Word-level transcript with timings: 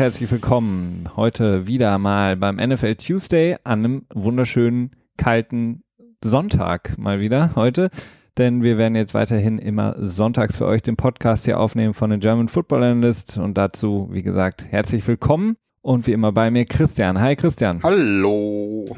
herzlich 0.00 0.30
willkommen 0.30 1.10
heute 1.14 1.66
wieder 1.66 1.98
mal 1.98 2.34
beim 2.34 2.56
NFL 2.56 2.94
Tuesday 2.94 3.58
an 3.64 3.80
einem 3.80 4.06
wunderschönen 4.14 4.92
kalten 5.18 5.82
Sonntag 6.24 6.96
mal 6.96 7.20
wieder 7.20 7.54
heute. 7.54 7.90
Denn 8.38 8.62
wir 8.62 8.78
werden 8.78 8.94
jetzt 8.94 9.12
weiterhin 9.12 9.58
immer 9.58 9.94
sonntags 9.98 10.56
für 10.56 10.64
euch 10.64 10.80
den 10.80 10.96
Podcast 10.96 11.44
hier 11.44 11.60
aufnehmen 11.60 11.92
von 11.92 12.08
den 12.08 12.20
German 12.20 12.48
Football 12.48 12.82
Analyst 12.82 13.36
und 13.36 13.58
dazu, 13.58 14.08
wie 14.10 14.22
gesagt, 14.22 14.64
herzlich 14.70 15.06
willkommen 15.06 15.58
und 15.82 16.06
wie 16.06 16.12
immer 16.12 16.32
bei 16.32 16.50
mir 16.50 16.64
Christian. 16.64 17.20
Hi 17.20 17.36
Christian. 17.36 17.82
Hallo. 17.82 18.96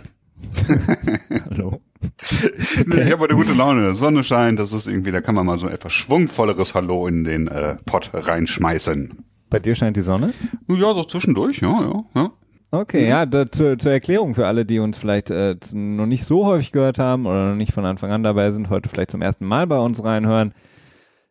Hallo. 1.50 1.82
Nee, 2.86 3.02
ich 3.02 3.12
habe 3.12 3.22
heute 3.22 3.34
gute 3.34 3.54
Laune. 3.54 3.96
Sonne 3.96 4.22
scheint, 4.22 4.60
das 4.60 4.72
ist 4.72 4.86
irgendwie, 4.86 5.10
da 5.10 5.20
kann 5.20 5.34
man 5.34 5.46
mal 5.46 5.58
so 5.58 5.68
etwas 5.68 5.94
schwungvolleres 5.94 6.76
Hallo 6.76 7.08
in 7.08 7.24
den 7.24 7.48
äh, 7.48 7.74
Pott 7.86 8.10
reinschmeißen. 8.14 9.31
Bei 9.52 9.58
dir 9.58 9.74
scheint 9.74 9.98
die 9.98 10.02
Sonne? 10.02 10.32
Ja, 10.66 10.94
so 10.94 11.04
zwischendurch, 11.04 11.60
ja, 11.60 11.68
ja, 11.68 12.04
ja. 12.14 12.30
Okay, 12.70 13.06
ja, 13.06 13.26
da, 13.26 13.44
zur, 13.44 13.78
zur 13.78 13.92
Erklärung 13.92 14.34
für 14.34 14.46
alle, 14.46 14.64
die 14.64 14.78
uns 14.78 14.96
vielleicht 14.96 15.28
äh, 15.28 15.56
noch 15.74 16.06
nicht 16.06 16.24
so 16.24 16.46
häufig 16.46 16.72
gehört 16.72 16.98
haben 16.98 17.26
oder 17.26 17.50
noch 17.50 17.54
nicht 17.54 17.74
von 17.74 17.84
Anfang 17.84 18.10
an 18.10 18.22
dabei 18.22 18.50
sind, 18.50 18.70
heute 18.70 18.88
vielleicht 18.88 19.10
zum 19.10 19.20
ersten 19.20 19.44
Mal 19.44 19.66
bei 19.66 19.78
uns 19.78 20.02
reinhören. 20.02 20.54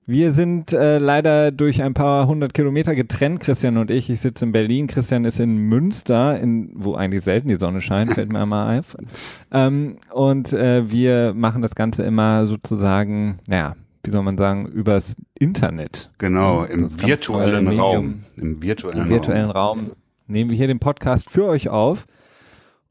Wir 0.05 0.33
sind 0.33 0.71
äh, 0.71 0.99
leider 0.99 1.51
durch 1.51 1.81
ein 1.81 1.95
paar 1.95 2.27
hundert 2.27 2.53
Kilometer 2.53 2.93
getrennt, 2.93 3.39
Christian 3.39 3.77
und 3.77 3.89
ich. 3.89 4.07
Ich 4.11 4.21
sitze 4.21 4.45
in 4.45 4.51
Berlin, 4.51 4.85
Christian 4.85 5.25
ist 5.25 5.39
in 5.39 5.57
Münster, 5.57 6.39
in, 6.39 6.73
wo 6.75 6.93
eigentlich 6.93 7.23
selten 7.23 7.47
die 7.47 7.55
Sonne 7.55 7.81
scheint, 7.81 8.13
fällt 8.13 8.31
mir 8.31 8.41
einmal 8.41 8.79
auf. 8.79 8.95
Ähm, 9.53 9.97
und 10.13 10.53
äh, 10.53 10.89
wir 10.89 11.33
machen 11.33 11.61
das 11.61 11.75
Ganze 11.75 12.03
immer 12.03 12.47
sozusagen, 12.47 13.39
naja, 13.47 13.75
wie 14.03 14.11
soll 14.11 14.23
man 14.23 14.37
sagen, 14.37 14.65
übers 14.67 15.15
Internet. 15.37 16.09
Genau, 16.17 16.63
im 16.63 16.89
virtuellen 17.01 17.67
Raum. 17.67 18.21
Im 18.35 18.61
virtuellen, 18.61 19.03
Im 19.03 19.09
virtuellen 19.09 19.51
Raum 19.51 19.91
nehmen 20.27 20.49
wir 20.49 20.57
hier 20.57 20.67
den 20.67 20.79
Podcast 20.79 21.29
für 21.29 21.45
euch 21.45 21.69
auf. 21.69 22.07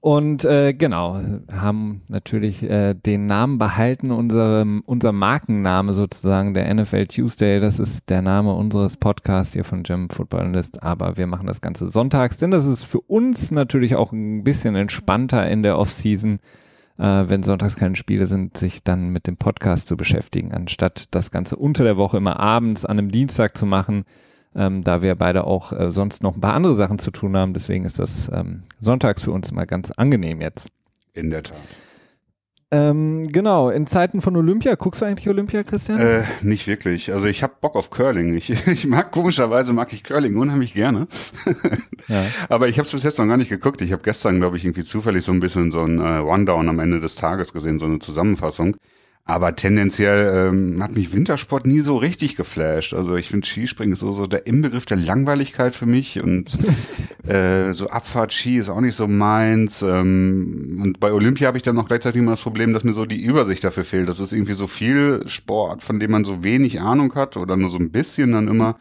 Und 0.02 0.46
äh, 0.46 0.72
genau, 0.72 1.20
haben 1.52 2.00
natürlich 2.08 2.62
äh, 2.62 2.94
den 2.94 3.26
Namen 3.26 3.58
behalten, 3.58 4.12
unserem, 4.12 4.82
unser 4.86 5.12
Markenname 5.12 5.92
sozusagen, 5.92 6.54
der 6.54 6.72
NFL 6.72 7.06
Tuesday. 7.06 7.60
Das 7.60 7.78
ist 7.78 8.08
der 8.08 8.22
Name 8.22 8.54
unseres 8.54 8.96
Podcasts 8.96 9.52
hier 9.52 9.64
von 9.64 9.82
German 9.82 10.08
Football 10.08 10.40
Analyst. 10.40 10.82
Aber 10.82 11.18
wir 11.18 11.26
machen 11.26 11.46
das 11.46 11.60
Ganze 11.60 11.90
sonntags, 11.90 12.38
denn 12.38 12.50
das 12.50 12.64
ist 12.64 12.84
für 12.84 13.00
uns 13.00 13.50
natürlich 13.50 13.94
auch 13.94 14.12
ein 14.12 14.42
bisschen 14.42 14.74
entspannter 14.74 15.46
in 15.50 15.62
der 15.62 15.78
Offseason, 15.78 16.36
äh, 16.36 16.38
wenn 17.02 17.42
sonntags 17.42 17.76
keine 17.76 17.96
Spiele 17.96 18.26
sind, 18.26 18.56
sich 18.56 18.84
dann 18.84 19.08
mit 19.08 19.26
dem 19.26 19.36
Podcast 19.36 19.88
zu 19.88 19.96
beschäftigen, 19.96 20.52
anstatt 20.52 21.06
das 21.12 21.30
Ganze 21.30 21.56
unter 21.56 21.84
der 21.84 21.96
Woche 21.96 22.18
immer 22.18 22.38
abends 22.38 22.84
an 22.84 22.98
einem 22.98 23.10
Dienstag 23.10 23.56
zu 23.56 23.66
machen 23.66 24.04
ähm, 24.54 24.82
da 24.82 25.02
wir 25.02 25.14
beide 25.14 25.44
auch 25.44 25.72
äh, 25.72 25.92
sonst 25.92 26.22
noch 26.22 26.34
ein 26.34 26.40
paar 26.40 26.54
andere 26.54 26.76
Sachen 26.76 26.98
zu 26.98 27.10
tun 27.10 27.36
haben. 27.36 27.54
Deswegen 27.54 27.84
ist 27.84 27.98
das 27.98 28.30
ähm, 28.32 28.64
sonntags 28.80 29.22
für 29.22 29.32
uns 29.32 29.52
mal 29.52 29.66
ganz 29.66 29.90
angenehm 29.90 30.40
jetzt. 30.40 30.70
In 31.12 31.30
der 31.30 31.42
Tat. 31.42 31.56
Ähm, 32.72 33.26
genau, 33.26 33.68
in 33.68 33.88
Zeiten 33.88 34.20
von 34.20 34.36
Olympia, 34.36 34.76
guckst 34.76 35.00
du 35.00 35.04
eigentlich 35.04 35.28
Olympia, 35.28 35.64
Christian? 35.64 35.98
Äh, 35.98 36.22
nicht 36.42 36.68
wirklich. 36.68 37.12
Also 37.12 37.26
ich 37.26 37.42
habe 37.42 37.54
Bock 37.60 37.74
auf 37.74 37.90
Curling. 37.90 38.36
Ich, 38.36 38.50
ich 38.68 38.86
mag 38.86 39.10
komischerweise 39.10 39.72
mag 39.72 39.92
ich 39.92 40.04
Curling 40.04 40.36
unheimlich 40.36 40.74
gerne. 40.74 41.08
ja. 42.08 42.24
Aber 42.48 42.68
ich 42.68 42.78
habe 42.78 42.86
es 42.86 42.92
bis 42.92 43.02
jetzt 43.02 43.18
noch 43.18 43.26
gar 43.26 43.36
nicht 43.36 43.48
geguckt. 43.48 43.82
Ich 43.82 43.90
habe 43.90 44.02
gestern, 44.02 44.38
glaube 44.38 44.56
ich, 44.56 44.64
irgendwie 44.64 44.84
zufällig 44.84 45.24
so 45.24 45.32
ein 45.32 45.40
bisschen 45.40 45.72
so 45.72 45.82
ein 45.82 45.98
äh, 45.98 46.18
Rundown 46.18 46.68
am 46.68 46.78
Ende 46.78 47.00
des 47.00 47.16
Tages 47.16 47.52
gesehen, 47.52 47.80
so 47.80 47.86
eine 47.86 47.98
Zusammenfassung. 47.98 48.76
Aber 49.24 49.54
tendenziell 49.54 50.48
ähm, 50.48 50.82
hat 50.82 50.92
mich 50.92 51.12
Wintersport 51.12 51.64
nie 51.64 51.80
so 51.80 51.96
richtig 51.96 52.34
geflasht. 52.34 52.94
Also 52.94 53.14
ich 53.14 53.28
finde 53.28 53.46
Skispringen 53.46 53.94
ist 53.94 54.00
so, 54.00 54.10
so 54.10 54.26
der 54.26 54.46
Inbegriff 54.46 54.86
der 54.86 54.96
Langweiligkeit 54.96 55.76
für 55.76 55.86
mich 55.86 56.20
und 56.20 56.58
äh, 57.28 57.72
so 57.72 57.88
Abfahrt-Ski 57.88 58.56
ist 58.56 58.68
auch 58.68 58.80
nicht 58.80 58.96
so 58.96 59.06
meins. 59.06 59.82
Ähm, 59.82 60.80
und 60.82 60.98
bei 60.98 61.12
Olympia 61.12 61.46
habe 61.46 61.58
ich 61.58 61.62
dann 61.62 61.76
noch 61.76 61.86
gleichzeitig 61.86 62.20
immer 62.20 62.32
das 62.32 62.40
Problem, 62.40 62.72
dass 62.72 62.82
mir 62.82 62.92
so 62.92 63.06
die 63.06 63.22
Übersicht 63.22 63.62
dafür 63.62 63.84
fehlt. 63.84 64.08
Das 64.08 64.18
ist 64.18 64.32
irgendwie 64.32 64.54
so 64.54 64.66
viel 64.66 65.22
Sport, 65.28 65.82
von 65.82 66.00
dem 66.00 66.10
man 66.10 66.24
so 66.24 66.42
wenig 66.42 66.80
Ahnung 66.80 67.14
hat 67.14 67.36
oder 67.36 67.56
nur 67.56 67.70
so 67.70 67.78
ein 67.78 67.92
bisschen 67.92 68.32
dann 68.32 68.48
immer. 68.48 68.78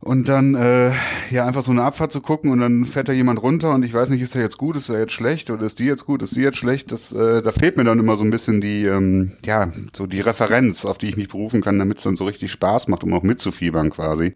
Und 0.00 0.28
dann, 0.28 0.54
äh, 0.54 0.92
ja, 1.30 1.46
einfach 1.46 1.62
so 1.62 1.70
eine 1.70 1.82
Abfahrt 1.82 2.12
zu 2.12 2.20
gucken 2.20 2.50
und 2.50 2.58
dann 2.60 2.84
fährt 2.84 3.08
da 3.08 3.12
jemand 3.12 3.42
runter 3.42 3.72
und 3.72 3.84
ich 3.84 3.94
weiß 3.94 4.10
nicht, 4.10 4.20
ist 4.20 4.34
er 4.34 4.42
jetzt 4.42 4.58
gut, 4.58 4.76
ist 4.76 4.90
er 4.90 4.98
jetzt 4.98 5.12
schlecht 5.12 5.50
oder 5.50 5.64
ist 5.64 5.78
die 5.78 5.86
jetzt 5.86 6.04
gut, 6.04 6.20
ist 6.20 6.36
die 6.36 6.42
jetzt 6.42 6.58
schlecht? 6.58 6.92
Das, 6.92 7.10
äh, 7.12 7.40
da 7.40 7.52
fehlt 7.52 7.78
mir 7.78 7.84
dann 7.84 7.98
immer 7.98 8.16
so 8.16 8.22
ein 8.22 8.30
bisschen 8.30 8.60
die, 8.60 8.84
ähm, 8.84 9.32
ja, 9.46 9.72
so 9.96 10.06
die 10.06 10.20
Referenz, 10.20 10.84
auf 10.84 10.98
die 10.98 11.08
ich 11.08 11.16
mich 11.16 11.28
berufen 11.28 11.62
kann, 11.62 11.78
damit 11.78 11.98
es 11.98 12.04
dann 12.04 12.16
so 12.16 12.24
richtig 12.24 12.52
Spaß 12.52 12.88
macht, 12.88 13.02
um 13.02 13.14
auch 13.14 13.22
mitzufiebern 13.22 13.88
quasi. 13.88 14.34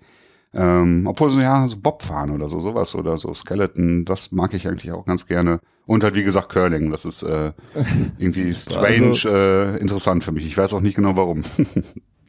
Ähm, 0.55 1.07
obwohl 1.07 1.29
so, 1.29 1.39
ja, 1.41 1.67
so 1.67 1.77
Bobfahren 1.77 2.31
oder 2.31 2.49
so, 2.49 2.61
sowas 2.61 2.95
oder 2.95 3.19
so 3.19 3.35
Skeleton, 3.35 4.07
das 4.07 4.33
mag 4.33 4.55
ich 4.55 4.67
eigentlich 4.67 4.93
auch 4.93 5.05
ganz 5.05 5.27
gerne. 5.27 5.61
Und 5.85 6.03
halt, 6.03 6.15
wie 6.15 6.23
gesagt, 6.23 6.49
Curling, 6.49 6.91
das 6.91 7.05
ist 7.05 7.23
äh, 7.25 7.53
irgendwie 8.19 8.55
strange, 8.55 9.09
Also- 9.09 9.29
äh, 9.29 9.77
interessant 9.77 10.25
für 10.25 10.33
mich. 10.33 10.47
Ich 10.47 10.57
weiß 10.57 10.73
auch 10.73 10.81
nicht 10.81 10.95
genau 10.97 11.15
warum. 11.17 11.43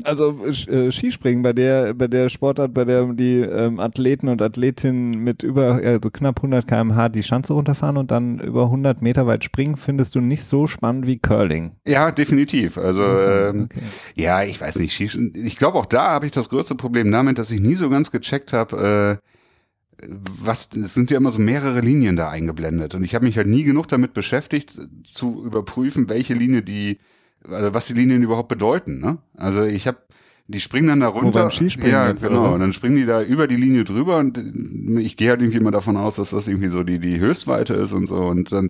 Also 0.03 0.45
äh, 0.45 0.91
Skispringen 0.91 1.43
bei 1.43 1.51
der 1.53 1.93
bei 1.93 2.07
der 2.07 2.29
Sportart, 2.29 2.73
bei 2.73 2.85
der 2.85 3.05
die 3.13 3.39
ähm, 3.41 3.79
Athleten 3.79 4.29
und 4.29 4.41
Athletinnen 4.41 5.11
mit 5.23 5.43
über 5.43 5.73
also 5.83 6.09
knapp 6.09 6.37
100 6.39 6.67
km/h 6.67 7.09
die 7.09 7.23
Schanze 7.23 7.53
runterfahren 7.53 7.97
und 7.97 8.09
dann 8.11 8.39
über 8.39 8.63
100 8.65 9.01
Meter 9.01 9.27
weit 9.27 9.43
springen, 9.43 9.75
findest 9.75 10.15
du 10.15 10.21
nicht 10.21 10.43
so 10.45 10.67
spannend 10.67 11.05
wie 11.05 11.17
Curling. 11.19 11.73
ja, 11.85 12.11
definitiv. 12.11 12.77
Also, 12.77 13.01
ähm, 13.03 13.63
Okay. 13.71 13.81
Ja, 14.15 14.43
ich 14.43 14.59
weiß 14.61 14.79
nicht. 14.79 14.93
Schießen- 14.97 15.35
Ich 15.35 15.57
glaube, 15.57 15.77
auch 15.77 15.85
da 15.85 16.09
habe 16.11 16.25
ich 16.25 16.31
das 16.31 16.49
größte 16.49 16.75
Problem 16.75 17.11
damit, 17.11 17.37
dass 17.37 17.51
ich 17.51 17.59
nie 17.59 17.75
so 17.75 17.89
ganz 17.89 18.09
gecheckt 18.11 18.53
habe, 18.53 19.19
äh, 19.21 20.07
was, 20.07 20.69
es 20.81 20.93
sind 20.93 21.11
ja 21.11 21.17
immer 21.17 21.31
so 21.31 21.39
mehrere 21.39 21.81
Linien 21.81 22.15
da 22.15 22.29
eingeblendet. 22.29 22.95
Und 22.95 23.03
ich 23.03 23.15
habe 23.15 23.25
mich 23.25 23.35
halt 23.35 23.47
nie 23.47 23.63
genug 23.63 23.89
damit 23.89 24.13
beschäftigt, 24.13 24.79
zu 25.03 25.43
überprüfen, 25.43 26.07
welche 26.07 26.33
Linie 26.35 26.61
die, 26.61 26.99
also 27.47 27.73
was 27.73 27.87
die 27.87 27.93
Linien 27.93 28.23
überhaupt 28.23 28.49
bedeuten. 28.49 28.99
Ne? 28.99 29.17
Also 29.37 29.63
ich 29.63 29.87
habe, 29.87 29.99
die 30.47 30.59
springen 30.59 30.87
dann 30.87 30.99
da 30.99 31.07
runter. 31.07 31.43
beim 31.43 31.51
Skispringen 31.51 31.91
ja, 31.91 32.09
jetzt, 32.09 32.23
oder 32.23 32.29
genau. 32.29 32.43
was? 32.45 32.53
Und 32.53 32.59
dann 32.61 32.73
springen 32.73 32.95
die 32.95 33.05
da 33.05 33.21
über 33.21 33.47
die 33.47 33.55
Linie 33.55 33.83
drüber 33.83 34.17
und 34.17 34.37
äh, 34.37 35.01
ich 35.01 35.17
gehe 35.17 35.29
halt 35.29 35.41
irgendwie 35.41 35.59
immer 35.59 35.71
davon 35.71 35.97
aus, 35.97 36.15
dass 36.15 36.31
das 36.31 36.47
irgendwie 36.47 36.69
so 36.69 36.83
die, 36.83 36.99
die 36.99 37.19
Höchstweite 37.19 37.73
ist 37.73 37.93
und 37.93 38.07
so. 38.07 38.17
Und 38.17 38.51
dann 38.51 38.69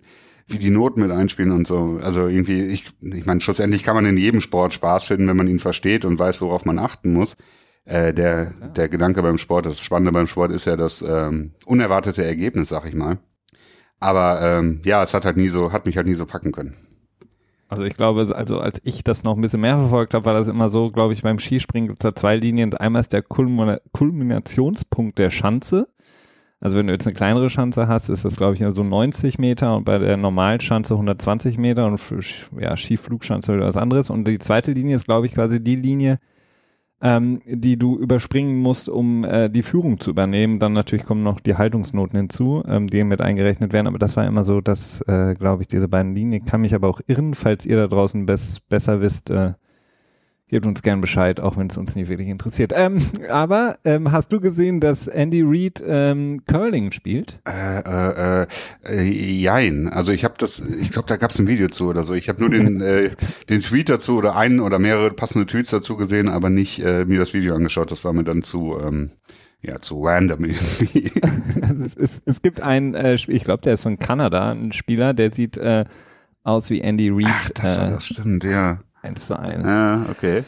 wie 0.50 0.58
die 0.58 0.70
Noten 0.70 1.00
mit 1.00 1.10
einspielen 1.10 1.52
und 1.52 1.66
so. 1.66 2.00
Also 2.02 2.26
irgendwie, 2.26 2.62
ich, 2.62 2.84
ich 3.00 3.24
meine, 3.24 3.40
schlussendlich 3.40 3.84
kann 3.84 3.94
man 3.94 4.04
in 4.04 4.16
jedem 4.16 4.40
Sport 4.40 4.72
Spaß 4.72 5.04
finden, 5.04 5.28
wenn 5.28 5.36
man 5.36 5.48
ihn 5.48 5.60
versteht 5.60 6.04
und 6.04 6.18
weiß, 6.18 6.40
worauf 6.40 6.64
man 6.64 6.78
achten 6.78 7.12
muss. 7.12 7.36
Äh, 7.84 8.12
der, 8.12 8.52
der 8.76 8.88
Gedanke 8.88 9.22
beim 9.22 9.38
Sport, 9.38 9.66
das 9.66 9.80
Spannende 9.80 10.12
beim 10.12 10.26
Sport 10.26 10.52
ist 10.52 10.66
ja 10.66 10.76
das 10.76 11.02
ähm, 11.02 11.52
unerwartete 11.66 12.24
Ergebnis, 12.24 12.68
sag 12.68 12.86
ich 12.86 12.94
mal. 12.94 13.18
Aber 14.00 14.40
ähm, 14.42 14.80
ja, 14.84 15.02
es 15.02 15.14
hat 15.14 15.24
halt 15.24 15.36
nie 15.36 15.48
so, 15.48 15.72
hat 15.72 15.86
mich 15.86 15.96
halt 15.96 16.06
nie 16.06 16.14
so 16.14 16.26
packen 16.26 16.52
können. 16.52 16.76
Also 17.70 17.84
ich 17.84 17.94
glaube, 17.94 18.26
also 18.34 18.58
als 18.58 18.80
ich 18.82 19.04
das 19.04 19.22
noch 19.22 19.36
ein 19.36 19.40
bisschen 19.40 19.60
mehr 19.60 19.76
verfolgt 19.76 20.12
habe, 20.12 20.24
war 20.24 20.34
das 20.34 20.48
immer 20.48 20.68
so, 20.68 20.90
glaube 20.90 21.12
ich, 21.12 21.22
beim 21.22 21.38
Skispringen 21.38 21.88
gibt 21.88 22.02
es 22.02 22.10
da 22.10 22.16
zwei 22.16 22.34
Linien. 22.34 22.74
Einmal 22.74 22.98
ist 22.98 23.12
der 23.12 23.22
Kulmina 23.22 23.78
Kulminationspunkt 23.92 25.18
der 25.20 25.30
Schanze. 25.30 25.86
Also 26.58 26.76
wenn 26.76 26.88
du 26.88 26.92
jetzt 26.92 27.06
eine 27.06 27.14
kleinere 27.14 27.48
Schanze 27.48 27.86
hast, 27.86 28.08
ist 28.08 28.24
das, 28.24 28.36
glaube 28.36 28.54
ich, 28.54 28.64
so 28.74 28.82
90 28.82 29.38
Meter 29.38 29.76
und 29.76 29.84
bei 29.84 29.98
der 29.98 30.16
Normalschanze 30.16 30.94
120 30.94 31.58
Meter 31.58 31.86
und 31.86 32.00
ja, 32.58 32.76
Skiflugschanze 32.76 33.52
oder 33.52 33.66
was 33.66 33.76
anderes. 33.76 34.10
Und 34.10 34.26
die 34.26 34.40
zweite 34.40 34.72
Linie 34.72 34.96
ist, 34.96 35.04
glaube 35.04 35.26
ich, 35.26 35.34
quasi 35.34 35.62
die 35.62 35.76
Linie, 35.76 36.18
ähm, 37.02 37.40
die 37.46 37.78
du 37.78 37.98
überspringen 37.98 38.58
musst, 38.58 38.88
um 38.88 39.24
äh, 39.24 39.48
die 39.48 39.62
Führung 39.62 40.00
zu 40.00 40.10
übernehmen. 40.10 40.58
Dann 40.58 40.72
natürlich 40.72 41.04
kommen 41.04 41.22
noch 41.22 41.40
die 41.40 41.56
Haltungsnoten 41.56 42.18
hinzu, 42.18 42.62
ähm, 42.66 42.88
die 42.88 43.04
mit 43.04 43.20
eingerechnet 43.20 43.72
werden. 43.72 43.86
Aber 43.86 43.98
das 43.98 44.16
war 44.16 44.26
immer 44.26 44.44
so, 44.44 44.60
dass, 44.60 45.00
äh, 45.02 45.34
glaube 45.34 45.62
ich, 45.62 45.68
diese 45.68 45.88
beiden 45.88 46.14
Linien. 46.14 46.44
Kann 46.44 46.60
mich 46.60 46.74
aber 46.74 46.88
auch 46.88 47.00
irren, 47.06 47.34
falls 47.34 47.64
ihr 47.64 47.76
da 47.76 47.86
draußen 47.86 48.26
bes 48.26 48.60
besser 48.60 49.00
wisst. 49.00 49.30
Äh, 49.30 49.54
gebt 50.50 50.66
uns 50.66 50.82
gern 50.82 51.00
Bescheid, 51.00 51.40
auch 51.40 51.56
wenn 51.56 51.68
es 51.68 51.76
uns 51.76 51.94
nicht 51.94 52.08
wirklich 52.08 52.28
interessiert. 52.28 52.72
Ähm, 52.74 53.06
aber 53.28 53.78
ähm, 53.84 54.10
hast 54.12 54.32
du 54.32 54.40
gesehen, 54.40 54.80
dass 54.80 55.06
Andy 55.06 55.42
Reid 55.42 55.82
ähm, 55.86 56.42
Curling 56.46 56.92
spielt? 56.92 57.40
Äh, 57.48 58.42
äh, 58.42 58.46
äh, 58.84 59.02
jein. 59.02 59.88
Also 59.88 60.12
ich 60.12 60.24
habe 60.24 60.34
das, 60.38 60.58
ich 60.58 60.90
glaube, 60.90 61.06
da 61.06 61.16
gab 61.16 61.30
es 61.30 61.38
ein 61.38 61.46
Video 61.46 61.68
zu 61.68 61.88
oder 61.88 62.04
so. 62.04 62.14
Ich 62.14 62.28
habe 62.28 62.40
nur 62.40 62.50
den, 62.50 62.80
äh, 62.80 63.10
den 63.48 63.60
Tweet 63.60 63.88
dazu 63.88 64.18
oder 64.18 64.36
einen 64.36 64.60
oder 64.60 64.78
mehrere 64.78 65.10
passende 65.12 65.46
Tweets 65.46 65.70
dazu 65.70 65.96
gesehen, 65.96 66.28
aber 66.28 66.50
nicht 66.50 66.84
äh, 66.84 67.04
mir 67.04 67.20
das 67.20 67.32
Video 67.32 67.54
angeschaut. 67.54 67.90
Das 67.90 68.04
war 68.04 68.12
mir 68.12 68.24
dann 68.24 68.42
zu, 68.42 68.76
ähm, 68.84 69.10
ja, 69.62 69.78
zu 69.78 70.02
random 70.02 70.44
irgendwie. 70.44 71.12
Also 71.62 71.84
es, 71.84 71.94
es, 71.94 72.22
es 72.24 72.42
gibt 72.42 72.60
einen, 72.60 72.94
äh, 72.94 73.14
ich 73.14 73.44
glaube, 73.44 73.62
der 73.62 73.74
ist 73.74 73.82
von 73.82 74.00
Kanada, 74.00 74.50
ein 74.50 74.72
Spieler, 74.72 75.14
der 75.14 75.30
sieht 75.30 75.56
äh, 75.58 75.84
aus 76.42 76.70
wie 76.70 76.80
Andy 76.80 77.10
Reid. 77.10 77.26
Ach, 77.28 77.50
das 77.50 77.76
äh, 77.76 77.90
das 77.90 78.06
stimmt, 78.06 78.42
ja. 78.42 78.80
Eins 79.02 79.26
zu 79.26 79.38
eins. 79.38 79.64
Ja, 79.64 80.06
okay. 80.10 80.44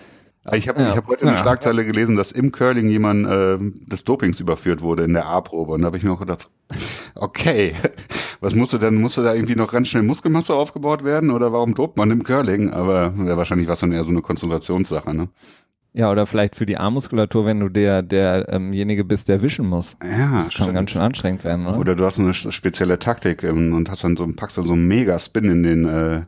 Ich 0.52 0.68
habe 0.68 0.82
Ja. 0.82 0.90
ich 0.90 0.96
hab 0.96 1.06
heute 1.06 1.26
eine 1.26 1.36
Ja. 1.36 1.42
Schlagzeile 1.42 1.84
gelesen, 1.84 2.16
dass 2.16 2.32
im 2.32 2.50
Curling 2.50 2.88
jemand 2.88 3.26
äh, 3.26 3.58
des 3.86 4.04
Dopings 4.04 4.40
überführt 4.40 4.80
wurde 4.82 5.04
in 5.04 5.12
der 5.12 5.26
A-Probe. 5.26 5.72
Und 5.72 5.82
da 5.82 5.86
habe 5.86 5.96
ich 5.98 6.02
mir 6.02 6.12
auch 6.12 6.18
gedacht, 6.18 6.50
okay, 7.14 7.74
was 8.40 8.54
musste 8.56 8.78
denn, 8.80 9.00
musste 9.00 9.22
da 9.22 9.34
irgendwie 9.34 9.54
noch 9.54 9.70
ganz 9.70 9.88
schnell 9.88 10.02
Muskelmasse 10.02 10.52
aufgebaut 10.54 11.04
werden 11.04 11.30
oder 11.30 11.52
warum 11.52 11.74
dopt 11.74 11.96
man 11.96 12.10
im 12.10 12.24
Curling? 12.24 12.70
Aber 12.72 13.14
ja, 13.24 13.36
wahrscheinlich 13.36 13.68
war 13.68 13.74
es 13.74 13.80
dann 13.80 13.92
eher 13.92 14.02
so 14.04 14.10
eine 14.10 14.20
Konzentrationssache, 14.22 15.14
ne? 15.14 15.28
Ja, 15.94 16.10
oder 16.10 16.26
vielleicht 16.26 16.56
für 16.56 16.64
die 16.64 16.78
Armmuskulatur, 16.78 17.44
wenn 17.44 17.60
du 17.60 17.68
der 17.68 18.02
derjenige 18.02 19.02
ähm 19.02 19.08
bist, 19.08 19.28
der 19.28 19.42
wischen 19.42 19.66
muss. 19.66 19.94
Ja, 20.02 20.44
das 20.46 20.54
kann 20.54 20.72
ganz 20.72 20.90
schön 20.90 21.02
anstrengend 21.02 21.44
werden, 21.44 21.66
oder? 21.66 21.78
Oder 21.78 21.94
du 21.94 22.04
hast 22.06 22.18
eine 22.18 22.32
spezielle 22.32 22.98
Taktik 22.98 23.44
ähm, 23.44 23.74
und 23.74 23.90
hast 23.90 24.02
dann 24.02 24.16
so 24.16 24.26
packst 24.26 24.56
dann 24.56 24.64
so 24.64 24.72
einen 24.72 24.88
Mega-Spin 24.88 25.44
in 25.44 25.62
den 25.62 25.84
äh, 25.84 26.22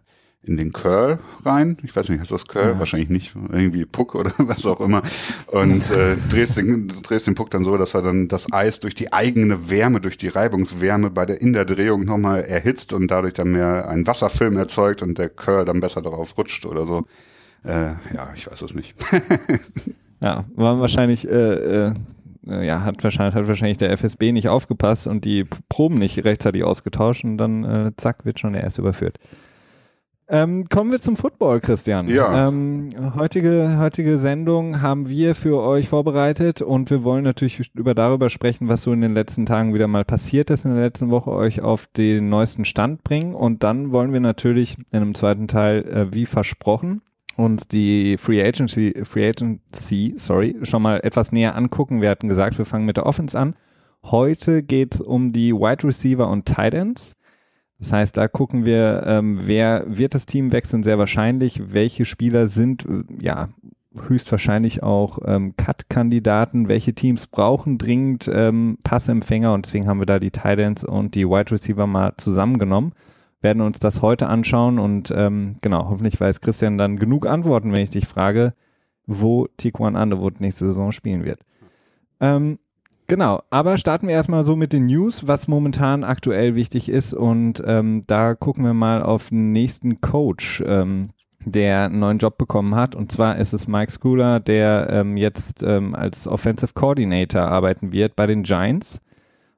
in 0.46 0.56
den 0.56 0.72
Curl 0.72 1.18
rein. 1.44 1.76
Ich 1.82 1.94
weiß 1.94 2.08
nicht, 2.08 2.20
heißt 2.20 2.30
das 2.30 2.46
Curl? 2.46 2.72
Ja. 2.72 2.78
Wahrscheinlich 2.78 3.10
nicht. 3.10 3.34
Irgendwie 3.50 3.84
Puck 3.84 4.14
oder 4.14 4.32
was 4.38 4.66
auch 4.66 4.80
immer. 4.80 5.02
Und 5.46 5.90
äh, 5.90 6.16
drehst, 6.30 6.56
den, 6.56 6.88
drehst 6.88 7.26
den 7.26 7.34
Puck 7.34 7.50
dann 7.50 7.64
so, 7.64 7.76
dass 7.76 7.94
er 7.94 8.02
dann 8.02 8.28
das 8.28 8.52
Eis 8.52 8.80
durch 8.80 8.94
die 8.94 9.12
eigene 9.12 9.70
Wärme, 9.70 10.00
durch 10.00 10.18
die 10.18 10.28
Reibungswärme 10.28 11.10
bei 11.10 11.26
der 11.26 11.40
in 11.40 11.52
der 11.52 11.64
Drehung 11.64 12.04
nochmal 12.04 12.42
erhitzt 12.42 12.92
und 12.92 13.10
dadurch 13.10 13.34
dann 13.34 13.52
mehr 13.52 13.88
einen 13.88 14.06
Wasserfilm 14.06 14.56
erzeugt 14.56 15.02
und 15.02 15.18
der 15.18 15.28
Curl 15.28 15.64
dann 15.64 15.80
besser 15.80 16.02
darauf 16.02 16.36
rutscht 16.38 16.66
oder 16.66 16.84
so. 16.84 17.06
Äh, 17.64 17.94
ja, 18.14 18.32
ich 18.34 18.50
weiß 18.50 18.62
es 18.62 18.74
nicht. 18.74 18.94
ja, 20.22 20.44
war 20.54 20.80
wahrscheinlich 20.80 21.28
äh, 21.28 21.86
äh, 21.86 21.94
ja, 22.46 22.82
hat 22.82 23.02
wahrscheinlich, 23.02 23.34
hat 23.34 23.46
wahrscheinlich 23.46 23.78
der 23.78 23.90
FSB 23.92 24.32
nicht 24.32 24.48
aufgepasst 24.48 25.06
und 25.06 25.24
die 25.24 25.44
Proben 25.68 25.98
nicht 25.98 26.24
rechtzeitig 26.24 26.64
ausgetauscht 26.64 27.24
und 27.24 27.38
dann 27.38 27.64
äh, 27.64 27.92
zack, 27.96 28.24
wird 28.24 28.38
schon 28.38 28.52
der 28.52 28.62
erste 28.62 28.82
überführt. 28.82 29.18
Ähm, 30.26 30.66
kommen 30.70 30.90
wir 30.90 31.00
zum 31.00 31.16
Football, 31.16 31.60
Christian. 31.60 32.08
Ja. 32.08 32.48
Ähm, 32.48 32.90
heutige, 33.14 33.76
heutige 33.78 34.16
Sendung 34.18 34.80
haben 34.80 35.08
wir 35.08 35.34
für 35.34 35.60
euch 35.60 35.90
vorbereitet 35.90 36.62
und 36.62 36.88
wir 36.90 37.04
wollen 37.04 37.24
natürlich 37.24 37.70
über 37.74 37.94
darüber 37.94 38.30
sprechen, 38.30 38.68
was 38.68 38.82
so 38.82 38.92
in 38.92 39.02
den 39.02 39.12
letzten 39.12 39.44
Tagen 39.44 39.74
wieder 39.74 39.86
mal 39.86 40.06
passiert 40.06 40.48
ist, 40.48 40.64
in 40.64 40.74
der 40.74 40.82
letzten 40.82 41.10
Woche 41.10 41.30
euch 41.30 41.60
auf 41.60 41.86
den 41.88 42.30
neuesten 42.30 42.64
Stand 42.64 43.04
bringen 43.04 43.34
und 43.34 43.62
dann 43.62 43.92
wollen 43.92 44.14
wir 44.14 44.20
natürlich 44.20 44.78
in 44.78 45.02
einem 45.02 45.14
zweiten 45.14 45.46
Teil, 45.46 45.84
äh, 45.86 46.14
wie 46.14 46.24
versprochen, 46.24 47.02
uns 47.36 47.68
die 47.68 48.16
Free 48.16 48.42
Agency, 48.42 48.94
Free 49.04 49.28
Agency, 49.28 50.14
sorry, 50.16 50.56
schon 50.62 50.82
mal 50.82 51.00
etwas 51.02 51.32
näher 51.32 51.54
angucken. 51.54 52.00
Wir 52.00 52.08
hatten 52.08 52.28
gesagt, 52.28 52.56
wir 52.56 52.64
fangen 52.64 52.86
mit 52.86 52.96
der 52.96 53.06
Offense 53.06 53.38
an. 53.38 53.56
Heute 54.04 54.62
geht 54.62 54.94
es 54.94 55.00
um 55.00 55.32
die 55.32 55.52
Wide 55.52 55.86
Receiver 55.86 56.28
und 56.28 56.46
Tight 56.46 56.72
Ends. 56.72 57.14
Das 57.78 57.92
heißt, 57.92 58.16
da 58.16 58.28
gucken 58.28 58.64
wir, 58.64 59.02
ähm, 59.06 59.40
wer 59.42 59.84
wird 59.86 60.14
das 60.14 60.26
Team 60.26 60.52
wechseln, 60.52 60.82
sehr 60.82 60.98
wahrscheinlich, 60.98 61.72
welche 61.72 62.04
Spieler 62.04 62.48
sind, 62.48 62.86
äh, 62.86 63.04
ja, 63.20 63.48
höchstwahrscheinlich 64.08 64.82
auch 64.82 65.18
ähm, 65.24 65.54
Cut-Kandidaten, 65.56 66.68
welche 66.68 66.94
Teams 66.94 67.26
brauchen 67.26 67.78
dringend 67.78 68.28
ähm, 68.32 68.78
Passempfänger? 68.82 69.52
Und 69.52 69.66
deswegen 69.66 69.86
haben 69.86 70.00
wir 70.00 70.06
da 70.06 70.18
die 70.18 70.30
Titans 70.30 70.84
und 70.84 71.14
die 71.14 71.28
Wide 71.28 71.52
Receiver 71.52 71.86
mal 71.86 72.14
zusammengenommen, 72.16 72.92
werden 73.40 73.62
uns 73.62 73.78
das 73.78 74.02
heute 74.02 74.26
anschauen 74.26 74.78
und 74.78 75.12
ähm, 75.14 75.56
genau, 75.60 75.88
hoffentlich 75.90 76.20
weiß 76.20 76.40
Christian 76.40 76.78
dann 76.78 76.98
genug 76.98 77.26
Antworten, 77.26 77.72
wenn 77.72 77.82
ich 77.82 77.90
dich 77.90 78.06
frage, 78.06 78.54
wo 79.06 79.46
Tiquan 79.58 79.96
Underwood 79.96 80.40
nächste 80.40 80.66
Saison 80.66 80.92
spielen 80.92 81.24
wird. 81.24 81.40
Ähm, 82.20 82.58
Genau, 83.06 83.42
aber 83.50 83.76
starten 83.76 84.08
wir 84.08 84.14
erstmal 84.14 84.46
so 84.46 84.56
mit 84.56 84.72
den 84.72 84.86
News, 84.86 85.26
was 85.26 85.46
momentan 85.46 86.04
aktuell 86.04 86.54
wichtig 86.54 86.88
ist. 86.88 87.12
Und 87.12 87.62
ähm, 87.66 88.04
da 88.06 88.34
gucken 88.34 88.64
wir 88.64 88.72
mal 88.72 89.02
auf 89.02 89.28
den 89.28 89.52
nächsten 89.52 90.00
Coach, 90.00 90.62
ähm, 90.66 91.10
der 91.44 91.84
einen 91.84 91.98
neuen 91.98 92.18
Job 92.18 92.38
bekommen 92.38 92.74
hat. 92.74 92.94
Und 92.94 93.12
zwar 93.12 93.36
ist 93.36 93.52
es 93.52 93.68
Mike 93.68 93.92
Schooler, 93.92 94.40
der 94.40 94.88
ähm, 94.90 95.18
jetzt 95.18 95.62
ähm, 95.62 95.94
als 95.94 96.26
Offensive 96.26 96.72
Coordinator 96.72 97.42
arbeiten 97.42 97.92
wird 97.92 98.16
bei 98.16 98.26
den 98.26 98.42
Giants. 98.42 99.02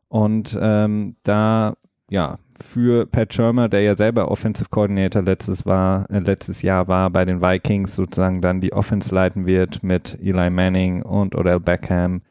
Und 0.09 0.59
ähm, 0.61 1.15
da, 1.23 1.77
ja, 2.11 2.39
für 2.61 3.07
Pat 3.07 3.33
Shermer, 3.33 3.69
der 3.69 3.83
ja 3.83 3.95
selber 3.95 4.29
Offensive 4.29 4.71
Coordinator 4.71 5.23
letztes, 5.23 5.65
war, 5.65 6.11
äh, 6.11 6.19
letztes 6.19 6.63
Jahr 6.63 6.89
war 6.89 7.11
bei 7.11 7.25
den 7.25 7.41
Vikings, 7.41 7.95
sozusagen 7.95 8.41
dann 8.41 8.61
die 8.61 8.73
Offense 8.73 9.15
leiten 9.15 9.47
wird 9.47 9.85
mit 9.85 10.19
Eli 10.21 10.51
Manning 10.51 11.03
und 11.03 11.37
Odell 11.37 11.61
Beckham 11.61 12.23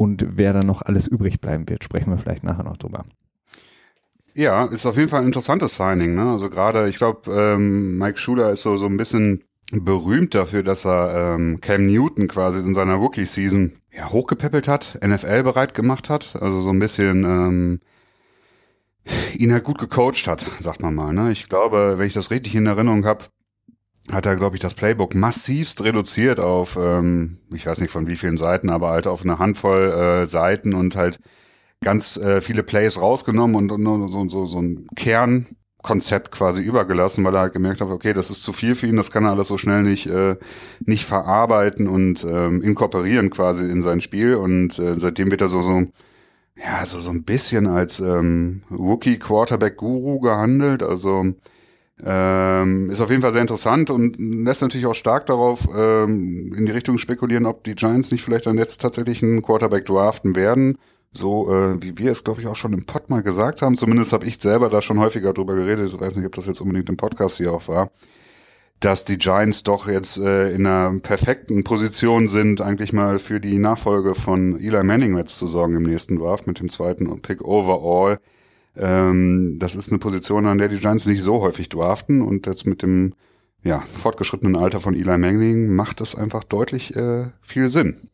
und 0.00 0.24
wer 0.38 0.54
dann 0.54 0.66
noch 0.66 0.80
alles 0.80 1.06
übrig 1.06 1.42
bleiben 1.42 1.68
wird, 1.68 1.84
sprechen 1.84 2.10
wir 2.10 2.16
vielleicht 2.16 2.42
nachher 2.42 2.64
noch 2.64 2.78
drüber. 2.78 3.04
Ja, 4.32 4.64
ist 4.64 4.86
auf 4.86 4.96
jeden 4.96 5.10
Fall 5.10 5.20
ein 5.20 5.26
interessantes 5.26 5.76
Signing. 5.76 6.14
Ne? 6.14 6.22
Also 6.22 6.48
gerade, 6.48 6.88
ich 6.88 6.96
glaube, 6.96 7.30
ähm, 7.30 7.98
Mike 7.98 8.16
Schuler 8.16 8.50
ist 8.50 8.62
so, 8.62 8.78
so 8.78 8.86
ein 8.86 8.96
bisschen 8.96 9.44
berühmt 9.72 10.34
dafür, 10.34 10.62
dass 10.62 10.86
er 10.86 11.34
ähm, 11.34 11.60
Cam 11.60 11.84
Newton 11.84 12.28
quasi 12.28 12.60
in 12.60 12.74
seiner 12.74 12.94
Rookie-Season 12.94 13.74
ja, 13.92 14.08
hochgepäppelt 14.08 14.68
hat, 14.68 14.98
NFL 15.06 15.42
bereit 15.42 15.74
gemacht 15.74 16.08
hat. 16.08 16.34
Also 16.40 16.62
so 16.62 16.70
ein 16.70 16.78
bisschen 16.78 17.24
ähm, 17.24 17.80
ihn 19.34 19.52
halt 19.52 19.64
gut 19.64 19.76
gecoacht 19.76 20.26
hat, 20.26 20.46
sagt 20.60 20.80
man 20.80 20.94
mal. 20.94 21.12
Ne? 21.12 21.30
Ich 21.30 21.46
glaube, 21.50 21.96
wenn 21.98 22.06
ich 22.06 22.14
das 22.14 22.30
richtig 22.30 22.54
in 22.54 22.64
Erinnerung 22.64 23.04
habe, 23.04 23.26
hat 24.12 24.26
er, 24.26 24.36
glaube 24.36 24.56
ich, 24.56 24.62
das 24.62 24.74
Playbook 24.74 25.14
massivst 25.14 25.82
reduziert 25.82 26.40
auf, 26.40 26.76
ähm, 26.80 27.38
ich 27.54 27.66
weiß 27.66 27.80
nicht 27.80 27.90
von 27.90 28.06
wie 28.06 28.16
vielen 28.16 28.36
Seiten, 28.36 28.70
aber 28.70 28.90
halt 28.90 29.06
auf 29.06 29.22
eine 29.22 29.38
Handvoll 29.38 29.90
äh, 29.90 30.26
Seiten 30.26 30.74
und 30.74 30.96
halt 30.96 31.20
ganz 31.82 32.16
äh, 32.16 32.40
viele 32.40 32.62
Plays 32.62 33.00
rausgenommen 33.00 33.56
und, 33.56 33.72
und 33.72 34.08
so, 34.08 34.28
so, 34.28 34.46
so 34.46 34.60
ein 34.60 34.86
Kernkonzept 34.96 36.30
quasi 36.30 36.62
übergelassen, 36.62 37.24
weil 37.24 37.34
er 37.34 37.40
halt 37.40 37.52
gemerkt 37.54 37.80
hat, 37.80 37.88
okay, 37.88 38.12
das 38.12 38.30
ist 38.30 38.42
zu 38.42 38.52
viel 38.52 38.74
für 38.74 38.86
ihn, 38.86 38.96
das 38.96 39.10
kann 39.10 39.24
er 39.24 39.30
alles 39.30 39.48
so 39.48 39.58
schnell 39.58 39.82
nicht, 39.82 40.06
äh, 40.06 40.36
nicht 40.80 41.04
verarbeiten 41.04 41.88
und 41.88 42.24
ähm, 42.24 42.62
inkorporieren 42.62 43.30
quasi 43.30 43.70
in 43.70 43.82
sein 43.82 44.00
Spiel. 44.00 44.34
Und 44.34 44.78
äh, 44.78 44.94
seitdem 44.98 45.30
wird 45.30 45.40
er 45.40 45.48
so, 45.48 45.62
so 45.62 45.86
ja, 46.56 46.84
so, 46.84 47.00
so 47.00 47.10
ein 47.10 47.24
bisschen 47.24 47.66
als 47.66 48.00
ähm, 48.00 48.62
Rookie-Quarterback-Guru 48.70 50.20
gehandelt, 50.20 50.82
also 50.82 51.24
ähm, 52.04 52.90
ist 52.90 53.00
auf 53.00 53.10
jeden 53.10 53.22
Fall 53.22 53.32
sehr 53.32 53.42
interessant 53.42 53.90
und 53.90 54.16
lässt 54.18 54.62
natürlich 54.62 54.86
auch 54.86 54.94
stark 54.94 55.26
darauf 55.26 55.68
ähm, 55.76 56.54
in 56.56 56.66
die 56.66 56.72
Richtung 56.72 56.98
spekulieren, 56.98 57.46
ob 57.46 57.64
die 57.64 57.74
Giants 57.74 58.10
nicht 58.10 58.22
vielleicht 58.22 58.46
dann 58.46 58.58
jetzt 58.58 58.80
tatsächlich 58.80 59.22
einen 59.22 59.42
Quarterback 59.42 59.86
draften 59.86 60.36
werden. 60.36 60.78
So 61.12 61.52
äh, 61.52 61.82
wie 61.82 61.98
wir 61.98 62.12
es, 62.12 62.22
glaube 62.22 62.40
ich, 62.40 62.46
auch 62.46 62.56
schon 62.56 62.72
im 62.72 62.86
Pod 62.86 63.10
mal 63.10 63.22
gesagt 63.22 63.62
haben. 63.62 63.76
Zumindest 63.76 64.12
habe 64.12 64.26
ich 64.26 64.40
selber 64.40 64.70
da 64.70 64.80
schon 64.80 65.00
häufiger 65.00 65.32
drüber 65.32 65.56
geredet. 65.56 65.92
Ich 65.92 66.00
weiß 66.00 66.16
nicht, 66.16 66.26
ob 66.26 66.34
das 66.34 66.46
jetzt 66.46 66.60
unbedingt 66.60 66.88
im 66.88 66.96
Podcast 66.96 67.38
hier 67.38 67.52
auch 67.52 67.66
war. 67.68 67.90
Dass 68.78 69.04
die 69.04 69.18
Giants 69.18 69.64
doch 69.64 69.88
jetzt 69.88 70.18
äh, 70.18 70.52
in 70.52 70.66
einer 70.66 70.98
perfekten 71.00 71.64
Position 71.64 72.28
sind, 72.28 72.60
eigentlich 72.60 72.92
mal 72.92 73.18
für 73.18 73.40
die 73.40 73.58
Nachfolge 73.58 74.14
von 74.14 74.58
Eli 74.58 74.84
Manning 74.84 75.16
jetzt 75.16 75.36
zu 75.38 75.46
sorgen 75.46 75.74
im 75.74 75.82
nächsten 75.82 76.18
Draft 76.18 76.46
mit 76.46 76.60
dem 76.60 76.70
zweiten 76.70 77.20
Pick 77.20 77.42
overall 77.42 78.20
ähm, 78.76 79.56
das 79.58 79.74
ist 79.74 79.90
eine 79.90 79.98
Position, 79.98 80.46
an 80.46 80.58
der 80.58 80.68
die 80.68 80.78
Giants 80.78 81.06
nicht 81.06 81.22
so 81.22 81.40
häufig 81.40 81.68
draften 81.68 82.22
und 82.22 82.46
jetzt 82.46 82.66
mit 82.66 82.82
dem 82.82 83.14
ja, 83.62 83.80
fortgeschrittenen 83.80 84.56
Alter 84.56 84.80
von 84.80 84.94
Eli 84.94 85.18
Manning 85.18 85.74
macht 85.74 86.00
das 86.00 86.14
einfach 86.14 86.44
deutlich 86.44 86.96
äh, 86.96 87.26
viel 87.42 87.68
Sinn. 87.68 88.08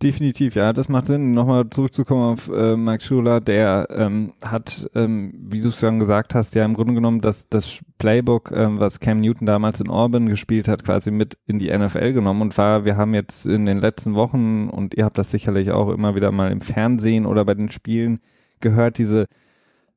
Definitiv, 0.00 0.54
ja, 0.54 0.72
das 0.72 0.88
macht 0.88 1.08
Sinn. 1.08 1.32
Nochmal 1.32 1.68
zurückzukommen 1.70 2.22
auf 2.22 2.48
äh, 2.48 2.76
Mike 2.76 3.02
Schuler, 3.02 3.40
der 3.40 3.88
ähm, 3.90 4.32
hat, 4.44 4.88
ähm, 4.94 5.34
wie 5.36 5.60
du 5.60 5.70
es 5.70 5.80
schon 5.80 5.98
gesagt 5.98 6.36
hast, 6.36 6.54
ja 6.54 6.64
im 6.64 6.74
Grunde 6.74 6.94
genommen 6.94 7.20
das, 7.20 7.48
das 7.48 7.80
Playbook, 7.98 8.52
ähm, 8.52 8.78
was 8.78 9.00
Cam 9.00 9.20
Newton 9.20 9.44
damals 9.44 9.80
in 9.80 9.90
Auburn 9.90 10.28
gespielt 10.28 10.68
hat, 10.68 10.84
quasi 10.84 11.10
mit 11.10 11.36
in 11.46 11.58
die 11.58 11.76
NFL 11.76 12.12
genommen 12.12 12.42
und 12.42 12.56
war, 12.56 12.84
wir 12.84 12.96
haben 12.96 13.12
jetzt 13.12 13.44
in 13.44 13.66
den 13.66 13.80
letzten 13.80 14.14
Wochen, 14.14 14.68
und 14.68 14.94
ihr 14.94 15.04
habt 15.04 15.18
das 15.18 15.32
sicherlich 15.32 15.72
auch 15.72 15.90
immer 15.90 16.14
wieder 16.14 16.30
mal 16.30 16.52
im 16.52 16.60
Fernsehen 16.60 17.26
oder 17.26 17.44
bei 17.44 17.54
den 17.54 17.72
Spielen 17.72 18.20
gehört, 18.60 18.98
diese 18.98 19.26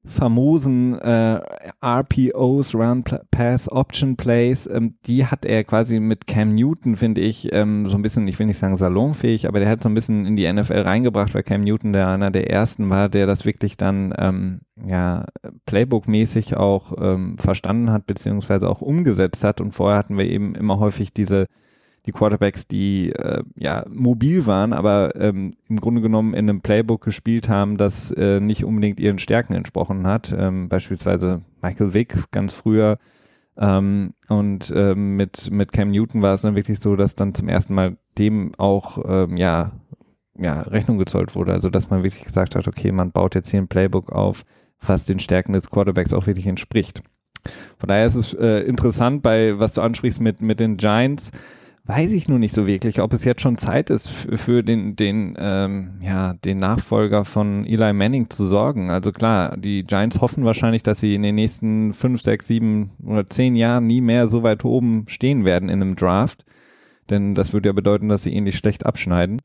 famosen 0.04 0.98
äh, 1.00 1.40
RPOs, 1.84 2.74
Run 2.74 3.04
Pass 3.30 3.72
Option 3.72 4.16
Plays, 4.16 4.68
ähm, 4.68 4.96
die 5.06 5.28
hat 5.28 5.46
er 5.46 5.64
quasi 5.64 6.00
mit 6.00 6.26
Cam 6.26 6.56
Newton, 6.56 6.96
finde 6.96 7.22
ich, 7.22 7.54
ähm, 7.54 7.86
so 7.86 7.96
ein 7.96 8.02
bisschen, 8.02 8.28
ich 8.28 8.40
will 8.40 8.48
nicht 8.48 8.58
sagen 8.58 8.78
salonfähig, 8.78 9.48
aber 9.48 9.60
der 9.60 9.70
hat 9.70 9.84
so 9.84 9.90
ein 9.90 9.94
bisschen 9.94 10.26
in 10.26 10.36
die 10.36 10.52
NFL 10.52 10.82
reingebracht, 10.82 11.34
weil 11.36 11.44
Cam 11.44 11.62
Newton 11.62 11.94
der 11.94 12.08
einer 12.08 12.32
der 12.32 12.50
ersten 12.50 12.90
war, 12.90 13.10
der 13.10 13.28
das 13.28 13.46
wirklich 13.46 13.78
dann 13.78 14.14
ähm, 14.18 14.62
ja 14.84 15.26
Playbook-mäßig 15.68 16.58
auch 16.58 16.94
ähm, 17.00 17.38
verstanden 17.38 17.92
hat, 17.92 18.08
beziehungsweise 18.08 18.68
auch 18.70 18.82
umgesetzt 18.82 19.44
hat. 19.44 19.62
Und 19.62 19.74
vorher 19.74 20.00
hatten 20.00 20.18
wir 20.18 20.26
eben 20.26 20.56
immer 20.56 20.80
häufig 20.80 21.14
diese 21.14 21.46
die 22.06 22.12
Quarterbacks, 22.12 22.68
die 22.68 23.12
äh, 23.12 23.44
ja 23.56 23.86
mobil 23.90 24.46
waren, 24.46 24.74
aber 24.74 25.16
ähm, 25.16 25.56
im 25.70 25.80
Grunde 25.80 26.02
genommen 26.02 26.34
in 26.34 26.50
einem 26.50 26.62
Playbook 26.62 27.04
gespielt 27.04 27.48
haben, 27.48 27.78
das 27.78 28.12
äh, 28.12 28.40
nicht 28.40 28.66
unbedingt 28.66 29.00
ihren 29.00 29.20
Stärken 29.20 29.54
entsprochen 29.54 30.08
hat. 30.08 30.34
Ähm, 30.36 30.68
beispielsweise 30.68 31.44
Michael 31.62 31.94
Vick 31.94 32.32
ganz 32.32 32.54
früher. 32.54 32.98
Ähm, 33.58 34.14
und 34.30 34.74
ähm, 34.76 35.16
mit, 35.18 35.52
mit 35.52 35.72
Cam 35.72 35.92
Newton 35.92 36.22
war 36.22 36.34
es 36.34 36.42
dann 36.42 36.56
wirklich 36.56 36.80
so, 36.80 36.96
dass 36.96 37.16
dann 37.16 37.36
zum 37.36 37.50
ersten 37.50 37.76
Mal 37.76 37.98
dem 38.18 38.54
auch 38.58 38.98
ähm, 39.08 39.38
ja, 39.38 39.72
ja, 40.38 40.62
Rechnung 40.62 40.98
gezollt 40.98 41.36
wurde. 41.36 41.54
Also 41.54 41.70
dass 41.70 41.90
man 41.90 42.04
wirklich 42.04 42.24
gesagt 42.24 42.56
hat, 42.56 42.68
okay, 42.68 42.92
man 42.92 43.12
baut 43.12 43.36
jetzt 43.36 43.52
hier 43.52 43.62
ein 43.62 43.68
Playbook 43.68 44.12
auf, 44.12 44.44
was 44.82 45.06
den 45.06 45.20
Stärken 45.20 45.54
des 45.54 45.70
Quarterbacks 45.70 46.14
auch 46.14 46.26
wirklich 46.26 46.48
entspricht. 46.48 47.04
Von 47.78 47.90
daher 47.90 48.06
ist 48.06 48.16
es 48.16 48.34
äh, 48.34 48.60
interessant, 48.62 49.22
bei 49.22 49.60
was 49.60 49.74
du 49.74 49.82
ansprichst 49.82 50.22
mit, 50.22 50.42
mit 50.42 50.60
den 50.60 50.78
Giants, 50.78 51.32
weiß 51.86 52.12
ich 52.14 52.28
nur 52.28 52.40
nicht 52.40 52.54
so 52.54 52.68
wirklich, 52.68 53.02
ob 53.02 53.12
es 53.14 53.24
jetzt 53.24 53.42
schon 53.42 53.58
Zeit 53.58 53.90
ist, 53.90 54.08
für 54.08 54.64
den, 54.64 54.96
den, 54.96 55.36
ähm, 55.40 56.00
ja, 56.02 56.34
den 56.34 56.58
Nachfolger 56.58 57.26
von 57.26 57.66
Eli 57.66 57.94
Manning 57.94 58.30
zu 58.30 58.46
sorgen. 58.46 58.90
Also 58.90 59.12
klar, 59.12 59.58
die 59.58 59.84
Giants 59.84 60.22
hoffen 60.22 60.46
wahrscheinlich, 60.46 60.84
dass 60.84 61.00
sie 61.00 61.16
in 61.16 61.24
den 61.24 61.36
nächsten 61.36 61.94
fünf, 61.94 62.22
sechs, 62.22 62.48
sieben 62.48 62.92
oder 63.04 63.30
zehn 63.30 63.56
Jahren 63.56 63.88
nie 63.88 64.02
mehr 64.02 64.28
so 64.28 64.44
weit 64.44 64.64
oben 64.64 65.06
stehen 65.08 65.44
werden 65.44 65.70
in 65.70 65.82
einem 65.82 65.96
Draft. 65.96 66.46
denn 67.10 67.36
das 67.36 67.54
würde 67.54 67.70
ja 67.70 67.74
bedeuten, 67.74 68.10
dass 68.10 68.24
sie 68.24 68.34
ähnlich 68.34 68.58
schlecht 68.58 68.86
abschneiden. 68.86 69.42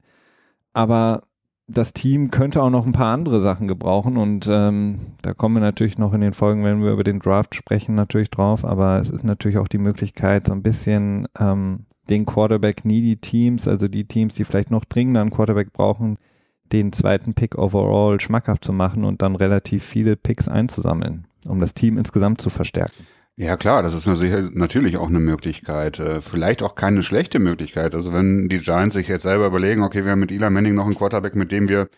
Aber 0.73 1.25
das 1.69 1.93
Team 1.93 2.31
könnte 2.31 2.63
auch 2.63 2.71
noch 2.71 2.87
ein 2.87 2.93
paar 2.93 3.13
andere 3.13 3.41
Sachen 3.41 3.67
gebrauchen 3.67 4.17
und 4.17 4.47
ähm, 4.49 4.99
da 5.23 5.35
kommen 5.35 5.57
wir 5.57 5.61
natürlich 5.61 5.99
noch 5.99 6.13
in 6.13 6.21
den 6.21 6.33
Folgen, 6.33 6.63
wenn 6.65 6.83
wir 6.83 6.93
über 6.93 7.03
den 7.03 7.19
Draft 7.19 7.55
sprechen, 7.57 7.95
natürlich 7.97 8.31
drauf, 8.31 8.65
aber 8.65 9.01
es 9.01 9.11
ist 9.11 9.25
natürlich 9.25 9.59
auch 9.59 9.67
die 9.67 9.79
Möglichkeit, 9.79 10.47
so 10.47 10.53
ein 10.53 10.63
bisschen 10.63 11.27
ähm, 11.39 11.86
den 12.09 12.27
Quarterback-needy 12.27 13.17
Teams, 13.17 13.67
also 13.67 13.89
die 13.89 14.05
Teams, 14.05 14.35
die 14.35 14.45
vielleicht 14.45 14.71
noch 14.71 14.85
dringender 14.85 15.21
einen 15.21 15.31
Quarterback 15.31 15.73
brauchen, 15.73 16.19
den 16.73 16.93
zweiten 16.93 17.35
Pick 17.35 17.57
overall 17.57 18.21
schmackhaft 18.21 18.65
zu 18.65 18.73
machen 18.73 19.05
und 19.05 19.23
dann 19.23 19.37
relativ 19.37 19.85
viele 19.85 20.17
Picks 20.17 20.49
einzusammeln, 20.49 21.27
um 21.47 21.61
das 21.61 21.75
Team 21.75 21.99
insgesamt 21.99 22.41
zu 22.41 22.51
verstärken. 22.51 23.07
Ja 23.39 23.59
klar, 23.59 23.83
das 23.83 23.95
ist 23.95 24.07
natürlich 24.55 24.97
auch 24.97 25.09
eine 25.09 25.21
Möglichkeit. 25.21 25.99
Äh, 25.99 26.23
vielleicht 26.23 26.63
auch 26.63 26.75
keine 26.75 27.03
schlechte 27.03 27.39
Möglichkeit. 27.39 27.95
Also 27.95 28.15
wenn 28.15 28.49
die 28.49 28.61
Giants 28.61 28.95
sich 28.95 29.09
jetzt 29.09 29.23
selber 29.23 29.47
überlegen, 29.47 29.83
okay, 29.83 30.05
wir 30.05 30.13
haben 30.13 30.21
mit 30.21 30.33
Eli 30.33 30.49
Manning 30.49 30.75
noch 30.75 30.87
einen 30.87 30.95
Quarterback, 30.95 31.37
mit 31.37 31.53
dem 31.53 31.69
wir 31.69 31.89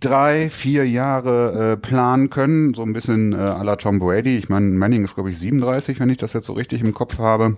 drei, 0.00 0.50
vier 0.50 0.86
Jahre 0.86 1.72
äh, 1.72 1.76
planen 1.78 2.28
können, 2.28 2.74
so 2.74 2.82
ein 2.82 2.92
bisschen 2.92 3.32
äh, 3.32 3.36
à 3.36 3.64
la 3.64 3.76
Tom 3.76 3.98
Brady. 3.98 4.36
Ich 4.36 4.50
meine, 4.50 4.66
Manning 4.66 5.04
ist, 5.04 5.14
glaube 5.14 5.30
ich, 5.30 5.38
37, 5.38 6.00
wenn 6.00 6.10
ich 6.10 6.18
das 6.18 6.34
jetzt 6.34 6.46
so 6.46 6.52
richtig 6.52 6.82
im 6.82 6.92
Kopf 6.92 7.18
habe. 7.18 7.56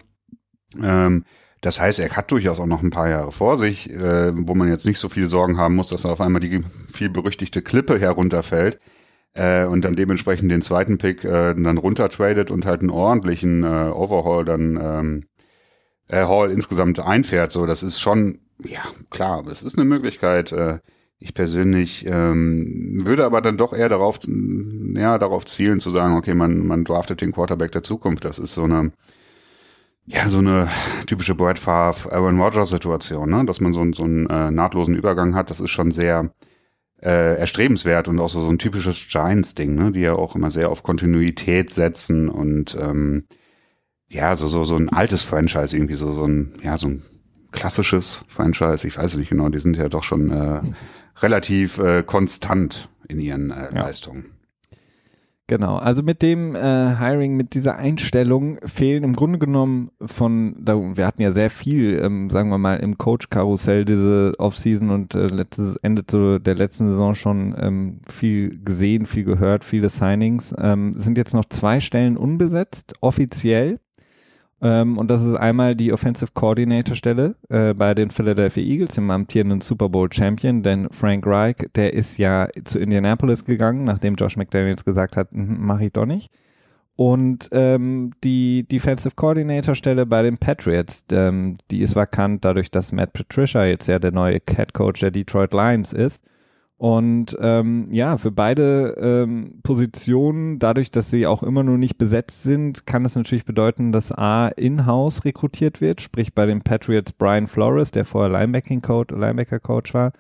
Ähm, 0.80 1.24
das 1.64 1.80
heißt, 1.80 1.98
er 1.98 2.10
hat 2.10 2.30
durchaus 2.30 2.60
auch 2.60 2.66
noch 2.66 2.82
ein 2.82 2.90
paar 2.90 3.08
Jahre 3.08 3.32
vor 3.32 3.56
sich, 3.56 3.88
äh, 3.88 4.32
wo 4.34 4.54
man 4.54 4.68
jetzt 4.68 4.84
nicht 4.84 4.98
so 4.98 5.08
viel 5.08 5.24
Sorgen 5.24 5.56
haben 5.56 5.74
muss, 5.74 5.88
dass 5.88 6.04
er 6.04 6.12
auf 6.12 6.20
einmal 6.20 6.40
die 6.40 6.62
viel 6.92 7.08
berüchtigte 7.08 7.62
Klippe 7.62 7.98
herunterfällt 7.98 8.78
äh, 9.32 9.64
und 9.64 9.82
dann 9.82 9.96
dementsprechend 9.96 10.50
den 10.50 10.60
zweiten 10.60 10.98
Pick 10.98 11.24
äh, 11.24 11.54
dann 11.54 11.78
runtertradet 11.78 12.50
und 12.50 12.66
halt 12.66 12.82
einen 12.82 12.90
ordentlichen 12.90 13.62
äh, 13.62 13.66
Overhaul 13.66 14.44
dann 14.44 14.78
ähm, 14.78 15.24
äh, 16.08 16.26
Hall 16.26 16.50
insgesamt 16.50 17.00
einfährt. 17.00 17.50
So, 17.50 17.64
das 17.64 17.82
ist 17.82 17.98
schon, 17.98 18.36
ja, 18.58 18.82
klar, 19.08 19.42
das 19.42 19.62
ist 19.62 19.78
eine 19.78 19.88
Möglichkeit. 19.88 20.52
Äh, 20.52 20.80
ich 21.18 21.32
persönlich 21.32 22.04
ähm, 22.06 23.06
würde 23.06 23.24
aber 23.24 23.40
dann 23.40 23.56
doch 23.56 23.72
eher 23.72 23.88
darauf, 23.88 24.18
ja, 24.26 25.16
darauf 25.16 25.46
zielen 25.46 25.80
zu 25.80 25.88
sagen, 25.88 26.14
okay, 26.14 26.34
man, 26.34 26.66
man 26.66 26.84
draftet 26.84 27.22
den 27.22 27.32
Quarterback 27.32 27.72
der 27.72 27.82
Zukunft. 27.82 28.26
Das 28.26 28.38
ist 28.38 28.52
so 28.52 28.64
eine 28.64 28.92
ja, 30.06 30.28
so 30.28 30.38
eine 30.38 30.68
typische 31.06 31.34
Brad 31.34 31.58
Favre, 31.58 32.12
Aaron 32.12 32.40
Rodgers 32.40 32.68
Situation, 32.68 33.30
ne? 33.30 33.44
dass 33.46 33.60
man 33.60 33.72
so, 33.72 33.84
so 33.92 34.04
einen 34.04 34.26
äh, 34.26 34.50
nahtlosen 34.50 34.94
Übergang 34.94 35.34
hat, 35.34 35.50
das 35.50 35.60
ist 35.60 35.70
schon 35.70 35.92
sehr 35.92 36.30
äh, 37.02 37.38
erstrebenswert 37.38 38.08
und 38.08 38.18
auch 38.20 38.28
so, 38.28 38.40
so 38.40 38.50
ein 38.50 38.58
typisches 38.58 39.08
Giants-Ding, 39.08 39.74
ne? 39.74 39.92
die 39.92 40.00
ja 40.00 40.14
auch 40.14 40.34
immer 40.34 40.50
sehr 40.50 40.70
auf 40.70 40.82
Kontinuität 40.82 41.72
setzen 41.72 42.28
und 42.28 42.76
ähm, 42.78 43.24
ja, 44.08 44.36
so, 44.36 44.46
so, 44.46 44.64
so 44.64 44.76
ein 44.76 44.90
altes 44.90 45.22
Franchise 45.22 45.74
irgendwie, 45.74 45.94
so, 45.94 46.12
so 46.12 46.24
ein, 46.24 46.52
ja, 46.62 46.76
so 46.76 46.88
ein 46.88 47.02
klassisches 47.50 48.24
Franchise, 48.28 48.86
ich 48.86 48.98
weiß 48.98 49.12
es 49.12 49.18
nicht 49.18 49.30
genau, 49.30 49.48
die 49.48 49.58
sind 49.58 49.76
ja 49.76 49.88
doch 49.88 50.02
schon 50.02 50.30
äh, 50.30 50.60
relativ 51.20 51.78
äh, 51.78 52.02
konstant 52.02 52.90
in 53.08 53.20
ihren 53.20 53.50
äh, 53.50 53.74
ja. 53.74 53.82
Leistungen. 53.82 54.33
Genau, 55.46 55.76
also 55.76 56.02
mit 56.02 56.22
dem 56.22 56.56
äh, 56.56 56.96
Hiring, 56.96 57.36
mit 57.36 57.52
dieser 57.52 57.76
Einstellung 57.76 58.58
fehlen 58.64 59.04
im 59.04 59.14
Grunde 59.14 59.38
genommen 59.38 59.90
von, 60.00 60.56
da, 60.58 60.74
wir 60.96 61.06
hatten 61.06 61.20
ja 61.20 61.32
sehr 61.32 61.50
viel, 61.50 62.00
ähm, 62.02 62.30
sagen 62.30 62.48
wir 62.48 62.56
mal, 62.56 62.76
im 62.76 62.96
Coach-Karussell 62.96 63.84
diese 63.84 64.32
Offseason 64.38 64.88
und 64.88 65.14
äh, 65.14 65.26
letztes, 65.26 65.76
Ende 65.76 66.40
der 66.40 66.54
letzten 66.54 66.88
Saison 66.88 67.14
schon 67.14 67.54
ähm, 67.58 68.00
viel 68.08 68.58
gesehen, 68.64 69.04
viel 69.04 69.24
gehört, 69.24 69.64
viele 69.64 69.90
Signings. 69.90 70.54
Ähm, 70.56 70.94
sind 70.98 71.18
jetzt 71.18 71.34
noch 71.34 71.44
zwei 71.44 71.78
Stellen 71.78 72.16
unbesetzt, 72.16 72.94
offiziell. 73.02 73.80
Ähm, 74.62 74.98
und 74.98 75.10
das 75.10 75.22
ist 75.22 75.34
einmal 75.34 75.74
die 75.74 75.92
Offensive 75.92 76.30
Coordinator 76.32 76.94
Stelle 76.94 77.36
äh, 77.48 77.74
bei 77.74 77.94
den 77.94 78.10
Philadelphia 78.10 78.62
Eagles, 78.62 78.94
dem 78.94 79.10
amtierenden 79.10 79.60
Super 79.60 79.88
Bowl 79.88 80.12
Champion, 80.12 80.62
denn 80.62 80.88
Frank 80.90 81.26
Reich, 81.26 81.56
der 81.74 81.92
ist 81.92 82.18
ja 82.18 82.48
zu 82.64 82.78
Indianapolis 82.78 83.44
gegangen, 83.44 83.84
nachdem 83.84 84.14
Josh 84.14 84.36
McDaniels 84.36 84.84
gesagt 84.84 85.16
hat, 85.16 85.30
hm, 85.32 85.64
mache 85.64 85.86
ich 85.86 85.92
doch 85.92 86.06
nicht. 86.06 86.30
Und 86.96 87.48
ähm, 87.50 88.12
die 88.22 88.66
Defensive 88.68 89.16
Coordinator 89.16 89.74
Stelle 89.74 90.06
bei 90.06 90.22
den 90.22 90.38
Patriots, 90.38 91.04
ähm, 91.10 91.56
die 91.70 91.80
ist 91.80 91.96
vakant 91.96 92.44
dadurch, 92.44 92.70
dass 92.70 92.92
Matt 92.92 93.12
Patricia 93.12 93.64
jetzt 93.64 93.88
ja 93.88 93.98
der 93.98 94.12
neue 94.12 94.38
Head 94.48 94.74
Coach 94.74 95.00
der 95.00 95.10
Detroit 95.10 95.52
Lions 95.52 95.92
ist. 95.92 96.22
Und 96.84 97.34
ähm, 97.40 97.88
ja, 97.92 98.18
für 98.18 98.30
beide 98.30 98.94
ähm, 99.00 99.60
Positionen, 99.62 100.58
dadurch, 100.58 100.90
dass 100.90 101.08
sie 101.08 101.26
auch 101.26 101.42
immer 101.42 101.62
nur 101.62 101.78
nicht 101.78 101.96
besetzt 101.96 102.42
sind, 102.42 102.86
kann 102.86 103.06
es 103.06 103.14
natürlich 103.14 103.46
bedeuten, 103.46 103.90
dass 103.90 104.12
A 104.12 104.48
in-house 104.48 105.24
rekrutiert 105.24 105.80
wird, 105.80 106.02
sprich 106.02 106.34
bei 106.34 106.44
den 106.44 106.60
Patriots 106.60 107.14
Brian 107.14 107.46
Flores, 107.46 107.90
der 107.90 108.04
vorher 108.04 108.38
Linebacking-Coach, 108.38 109.14
Linebacker-Coach 109.14 109.94
war. 109.94 110.12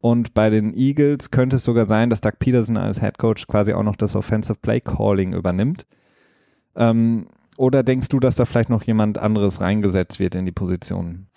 Und 0.00 0.34
bei 0.34 0.50
den 0.50 0.76
Eagles 0.76 1.30
könnte 1.30 1.54
es 1.54 1.64
sogar 1.64 1.86
sein, 1.86 2.10
dass 2.10 2.20
Doug 2.20 2.40
Peterson 2.40 2.76
als 2.76 2.98
Head 2.98 3.18
Coach 3.18 3.46
quasi 3.46 3.72
auch 3.72 3.84
noch 3.84 3.94
das 3.94 4.16
Offensive 4.16 4.58
Play 4.60 4.80
Calling 4.80 5.34
übernimmt. 5.34 5.86
Ähm, 6.74 7.28
oder 7.56 7.84
denkst 7.84 8.08
du, 8.08 8.18
dass 8.18 8.34
da 8.34 8.44
vielleicht 8.44 8.70
noch 8.70 8.82
jemand 8.82 9.18
anderes 9.18 9.60
reingesetzt 9.60 10.18
wird 10.18 10.34
in 10.34 10.46
die 10.46 10.50
Position? 10.50 11.28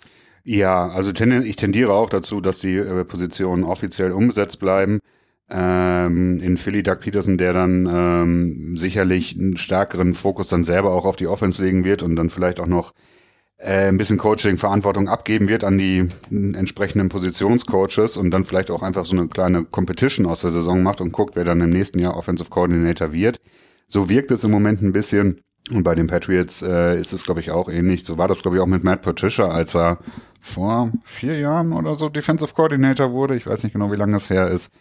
Ja, 0.44 0.88
also 0.88 1.12
ich 1.12 1.56
tendiere 1.56 1.92
auch 1.92 2.10
dazu, 2.10 2.40
dass 2.40 2.58
die 2.58 2.76
äh, 2.76 3.04
Positionen 3.04 3.62
offiziell 3.64 4.10
umgesetzt 4.12 4.58
bleiben. 4.58 4.98
Ähm, 5.48 6.40
in 6.40 6.56
Philly 6.56 6.82
Doug 6.82 6.96
Peterson, 7.00 7.38
der 7.38 7.52
dann 7.52 7.86
ähm, 7.86 8.76
sicherlich 8.76 9.36
einen 9.38 9.56
stärkeren 9.56 10.14
Fokus 10.14 10.48
dann 10.48 10.64
selber 10.64 10.92
auch 10.92 11.04
auf 11.04 11.16
die 11.16 11.26
Offense 11.26 11.62
legen 11.62 11.84
wird 11.84 12.02
und 12.02 12.16
dann 12.16 12.30
vielleicht 12.30 12.58
auch 12.58 12.66
noch 12.66 12.92
äh, 13.58 13.88
ein 13.88 13.98
bisschen 13.98 14.18
Coaching-Verantwortung 14.18 15.08
abgeben 15.08 15.48
wird 15.48 15.62
an 15.62 15.78
die 15.78 16.08
entsprechenden 16.30 17.08
Positionscoaches 17.08 18.16
und 18.16 18.30
dann 18.32 18.44
vielleicht 18.44 18.70
auch 18.70 18.82
einfach 18.82 19.04
so 19.04 19.16
eine 19.16 19.28
kleine 19.28 19.64
Competition 19.64 20.26
aus 20.26 20.40
der 20.40 20.50
Saison 20.50 20.82
macht 20.82 21.00
und 21.00 21.12
guckt, 21.12 21.36
wer 21.36 21.44
dann 21.44 21.60
im 21.60 21.70
nächsten 21.70 21.98
Jahr 22.00 22.16
Offensive 22.16 22.50
Coordinator 22.50 23.12
wird. 23.12 23.38
So 23.86 24.08
wirkt 24.08 24.30
es 24.30 24.42
im 24.42 24.50
Moment 24.50 24.82
ein 24.82 24.92
bisschen. 24.92 25.40
Und 25.70 25.84
bei 25.84 25.94
den 25.94 26.08
Patriots 26.08 26.62
äh, 26.62 26.98
ist 26.98 27.12
es, 27.12 27.24
glaube 27.24 27.40
ich, 27.40 27.50
auch 27.50 27.68
ähnlich. 27.68 28.04
So 28.04 28.18
war 28.18 28.28
das, 28.28 28.42
glaube 28.42 28.56
ich, 28.56 28.62
auch 28.62 28.66
mit 28.66 28.82
Matt 28.82 29.02
Patricia, 29.02 29.46
als 29.46 29.74
er 29.74 29.98
vor 30.40 30.90
vier 31.04 31.38
Jahren 31.38 31.72
oder 31.72 31.94
so 31.94 32.08
Defensive 32.08 32.52
Coordinator 32.52 33.12
wurde. 33.12 33.36
Ich 33.36 33.46
weiß 33.46 33.62
nicht 33.62 33.72
genau, 33.72 33.92
wie 33.92 33.96
lange 33.96 34.12
das 34.12 34.28
her 34.28 34.48
ist. 34.48 34.72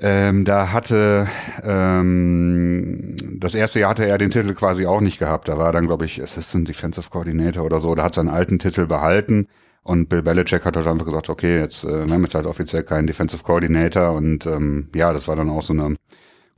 Ähm, 0.00 0.44
da 0.44 0.72
hatte 0.72 1.26
ähm, 1.64 3.16
das 3.40 3.56
erste 3.56 3.80
Jahr 3.80 3.90
hatte 3.90 4.06
er 4.06 4.16
den 4.16 4.30
Titel 4.30 4.54
quasi 4.54 4.86
auch 4.86 5.00
nicht 5.00 5.18
gehabt. 5.18 5.48
Da 5.48 5.58
war 5.58 5.72
dann, 5.72 5.86
glaube 5.86 6.04
ich, 6.04 6.22
Assistant 6.22 6.68
Defensive 6.68 7.10
Coordinator 7.10 7.64
oder 7.64 7.80
so. 7.80 7.94
Da 7.94 8.04
hat 8.04 8.14
seinen 8.14 8.28
alten 8.28 8.58
Titel 8.58 8.86
behalten. 8.86 9.48
Und 9.82 10.08
Bill 10.08 10.22
Belichick 10.22 10.64
hat 10.64 10.76
halt 10.76 10.86
einfach 10.86 11.06
gesagt, 11.06 11.28
okay, 11.28 11.58
jetzt 11.58 11.84
äh, 11.84 12.06
wir 12.06 12.14
haben 12.14 12.22
jetzt 12.22 12.34
halt 12.34 12.46
offiziell 12.46 12.84
keinen 12.84 13.06
Defensive 13.06 13.42
Coordinator. 13.42 14.12
Und 14.12 14.46
ähm, 14.46 14.88
ja, 14.94 15.12
das 15.12 15.28
war 15.28 15.36
dann 15.36 15.50
auch 15.50 15.62
so 15.62 15.72
eine 15.72 15.96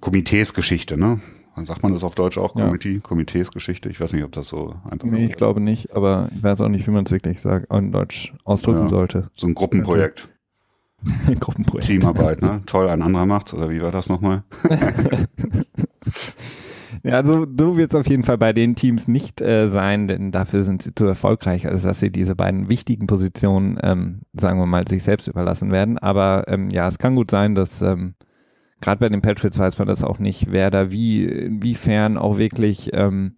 Komiteesgeschichte, 0.00 0.98
ne? 0.98 1.20
Sagt 1.56 1.82
man 1.82 1.92
das 1.92 2.04
auf 2.04 2.14
Deutsch 2.14 2.38
auch? 2.38 2.56
Ja. 2.56 2.72
Komiteesgeschichte? 3.02 3.88
Ich 3.88 4.00
weiß 4.00 4.12
nicht, 4.12 4.24
ob 4.24 4.32
das 4.32 4.48
so 4.48 4.74
einfach 4.84 5.06
ist. 5.06 5.12
Nee, 5.12 5.26
ich 5.26 5.36
glaube 5.36 5.60
nicht, 5.60 5.94
aber 5.94 6.28
ich 6.34 6.42
weiß 6.42 6.60
auch 6.60 6.68
nicht, 6.68 6.86
wie 6.86 6.90
man 6.90 7.04
es 7.04 7.10
wirklich 7.10 7.40
sagt, 7.40 7.72
in 7.72 7.92
Deutsch 7.92 8.32
ausdrücken 8.44 8.84
ja, 8.84 8.88
sollte. 8.88 9.30
So 9.34 9.46
ein 9.46 9.54
Gruppenprojekt. 9.54 10.28
Gruppenprojekt. 11.40 11.86
Teamarbeit, 11.86 12.42
ne? 12.42 12.60
Toll, 12.66 12.88
ein 12.88 13.02
anderer 13.02 13.26
macht's, 13.26 13.54
oder 13.54 13.70
wie 13.70 13.80
war 13.80 13.90
das 13.90 14.08
nochmal? 14.08 14.44
ja, 17.02 17.12
also 17.12 17.46
so 17.58 17.76
wird 17.76 17.92
es 17.92 17.98
auf 17.98 18.06
jeden 18.08 18.22
Fall 18.22 18.38
bei 18.38 18.52
den 18.52 18.74
Teams 18.74 19.08
nicht 19.08 19.40
äh, 19.40 19.68
sein, 19.68 20.08
denn 20.08 20.30
dafür 20.30 20.62
sind 20.62 20.82
sie 20.82 20.94
zu 20.94 21.06
erfolgreich, 21.06 21.66
als 21.66 21.82
dass 21.82 22.00
sie 22.00 22.10
diese 22.10 22.36
beiden 22.36 22.68
wichtigen 22.68 23.06
Positionen, 23.06 23.78
ähm, 23.82 24.20
sagen 24.32 24.58
wir 24.58 24.66
mal, 24.66 24.86
sich 24.86 25.02
selbst 25.02 25.26
überlassen 25.26 25.72
werden. 25.72 25.98
Aber 25.98 26.44
ähm, 26.48 26.70
ja, 26.70 26.86
es 26.88 26.98
kann 26.98 27.16
gut 27.16 27.30
sein, 27.30 27.54
dass 27.54 27.82
ähm, 27.82 28.14
gerade 28.80 29.00
bei 29.00 29.08
den 29.08 29.22
Patriots 29.22 29.58
weiß 29.58 29.78
man 29.78 29.88
das 29.88 30.04
auch 30.04 30.18
nicht, 30.18 30.50
wer 30.50 30.70
da 30.70 30.90
wie, 30.90 31.24
inwiefern 31.24 32.16
auch 32.16 32.38
wirklich 32.38 32.90
ähm, 32.92 33.34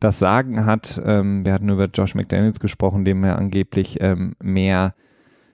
das 0.00 0.18
Sagen 0.18 0.66
hat. 0.66 1.00
Ähm, 1.04 1.44
wir 1.44 1.52
hatten 1.52 1.68
über 1.68 1.86
Josh 1.86 2.14
McDaniels 2.14 2.60
gesprochen, 2.60 3.04
dem 3.04 3.22
er 3.24 3.38
angeblich 3.38 3.98
ähm, 4.00 4.34
mehr 4.42 4.94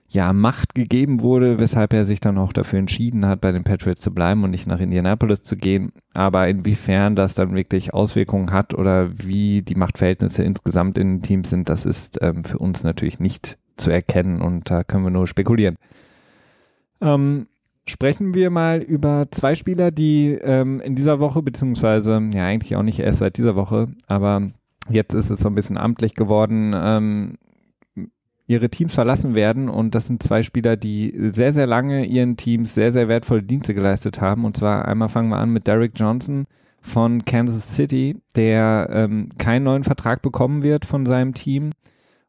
ja, 0.09 0.31
Macht 0.31 0.73
gegeben 0.73 1.21
wurde, 1.21 1.59
weshalb 1.59 1.91
er 1.91 2.05
sich 2.05 2.21
dann 2.21 2.37
auch 2.37 2.53
dafür 2.53 2.79
entschieden 2.79 3.25
hat, 3.25 3.41
bei 3.41 3.51
den 3.51 3.65
Patriots 3.65 4.01
zu 4.01 4.13
bleiben 4.13 4.43
und 4.43 4.51
nicht 4.51 4.65
nach 4.65 4.79
Indianapolis 4.79 5.43
zu 5.43 5.57
gehen. 5.57 5.91
Aber 6.13 6.47
inwiefern 6.47 7.17
das 7.17 7.35
dann 7.35 7.55
wirklich 7.55 7.93
Auswirkungen 7.93 8.51
hat 8.53 8.73
oder 8.73 9.11
wie 9.17 9.61
die 9.63 9.75
Machtverhältnisse 9.75 10.43
insgesamt 10.43 10.97
in 10.97 11.15
den 11.15 11.21
Teams 11.23 11.49
sind, 11.49 11.67
das 11.67 11.85
ist 11.85 12.19
ähm, 12.21 12.45
für 12.45 12.57
uns 12.57 12.83
natürlich 12.83 13.19
nicht 13.19 13.57
zu 13.75 13.91
erkennen 13.91 14.41
und 14.41 14.71
da 14.71 14.85
können 14.85 15.03
wir 15.03 15.11
nur 15.11 15.27
spekulieren. 15.27 15.75
Ähm, 17.01 17.47
sprechen 17.87 18.33
wir 18.33 18.49
mal 18.49 18.81
über 18.81 19.27
zwei 19.31 19.55
Spieler, 19.55 19.91
die 19.91 20.31
ähm, 20.41 20.81
in 20.81 20.95
dieser 20.95 21.19
Woche, 21.19 21.41
beziehungsweise 21.41 22.21
ja 22.33 22.45
eigentlich 22.45 22.75
auch 22.75 22.83
nicht 22.83 22.99
erst 22.99 23.19
seit 23.19 23.37
dieser 23.37 23.55
Woche, 23.55 23.87
aber 24.07 24.51
jetzt 24.89 25.13
ist 25.13 25.29
es 25.29 25.39
so 25.39 25.49
ein 25.49 25.55
bisschen 25.55 25.77
amtlich 25.77 26.13
geworden, 26.13 26.73
ähm, 26.75 27.37
ihre 28.47 28.69
Teams 28.69 28.93
verlassen 28.93 29.35
werden. 29.35 29.69
Und 29.69 29.93
das 29.93 30.07
sind 30.07 30.23
zwei 30.23 30.41
Spieler, 30.41 30.77
die 30.77 31.13
sehr, 31.31 31.53
sehr 31.53 31.67
lange 31.67 32.05
ihren 32.05 32.37
Teams 32.37 32.73
sehr, 32.73 32.91
sehr 32.91 33.07
wertvolle 33.07 33.43
Dienste 33.43 33.73
geleistet 33.73 34.21
haben. 34.21 34.45
Und 34.45 34.57
zwar 34.57 34.87
einmal 34.87 35.09
fangen 35.09 35.29
wir 35.29 35.37
an 35.37 35.51
mit 35.51 35.67
Derek 35.67 35.91
Johnson 35.95 36.45
von 36.81 37.25
Kansas 37.25 37.75
City, 37.75 38.21
der 38.35 38.89
ähm, 38.91 39.29
keinen 39.37 39.63
neuen 39.63 39.83
Vertrag 39.83 40.21
bekommen 40.21 40.63
wird 40.63 40.85
von 40.85 41.05
seinem 41.05 41.33
Team 41.33 41.71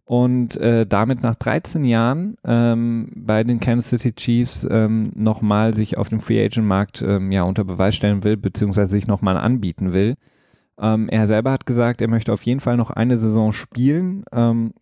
und 0.09 0.57
äh, 0.57 0.87
damit 0.87 1.23
nach 1.23 1.35
13 1.35 1.85
Jahren 1.85 2.39
ähm, 2.43 3.11
bei 3.15 3.45
den 3.45 3.61
Kansas 3.61 3.91
City 3.91 4.15
Chiefs 4.15 4.67
ähm, 4.71 5.13
nochmal 5.15 5.75
sich 5.75 5.99
auf 5.99 6.09
dem 6.09 6.21
Free 6.21 6.43
Agent 6.43 6.67
Markt 6.67 7.03
ähm, 7.03 7.31
ja 7.31 7.43
unter 7.43 7.63
Beweis 7.63 7.95
stellen 7.95 8.25
will, 8.25 8.39
beziehungsweise 8.39 8.91
sich 8.91 9.07
nochmal 9.07 9.37
anbieten 9.37 9.93
will. 9.93 10.15
Ähm, 10.81 11.11
er 11.11 11.27
selber 11.27 11.53
hat 11.53 11.67
gesagt, 11.67 12.01
er 12.01 12.09
möchte 12.09 12.33
auf 12.33 12.41
jeden 12.45 12.61
Fall 12.61 12.79
noch 12.79 12.89
eine 12.89 13.19
Saison 13.19 13.53
spielen. 13.53 14.25
Ähm, 14.33 14.73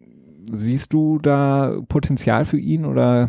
siehst 0.52 0.92
du 0.92 1.18
da 1.18 1.76
Potenzial 1.88 2.44
für 2.44 2.58
ihn 2.58 2.84
oder 2.84 3.28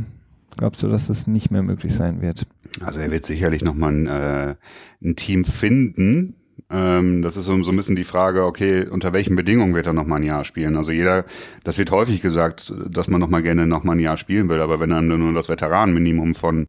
glaubst 0.56 0.84
du, 0.84 0.89
dass 0.89 1.08
das 1.08 1.25
nicht 1.25 1.50
mehr 1.50 1.63
möglich 1.63 1.96
sein 1.96 2.22
wird? 2.22 2.46
Also 2.86 3.00
er 3.00 3.10
wird 3.10 3.24
sicherlich 3.24 3.63
nochmal 3.63 3.94
ein, 3.94 4.06
äh, 4.06 4.56
ein 5.04 5.16
Team 5.16 5.46
finden, 5.46 6.36
ähm, 6.70 7.22
das 7.22 7.38
ist 7.38 7.46
so, 7.46 7.62
so 7.64 7.72
ein 7.72 7.78
bisschen 7.78 7.96
die 7.96 8.04
Frage, 8.04 8.44
okay, 8.44 8.88
unter 8.88 9.14
welchen 9.14 9.36
Bedingungen 9.36 9.74
wird 9.74 9.88
er 9.88 9.94
noch 9.94 10.06
mal 10.06 10.18
ein 10.18 10.24
Jahr 10.24 10.44
spielen? 10.44 10.76
Also 10.76 10.92
jeder, 10.92 11.26
das 11.64 11.78
wird 11.78 11.92
häufig 11.92 12.22
gesagt, 12.22 12.74
dass 12.90 13.08
man 13.08 13.22
noch 13.22 13.30
mal 13.30 13.42
gerne 13.42 13.68
noch 13.68 13.84
mal 13.84 13.94
ein 13.94 14.00
Jahr 14.00 14.18
spielen 14.18 14.50
will, 14.50 14.62
aber 14.62 14.80
wenn 14.80 14.90
dann 14.90 15.08
nur 15.08 15.34
das 15.34 15.50
Veteranenminimum 15.50 16.36
von 16.36 16.68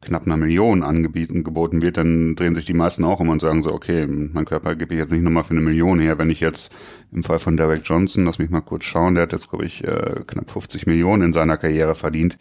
knapp 0.00 0.26
einer 0.26 0.36
Million 0.36 0.82
angeboten 0.82 1.44
geboten 1.44 1.82
wird, 1.82 1.96
dann 1.96 2.36
drehen 2.36 2.54
sich 2.54 2.64
die 2.64 2.74
meisten 2.74 3.04
auch 3.04 3.20
um 3.20 3.28
und 3.28 3.40
sagen 3.40 3.62
so, 3.62 3.72
okay, 3.72 4.06
mein 4.06 4.44
Körper 4.44 4.76
gebe 4.76 4.94
ich 4.94 5.00
jetzt 5.00 5.12
nicht 5.12 5.22
nochmal 5.22 5.44
für 5.44 5.52
eine 5.52 5.60
Million 5.60 5.98
her, 5.98 6.18
wenn 6.18 6.30
ich 6.30 6.40
jetzt 6.40 6.74
im 7.12 7.22
Fall 7.22 7.38
von 7.38 7.56
Derek 7.56 7.82
Johnson, 7.84 8.24
lass 8.24 8.38
mich 8.38 8.50
mal 8.50 8.60
kurz 8.60 8.84
schauen, 8.84 9.14
der 9.14 9.22
hat 9.24 9.32
jetzt, 9.32 9.50
glaube 9.50 9.64
ich, 9.64 9.84
äh, 9.84 10.22
knapp 10.26 10.50
50 10.50 10.86
Millionen 10.86 11.22
in 11.22 11.32
seiner 11.32 11.56
Karriere 11.56 11.94
verdient. 11.94 12.38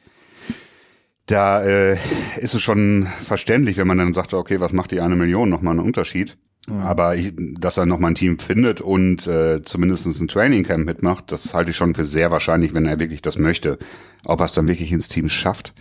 Da 1.26 1.64
äh, 1.64 1.98
ist 2.38 2.54
es 2.54 2.62
schon 2.62 3.08
verständlich, 3.22 3.78
wenn 3.78 3.88
man 3.88 3.98
dann 3.98 4.14
sagt, 4.14 4.34
okay, 4.34 4.60
was 4.60 4.74
macht 4.74 4.92
die 4.92 5.00
eine 5.00 5.16
Million 5.16 5.50
nochmal 5.50 5.72
einen 5.72 5.86
Unterschied? 5.86 6.38
Mhm. 6.70 6.80
Aber 6.80 7.16
ich, 7.16 7.34
dass 7.60 7.78
er 7.78 7.86
nochmal 7.86 8.12
ein 8.12 8.16
Team 8.16 8.40
findet 8.40 8.82
und 8.82 9.28
äh, 9.28 9.62
zumindest 9.64 10.06
ein 10.06 10.28
Trainingcamp 10.28 10.86
mitmacht, 10.86 11.32
das 11.32 11.54
halte 11.54 11.72
ich 11.72 11.78
schon 11.78 11.96
für 11.96 12.06
sehr 12.06 12.32
wahrscheinlich, 12.32 12.74
wenn 12.74 12.86
er 12.86 13.00
wirklich 13.00 13.22
das 13.22 13.38
möchte. 13.38 13.78
Ob 14.26 14.40
er 14.40 14.46
es 14.46 14.54
dann 14.54 14.68
wirklich 14.68 14.92
ins 14.92 15.10
Team 15.10 15.30
schafft, 15.30 15.74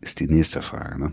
ist 0.00 0.20
die 0.20 0.28
nächste 0.28 0.62
Frage. 0.62 0.98
Ne? 0.98 1.12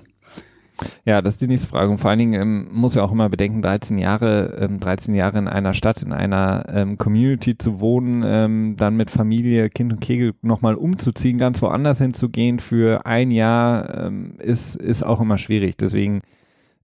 Ja, 1.05 1.21
das 1.21 1.35
ist 1.35 1.41
die 1.41 1.47
nächste 1.47 1.69
Frage. 1.69 1.89
Und 1.89 1.99
vor 1.99 2.09
allen 2.09 2.19
Dingen 2.19 2.41
ähm, 2.41 2.67
muss 2.71 2.95
ja 2.95 3.03
auch 3.03 3.11
immer 3.11 3.29
bedenken, 3.29 3.61
13 3.61 3.97
Jahre, 3.97 4.57
ähm, 4.59 4.79
13 4.79 5.15
Jahre 5.15 5.37
in 5.37 5.47
einer 5.47 5.73
Stadt, 5.73 6.01
in 6.01 6.11
einer 6.11 6.65
ähm, 6.67 6.97
Community 6.97 7.57
zu 7.57 7.79
wohnen, 7.79 8.23
ähm, 8.25 8.75
dann 8.77 8.97
mit 8.97 9.09
Familie, 9.09 9.69
Kind 9.69 9.93
und 9.93 10.01
Kegel 10.01 10.33
nochmal 10.41 10.75
umzuziehen, 10.75 11.37
ganz 11.37 11.61
woanders 11.61 11.99
hinzugehen 11.99 12.59
für 12.59 13.05
ein 13.05 13.31
Jahr, 13.31 14.05
ähm, 14.05 14.35
ist, 14.39 14.75
ist 14.75 15.03
auch 15.03 15.21
immer 15.21 15.37
schwierig. 15.37 15.77
Deswegen 15.77 16.21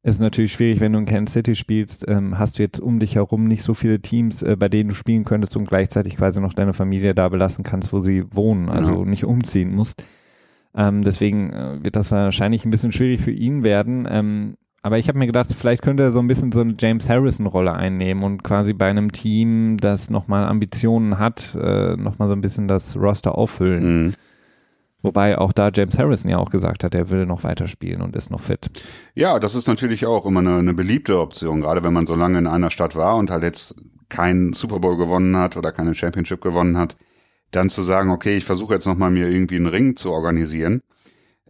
ist 0.03 0.19
natürlich 0.19 0.53
schwierig, 0.53 0.79
wenn 0.79 0.93
du 0.93 0.99
in 0.99 1.05
Kansas 1.05 1.33
City 1.33 1.55
spielst, 1.55 2.05
ähm, 2.07 2.39
hast 2.39 2.57
du 2.57 2.63
jetzt 2.63 2.79
um 2.79 2.99
dich 2.99 3.15
herum 3.15 3.45
nicht 3.45 3.63
so 3.63 3.73
viele 3.73 4.01
Teams, 4.01 4.41
äh, 4.41 4.55
bei 4.55 4.67
denen 4.67 4.89
du 4.89 4.95
spielen 4.95 5.25
könntest 5.25 5.55
und 5.55 5.67
gleichzeitig 5.67 6.17
quasi 6.17 6.41
noch 6.41 6.53
deine 6.53 6.73
Familie 6.73 7.13
da 7.13 7.29
belassen 7.29 7.63
kannst, 7.63 7.93
wo 7.93 7.99
sie 8.01 8.23
wohnen, 8.33 8.69
also 8.69 9.03
ja. 9.03 9.05
nicht 9.05 9.25
umziehen 9.25 9.75
musst. 9.75 10.03
Ähm, 10.75 11.03
deswegen 11.03 11.51
äh, 11.51 11.83
wird 11.83 11.95
das 11.95 12.11
wahrscheinlich 12.11 12.65
ein 12.65 12.71
bisschen 12.71 12.91
schwierig 12.91 13.21
für 13.21 13.31
ihn 13.31 13.63
werden. 13.63 14.07
Ähm, 14.09 14.55
aber 14.83 14.97
ich 14.97 15.07
habe 15.07 15.19
mir 15.19 15.27
gedacht, 15.27 15.53
vielleicht 15.53 15.83
könnte 15.83 16.01
er 16.01 16.11
so 16.11 16.19
ein 16.19 16.27
bisschen 16.27 16.51
so 16.51 16.61
eine 16.61 16.73
James 16.79 17.07
Harrison-Rolle 17.07 17.73
einnehmen 17.73 18.23
und 18.23 18.43
quasi 18.43 18.73
bei 18.73 18.89
einem 18.89 19.11
Team, 19.11 19.77
das 19.77 20.09
nochmal 20.09 20.45
Ambitionen 20.45 21.19
hat, 21.19 21.55
äh, 21.61 21.95
nochmal 21.95 22.27
so 22.27 22.33
ein 22.33 22.41
bisschen 22.41 22.67
das 22.67 22.95
Roster 22.95 23.37
auffüllen. 23.37 24.05
Mhm. 24.05 24.13
Wobei 25.01 25.37
auch 25.37 25.51
da 25.51 25.69
James 25.73 25.97
Harrison 25.97 26.29
ja 26.29 26.37
auch 26.37 26.49
gesagt 26.49 26.83
hat, 26.83 26.93
er 26.93 27.09
will 27.09 27.25
noch 27.25 27.43
weiterspielen 27.43 28.01
und 28.01 28.15
ist 28.15 28.29
noch 28.29 28.41
fit. 28.41 28.69
Ja, 29.15 29.39
das 29.39 29.55
ist 29.55 29.67
natürlich 29.67 30.05
auch 30.05 30.25
immer 30.25 30.41
eine, 30.41 30.57
eine 30.57 30.73
beliebte 30.73 31.19
Option, 31.19 31.61
gerade 31.61 31.83
wenn 31.83 31.93
man 31.93 32.05
so 32.05 32.15
lange 32.15 32.37
in 32.37 32.47
einer 32.47 32.69
Stadt 32.69 32.95
war 32.95 33.17
und 33.17 33.31
halt 33.31 33.43
jetzt 33.43 33.75
keinen 34.09 34.53
Super 34.53 34.79
Bowl 34.79 34.97
gewonnen 34.97 35.35
hat 35.37 35.57
oder 35.57 35.71
keine 35.71 35.95
Championship 35.95 36.41
gewonnen 36.41 36.77
hat, 36.77 36.97
dann 37.51 37.69
zu 37.69 37.81
sagen, 37.81 38.11
okay, 38.11 38.37
ich 38.37 38.45
versuche 38.45 38.75
jetzt 38.75 38.85
nochmal 38.85 39.11
mir 39.11 39.27
irgendwie 39.27 39.55
einen 39.55 39.67
Ring 39.67 39.95
zu 39.95 40.11
organisieren 40.11 40.81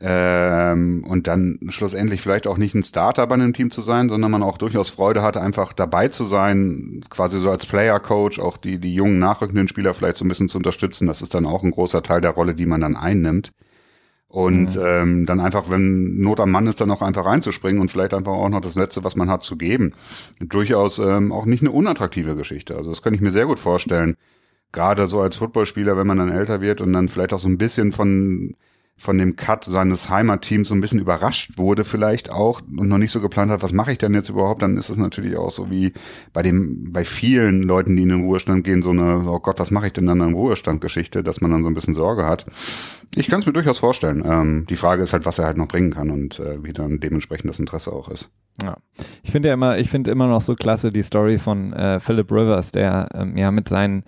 ähm, 0.04 1.04
und 1.08 1.28
dann 1.28 1.60
schlussendlich 1.70 2.22
vielleicht 2.22 2.48
auch 2.48 2.58
nicht 2.58 2.74
ein 2.74 2.84
Starter 2.84 3.28
bei 3.28 3.36
einem 3.36 3.54
Team 3.54 3.70
zu 3.70 3.82
sein, 3.82 4.10
sondern 4.10 4.32
man 4.32 4.42
auch 4.42 4.58
durchaus 4.58 4.90
Freude 4.90 5.22
hat, 5.22 5.38
einfach 5.38 5.74
dabei 5.74 6.08
zu 6.08 6.26
sein, 6.26 7.02
quasi 7.12 7.38
so 7.38 7.52
als 7.52 7.68
Player-Coach, 7.68 8.40
auch 8.40 8.58
die, 8.58 8.80
die 8.80 8.96
jungen 8.96 9.20
nachrückenden 9.20 9.68
Spieler 9.68 9.94
vielleicht 9.94 10.18
so 10.18 10.26
ein 10.26 10.28
bisschen 10.28 10.50
zu 10.50 10.58
unterstützen. 10.58 11.06
Das 11.06 11.22
ist 11.22 11.36
dann 11.36 11.46
auch 11.46 11.62
ein 11.62 11.70
großer 11.70 12.02
Teil 12.02 12.20
der 12.20 12.32
Rolle, 12.32 12.56
die 12.56 12.66
man 12.66 12.82
dann 12.82 12.96
einnimmt. 12.96 13.52
Und 14.28 14.76
mhm. 14.76 14.84
ähm, 14.84 15.26
dann 15.28 15.40
einfach, 15.40 15.70
wenn 15.70 16.20
Not 16.22 16.40
am 16.40 16.50
Mann 16.50 16.66
ist, 16.66 16.82
dann 16.82 16.90
auch 16.90 17.04
einfach 17.04 17.26
reinzuspringen 17.26 17.80
und 17.80 17.92
vielleicht 17.92 18.16
einfach 18.16 18.32
auch 18.32 18.50
noch 18.50 18.62
das 18.62 18.76
Letzte, 18.76 19.04
was 19.04 19.16
man 19.16 19.30
hat, 19.30 19.44
zu 19.44 19.56
geben. 19.56 19.94
Durchaus 20.40 20.98
ähm, 20.98 21.32
auch 21.32 21.46
nicht 21.46 21.62
eine 21.62 21.72
unattraktive 21.72 22.36
Geschichte. 22.36 22.76
Also 22.76 22.90
das 22.90 23.04
kann 23.04 23.14
ich 23.14 23.22
mir 23.22 23.32
sehr 23.32 23.46
gut 23.46 23.60
vorstellen. 23.60 24.16
Gerade 24.72 25.06
so 25.06 25.20
als 25.20 25.36
Footballspieler, 25.36 25.96
wenn 25.96 26.08
man 26.08 26.18
dann 26.18 26.32
älter 26.32 26.62
wird 26.62 26.82
und 26.82 26.94
dann 26.94 27.10
vielleicht 27.10 27.34
auch 27.34 27.40
so 27.40 27.50
ein 27.50 27.58
bisschen 27.58 27.92
von 27.92 28.56
von 29.02 29.18
dem 29.18 29.36
Cut 29.36 29.66
seines 29.66 30.10
Heimatteams 30.10 30.70
so 30.70 30.76
ein 30.76 30.82
bisschen 30.82 31.00
überrascht 31.00 31.58
wurde 31.58 31.86
vielleicht 31.86 32.30
auch 32.30 32.62
und 32.62 32.88
noch 32.88 33.00
nicht 33.00 33.10
so 33.10 33.20
geplant 33.20 33.50
hat, 33.50 33.64
was 33.64 33.74
mache 33.74 33.92
ich 33.92 33.98
denn 33.98 34.14
jetzt 34.14 34.30
überhaupt, 34.30 34.62
dann 34.62 34.78
ist 34.78 34.90
es 34.90 34.98
natürlich 34.98 35.36
auch 35.38 35.50
so 35.50 35.72
wie 35.72 35.94
bei 36.34 36.44
dem, 36.44 36.94
bei 36.94 37.04
vielen 37.04 37.64
Leuten, 37.64 37.96
die 37.96 38.04
in 38.04 38.10
den 38.10 38.24
Ruhestand 38.24 38.64
gehen, 38.64 38.84
so 38.84 38.92
eine, 38.92 39.28
oh 39.28 39.40
Gott, 39.40 39.60
was 39.60 39.72
mache 39.72 39.88
ich 39.88 39.94
denn 39.94 40.06
dann 40.06 40.22
im 40.22 40.36
Ruhestand-Geschichte, 40.36 41.24
dass 41.24 41.42
man 41.42 41.50
dann 41.50 41.64
so 41.64 41.70
ein 41.70 41.74
bisschen 41.74 41.96
Sorge 41.96 42.28
hat. 42.28 42.46
Ich 43.16 43.28
kann 43.28 43.40
es 43.40 43.48
mir 43.48 43.54
durchaus 43.54 43.80
vorstellen. 43.80 44.24
Ähm, 44.24 44.66
die 44.70 44.76
Frage 44.76 45.02
ist 45.02 45.14
halt, 45.14 45.26
was 45.26 45.40
er 45.40 45.46
halt 45.46 45.58
noch 45.58 45.68
bringen 45.68 45.92
kann 45.92 46.12
und 46.12 46.40
äh, 46.40 46.64
wie 46.64 46.72
dann 46.72 47.00
dementsprechend 47.00 47.50
das 47.50 47.60
Interesse 47.60 47.92
auch 47.92 48.08
ist. 48.08 48.32
Ja, 48.62 48.78
ich 49.24 49.32
finde 49.32 49.50
ja 49.50 49.56
immer, 49.56 49.80
ich 49.80 49.90
finde 49.90 50.12
immer 50.12 50.28
noch 50.28 50.42
so 50.42 50.54
klasse 50.54 50.92
die 50.92 51.02
Story 51.02 51.40
von 51.40 51.74
äh, 51.74 52.00
Philip 52.00 52.32
Rivers, 52.32 52.72
der 52.72 53.10
ähm, 53.16 53.36
ja 53.36 53.50
mit 53.50 53.68
seinen 53.68 54.04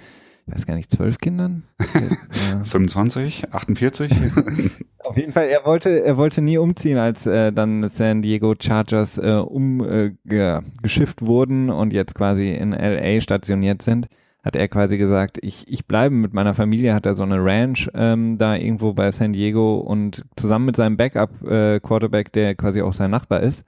ich 0.46 0.54
weiß 0.54 0.66
gar 0.66 0.76
nicht, 0.76 0.92
zwölf 0.92 1.18
Kindern? 1.20 1.64
ja. 1.80 2.64
25, 2.64 3.54
48? 3.54 4.12
Auf 5.04 5.18
jeden 5.18 5.32
Fall, 5.32 5.48
er 5.48 5.66
wollte, 5.66 6.04
er 6.04 6.18
wollte 6.18 6.42
nie 6.42 6.58
umziehen, 6.58 6.98
als 6.98 7.28
äh, 7.28 7.52
dann 7.52 7.88
San 7.90 8.22
Diego 8.22 8.56
Chargers 8.60 9.18
äh, 9.18 9.34
umgeschifft 9.34 11.22
äh, 11.22 11.26
wurden 11.26 11.70
und 11.70 11.94
jetzt 11.94 12.16
quasi 12.16 12.52
in 12.52 12.72
LA 12.72 13.22
stationiert 13.22 13.82
sind. 13.82 14.08
Hat 14.44 14.56
er 14.58 14.68
quasi 14.68 14.98
gesagt, 14.98 15.40
ich, 15.42 15.68
ich 15.70 15.88
bleibe 15.88 16.16
mit 16.16 16.34
meiner 16.34 16.54
Familie, 16.54 16.94
hat 16.94 17.06
er 17.06 17.16
so 17.16 17.24
eine 17.24 17.44
Ranch 17.44 17.90
ähm, 17.94 18.38
da 18.38 18.56
irgendwo 18.56 18.94
bei 18.94 19.12
San 19.12 19.32
Diego 19.32 19.78
und 19.78 20.26
zusammen 20.36 20.66
mit 20.66 20.76
seinem 20.76 20.98
Backup-Quarterback, 20.98 22.28
äh, 22.28 22.32
der 22.32 22.56
quasi 22.56 22.82
auch 22.82 22.94
sein 22.94 23.12
Nachbar 23.12 23.42
ist, 23.42 23.64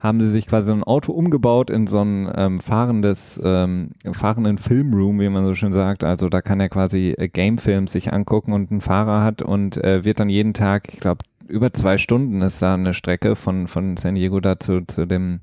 haben 0.00 0.20
sie 0.20 0.30
sich 0.30 0.46
quasi 0.46 0.68
so 0.68 0.72
ein 0.72 0.84
Auto 0.84 1.12
umgebaut 1.12 1.70
in 1.70 1.86
so 1.86 2.00
ein 2.00 2.30
ähm, 2.36 2.60
fahrendes, 2.60 3.40
ähm, 3.42 3.90
fahrenden 4.12 4.58
Filmroom, 4.58 5.18
wie 5.18 5.28
man 5.28 5.44
so 5.44 5.54
schön 5.54 5.72
sagt. 5.72 6.04
Also 6.04 6.28
da 6.28 6.40
kann 6.40 6.60
er 6.60 6.68
quasi 6.68 7.14
äh, 7.18 7.28
Gamefilms 7.28 7.92
sich 7.92 8.12
angucken 8.12 8.52
und 8.52 8.70
einen 8.70 8.80
Fahrer 8.80 9.24
hat 9.24 9.42
und 9.42 9.76
äh, 9.82 10.04
wird 10.04 10.20
dann 10.20 10.28
jeden 10.28 10.54
Tag, 10.54 10.88
ich 10.92 11.00
glaube, 11.00 11.24
über 11.48 11.72
zwei 11.72 11.98
Stunden 11.98 12.42
ist 12.42 12.62
da 12.62 12.74
eine 12.74 12.94
Strecke 12.94 13.34
von, 13.34 13.66
von 13.66 13.96
San 13.96 14.14
Diego 14.14 14.38
da 14.38 14.60
zu, 14.60 14.82
zu 14.86 15.06
dem 15.06 15.40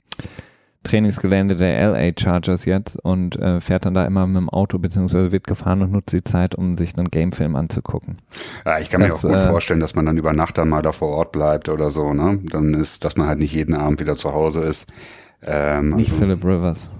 Trainingsgelände 0.86 1.56
der 1.56 1.92
LA 1.92 2.12
Chargers 2.18 2.64
jetzt 2.66 2.98
und 3.04 3.36
äh, 3.38 3.60
fährt 3.60 3.86
dann 3.86 3.94
da 3.94 4.06
immer 4.06 4.26
mit 4.26 4.38
dem 4.38 4.50
Auto 4.50 4.80
beziehungsweise 4.80 5.32
wird 5.32 5.46
gefahren 5.46 5.82
und 5.82 5.92
nutzt 5.92 6.14
die 6.14 6.24
Zeit, 6.24 6.56
um 6.56 6.78
sich 6.78 6.98
einen 6.98 7.10
Gamefilm 7.10 7.56
anzugucken. 7.56 8.20
Ja, 8.66 8.80
ich 8.80 8.90
kann 8.90 9.02
das, 9.02 9.10
mir 9.10 9.16
auch 9.16 9.38
gut 9.38 9.46
äh, 9.46 9.50
vorstellen, 9.50 9.80
dass 9.80 9.96
man 9.96 10.06
dann 10.06 10.18
über 10.18 10.32
Nacht 10.32 10.58
dann 10.58 10.70
mal 10.70 10.82
da 10.82 10.94
vor 10.94 11.10
Ort 11.10 11.34
bleibt 11.34 11.68
oder 11.68 11.92
so, 11.92 12.14
ne? 12.14 12.40
Dann 12.44 12.74
ist, 12.74 13.04
dass 13.04 13.18
man 13.18 13.28
halt 13.28 13.40
nicht 13.40 13.54
jeden 13.54 13.76
Abend 13.76 14.00
wieder 14.00 14.16
zu 14.16 14.34
Hause 14.34 14.62
ist. 14.62 14.92
Ähm, 15.42 15.90
nicht 15.96 16.12
also, 16.12 16.22
Philip 16.22 16.44
Rivers. 16.46 16.92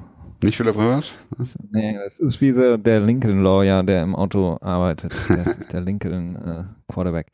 Nicht 0.44 0.58
Philip 0.58 0.76
Rivers? 0.76 1.18
Was? 1.38 1.58
Nee, 1.72 1.98
das 2.04 2.20
ist 2.20 2.42
wie 2.42 2.52
so 2.52 2.78
der 2.78 3.00
Lincoln 3.00 3.42
Lawyer, 3.42 3.84
der 3.84 4.04
im 4.04 4.16
Auto 4.16 4.58
arbeitet. 4.62 5.14
Das 5.30 5.58
ist 5.58 5.74
der 5.74 5.82
Lincoln 5.82 6.36
äh, 6.36 6.92
Quarterback. 6.92 7.28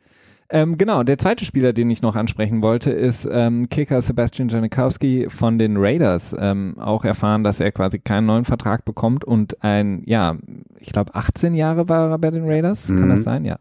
Ähm, 0.52 0.78
genau, 0.78 1.04
der 1.04 1.18
zweite 1.18 1.46
Spieler, 1.46 1.72
den 1.72 1.90
ich 1.90 2.02
noch 2.02 2.16
ansprechen 2.16 2.62
wollte, 2.62 2.92
ist 2.92 3.28
ähm, 3.32 3.70
Kicker 3.70 4.02
Sebastian 4.02 4.50
Janikowski 4.50 5.28
von 5.30 5.58
den 5.58 5.78
Raiders. 5.78 6.36
Ähm, 6.38 6.78
auch 6.78 7.06
erfahren, 7.06 7.44
dass 7.44 7.62
er 7.62 7.72
quasi 7.72 8.00
keinen 8.00 8.26
neuen 8.26 8.46
Vertrag 8.46 8.84
bekommt 8.84 9.24
und 9.24 9.64
ein, 9.64 10.04
ja, 10.06 10.36
ich 10.80 10.92
glaube 10.92 11.16
18 11.16 11.56
Jahre 11.56 11.88
war 11.88 12.12
er 12.12 12.18
bei 12.18 12.32
den 12.32 12.46
Raiders, 12.46 12.90
mhm. 12.90 13.00
kann 13.00 13.10
das 13.10 13.24
sein? 13.24 13.46
Ja 13.46 13.60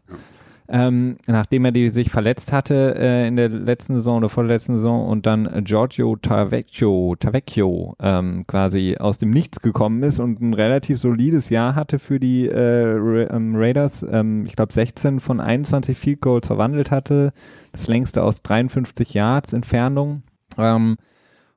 ähm, 0.67 1.17
nachdem 1.27 1.65
er 1.65 1.71
die 1.71 1.89
sich 1.89 2.09
verletzt 2.09 2.53
hatte 2.53 2.95
äh, 2.97 3.27
in 3.27 3.35
der 3.35 3.49
letzten 3.49 3.95
Saison 3.95 4.17
oder 4.17 4.29
vorletzten 4.29 4.77
Saison 4.77 5.07
und 5.07 5.25
dann 5.25 5.63
Giorgio 5.63 6.15
Tavecchio, 6.15 7.15
Tavecchio 7.19 7.95
ähm, 7.99 8.45
quasi 8.47 8.97
aus 8.99 9.17
dem 9.17 9.31
Nichts 9.31 9.61
gekommen 9.61 10.03
ist 10.03 10.19
und 10.19 10.41
ein 10.41 10.53
relativ 10.53 10.99
solides 10.99 11.49
Jahr 11.49 11.75
hatte 11.75 11.99
für 11.99 12.19
die 12.19 12.47
äh, 12.47 12.83
Ra 12.97 13.35
ähm, 13.35 13.55
Raiders. 13.55 14.05
Ähm, 14.09 14.45
ich 14.45 14.55
glaube 14.55 14.73
16 14.73 15.19
von 15.19 15.39
21 15.39 15.97
Field 15.97 16.21
Goals 16.21 16.47
verwandelt 16.47 16.91
hatte, 16.91 17.33
das 17.71 17.87
längste 17.87 18.23
aus 18.23 18.41
53 18.41 19.13
Yards 19.13 19.53
Entfernung. 19.53 20.23
Ähm, 20.57 20.97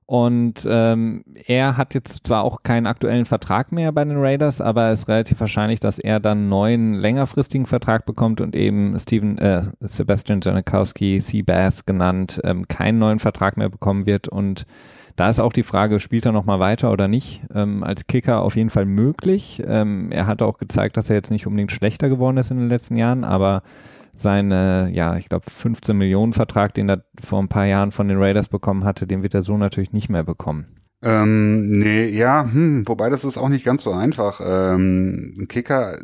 und 0.06 0.66
ähm, 0.68 1.24
er 1.46 1.76
hat 1.76 1.94
jetzt 1.94 2.26
zwar 2.26 2.44
auch 2.44 2.62
keinen 2.62 2.86
aktuellen 2.86 3.24
Vertrag 3.24 3.72
mehr 3.72 3.90
bei 3.92 4.04
den 4.04 4.18
Raiders, 4.18 4.60
aber 4.60 4.90
es 4.90 5.00
ist 5.00 5.08
relativ 5.08 5.40
wahrscheinlich, 5.40 5.80
dass 5.80 5.98
er 5.98 6.20
dann 6.20 6.38
einen 6.38 6.48
neuen 6.48 6.94
längerfristigen 6.94 7.66
Vertrag 7.66 8.04
bekommt 8.04 8.40
und 8.40 8.54
eben 8.54 8.98
Steven, 8.98 9.38
äh, 9.38 9.62
Sebastian 9.80 10.40
Janikowski, 10.42 11.20
Seabass 11.20 11.86
genannt, 11.86 12.40
ähm, 12.44 12.68
keinen 12.68 12.98
neuen 12.98 13.18
Vertrag 13.18 13.56
mehr 13.56 13.70
bekommen 13.70 14.06
wird 14.06 14.28
und 14.28 14.66
Da 15.16 15.28
ist 15.28 15.38
auch 15.38 15.52
die 15.52 15.62
Frage, 15.62 16.00
spielt 16.00 16.26
er 16.26 16.32
nochmal 16.32 16.58
weiter 16.58 16.90
oder 16.90 17.06
nicht? 17.06 17.42
Ähm, 17.54 17.84
als 17.84 18.06
Kicker 18.08 18.42
auf 18.42 18.56
jeden 18.56 18.70
Fall 18.70 18.84
möglich. 18.84 19.62
Ähm, 19.64 20.10
er 20.10 20.26
hat 20.26 20.42
auch 20.42 20.58
gezeigt, 20.58 20.96
dass 20.96 21.08
er 21.08 21.16
jetzt 21.16 21.30
nicht 21.30 21.46
unbedingt 21.46 21.70
schlechter 21.70 22.08
geworden 22.08 22.36
ist 22.36 22.50
in 22.50 22.58
den 22.58 22.68
letzten 22.68 22.96
Jahren, 22.96 23.22
aber 23.22 23.62
seine, 24.14 24.90
ja, 24.92 25.16
ich 25.16 25.28
glaube 25.28 25.50
15 25.50 25.96
Millionen 25.96 26.32
Vertrag, 26.32 26.74
den 26.74 26.88
er 26.88 27.04
vor 27.22 27.40
ein 27.40 27.48
paar 27.48 27.66
Jahren 27.66 27.92
von 27.92 28.08
den 28.08 28.18
Raiders 28.18 28.48
bekommen 28.48 28.84
hatte, 28.84 29.06
den 29.06 29.22
wird 29.22 29.34
er 29.34 29.42
so 29.42 29.56
natürlich 29.56 29.92
nicht 29.92 30.08
mehr 30.08 30.24
bekommen. 30.24 30.66
Ähm, 31.02 31.68
nee, 31.68 32.08
ja, 32.08 32.48
hm, 32.50 32.88
wobei 32.88 33.10
das 33.10 33.24
ist 33.24 33.36
auch 33.36 33.50
nicht 33.50 33.64
ganz 33.64 33.82
so 33.82 33.92
einfach. 33.92 34.40
Ähm, 34.42 35.46
Kicker 35.48 35.98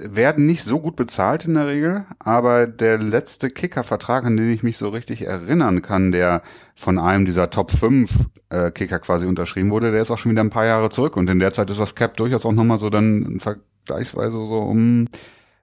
werden 0.00 0.46
nicht 0.46 0.64
so 0.64 0.80
gut 0.80 0.96
bezahlt 0.96 1.44
in 1.44 1.54
der 1.54 1.66
Regel, 1.66 2.04
aber 2.18 2.66
der 2.66 2.98
letzte 2.98 3.50
Kicker-Vertrag, 3.50 4.24
an 4.24 4.36
den 4.36 4.50
ich 4.50 4.62
mich 4.62 4.78
so 4.78 4.88
richtig 4.88 5.26
erinnern 5.26 5.82
kann, 5.82 6.12
der 6.12 6.42
von 6.74 6.98
einem 6.98 7.24
dieser 7.24 7.50
Top 7.50 7.70
5 7.70 8.10
äh, 8.50 8.70
Kicker 8.70 8.98
quasi 9.00 9.26
unterschrieben 9.26 9.70
wurde, 9.70 9.90
der 9.90 10.02
ist 10.02 10.10
auch 10.10 10.18
schon 10.18 10.32
wieder 10.32 10.42
ein 10.42 10.50
paar 10.50 10.66
Jahre 10.66 10.90
zurück 10.90 11.16
und 11.16 11.28
in 11.28 11.38
der 11.38 11.52
Zeit 11.52 11.70
ist 11.70 11.80
das 11.80 11.94
Cap 11.94 12.16
durchaus 12.16 12.46
auch 12.46 12.52
nochmal 12.52 12.78
so 12.78 12.90
dann 12.90 13.40
vergleichsweise 13.40 14.46
so 14.46 14.58
um 14.58 15.08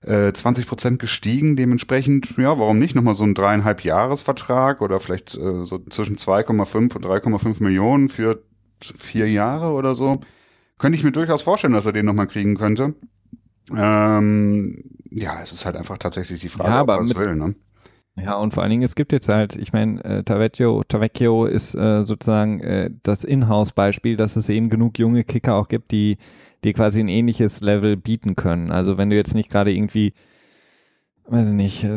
äh, 0.06 0.32
20 0.34 0.68
Prozent 0.68 1.00
gestiegen. 1.00 1.56
Dementsprechend, 1.56 2.38
ja, 2.38 2.58
warum 2.60 2.80
nicht 2.80 2.96
nochmal 2.96 3.16
so 3.16 3.24
ein 3.24 3.34
dreieinhalb 3.34 3.84
Jahresvertrag 3.84 4.82
oder 4.82 5.00
vielleicht 5.00 5.36
äh, 5.36 5.66
so 5.66 5.80
zwischen 5.90 6.16
2,5 6.16 6.96
und 6.96 7.06
3,5 7.06 7.64
Millionen 7.64 8.10
für 8.10 8.44
vier 8.82 9.30
Jahre 9.30 9.72
oder 9.72 9.96
so. 9.96 10.22
Könnte 10.78 10.98
ich 10.98 11.04
mir 11.04 11.12
durchaus 11.12 11.42
vorstellen, 11.42 11.74
dass 11.74 11.86
er 11.86 11.94
den 11.94 12.06
nochmal 12.06 12.28
kriegen 12.28 12.56
könnte. 12.56 12.96
Ähm, 13.76 14.78
ja, 15.10 15.42
es 15.42 15.54
ist 15.54 15.66
halt 15.66 15.76
einfach 15.76 15.98
tatsächlich 15.98 16.42
die 16.42 16.50
Frage, 16.50 16.70
ja, 16.70 16.80
aber 16.80 16.96
ob 16.96 17.02
er 17.02 17.06
es 17.06 17.16
will, 17.16 17.36
ne? 17.36 17.56
Ja, 18.18 18.36
und 18.38 18.54
vor 18.54 18.64
allen 18.64 18.70
Dingen, 18.70 18.84
es 18.84 18.96
gibt 18.96 19.12
jetzt 19.12 19.28
halt, 19.28 19.58
ich 19.58 19.74
meine, 19.74 20.02
äh, 20.06 20.24
Tavecchio, 20.24 20.84
Tavecchio 20.88 21.46
ist 21.46 21.76
äh, 21.76 22.06
sozusagen 22.06 22.62
äh, 22.62 22.90
das 23.04 23.26
Inhouse-Beispiel, 23.26 24.16
dass 24.16 24.38
es 24.38 24.48
eben 24.48 24.70
genug 24.70 24.98
junge 25.00 25.26
Kicker 25.26 25.56
auch 25.56 25.68
gibt, 25.68 25.92
die, 25.92 26.18
die 26.64 26.72
quasi 26.72 27.02
ein 27.02 27.10
ähnliches 27.10 27.60
Level 27.60 27.98
bieten 27.98 28.36
können. 28.38 28.72
Also 28.72 28.98
wenn 28.98 29.10
du 29.10 29.18
jetzt 29.18 29.36
nicht 29.36 29.50
gerade 29.50 29.74
irgendwie 29.74 30.14
weiß 31.28 31.48
ich 31.48 31.54
nicht, 31.54 31.88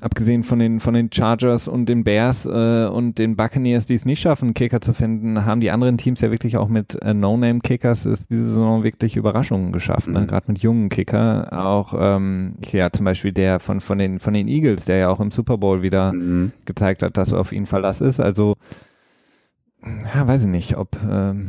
abgesehen 0.00 0.42
von 0.42 0.58
den, 0.58 0.80
von 0.80 0.94
den 0.94 1.10
Chargers 1.12 1.68
und 1.68 1.86
den 1.86 2.02
Bears 2.02 2.44
äh, 2.44 2.86
und 2.86 3.18
den 3.18 3.36
Buccaneers, 3.36 3.86
die 3.86 3.94
es 3.94 4.04
nicht 4.04 4.20
schaffen, 4.20 4.52
Kicker 4.52 4.80
zu 4.80 4.92
finden, 4.92 5.44
haben 5.44 5.60
die 5.60 5.70
anderen 5.70 5.96
Teams 5.96 6.20
ja 6.20 6.30
wirklich 6.30 6.56
auch 6.56 6.68
mit 6.68 7.00
äh, 7.02 7.14
No-Name-Kickers 7.14 8.04
ist 8.04 8.30
diese 8.30 8.46
Saison 8.46 8.82
wirklich 8.82 9.16
Überraschungen 9.16 9.70
geschaffen, 9.70 10.12
ne? 10.12 10.20
Mhm. 10.22 10.26
gerade 10.26 10.46
mit 10.48 10.58
jungen 10.58 10.88
Kicker. 10.88 11.48
Auch 11.52 11.94
ähm, 11.96 12.56
ja 12.72 12.90
zum 12.90 13.04
Beispiel 13.04 13.32
der 13.32 13.60
von, 13.60 13.80
von, 13.80 13.98
den, 13.98 14.18
von 14.18 14.34
den 14.34 14.48
Eagles, 14.48 14.84
der 14.86 14.96
ja 14.96 15.08
auch 15.08 15.20
im 15.20 15.30
Super 15.30 15.56
Bowl 15.58 15.82
wieder 15.82 16.12
Mhm. 16.12 16.52
gezeigt 16.64 17.02
hat, 17.02 17.16
dass 17.16 17.32
auf 17.32 17.52
ihn 17.52 17.66
Verlass 17.66 18.00
ist. 18.00 18.18
Also, 18.20 18.54
ja, 20.14 20.26
weiß 20.26 20.44
ich 20.44 20.50
nicht, 20.50 20.76
ob 20.76 20.96
ähm, 21.08 21.48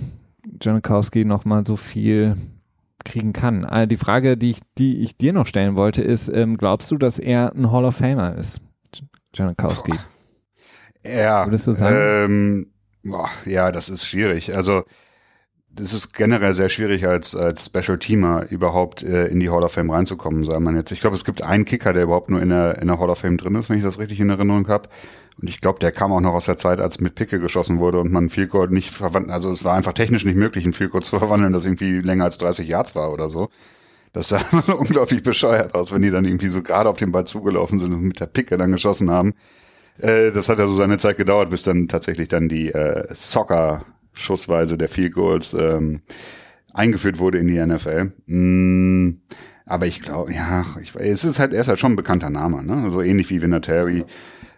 Janikowski 0.61 1.25
nochmal 1.25 1.65
so 1.65 1.75
viel 1.75 2.35
kriegen 3.05 3.31
kann. 3.31 3.63
Äh, 3.63 3.87
die 3.87 3.95
Frage, 3.95 4.35
die 4.35 4.51
ich, 4.51 4.59
die 4.77 4.99
ich 5.01 5.17
dir 5.17 5.31
noch 5.31 5.47
stellen 5.47 5.75
wollte, 5.75 6.01
ist, 6.01 6.27
ähm, 6.27 6.57
glaubst 6.57 6.91
du, 6.91 6.97
dass 6.97 7.19
er 7.19 7.53
ein 7.55 7.71
Hall 7.71 7.85
of 7.85 7.95
Famer 7.95 8.35
ist? 8.35 8.59
Janikowski. 9.33 9.93
Ja, 11.05 11.45
Würdest 11.45 11.67
du 11.67 11.71
sagen? 11.73 11.95
Ähm, 11.99 12.67
boah, 13.03 13.29
ja, 13.45 13.71
das 13.71 13.89
ist 13.89 14.05
schwierig. 14.07 14.55
Also 14.55 14.83
das 15.75 15.93
ist 15.93 16.13
generell 16.13 16.53
sehr 16.53 16.69
schwierig 16.69 17.05
als 17.05 17.35
als 17.35 17.65
Special 17.65 17.97
Teamer 17.97 18.49
überhaupt 18.49 19.03
äh, 19.03 19.27
in 19.27 19.39
die 19.39 19.49
Hall 19.49 19.63
of 19.63 19.73
Fame 19.73 19.91
reinzukommen, 19.91 20.45
sagen 20.45 20.63
man 20.63 20.75
jetzt. 20.75 20.91
Ich 20.91 21.01
glaube, 21.01 21.15
es 21.15 21.25
gibt 21.25 21.43
einen 21.43 21.65
Kicker, 21.65 21.91
der 21.93 22.03
überhaupt 22.03 22.29
nur 22.29 22.41
in 22.41 22.49
der 22.49 22.81
in 22.81 22.87
der 22.87 22.99
Hall 22.99 23.09
of 23.09 23.19
Fame 23.19 23.37
drin 23.37 23.55
ist, 23.55 23.69
wenn 23.69 23.77
ich 23.77 23.83
das 23.83 23.99
richtig 23.99 24.19
in 24.19 24.29
Erinnerung 24.29 24.67
habe. 24.67 24.89
Und 25.41 25.49
ich 25.49 25.59
glaube, 25.59 25.79
der 25.79 25.91
kam 25.91 26.13
auch 26.13 26.21
noch 26.21 26.33
aus 26.33 26.45
der 26.45 26.55
Zeit, 26.57 26.79
als 26.79 27.01
mit 27.01 27.15
Picke 27.15 27.39
geschossen 27.39 27.79
wurde 27.79 27.99
und 27.99 28.11
man 28.11 28.29
Field 28.29 28.51
Goal 28.51 28.69
nicht 28.69 28.91
verwandeln, 28.91 29.33
also 29.33 29.51
es 29.51 29.65
war 29.65 29.75
einfach 29.75 29.91
technisch 29.91 30.23
nicht 30.23 30.37
möglich, 30.37 30.65
ein 30.65 30.73
Field 30.73 30.91
zu 31.03 31.17
verwandeln, 31.19 31.51
das 31.51 31.65
irgendwie 31.65 31.99
länger 31.99 32.23
als 32.23 32.37
30 32.37 32.67
Yards 32.67 32.95
war 32.95 33.11
oder 33.11 33.29
so. 33.29 33.49
Das 34.13 34.29
sah 34.29 34.41
unglaublich 34.77 35.23
bescheuert 35.23 35.75
aus, 35.75 35.91
wenn 35.91 36.01
die 36.01 36.11
dann 36.11 36.23
irgendwie 36.23 36.47
so 36.47 36.61
gerade 36.61 36.89
auf 36.89 36.97
den 36.97 37.11
Ball 37.11 37.25
zugelaufen 37.25 37.79
sind 37.79 37.93
und 37.93 38.01
mit 38.01 38.19
der 38.21 38.27
Picke 38.27 38.55
dann 38.55 38.71
geschossen 38.71 39.11
haben. 39.11 39.33
Äh, 39.97 40.31
das 40.31 40.47
hat 40.47 40.59
ja 40.59 40.67
so 40.67 40.73
seine 40.73 40.97
Zeit 40.97 41.17
gedauert, 41.17 41.49
bis 41.49 41.63
dann 41.63 41.89
tatsächlich 41.89 42.29
dann 42.29 42.47
die 42.47 42.69
äh, 42.71 43.13
Soccer-Schussweise 44.15 44.77
der 44.77 44.89
Field 44.89 45.13
Goals 45.13 45.53
ähm, 45.53 46.01
eingeführt 46.73 47.19
wurde 47.19 47.37
in 47.37 47.47
die 47.47 47.59
NFL. 47.63 48.11
Mm, 48.27 49.21
aber 49.65 49.85
ich 49.87 50.01
glaube, 50.01 50.33
ja, 50.33 50.65
ich, 50.81 50.95
es 50.95 51.23
ist 51.25 51.39
halt, 51.39 51.53
er 51.53 51.61
ist 51.61 51.67
halt 51.67 51.79
schon 51.79 51.93
ein 51.93 51.97
bekannter 51.97 52.29
Name, 52.29 52.63
ne? 52.63 52.83
Also 52.83 53.01
ähnlich 53.01 53.29
wie 53.29 53.41
Vinatieri 53.41 54.03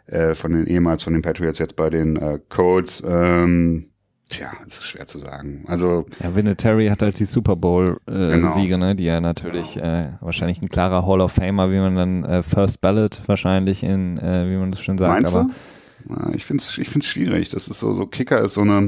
äh, 0.08 0.34
von 0.34 0.52
den 0.54 0.67
ehemals 0.67 1.04
von 1.04 1.13
den 1.13 1.22
Patriots 1.22 1.60
jetzt 1.60 1.76
bei 1.76 1.89
den 1.89 2.17
äh, 2.17 2.39
Colts. 2.50 3.02
Ähm, 3.08 3.89
tja, 4.30 4.52
es 4.65 4.78
ist 4.80 4.86
schwer 4.86 5.06
zu 5.06 5.20
sagen. 5.20 5.63
Also 5.67 6.06
Ja, 6.22 6.36
Vinatieri 6.36 6.88
hat 6.89 7.02
halt 7.02 7.20
die 7.20 7.26
Super 7.26 7.56
Bowl-Siege, 7.56 8.12
äh, 8.30 8.32
Genau. 8.36 8.54
Siege, 8.54 8.78
ne, 8.78 8.96
die 8.96 9.06
er 9.08 9.22
natürlich 9.22 9.78
äh, 9.78 10.13
wahrscheinlich 10.20 10.62
ein 10.62 10.70
klarer 10.70 11.06
Hall 11.06 11.22
of 11.22 11.32
Famer, 11.32 11.72
wie 11.72 11.80
man 11.80 11.96
dann 11.96 12.24
äh, 12.26 12.43
First 12.43 12.82
Ballot 12.82 13.22
wahrscheinlich 13.28 13.84
in, 13.84 14.17
äh, 14.17 14.50
wie 14.50 14.58
man 14.58 14.72
das 14.72 14.82
schon 14.82 14.98
sagt. 14.98 15.13
meinst 15.13 15.36
aber 15.36 15.46
du? 15.46 16.13
Ja, 16.13 16.34
Ich 16.34 16.46
finde 16.46 16.62
es 16.62 16.78
ich 16.78 16.89
find's 16.89 17.08
schwierig. 17.08 17.50
Das 17.50 17.67
ist 17.70 17.80
so, 17.80 17.93
so 17.93 18.06
Kicker 18.08 18.41
ist 18.41 18.54
so 18.56 18.62
eine 18.62 18.88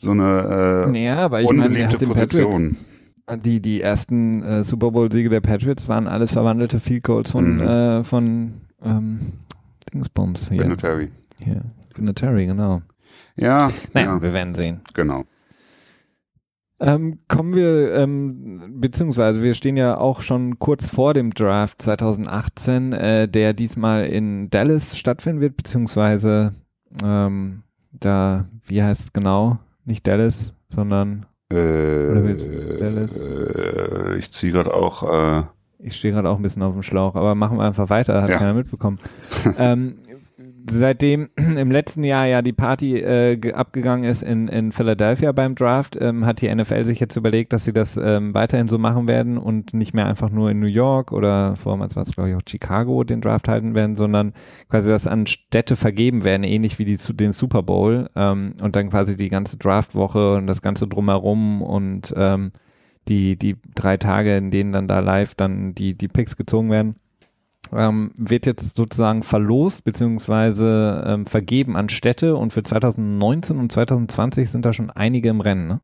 so 0.00 0.12
eine 0.12 0.86
äh, 0.94 1.04
Ja, 1.04 1.16
aber 1.18 1.40
ich 1.40 1.46
meine, 1.48 1.66
unbeliebte 1.66 1.98
den 1.98 2.08
Position. 2.08 2.76
Patriots, 3.26 3.42
die, 3.44 3.60
die 3.60 3.80
ersten 3.80 4.42
äh, 4.42 4.64
Super 4.64 4.90
Bowl-Siege 4.90 5.28
der 5.28 5.40
Patriots 5.40 5.88
waren 5.88 6.06
alles 6.08 6.32
verwandelte 6.32 6.80
Field 6.80 7.04
Goals 7.04 7.30
von, 7.30 7.56
Mhm. 7.56 7.60
äh, 7.60 8.04
von 8.04 8.52
ähm, 8.82 9.20
Dingsbums 9.92 10.48
hier. 10.48 10.60
Vinatieri. 10.60 11.10
hier. 11.38 11.62
Vinatieri, 11.94 12.46
genau. 12.46 12.82
Ja, 13.36 13.70
Naja, 13.92 14.14
ja, 14.16 14.22
wir 14.22 14.32
werden 14.32 14.54
sehen. 14.54 14.80
genau. 14.94 15.24
Ähm, 16.82 17.18
kommen 17.28 17.54
wir, 17.54 17.92
ähm, 17.94 18.80
beziehungsweise 18.80 19.42
wir 19.42 19.52
stehen 19.52 19.76
ja 19.76 19.98
auch 19.98 20.22
schon 20.22 20.58
kurz 20.58 20.88
vor 20.88 21.12
dem 21.12 21.34
Draft 21.34 21.82
2018, 21.82 22.94
äh, 22.94 23.28
der 23.28 23.52
diesmal 23.52 24.06
in 24.06 24.48
Dallas 24.48 24.96
stattfinden 24.96 25.42
wird, 25.42 25.58
beziehungsweise 25.58 26.54
ähm, 27.04 27.64
da, 27.92 28.46
wie 28.64 28.82
heißt 28.82 29.00
es 29.02 29.12
genau? 29.12 29.58
Nicht 29.90 30.06
Dallas, 30.06 30.54
sondern 30.68 31.26
Äh, 31.52 31.56
Dallas? 32.78 33.16
äh, 33.16 34.18
ich 34.20 34.30
ziehe 34.30 34.52
gerade 34.52 34.72
auch. 34.72 35.02
Äh, 35.02 35.42
ich 35.80 35.96
stehe 35.96 36.14
gerade 36.14 36.28
auch 36.30 36.36
ein 36.36 36.42
bisschen 36.42 36.62
auf 36.62 36.74
dem 36.74 36.84
Schlauch, 36.84 37.16
aber 37.16 37.34
machen 37.34 37.58
wir 37.58 37.64
einfach 37.64 37.90
weiter, 37.90 38.22
hat 38.22 38.30
Ja. 38.30 38.38
keiner 38.38 38.54
mitbekommen. 38.54 39.00
ähm, 39.58 39.96
seitdem 40.68 41.28
im 41.36 41.70
letzten 41.70 42.02
Jahr 42.04 42.26
ja 42.26 42.42
die 42.42 42.52
Party 42.52 42.98
äh, 42.98 43.36
ge- 43.36 43.52
abgegangen 43.52 44.04
ist 44.04 44.22
in, 44.22 44.48
in 44.48 44.72
Philadelphia 44.72 45.32
beim 45.32 45.54
Draft, 45.54 45.96
ähm, 46.00 46.26
hat 46.26 46.40
die 46.40 46.52
NFL 46.54 46.84
sich 46.84 46.98
jetzt 47.00 47.16
überlegt, 47.16 47.52
dass 47.52 47.64
sie 47.64 47.72
das 47.72 47.96
ähm, 47.96 48.34
weiterhin 48.34 48.66
so 48.68 48.78
machen 48.78 49.08
werden 49.08 49.38
und 49.38 49.74
nicht 49.74 49.94
mehr 49.94 50.06
einfach 50.06 50.30
nur 50.30 50.50
in 50.50 50.60
New 50.60 50.66
York 50.66 51.12
oder 51.12 51.56
vormals 51.56 51.96
war 51.96 52.02
es 52.02 52.12
glaube 52.12 52.30
ich 52.30 52.36
auch 52.36 52.42
Chicago 52.48 53.04
den 53.04 53.20
Draft 53.20 53.48
halten 53.48 53.74
werden, 53.74 53.96
sondern 53.96 54.32
quasi 54.68 54.88
das 54.88 55.06
an 55.06 55.26
Städte 55.26 55.76
vergeben 55.76 56.24
werden, 56.24 56.44
ähnlich 56.44 56.78
wie 56.78 56.84
die, 56.84 56.98
zu- 56.98 57.12
den 57.12 57.32
Super 57.32 57.62
Bowl 57.62 58.08
ähm, 58.16 58.54
und 58.60 58.76
dann 58.76 58.90
quasi 58.90 59.16
die 59.16 59.28
ganze 59.28 59.56
Draftwoche 59.56 60.34
und 60.36 60.46
das 60.46 60.62
ganze 60.62 60.88
drumherum 60.88 61.62
und 61.62 62.12
ähm, 62.16 62.52
die, 63.08 63.36
die 63.36 63.56
drei 63.74 63.96
Tage, 63.96 64.36
in 64.36 64.50
denen 64.50 64.72
dann 64.72 64.86
da 64.88 65.00
live 65.00 65.34
dann 65.34 65.74
die, 65.74 65.96
die 65.96 66.08
Picks 66.08 66.36
gezogen 66.36 66.70
werden, 66.70 66.96
ähm, 67.72 68.12
wird 68.16 68.46
jetzt 68.46 68.74
sozusagen 68.74 69.22
verlost 69.22 69.84
beziehungsweise 69.84 71.04
ähm, 71.06 71.26
vergeben 71.26 71.76
an 71.76 71.88
Städte 71.88 72.36
und 72.36 72.52
für 72.52 72.62
2019 72.62 73.58
und 73.58 73.70
2020 73.70 74.50
sind 74.50 74.64
da 74.64 74.72
schon 74.72 74.90
einige 74.90 75.28
im 75.28 75.40
Rennen. 75.40 75.68
Ne? 75.68 75.80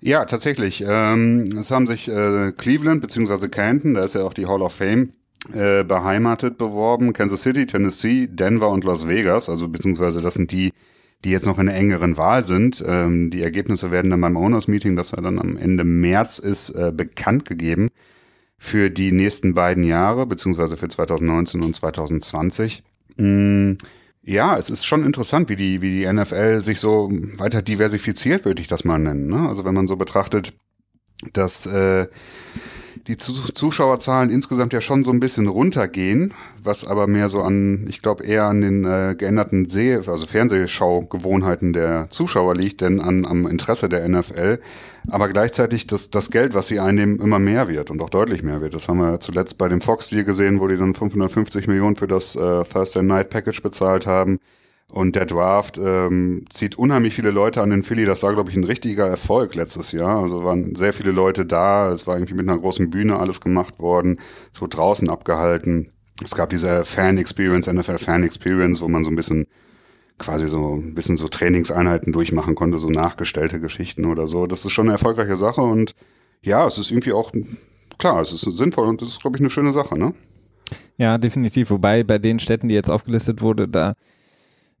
Ja, 0.00 0.24
tatsächlich. 0.26 0.84
Ähm, 0.86 1.56
es 1.58 1.70
haben 1.70 1.86
sich 1.86 2.08
äh, 2.08 2.52
Cleveland 2.56 3.00
beziehungsweise 3.00 3.48
Canton, 3.48 3.94
da 3.94 4.04
ist 4.04 4.14
ja 4.14 4.24
auch 4.24 4.34
die 4.34 4.46
Hall 4.46 4.62
of 4.62 4.74
Fame, 4.74 5.12
äh, 5.52 5.84
beheimatet 5.84 6.58
beworben. 6.58 7.12
Kansas 7.12 7.42
City, 7.42 7.66
Tennessee, 7.66 8.26
Denver 8.26 8.68
und 8.68 8.84
Las 8.84 9.08
Vegas. 9.08 9.48
Also 9.48 9.68
beziehungsweise 9.68 10.20
das 10.20 10.34
sind 10.34 10.52
die, 10.52 10.72
die 11.24 11.30
jetzt 11.30 11.46
noch 11.46 11.58
in 11.58 11.66
der 11.66 11.76
engeren 11.76 12.16
Wahl 12.18 12.44
sind. 12.44 12.84
Ähm, 12.86 13.30
die 13.30 13.42
Ergebnisse 13.42 13.90
werden 13.90 14.10
dann 14.10 14.20
beim 14.20 14.36
Owners 14.36 14.68
Meeting, 14.68 14.96
das 14.96 15.12
ja 15.12 15.20
dann 15.20 15.38
am 15.38 15.56
Ende 15.56 15.84
März 15.84 16.38
ist, 16.38 16.70
äh, 16.70 16.92
bekannt 16.94 17.46
gegeben 17.46 17.90
für 18.58 18.90
die 18.90 19.12
nächsten 19.12 19.54
beiden 19.54 19.84
Jahre, 19.84 20.26
beziehungsweise 20.26 20.76
für 20.76 20.88
2019 20.88 21.62
und 21.62 21.76
2020. 21.76 22.82
Mm, 23.16 23.72
ja, 24.22 24.58
es 24.58 24.70
ist 24.70 24.84
schon 24.84 25.04
interessant, 25.04 25.48
wie 25.48 25.56
die, 25.56 25.82
wie 25.82 26.00
die 26.00 26.12
NFL 26.12 26.60
sich 26.60 26.80
so 26.80 27.08
weiter 27.36 27.62
diversifiziert, 27.62 28.44
würde 28.44 28.60
ich 28.60 28.68
das 28.68 28.84
mal 28.84 28.98
nennen. 28.98 29.28
Ne? 29.28 29.48
Also 29.48 29.64
wenn 29.64 29.74
man 29.74 29.86
so 29.86 29.96
betrachtet, 29.96 30.54
dass 31.32 31.66
äh, 31.66 32.06
die 33.06 33.16
Zu 33.16 33.32
Zuschauerzahlen 33.32 34.30
insgesamt 34.30 34.72
ja 34.72 34.80
schon 34.80 35.04
so 35.04 35.12
ein 35.12 35.20
bisschen 35.20 35.46
runtergehen, 35.46 36.34
was 36.62 36.84
aber 36.84 37.06
mehr 37.06 37.28
so 37.28 37.42
an, 37.42 37.86
ich 37.88 38.02
glaube 38.02 38.24
eher 38.24 38.44
an 38.44 38.60
den 38.60 38.84
äh, 38.84 39.14
geänderten 39.16 39.68
Seh 39.68 39.94
also 39.94 40.26
Fernsehschaugewohnheiten 40.26 41.72
der 41.72 42.08
Zuschauer 42.10 42.56
liegt, 42.56 42.80
denn 42.80 43.00
an 43.00 43.24
am 43.24 43.46
Interesse 43.46 43.88
der 43.88 44.08
NFL. 44.08 44.58
Aber 45.08 45.28
gleichzeitig 45.28 45.86
das, 45.86 46.10
das 46.10 46.30
Geld, 46.30 46.54
was 46.54 46.66
sie 46.66 46.80
einnehmen, 46.80 47.20
immer 47.20 47.38
mehr 47.38 47.68
wird 47.68 47.92
und 47.92 48.02
auch 48.02 48.10
deutlich 48.10 48.42
mehr 48.42 48.60
wird. 48.60 48.74
Das 48.74 48.88
haben 48.88 48.98
wir 48.98 49.20
zuletzt 49.20 49.56
bei 49.56 49.68
dem 49.68 49.80
Fox-Deal 49.80 50.24
gesehen, 50.24 50.60
wo 50.60 50.66
die 50.66 50.76
dann 50.76 50.94
550 50.94 51.68
Millionen 51.68 51.94
für 51.94 52.08
das 52.08 52.34
äh, 52.34 52.64
Thursday 52.64 53.04
Night 53.04 53.30
Package 53.30 53.62
bezahlt 53.62 54.06
haben. 54.06 54.40
Und 54.88 55.16
der 55.16 55.26
Draft 55.26 55.78
ähm, 55.78 56.44
zieht 56.48 56.78
unheimlich 56.78 57.14
viele 57.14 57.32
Leute 57.32 57.60
an 57.60 57.70
den 57.70 57.82
Philly. 57.82 58.04
Das 58.04 58.22
war, 58.22 58.32
glaube 58.34 58.50
ich, 58.50 58.56
ein 58.56 58.64
richtiger 58.64 59.06
Erfolg 59.06 59.54
letztes 59.56 59.92
Jahr. 59.92 60.22
Also 60.22 60.44
waren 60.44 60.76
sehr 60.76 60.92
viele 60.92 61.10
Leute 61.10 61.44
da. 61.44 61.90
Es 61.90 62.06
war 62.06 62.14
irgendwie 62.14 62.34
mit 62.34 62.48
einer 62.48 62.58
großen 62.58 62.88
Bühne 62.90 63.18
alles 63.18 63.40
gemacht 63.40 63.80
worden. 63.80 64.20
Es 64.54 64.60
wurde 64.60 64.76
draußen 64.76 65.10
abgehalten. 65.10 65.90
Es 66.24 66.34
gab 66.34 66.50
diese 66.50 66.84
Fan-Experience, 66.84 67.66
NFL-Fan-Experience, 67.66 68.80
wo 68.80 68.88
man 68.88 69.04
so 69.04 69.10
ein 69.10 69.16
bisschen 69.16 69.46
quasi 70.18 70.48
so 70.48 70.76
ein 70.76 70.94
bisschen 70.94 71.16
so 71.16 71.28
Trainingseinheiten 71.28 72.12
durchmachen 72.12 72.54
konnte, 72.54 72.78
so 72.78 72.88
nachgestellte 72.88 73.60
Geschichten 73.60 74.06
oder 74.06 74.26
so. 74.26 74.46
Das 74.46 74.64
ist 74.64 74.72
schon 74.72 74.86
eine 74.86 74.92
erfolgreiche 74.92 75.36
Sache 75.36 75.60
und 75.60 75.94
ja, 76.42 76.66
es 76.66 76.78
ist 76.78 76.90
irgendwie 76.90 77.12
auch, 77.12 77.32
klar, 77.98 78.20
es 78.20 78.32
ist 78.32 78.40
sinnvoll 78.56 78.86
und 78.86 79.02
das 79.02 79.08
ist, 79.08 79.20
glaube 79.20 79.36
ich, 79.36 79.40
eine 79.40 79.50
schöne 79.50 79.72
Sache, 79.72 79.98
ne? 79.98 80.14
Ja, 80.96 81.18
definitiv. 81.18 81.70
Wobei 81.70 82.02
bei 82.02 82.18
den 82.18 82.38
Städten, 82.38 82.68
die 82.68 82.74
jetzt 82.74 82.88
aufgelistet 82.88 83.42
wurde, 83.42 83.68
da 83.68 83.94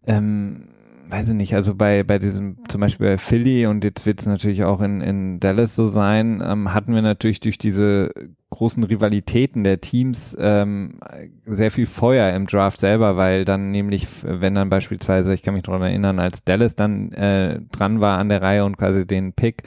ähm, 0.06 0.68
weiß 1.08 1.28
ich 1.28 1.34
nicht, 1.34 1.54
also 1.54 1.74
bei, 1.74 2.02
bei 2.02 2.18
diesem, 2.18 2.56
zum 2.68 2.80
Beispiel 2.80 3.06
bei 3.06 3.18
Philly 3.18 3.66
und 3.66 3.84
jetzt 3.84 4.06
wird 4.06 4.20
es 4.20 4.26
natürlich 4.26 4.64
auch 4.64 4.80
in, 4.80 5.00
in 5.00 5.40
Dallas 5.40 5.76
so 5.76 5.88
sein, 5.88 6.42
ähm, 6.44 6.74
hatten 6.74 6.94
wir 6.94 7.02
natürlich 7.02 7.40
durch 7.40 7.58
diese 7.58 8.10
großen 8.50 8.82
Rivalitäten 8.82 9.64
der 9.64 9.80
Teams 9.80 10.36
ähm, 10.38 10.98
sehr 11.46 11.70
viel 11.70 11.86
Feuer 11.86 12.32
im 12.34 12.46
Draft 12.46 12.80
selber, 12.80 13.16
weil 13.16 13.44
dann 13.44 13.70
nämlich, 13.70 14.06
wenn 14.22 14.54
dann 14.54 14.70
beispielsweise, 14.70 15.34
ich 15.34 15.42
kann 15.42 15.54
mich 15.54 15.64
daran 15.64 15.82
erinnern, 15.82 16.18
als 16.18 16.44
Dallas 16.44 16.74
dann 16.74 17.12
äh, 17.12 17.60
dran 17.72 18.00
war 18.00 18.18
an 18.18 18.28
der 18.28 18.42
Reihe 18.42 18.64
und 18.64 18.76
quasi 18.76 19.06
den 19.06 19.32
Pick 19.32 19.62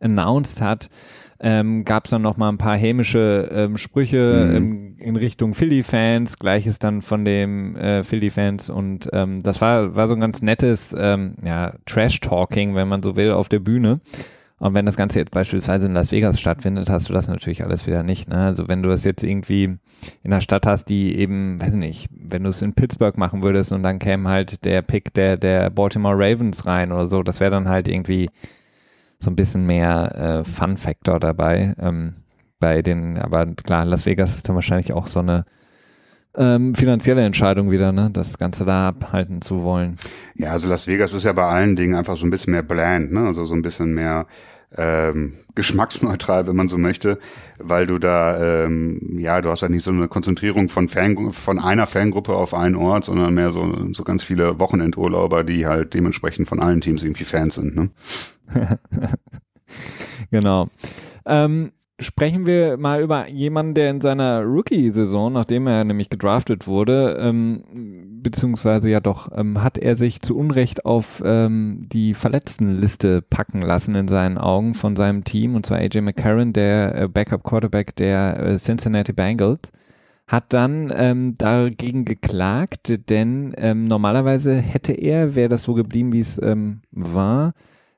announced 0.00 0.60
hat, 0.60 0.90
ähm, 1.40 1.84
gab 1.84 2.04
es 2.04 2.10
dann 2.10 2.22
noch 2.22 2.36
mal 2.36 2.48
ein 2.48 2.58
paar 2.58 2.76
hämische 2.76 3.50
ähm, 3.52 3.76
Sprüche 3.76 4.46
mhm. 4.48 4.56
ähm, 4.56 4.96
in 4.98 5.16
Richtung 5.16 5.54
Philly-Fans, 5.54 6.38
gleiches 6.38 6.78
dann 6.78 7.02
von 7.02 7.24
dem 7.24 7.76
äh, 7.76 8.04
Philly-Fans 8.04 8.70
und 8.70 9.08
ähm, 9.12 9.42
das 9.42 9.60
war, 9.60 9.94
war 9.94 10.08
so 10.08 10.14
ein 10.14 10.20
ganz 10.20 10.42
nettes 10.42 10.94
ähm, 10.98 11.36
ja, 11.44 11.74
Trash-Talking, 11.86 12.74
wenn 12.74 12.88
man 12.88 13.02
so 13.02 13.16
will, 13.16 13.32
auf 13.32 13.48
der 13.48 13.60
Bühne. 13.60 14.00
Und 14.58 14.72
wenn 14.72 14.86
das 14.86 14.96
Ganze 14.96 15.18
jetzt 15.18 15.32
beispielsweise 15.32 15.86
in 15.86 15.94
Las 15.94 16.12
Vegas 16.12 16.40
stattfindet, 16.40 16.88
hast 16.88 17.08
du 17.08 17.12
das 17.12 17.28
natürlich 17.28 17.64
alles 17.64 17.86
wieder 17.86 18.02
nicht. 18.02 18.28
Ne? 18.28 18.36
Also 18.36 18.68
wenn 18.68 18.82
du 18.82 18.88
das 18.88 19.04
jetzt 19.04 19.22
irgendwie 19.22 19.64
in 19.64 19.78
einer 20.24 20.40
Stadt 20.40 20.64
hast, 20.64 20.86
die 20.86 21.18
eben, 21.18 21.60
weiß 21.60 21.74
nicht, 21.74 22.08
wenn 22.10 22.44
du 22.44 22.50
es 22.50 22.62
in 22.62 22.72
Pittsburgh 22.72 23.18
machen 23.18 23.42
würdest 23.42 23.72
und 23.72 23.82
dann 23.82 23.98
käme 23.98 24.28
halt 24.28 24.64
der 24.64 24.80
Pick 24.82 25.12
der, 25.12 25.36
der 25.36 25.70
Baltimore 25.70 26.14
Ravens 26.16 26.66
rein 26.66 26.92
oder 26.92 27.08
so, 27.08 27.22
das 27.22 27.40
wäre 27.40 27.50
dann 27.50 27.68
halt 27.68 27.88
irgendwie 27.88 28.30
so 29.24 29.30
ein 29.30 29.36
bisschen 29.36 29.66
mehr 29.66 30.44
äh, 30.44 30.44
Fun-Factor 30.44 31.18
dabei. 31.18 31.74
Ähm, 31.78 32.14
bei 32.60 32.82
den, 32.82 33.18
aber 33.18 33.46
klar, 33.46 33.84
Las 33.84 34.06
Vegas 34.06 34.36
ist 34.36 34.48
dann 34.48 34.54
wahrscheinlich 34.54 34.92
auch 34.92 35.06
so 35.06 35.20
eine 35.20 35.44
ähm, 36.36 36.74
finanzielle 36.74 37.24
Entscheidung 37.24 37.70
wieder, 37.70 37.92
ne, 37.92 38.10
das 38.12 38.38
Ganze 38.38 38.64
da 38.64 38.88
abhalten 38.88 39.42
zu 39.42 39.62
wollen. 39.62 39.96
Ja, 40.34 40.50
also 40.50 40.68
Las 40.68 40.86
Vegas 40.86 41.14
ist 41.14 41.24
ja 41.24 41.32
bei 41.32 41.44
allen 41.44 41.76
Dingen 41.76 41.94
einfach 41.94 42.16
so 42.16 42.26
ein 42.26 42.30
bisschen 42.30 42.52
mehr 42.52 42.62
bland, 42.62 43.12
ne, 43.12 43.26
also 43.26 43.44
so 43.44 43.54
ein 43.54 43.62
bisschen 43.62 43.94
mehr 43.94 44.26
ähm, 44.76 45.34
geschmacksneutral, 45.54 46.46
wenn 46.46 46.56
man 46.56 46.68
so 46.68 46.78
möchte, 46.78 47.18
weil 47.58 47.86
du 47.86 47.98
da, 47.98 48.64
ähm, 48.64 48.98
ja, 49.18 49.40
du 49.40 49.50
hast 49.50 49.62
halt 49.62 49.70
nicht 49.70 49.84
so 49.84 49.92
eine 49.92 50.08
Konzentrierung 50.08 50.68
von 50.68 50.88
Fan, 50.88 51.32
von 51.32 51.60
einer 51.60 51.86
Fangruppe 51.86 52.34
auf 52.34 52.54
einen 52.54 52.74
Ort, 52.74 53.04
sondern 53.04 53.34
mehr 53.34 53.52
so, 53.52 53.92
so 53.92 54.02
ganz 54.02 54.24
viele 54.24 54.58
Wochenendurlauber, 54.58 55.44
die 55.44 55.66
halt 55.66 55.94
dementsprechend 55.94 56.48
von 56.48 56.60
allen 56.60 56.80
Teams 56.80 57.02
irgendwie 57.02 57.24
Fans 57.24 57.54
sind, 57.54 57.76
ne? 57.76 57.90
genau. 60.30 60.68
Ähm, 61.26 61.72
sprechen 62.00 62.46
wir 62.46 62.76
mal 62.76 63.02
über 63.02 63.28
jemanden, 63.28 63.74
der 63.74 63.90
in 63.90 64.00
seiner 64.00 64.42
Rookie-Saison, 64.42 65.32
nachdem 65.32 65.66
er 65.66 65.84
nämlich 65.84 66.10
gedraftet 66.10 66.66
wurde, 66.66 67.16
ähm, 67.20 67.62
beziehungsweise 68.22 68.90
ja 68.90 69.00
doch, 69.00 69.30
ähm, 69.36 69.62
hat 69.62 69.78
er 69.78 69.96
sich 69.96 70.20
zu 70.20 70.36
Unrecht 70.36 70.84
auf 70.84 71.22
ähm, 71.24 71.86
die 71.92 72.14
Verletztenliste 72.14 73.22
packen 73.22 73.62
lassen 73.62 73.94
in 73.94 74.08
seinen 74.08 74.38
Augen 74.38 74.74
von 74.74 74.96
seinem 74.96 75.24
Team, 75.24 75.54
und 75.54 75.66
zwar 75.66 75.78
AJ 75.78 76.00
McCarron, 76.00 76.52
der 76.52 76.94
äh, 76.94 77.08
Backup-Quarterback 77.08 77.94
der 77.96 78.40
äh, 78.40 78.56
Cincinnati 78.56 79.12
Bengals 79.12 79.70
hat 80.26 80.52
dann 80.54 80.92
ähm, 80.96 81.36
dagegen 81.36 82.04
geklagt, 82.04 83.10
denn 83.10 83.54
ähm, 83.58 83.84
normalerweise 83.84 84.54
hätte 84.54 84.92
er, 84.92 85.34
wäre 85.34 85.50
das 85.50 85.62
so 85.64 85.74
geblieben, 85.74 86.12
wie 86.12 86.20
es 86.20 86.40
ähm, 86.42 86.80
war, 86.90 87.52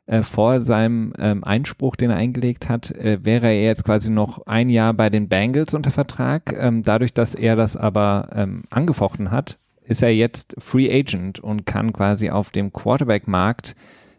äh, 0.06 0.22
vor 0.22 0.60
seinem 0.62 1.12
ähm, 1.18 1.42
Einspruch, 1.44 1.96
den 1.96 2.10
er 2.10 2.16
eingelegt 2.16 2.68
hat, 2.68 2.90
äh, 2.92 3.24
wäre 3.24 3.46
er 3.46 3.64
jetzt 3.64 3.84
quasi 3.84 4.10
noch 4.10 4.46
ein 4.46 4.68
Jahr 4.68 4.94
bei 4.94 5.10
den 5.10 5.28
Bengals 5.28 5.74
unter 5.74 5.90
Vertrag. 5.90 6.54
Ähm, 6.58 6.82
dadurch, 6.82 7.12
dass 7.12 7.34
er 7.34 7.56
das 7.56 7.76
aber 7.76 8.28
ähm, 8.32 8.62
angefochten 8.70 9.30
hat, 9.30 9.58
ist 9.84 10.02
er 10.02 10.14
jetzt 10.14 10.54
Free 10.58 10.90
Agent 10.90 11.40
und 11.40 11.66
kann 11.66 11.92
quasi 11.92 12.30
auf 12.30 12.50
dem 12.50 12.72
Quarterback-Markt 12.72 13.74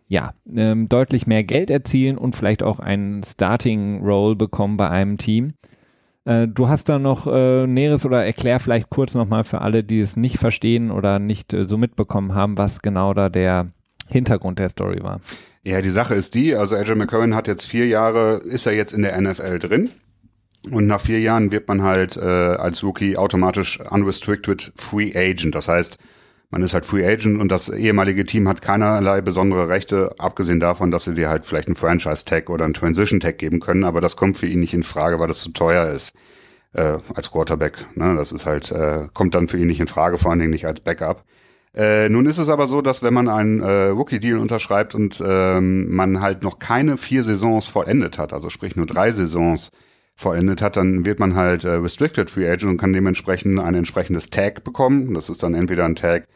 ja, 0.10 0.34
ähm, 0.54 0.88
deutlich 0.88 1.28
mehr 1.28 1.44
Geld 1.44 1.70
erzielen 1.70 2.18
und 2.18 2.36
vielleicht 2.36 2.64
auch 2.64 2.80
einen 2.80 3.24
Starting-Role 3.24 4.36
bekommen 4.36 4.78
bei 4.78 4.90
einem 4.90 5.18
Team. 5.18 5.54
Äh, 6.24 6.48
du 6.48 6.70
hast 6.70 6.90
da 6.90 7.00
noch 7.00 7.28
äh, 7.28 7.68
Näheres 7.68 8.06
oder 8.06 8.26
erklär 8.26 8.60
vielleicht 8.60 8.90
kurz 8.90 9.16
nochmal 9.16 9.44
für 9.44 9.62
alle, 9.62 9.84
die 9.84 10.00
es 10.00 10.16
nicht 10.16 10.38
verstehen 10.38 10.92
oder 10.92 11.20
nicht 11.20 11.54
äh, 11.54 11.66
so 11.68 11.78
mitbekommen 11.78 12.36
haben, 12.36 12.58
was 12.58 12.82
genau 12.82 13.14
da 13.14 13.30
der 13.30 13.72
Hintergrund 14.08 14.60
der 14.60 14.70
Story 14.70 15.04
war. 15.04 15.20
Ja, 15.68 15.82
die 15.82 15.90
Sache 15.90 16.16
ist 16.16 16.34
die, 16.34 16.56
also 16.56 16.78
AJ 16.78 16.96
McCurran 16.96 17.36
hat 17.36 17.50
jetzt 17.50 17.66
vier 17.66 17.88
Jahre, 17.88 18.38
ist 18.38 18.66
er 18.68 18.74
jetzt 18.74 18.94
in 18.94 19.02
der 19.02 19.20
NFL 19.20 19.60
drin. 19.60 19.90
Und 20.72 20.88
nach 20.88 21.02
vier 21.02 21.20
Jahren 21.20 21.52
wird 21.52 21.68
man 21.68 21.84
halt 21.84 22.16
äh, 22.16 22.22
als 22.22 22.86
Rookie 22.86 23.18
automatisch 23.18 23.82
unrestricted 23.82 24.72
Free 24.78 25.12
Agent. 25.14 25.56
Das 25.56 25.68
heißt, 25.68 25.98
man 26.52 26.64
ist 26.64 26.74
halt 26.74 26.86
Free 26.86 27.06
Agent 27.06 27.42
und 27.42 27.52
das 27.52 27.68
ehemalige 27.68 28.26
Team 28.26 28.48
hat 28.48 28.62
keinerlei 28.62 29.20
besondere 29.20 29.68
Rechte, 29.68 30.16
abgesehen 30.20 30.62
davon, 30.62 30.90
dass 30.90 31.04
sie 31.04 31.16
dir 31.16 31.28
halt 31.28 31.46
vielleicht 31.46 31.68
einen 31.68 31.76
Franchise-Tag 31.76 32.50
oder 32.50 32.64
einen 32.64 32.74
Transition-Tag 32.74 33.38
geben 33.38 33.60
können, 33.60 33.84
aber 33.84 34.00
das 34.00 34.16
kommt 34.16 34.38
für 34.38 34.48
ihn 34.48 34.62
nicht 34.62 34.74
in 34.74 34.84
Frage, 34.84 35.20
weil 35.20 35.28
das 35.28 35.42
zu 35.42 35.52
teuer 35.52 35.90
ist 35.90 36.16
äh, 36.72 36.98
als 37.14 37.30
Quarterback. 37.30 37.74
Ne? 37.96 38.16
Das 38.16 38.32
ist 38.32 38.46
halt, 38.46 38.72
äh, 38.72 39.10
kommt 39.14 39.36
dann 39.36 39.50
für 39.50 39.58
ihn 39.58 39.68
nicht 39.68 39.82
in 39.82 39.90
Frage, 39.90 40.18
vor 40.18 40.32
allen 40.32 40.40
Dingen 40.40 40.52
nicht 40.52 40.66
als 40.66 40.80
Backup. 40.80 41.26
Äh, 41.76 42.10
nun 42.10 42.26
ist 42.26 42.38
es 42.38 42.50
aber 42.50 42.68
so, 42.68 42.82
dass 42.82 43.04
wenn 43.04 43.14
man 43.14 43.28
einen 43.30 43.62
äh, 43.62 43.88
Rookie-Deal 43.90 44.40
unterschreibt 44.40 44.96
und 44.96 45.22
ähm, 45.26 45.94
man 45.94 46.22
halt 46.22 46.42
noch 46.44 46.60
keine 46.60 46.98
vier 46.98 47.24
Saisons 47.24 47.68
vollendet 47.68 48.18
hat, 48.18 48.34
also 48.34 48.50
sprich 48.50 48.76
nur 48.76 48.86
drei 48.86 49.12
Saisons 49.12 49.70
vollendet 50.16 50.62
hat, 50.64 50.76
dann 50.76 51.06
wird 51.06 51.20
man 51.20 51.36
halt 51.36 51.64
äh, 51.64 51.74
Restricted 51.74 52.32
Free 52.32 52.50
Agent 52.50 52.72
und 52.72 52.78
kann 52.78 52.94
dementsprechend 52.94 53.60
ein 53.60 53.76
entsprechendes 53.76 54.32
Tag 54.32 54.64
bekommen. 54.64 55.14
Das 55.14 55.30
ist 55.30 55.44
dann 55.44 55.54
entweder 55.54 55.86
ein 55.86 55.96
Tag, 55.96 56.28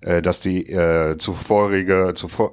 äh, 0.00 0.22
dass 0.22 0.40
die 0.40 0.70
äh, 0.70 1.18
zuvorige, 1.18 2.12
zuvor, 2.14 2.52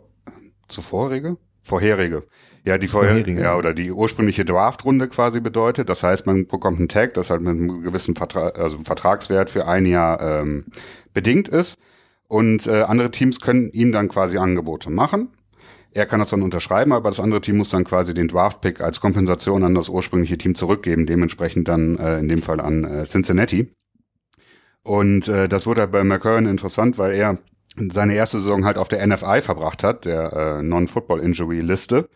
zuvorige? 0.67 1.37
Vorherige. 1.63 2.23
Ja, 2.65 2.77
die 2.77 2.87
vorherige, 2.87 3.41
ja, 3.41 3.55
oder 3.55 3.73
die 3.73 3.91
ursprüngliche 3.91 4.45
Draftrunde 4.45 5.07
quasi 5.07 5.39
bedeutet. 5.39 5.89
Das 5.89 6.03
heißt, 6.03 6.25
man 6.25 6.47
bekommt 6.47 6.79
einen 6.79 6.89
Tag, 6.89 7.13
das 7.13 7.29
halt 7.29 7.41
mit 7.41 7.51
einem 7.51 7.81
gewissen 7.83 8.15
Vertrag, 8.15 8.57
also 8.57 8.79
Vertragswert 8.79 9.49
für 9.49 9.67
ein 9.67 9.85
Jahr 9.85 10.21
ähm, 10.21 10.65
bedingt 11.13 11.47
ist. 11.47 11.77
Und 12.31 12.65
äh, 12.65 12.83
andere 12.83 13.11
Teams 13.11 13.41
können 13.41 13.71
ihm 13.73 13.91
dann 13.91 14.07
quasi 14.07 14.37
Angebote 14.37 14.89
machen. 14.89 15.33
Er 15.91 16.05
kann 16.05 16.21
das 16.21 16.29
dann 16.29 16.43
unterschreiben, 16.43 16.93
aber 16.93 17.09
das 17.09 17.19
andere 17.19 17.41
Team 17.41 17.57
muss 17.57 17.71
dann 17.71 17.83
quasi 17.83 18.13
den 18.13 18.29
Draft-Pick 18.29 18.79
als 18.79 19.01
Kompensation 19.01 19.65
an 19.65 19.75
das 19.75 19.89
ursprüngliche 19.89 20.37
Team 20.37 20.55
zurückgeben, 20.55 21.05
dementsprechend 21.05 21.67
dann 21.67 21.97
äh, 21.97 22.19
in 22.19 22.29
dem 22.29 22.41
Fall 22.41 22.61
an 22.61 22.85
äh, 22.85 23.03
Cincinnati. 23.03 23.69
Und 24.81 25.27
äh, 25.27 25.49
das 25.49 25.65
wurde 25.65 25.81
halt 25.81 25.91
bei 25.91 26.05
McCurran 26.05 26.45
interessant, 26.45 26.97
weil 26.97 27.15
er 27.15 27.37
seine 27.75 28.15
erste 28.15 28.39
Saison 28.39 28.63
halt 28.63 28.77
auf 28.77 28.87
der 28.87 29.05
NFI 29.05 29.41
verbracht 29.41 29.83
hat, 29.83 30.05
der 30.05 30.31
äh, 30.31 30.63
Non-Football-Injury-Liste, 30.63 32.07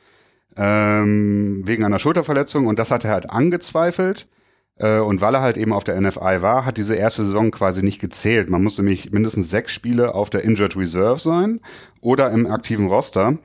ähm, 0.55 1.63
wegen 1.65 1.83
einer 1.83 1.99
Schulterverletzung. 1.99 2.67
Und 2.67 2.79
das 2.79 2.89
hat 2.89 3.03
er 3.03 3.11
halt 3.11 3.29
angezweifelt 3.29 4.29
und 4.77 5.21
weil 5.21 5.35
er 5.35 5.41
halt 5.41 5.55
eben 5.55 5.71
auf 5.71 5.85
der 5.85 5.99
NFI 6.01 6.41
war, 6.41 6.65
hat 6.65 6.75
diese 6.75 6.95
erste 6.95 7.23
Saison 7.23 7.49
quasi 7.51 7.81
nicht 7.81 8.01
gezählt. 8.01 8.49
Man 8.49 8.61
musste 8.61 8.83
nämlich 8.83 9.11
mindestens 9.11 9.49
sechs 9.49 9.71
Spiele 9.71 10.13
auf 10.13 10.29
der 10.29 10.43
Injured 10.43 10.75
Reserve 10.75 11.19
sein 11.19 11.61
oder 12.01 12.29
im 12.31 12.45
aktiven 12.45 12.87
Roster, 12.87 13.37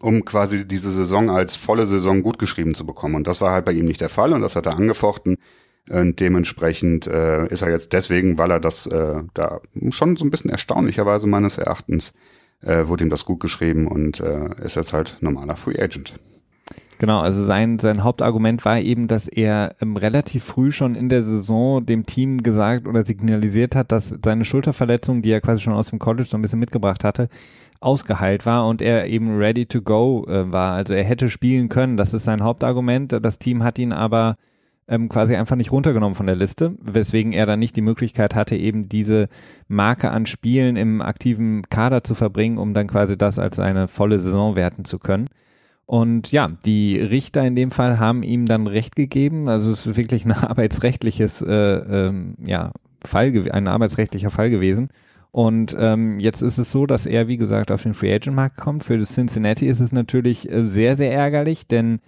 um 0.00 0.24
quasi 0.26 0.68
diese 0.68 0.90
Saison 0.90 1.30
als 1.30 1.56
volle 1.56 1.86
Saison 1.86 2.22
gut 2.22 2.38
geschrieben 2.38 2.74
zu 2.74 2.84
bekommen. 2.84 3.14
Und 3.14 3.26
das 3.26 3.40
war 3.40 3.52
halt 3.52 3.64
bei 3.64 3.72
ihm 3.72 3.86
nicht 3.86 4.02
der 4.02 4.10
Fall 4.10 4.34
und 4.34 4.42
das 4.42 4.54
hat 4.54 4.66
er 4.66 4.76
angefochten. 4.76 5.36
Und 5.88 6.20
dementsprechend 6.20 7.06
äh, 7.06 7.46
ist 7.48 7.62
er 7.62 7.70
jetzt 7.70 7.92
deswegen, 7.92 8.38
weil 8.38 8.50
er 8.50 8.60
das 8.60 8.86
äh, 8.86 9.22
da 9.34 9.60
schon 9.90 10.16
so 10.16 10.24
ein 10.24 10.30
bisschen 10.30 10.50
erstaunlicherweise 10.50 11.26
meines 11.26 11.58
Erachtens 11.58 12.12
äh, 12.62 12.86
wurde 12.86 13.04
ihm 13.04 13.10
das 13.10 13.24
gut 13.24 13.40
geschrieben 13.40 13.88
und 13.88 14.20
äh, 14.20 14.50
ist 14.62 14.76
jetzt 14.76 14.92
halt 14.92 15.16
normaler 15.20 15.56
Free 15.56 15.80
Agent. 15.80 16.14
Genau, 17.00 17.20
also 17.20 17.46
sein, 17.46 17.78
sein 17.78 18.04
Hauptargument 18.04 18.62
war 18.66 18.78
eben, 18.78 19.08
dass 19.08 19.26
er 19.26 19.74
ähm, 19.80 19.96
relativ 19.96 20.44
früh 20.44 20.70
schon 20.70 20.94
in 20.94 21.08
der 21.08 21.22
Saison 21.22 21.86
dem 21.86 22.04
Team 22.04 22.42
gesagt 22.42 22.86
oder 22.86 23.06
signalisiert 23.06 23.74
hat, 23.74 23.90
dass 23.90 24.14
seine 24.22 24.44
Schulterverletzung, 24.44 25.22
die 25.22 25.30
er 25.30 25.40
quasi 25.40 25.62
schon 25.62 25.72
aus 25.72 25.88
dem 25.88 25.98
College 25.98 26.28
so 26.28 26.36
ein 26.36 26.42
bisschen 26.42 26.58
mitgebracht 26.58 27.02
hatte, 27.02 27.30
ausgeheilt 27.80 28.44
war 28.44 28.68
und 28.68 28.82
er 28.82 29.06
eben 29.06 29.38
ready 29.38 29.64
to 29.64 29.80
go 29.80 30.26
äh, 30.28 30.52
war. 30.52 30.74
Also 30.74 30.92
er 30.92 31.04
hätte 31.04 31.30
spielen 31.30 31.70
können, 31.70 31.96
das 31.96 32.12
ist 32.12 32.24
sein 32.24 32.42
Hauptargument. 32.42 33.16
Das 33.22 33.38
Team 33.38 33.64
hat 33.64 33.78
ihn 33.78 33.94
aber 33.94 34.36
ähm, 34.86 35.08
quasi 35.08 35.34
einfach 35.34 35.56
nicht 35.56 35.72
runtergenommen 35.72 36.16
von 36.16 36.26
der 36.26 36.36
Liste, 36.36 36.74
weswegen 36.82 37.32
er 37.32 37.46
dann 37.46 37.60
nicht 37.60 37.76
die 37.76 37.80
Möglichkeit 37.80 38.34
hatte, 38.34 38.56
eben 38.56 38.90
diese 38.90 39.30
Marke 39.68 40.10
an 40.10 40.26
Spielen 40.26 40.76
im 40.76 41.00
aktiven 41.00 41.62
Kader 41.70 42.04
zu 42.04 42.14
verbringen, 42.14 42.58
um 42.58 42.74
dann 42.74 42.88
quasi 42.88 43.16
das 43.16 43.38
als 43.38 43.58
eine 43.58 43.88
volle 43.88 44.18
Saison 44.18 44.54
werten 44.54 44.84
zu 44.84 44.98
können. 44.98 45.30
Und 45.90 46.30
ja, 46.30 46.52
die 46.64 47.00
Richter 47.00 47.44
in 47.44 47.56
dem 47.56 47.72
Fall 47.72 47.98
haben 47.98 48.22
ihm 48.22 48.46
dann 48.46 48.68
Recht 48.68 48.94
gegeben. 48.94 49.48
Also 49.48 49.72
es 49.72 49.86
ist 49.86 49.96
wirklich 49.96 50.24
ein 50.24 50.30
arbeitsrechtliches, 50.48 51.42
äh, 51.42 51.52
ähm, 51.52 52.36
ja, 52.44 52.70
Fall, 53.04 53.50
ein 53.50 53.66
arbeitsrechtlicher 53.66 54.30
Fall 54.30 54.50
gewesen. 54.50 54.90
Und 55.32 55.76
ähm, 55.76 56.20
jetzt 56.20 56.42
ist 56.42 56.58
es 56.58 56.70
so, 56.70 56.86
dass 56.86 57.06
er, 57.06 57.26
wie 57.26 57.38
gesagt, 57.38 57.72
auf 57.72 57.82
den 57.82 57.94
Free 57.94 58.14
Agent 58.14 58.36
Markt 58.36 58.56
kommt. 58.56 58.84
Für 58.84 58.98
das 58.98 59.14
Cincinnati 59.14 59.66
ist 59.66 59.80
es 59.80 59.90
natürlich 59.90 60.48
äh, 60.48 60.68
sehr, 60.68 60.94
sehr 60.94 61.12
ärgerlich, 61.12 61.66
denn 61.66 61.98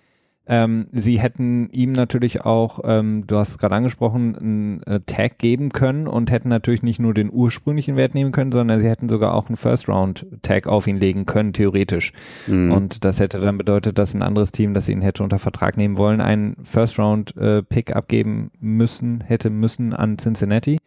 ähm, 0.46 0.88
sie 0.90 1.20
hätten 1.20 1.70
ihm 1.70 1.92
natürlich 1.92 2.44
auch, 2.44 2.80
ähm, 2.84 3.24
du 3.28 3.36
hast 3.36 3.50
es 3.50 3.58
gerade 3.58 3.76
angesprochen, 3.76 4.36
einen 4.36 4.82
äh, 4.82 5.00
Tag 5.06 5.38
geben 5.38 5.70
können 5.70 6.08
und 6.08 6.32
hätten 6.32 6.48
natürlich 6.48 6.82
nicht 6.82 6.98
nur 6.98 7.14
den 7.14 7.30
ursprünglichen 7.32 7.94
Wert 7.94 8.14
nehmen 8.14 8.32
können, 8.32 8.50
sondern 8.50 8.80
sie 8.80 8.88
hätten 8.88 9.08
sogar 9.08 9.34
auch 9.34 9.46
einen 9.46 9.56
First-Round-Tag 9.56 10.66
auf 10.66 10.88
ihn 10.88 10.96
legen 10.96 11.26
können, 11.26 11.52
theoretisch. 11.52 12.12
Mhm. 12.48 12.72
Und 12.72 13.04
das 13.04 13.20
hätte 13.20 13.38
dann 13.38 13.56
bedeutet, 13.56 13.98
dass 13.98 14.14
ein 14.14 14.22
anderes 14.22 14.50
Team, 14.50 14.74
das 14.74 14.88
ihn 14.88 15.00
hätte 15.00 15.22
unter 15.22 15.38
Vertrag 15.38 15.76
nehmen 15.76 15.96
wollen, 15.96 16.20
einen 16.20 16.56
First-Round-Pick 16.64 17.90
äh, 17.90 17.92
abgeben 17.92 18.50
müssen, 18.58 19.20
hätte 19.20 19.48
müssen 19.48 19.92
an 19.92 20.18
Cincinnati. 20.18 20.78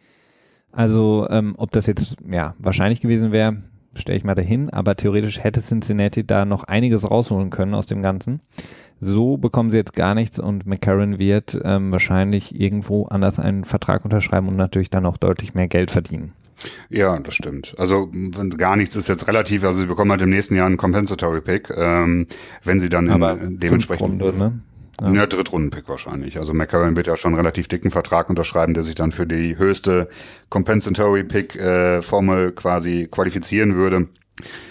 Also 0.70 1.26
ähm, 1.30 1.54
ob 1.56 1.70
das 1.70 1.86
jetzt 1.86 2.16
ja 2.30 2.54
wahrscheinlich 2.58 3.00
gewesen 3.00 3.32
wäre, 3.32 3.56
stelle 3.94 4.18
ich 4.18 4.24
mal 4.24 4.34
dahin, 4.34 4.68
aber 4.68 4.94
theoretisch 4.96 5.42
hätte 5.42 5.62
Cincinnati 5.62 6.26
da 6.26 6.44
noch 6.44 6.64
einiges 6.64 7.10
rausholen 7.10 7.48
können 7.48 7.74
aus 7.74 7.86
dem 7.86 8.02
Ganzen. 8.02 8.40
So 9.00 9.36
bekommen 9.36 9.70
sie 9.70 9.76
jetzt 9.76 9.94
gar 9.94 10.14
nichts 10.14 10.38
und 10.38 10.66
McCarron 10.66 11.18
wird 11.18 11.60
ähm, 11.64 11.92
wahrscheinlich 11.92 12.58
irgendwo 12.58 13.06
anders 13.06 13.38
einen 13.38 13.64
Vertrag 13.64 14.04
unterschreiben 14.04 14.48
und 14.48 14.56
natürlich 14.56 14.90
dann 14.90 15.04
auch 15.04 15.18
deutlich 15.18 15.54
mehr 15.54 15.68
Geld 15.68 15.90
verdienen. 15.90 16.32
Ja, 16.88 17.18
das 17.18 17.34
stimmt. 17.34 17.74
Also 17.78 18.10
gar 18.56 18.76
nichts 18.76 18.96
ist 18.96 19.08
jetzt 19.08 19.28
relativ. 19.28 19.64
Also 19.64 19.80
sie 19.80 19.86
bekommen 19.86 20.10
halt 20.10 20.22
im 20.22 20.30
nächsten 20.30 20.56
Jahr 20.56 20.66
einen 20.66 20.78
Compensatory 20.78 21.42
Pick, 21.42 21.70
ähm, 21.76 22.26
wenn 22.64 22.80
sie 22.80 22.88
dann 22.88 23.08
in, 23.08 23.58
dementsprechend. 23.58 24.22
Runde, 24.22 24.38
ne? 24.38 24.60
Ja, 25.00 25.12
ja 25.12 25.26
Drittrunden-Pick 25.26 25.88
wahrscheinlich. 25.88 26.38
Also 26.38 26.54
McCarron 26.54 26.96
wird 26.96 27.06
ja 27.06 27.16
schon 27.16 27.32
einen 27.32 27.40
relativ 27.40 27.68
dicken 27.68 27.90
Vertrag 27.90 28.30
unterschreiben, 28.30 28.72
der 28.72 28.82
sich 28.82 28.94
dann 28.94 29.12
für 29.12 29.26
die 29.26 29.58
höchste 29.58 30.08
Compensatory 30.48 31.24
Pick-Formel 31.24 32.48
äh, 32.48 32.52
quasi 32.52 33.08
qualifizieren 33.10 33.74
würde. 33.74 34.08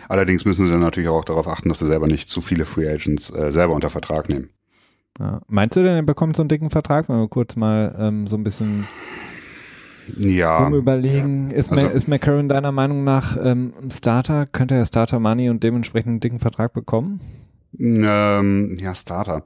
Allerdings 0.10 0.45
müssen 0.45 0.65
sie 0.65 0.71
dann 0.71 0.82
natürlich 0.82 1.10
auch 1.10 1.25
darauf 1.25 1.47
achten, 1.47 1.69
dass 1.69 1.80
sie 1.80 1.88
selber 1.88 2.08
nicht 2.08 2.30
zu 2.30 2.41
viele 2.41 2.65
Free 2.65 2.88
Agents 2.88 3.30
äh, 3.32 3.51
selber 3.51 3.73
unter 3.73 3.89
Vertrag 3.89 4.30
nehmen. 4.30 4.49
Ja. 5.19 5.41
Meinst 5.47 5.75
du 5.75 5.84
denn, 5.84 5.95
er 5.95 6.04
bekommt 6.04 6.36
so 6.36 6.41
einen 6.41 6.49
dicken 6.49 6.69
Vertrag, 6.69 7.10
wenn 7.10 7.17
wir 7.17 7.28
kurz 7.28 7.56
mal 7.56 7.95
ähm, 7.97 8.28
so 8.28 8.36
ein 8.36 8.43
bisschen 8.43 8.86
ja. 10.17 10.69
überlegen? 10.69 11.51
Ist, 11.51 11.71
also, 11.71 11.88
ist 11.88 12.08
McCarron 12.08 12.49
deiner 12.49 12.71
Meinung 12.71 13.04
nach 13.04 13.38
ähm, 13.41 13.73
Starter? 13.91 14.45
Könnte 14.45 14.75
er 14.75 14.86
Starter 14.86 15.19
Money 15.19 15.49
und 15.49 15.63
dementsprechend 15.63 16.10
einen 16.10 16.19
dicken 16.19 16.39
Vertrag 16.39 16.73
bekommen? 16.73 17.21
Ähm, 17.80 18.78
ja, 18.80 18.93
Starter. 18.93 19.43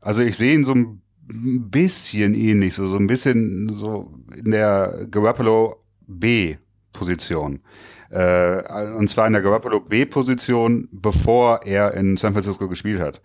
Also 0.00 0.22
ich 0.22 0.36
sehe 0.36 0.54
ihn 0.54 0.64
so 0.64 0.74
ein 0.74 1.00
bisschen 1.26 2.34
ähnlich, 2.34 2.74
so, 2.74 2.86
so 2.86 2.96
ein 2.96 3.06
bisschen 3.06 3.68
so 3.70 4.12
in 4.36 4.50
der 4.50 5.06
Garoppolo 5.10 5.76
B-Position. 6.06 7.60
Äh, 8.14 8.62
und 8.96 9.10
zwar 9.10 9.26
in 9.26 9.32
der 9.32 9.42
Garoppolo 9.42 9.80
B-Position, 9.80 10.88
bevor 10.92 11.62
er 11.64 11.94
in 11.94 12.16
San 12.16 12.32
Francisco 12.32 12.68
gespielt 12.68 13.00
hat. 13.00 13.20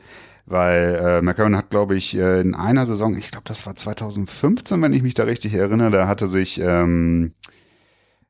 Weil 0.48 1.00
äh, 1.00 1.22
McCarron 1.22 1.56
hat, 1.56 1.70
glaube 1.70 1.96
ich, 1.96 2.18
äh, 2.18 2.42
in 2.42 2.56
einer 2.56 2.88
Saison, 2.88 3.16
ich 3.16 3.30
glaube, 3.30 3.44
das 3.46 3.68
war 3.68 3.76
2015, 3.76 4.82
wenn 4.82 4.94
ich 4.94 5.04
mich 5.04 5.14
da 5.14 5.26
richtig 5.26 5.54
erinnere, 5.54 5.92
da 5.92 6.08
hatte 6.08 6.28
sich 6.28 6.60
ähm, 6.60 7.34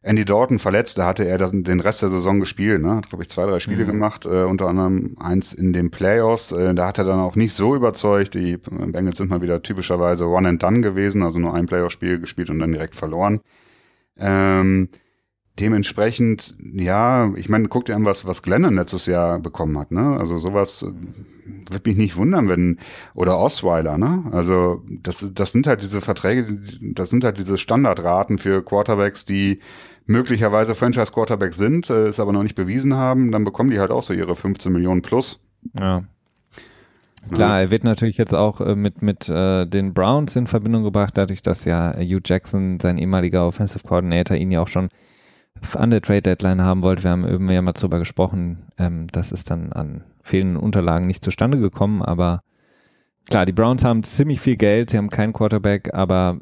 Andy 0.02 0.26
Dalton 0.26 0.60
verletzt, 0.60 0.98
da 0.98 1.06
hatte 1.06 1.26
er 1.26 1.38
den 1.38 1.80
Rest 1.80 2.02
der 2.02 2.10
Saison 2.10 2.42
gespielt, 2.42 2.82
ne? 2.82 2.98
Hat, 2.98 3.08
glaube 3.08 3.24
ich, 3.24 3.30
zwei, 3.30 3.46
drei 3.46 3.62
Spiele 3.62 3.86
mhm. 3.86 3.92
gemacht, 3.92 4.26
äh, 4.26 4.44
unter 4.44 4.68
anderem 4.68 5.16
eins 5.18 5.54
in 5.54 5.72
den 5.72 5.92
Playoffs. 5.92 6.52
Äh, 6.52 6.76
da 6.76 6.88
hat 6.88 6.98
er 6.98 7.06
dann 7.06 7.22
auch 7.22 7.38
nicht 7.38 7.54
so 7.54 7.74
überzeugt. 7.74 8.34
Die 8.34 8.58
Bengals 8.58 9.18
sind 9.18 9.30
mal 9.30 9.42
wieder 9.42 9.64
typischerweise 9.64 10.28
One 10.28 10.50
and 10.50 10.62
Done 10.62 10.82
gewesen, 10.82 11.24
also 11.24 11.40
nur 11.40 11.54
ein 11.54 11.68
Playoff-Spiel 11.68 12.20
gespielt 12.20 12.50
und 12.50 12.60
dann 12.60 12.74
direkt 12.74 12.96
verloren. 12.96 13.40
Ähm, 14.18 14.90
dementsprechend, 15.60 16.56
ja, 16.74 17.32
ich 17.36 17.50
meine, 17.50 17.68
guck 17.68 17.86
dir 17.86 17.96
an, 17.96 18.06
was, 18.06 18.26
was 18.26 18.42
Glennon 18.44 18.76
letztes 18.76 19.06
Jahr 19.06 19.40
bekommen 19.40 19.78
hat, 19.78 19.92
ne? 19.92 20.18
Also 20.18 20.38
sowas 20.38 20.84
äh, 20.84 21.72
wird 21.72 21.86
mich 21.86 21.98
nicht 21.98 22.16
wundern, 22.16 22.50
wenn, 22.50 22.78
oder 23.14 23.38
Osweiler, 23.38 23.98
ne? 23.98 24.24
Also 24.32 24.82
das, 24.90 25.32
das 25.34 25.52
sind 25.52 25.68
halt 25.68 25.82
diese 25.82 26.02
Verträge, 26.02 26.60
das 26.82 27.10
sind 27.10 27.24
halt 27.24 27.38
diese 27.38 27.58
Standardraten 27.58 28.38
für 28.38 28.64
Quarterbacks, 28.64 29.26
die 29.26 29.60
möglicherweise 30.06 30.74
Franchise-Quarterbacks 30.76 31.58
sind, 31.58 31.90
äh, 31.90 32.08
es 32.08 32.20
aber 32.20 32.34
noch 32.34 32.44
nicht 32.44 32.56
bewiesen 32.56 32.96
haben, 32.96 33.32
dann 33.32 33.44
bekommen 33.44 33.70
die 33.70 33.80
halt 33.80 33.92
auch 33.92 34.04
so 34.04 34.14
ihre 34.14 34.36
15 34.36 34.72
Millionen 34.72 35.02
plus. 35.02 35.44
Ja. 35.80 36.04
Klar, 37.32 37.60
er 37.60 37.72
wird 37.72 37.84
natürlich 37.84 38.18
jetzt 38.18 38.34
auch 38.34 38.62
äh, 38.62 38.76
mit, 38.76 39.02
mit 39.02 39.30
äh, 39.30 39.66
den 39.66 39.94
Browns 39.94 40.36
in 40.36 40.48
Verbindung 40.48 40.84
gebracht, 40.84 41.16
dadurch, 41.16 41.42
dass 41.42 41.66
ja 41.66 41.94
Hugh 41.96 42.22
Jackson, 42.24 42.80
sein 42.80 42.98
ehemaliger 42.98 43.46
Offensive 43.46 43.86
Coordinator, 43.86 44.38
ihn 44.38 44.52
ja 44.52 44.62
auch 44.62 44.68
schon 44.68 44.90
an 45.74 45.92
der 45.92 46.02
Trade 46.02 46.22
Deadline 46.22 46.64
haben 46.64 46.82
wollte. 46.82 47.04
Wir 47.04 47.12
haben 47.12 47.28
eben 47.28 47.50
ja 47.50 47.62
mal 47.62 47.74
drüber 47.74 48.00
gesprochen. 48.00 48.68
Ähm, 48.78 49.08
das 49.12 49.32
ist 49.32 49.52
dann 49.52 49.72
an 49.74 50.04
fehlenden 50.24 50.58
Unterlagen 50.58 51.08
nicht 51.08 51.24
zustande 51.24 51.60
gekommen, 51.60 52.02
aber 52.02 52.44
klar, 53.30 53.46
die 53.46 53.52
Browns 53.52 53.84
haben 53.84 54.04
ziemlich 54.04 54.40
viel 54.42 54.58
Geld, 54.58 54.90
sie 54.90 54.98
haben 54.98 55.10
keinen 55.10 55.34
Quarterback, 55.34 55.94
aber 55.94 56.38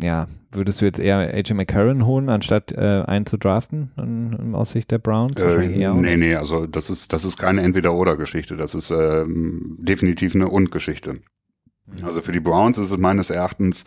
ja, 0.00 0.26
würdest 0.50 0.80
du 0.80 0.86
jetzt 0.86 0.98
eher 0.98 1.18
AJ 1.18 1.54
McCarron 1.54 2.06
holen, 2.06 2.28
anstatt 2.28 2.72
äh, 2.72 3.02
einen 3.06 3.26
zu 3.26 3.36
draften 3.36 3.92
in, 3.96 4.54
aus 4.54 4.72
Sicht 4.72 4.90
der 4.90 4.98
Browns? 4.98 5.40
Äh, 5.40 5.68
nee, 5.68 6.16
nee, 6.16 6.34
also 6.34 6.66
das 6.66 6.90
ist, 6.90 7.12
das 7.12 7.24
ist 7.24 7.38
keine 7.38 7.62
Entweder-Oder-Geschichte, 7.62 8.56
das 8.56 8.74
ist 8.74 8.90
ähm, 8.90 9.76
definitiv 9.78 10.34
eine 10.34 10.48
Und-Geschichte. 10.48 11.20
Also 12.02 12.20
für 12.20 12.32
die 12.32 12.40
Browns 12.40 12.78
ist 12.78 12.90
es 12.90 12.98
meines 12.98 13.30
Erachtens 13.30 13.84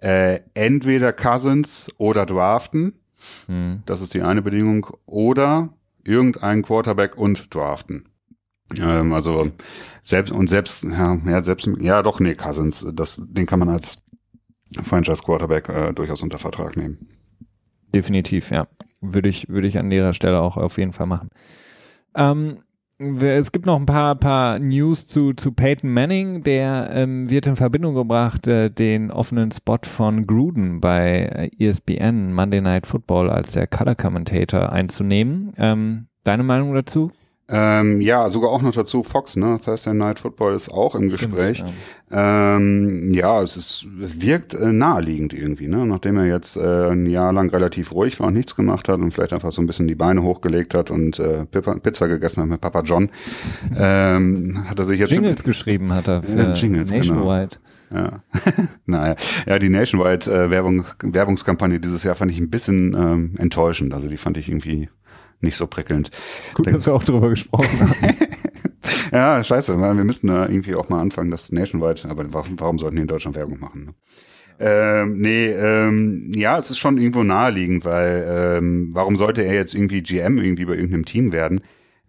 äh, 0.00 0.40
entweder 0.54 1.12
Cousins 1.12 1.88
oder 1.98 2.24
draften 2.24 2.99
hm. 3.46 3.82
Das 3.86 4.00
ist 4.00 4.14
die 4.14 4.22
eine 4.22 4.42
Bedingung. 4.42 4.86
Oder 5.06 5.74
irgendein 6.04 6.62
Quarterback 6.62 7.16
und 7.16 7.54
draften. 7.54 8.08
Ähm, 8.78 9.12
also 9.12 9.50
selbst 10.02 10.32
und 10.32 10.48
selbst, 10.48 10.84
ja, 10.84 11.18
ja, 11.26 11.42
selbst, 11.42 11.68
ja 11.80 12.02
doch, 12.02 12.20
nee, 12.20 12.34
Cousins, 12.34 12.86
das, 12.92 13.22
den 13.26 13.46
kann 13.46 13.58
man 13.58 13.68
als 13.68 14.02
Franchise 14.82 15.22
Quarterback 15.22 15.68
äh, 15.68 15.92
durchaus 15.92 16.22
unter 16.22 16.38
Vertrag 16.38 16.76
nehmen. 16.76 17.08
Definitiv, 17.94 18.50
ja. 18.50 18.68
Würde 19.00 19.28
ich, 19.28 19.48
würde 19.48 19.66
ich 19.66 19.78
an 19.78 19.90
ihrer 19.90 20.12
Stelle 20.12 20.40
auch 20.40 20.56
auf 20.56 20.78
jeden 20.78 20.92
Fall 20.92 21.06
machen. 21.06 21.30
Ähm, 22.14 22.62
es 23.00 23.50
gibt 23.50 23.64
noch 23.64 23.76
ein 23.76 23.86
paar, 23.86 24.14
paar 24.14 24.58
News 24.58 25.06
zu, 25.06 25.32
zu 25.32 25.52
Peyton 25.52 25.90
Manning. 25.90 26.42
Der 26.42 26.90
ähm, 26.92 27.30
wird 27.30 27.46
in 27.46 27.56
Verbindung 27.56 27.94
gebracht, 27.94 28.46
äh, 28.46 28.70
den 28.70 29.10
offenen 29.10 29.50
Spot 29.52 29.78
von 29.84 30.26
Gruden 30.26 30.82
bei 30.82 31.50
äh, 31.58 31.66
ESPN 31.66 32.34
Monday 32.34 32.60
Night 32.60 32.86
Football 32.86 33.30
als 33.30 33.52
der 33.52 33.66
Color 33.66 33.94
Commentator 33.94 34.70
einzunehmen. 34.70 35.54
Ähm, 35.56 36.08
deine 36.24 36.42
Meinung 36.42 36.74
dazu? 36.74 37.10
Ähm, 37.52 38.00
ja, 38.00 38.30
sogar 38.30 38.50
auch 38.50 38.62
noch 38.62 38.72
dazu 38.72 39.02
Fox, 39.02 39.34
ne? 39.34 39.58
Thursday 39.62 39.92
Night 39.92 40.20
Football 40.20 40.54
ist 40.54 40.70
auch 40.70 40.94
im 40.94 41.08
Gespräch. 41.08 41.58
Stimmt, 41.58 41.72
ja. 42.10 42.56
Ähm, 42.56 43.12
ja, 43.12 43.42
es 43.42 43.56
ist, 43.56 43.88
es 44.02 44.20
wirkt 44.20 44.54
äh, 44.54 44.72
naheliegend 44.72 45.32
irgendwie, 45.32 45.66
ne? 45.66 45.84
Nachdem 45.84 46.16
er 46.16 46.26
jetzt 46.26 46.56
äh, 46.56 46.90
ein 46.90 47.06
Jahr 47.06 47.32
lang 47.32 47.50
relativ 47.50 47.92
ruhig 47.92 48.20
war 48.20 48.28
und 48.28 48.34
nichts 48.34 48.54
gemacht 48.54 48.88
hat 48.88 49.00
und 49.00 49.12
vielleicht 49.12 49.32
einfach 49.32 49.50
so 49.50 49.60
ein 49.60 49.66
bisschen 49.66 49.88
die 49.88 49.96
Beine 49.96 50.22
hochgelegt 50.22 50.74
hat 50.74 50.92
und 50.92 51.18
äh, 51.18 51.44
Pizza 51.46 52.06
gegessen 52.06 52.42
hat 52.42 52.48
mit 52.48 52.60
Papa 52.60 52.82
John, 52.82 53.10
ähm, 53.76 54.64
hat 54.68 54.78
er 54.78 54.84
sich 54.84 55.00
jetzt 55.00 55.10
Jingles 55.10 55.42
geschrieben 55.42 55.92
hat 55.92 56.06
er 56.06 56.22
für 56.22 56.52
Jingles, 56.52 56.90
genau. 56.90 57.14
Nationwide. 57.14 57.48
Genau. 57.48 57.70
Ja. 57.92 58.22
naja, 58.86 59.16
ja, 59.46 59.58
die 59.58 59.68
Nationwide 59.68 60.30
äh, 60.30 60.50
Werbung, 60.50 60.84
Werbungskampagne 61.02 61.80
dieses 61.80 62.04
Jahr 62.04 62.14
fand 62.14 62.30
ich 62.30 62.38
ein 62.38 62.50
bisschen 62.50 62.94
ähm, 62.94 63.32
enttäuschend. 63.36 63.94
Also 63.94 64.08
die 64.08 64.16
fand 64.16 64.36
ich 64.36 64.48
irgendwie 64.48 64.88
nicht 65.40 65.56
so 65.56 65.66
prickelnd. 65.66 66.10
Gut, 66.54 66.66
dass 66.66 66.86
wir 66.86 66.94
auch 66.94 67.04
drüber 67.04 67.30
gesprochen 67.30 67.80
haben. 67.80 68.16
ja, 69.12 69.42
scheiße, 69.42 69.78
wir 69.78 69.94
müssten 69.94 70.28
da 70.28 70.48
irgendwie 70.48 70.74
auch 70.74 70.88
mal 70.88 71.00
anfangen, 71.00 71.30
das 71.30 71.52
nationwide, 71.52 72.08
aber 72.08 72.32
warum, 72.32 72.60
warum 72.60 72.78
sollten 72.78 72.96
die 72.96 73.02
in 73.02 73.08
Deutschland 73.08 73.36
Werbung 73.36 73.60
machen? 73.60 73.84
Ne? 73.86 73.94
Ähm, 74.62 75.18
nee, 75.18 75.46
ähm, 75.46 76.32
ja, 76.34 76.58
es 76.58 76.70
ist 76.70 76.78
schon 76.78 76.98
irgendwo 76.98 77.22
naheliegend, 77.22 77.86
weil 77.86 78.58
ähm, 78.58 78.90
warum 78.92 79.16
sollte 79.16 79.42
er 79.42 79.54
jetzt 79.54 79.74
irgendwie 79.74 80.02
GM 80.02 80.36
irgendwie 80.36 80.66
bei 80.66 80.74
irgendeinem 80.74 81.06
Team 81.06 81.32
werden? 81.32 81.62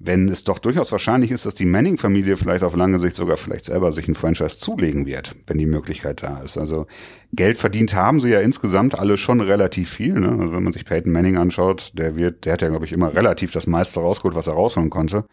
Wenn 0.04 0.30
es 0.30 0.43
doch 0.43 0.60
durchaus 0.60 0.91
wahrscheinlich 0.91 1.32
ist, 1.32 1.45
dass 1.45 1.56
die 1.56 1.66
Manning-Familie 1.66 2.38
vielleicht 2.38 2.64
auf 2.64 2.76
lange 2.76 2.97
Sicht 2.97 3.16
sogar 3.16 3.38
vielleicht 3.38 3.66
selber 3.66 3.91
sich 3.91 4.08
ein 4.08 4.16
Franchise 4.16 4.58
zulegen 4.58 5.06
wird, 5.06 5.36
wenn 5.47 5.58
die 5.58 5.66
Möglichkeit 5.66 6.24
da 6.24 6.39
ist. 6.39 6.58
Also 6.58 6.88
Geld 7.34 7.58
verdient 7.58 7.93
haben 7.93 8.20
sie 8.20 8.30
ja 8.30 8.39
insgesamt 8.39 8.97
alle 8.97 9.18
schon 9.18 9.41
relativ 9.41 9.91
viel. 9.91 10.14
Ne? 10.20 10.30
Also 10.30 10.54
wenn 10.54 10.64
man 10.64 10.74
sich 10.74 10.86
Peyton 10.86 11.12
Manning 11.12 11.38
anschaut, 11.38 11.91
der 11.93 12.16
wird, 12.16 12.45
der 12.45 12.54
hat 12.54 12.62
ja 12.62 12.70
glaube 12.70 12.86
ich 12.86 12.93
immer 12.93 13.14
relativ 13.14 13.52
das 13.52 13.68
meiste 13.68 13.99
rausgeholt, 13.99 14.36
was 14.36 14.47
er 14.47 14.54
rausholen 14.54 14.89
konnte. 14.89 15.26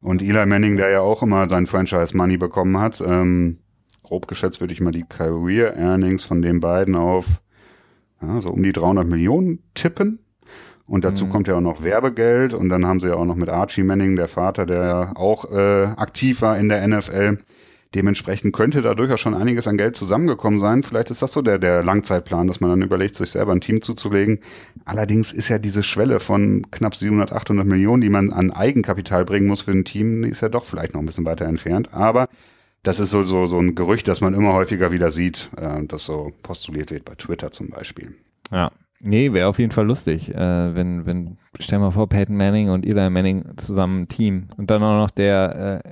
Und 0.00 0.22
Eli 0.22 0.46
Manning, 0.46 0.76
der 0.76 0.90
ja 0.90 1.00
auch 1.00 1.22
immer 1.22 1.48
sein 1.48 1.66
Franchise-Money 1.66 2.36
bekommen 2.36 2.78
hat. 2.78 3.02
Ähm, 3.04 3.58
grob 4.02 4.28
geschätzt 4.28 4.60
würde 4.60 4.72
ich 4.72 4.80
mal 4.80 4.92
die 4.92 5.04
Career 5.08 5.76
Earnings 5.76 6.22
von 6.22 6.42
den 6.42 6.60
beiden 6.60 6.94
auf 6.94 7.42
ja, 8.22 8.40
so 8.40 8.50
um 8.50 8.62
die 8.62 8.72
300 8.72 9.06
Millionen 9.06 9.62
tippen. 9.74 10.20
Und 10.86 11.04
dazu 11.04 11.26
mhm. 11.26 11.30
kommt 11.30 11.48
ja 11.48 11.56
auch 11.56 11.60
noch 11.60 11.82
Werbegeld 11.82 12.54
und 12.54 12.68
dann 12.68 12.86
haben 12.86 13.00
sie 13.00 13.08
ja 13.08 13.14
auch 13.14 13.24
noch 13.24 13.34
mit 13.34 13.48
Archie 13.48 13.82
Manning, 13.82 14.16
der 14.16 14.28
Vater, 14.28 14.66
der 14.66 14.84
ja 14.84 15.12
auch 15.16 15.50
äh, 15.50 15.84
aktiv 15.96 16.42
war 16.42 16.56
in 16.58 16.68
der 16.68 16.86
NFL. 16.86 17.38
Dementsprechend 17.94 18.52
könnte 18.52 18.82
da 18.82 18.94
durchaus 18.94 19.20
schon 19.20 19.34
einiges 19.34 19.66
an 19.66 19.78
Geld 19.78 19.96
zusammengekommen 19.96 20.58
sein. 20.58 20.82
Vielleicht 20.82 21.10
ist 21.10 21.22
das 21.22 21.32
so 21.32 21.40
der, 21.40 21.58
der 21.58 21.82
Langzeitplan, 21.82 22.46
dass 22.46 22.60
man 22.60 22.70
dann 22.70 22.82
überlegt, 22.82 23.14
sich 23.14 23.30
selber 23.30 23.52
ein 23.52 23.60
Team 23.60 23.80
zuzulegen. 23.80 24.40
Allerdings 24.84 25.32
ist 25.32 25.48
ja 25.48 25.58
diese 25.58 25.82
Schwelle 25.82 26.20
von 26.20 26.70
knapp 26.70 26.94
700, 26.94 27.32
800 27.32 27.66
Millionen, 27.66 28.02
die 28.02 28.10
man 28.10 28.32
an 28.32 28.50
Eigenkapital 28.50 29.24
bringen 29.24 29.46
muss 29.46 29.62
für 29.62 29.70
ein 29.70 29.84
Team, 29.84 30.24
ist 30.24 30.42
ja 30.42 30.48
doch 30.48 30.64
vielleicht 30.64 30.94
noch 30.94 31.00
ein 31.00 31.06
bisschen 31.06 31.24
weiter 31.24 31.46
entfernt. 31.46 31.94
Aber 31.94 32.28
das 32.82 33.00
ist 33.00 33.10
so, 33.10 33.22
so, 33.22 33.46
so 33.46 33.58
ein 33.58 33.74
Gerücht, 33.74 34.08
das 34.08 34.20
man 34.20 34.34
immer 34.34 34.52
häufiger 34.52 34.92
wieder 34.92 35.10
sieht, 35.10 35.50
äh, 35.56 35.84
das 35.86 36.04
so 36.04 36.32
postuliert 36.42 36.90
wird 36.90 37.04
bei 37.04 37.14
Twitter 37.14 37.50
zum 37.50 37.68
Beispiel. 37.68 38.14
Ja. 38.52 38.70
Nee, 39.00 39.32
wäre 39.32 39.48
auf 39.48 39.58
jeden 39.58 39.72
Fall 39.72 39.86
lustig, 39.86 40.34
äh, 40.34 40.74
wenn, 40.74 41.06
wenn, 41.06 41.38
stell 41.60 41.78
mal 41.78 41.90
vor, 41.90 42.08
Peyton 42.08 42.36
Manning 42.36 42.70
und 42.70 42.86
Eli 42.86 43.10
Manning 43.10 43.44
zusammen 43.56 44.02
ein 44.02 44.08
Team 44.08 44.48
und 44.56 44.70
dann 44.70 44.82
auch 44.82 44.98
noch 44.98 45.10
der, 45.10 45.82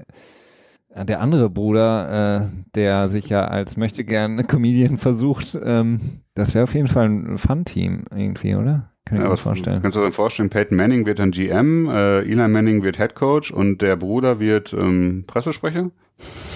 äh, 0.95 1.05
der 1.05 1.21
andere 1.21 1.51
Bruder, 1.51 2.45
äh, 2.45 2.63
der 2.75 3.09
sich 3.09 3.29
ja 3.29 3.45
als 3.45 3.77
möchte 3.77 4.05
gern 4.05 4.47
Comedian 4.47 4.97
versucht, 4.97 5.59
ähm, 5.63 6.23
das 6.35 6.55
wäre 6.55 6.65
auf 6.65 6.75
jeden 6.75 6.89
Fall 6.89 7.09
ein 7.09 7.39
Fun-Team 7.39 8.05
irgendwie, 8.11 8.55
oder? 8.55 8.91
Kann 9.05 9.19
ich 9.19 9.25
ja, 9.25 9.29
mir 9.29 9.37
vorstellen. 9.37 9.83
Kannst 9.83 9.99
du 9.99 10.01
dir 10.01 10.13
vorstellen, 10.13 10.49
Peyton 10.49 10.79
Manning 10.79 11.05
wird 11.05 11.19
dann 11.19 11.31
GM, 11.31 11.87
äh, 11.91 12.21
Eli 12.21 12.49
Manning 12.49 12.83
wird 12.83 12.97
Head 12.97 13.15
Coach 13.15 13.51
und 13.51 13.83
der 13.83 13.97
Bruder 13.97 14.41
wird 14.41 14.73
ähm, 14.73 15.25
Pressesprecher? 15.27 15.91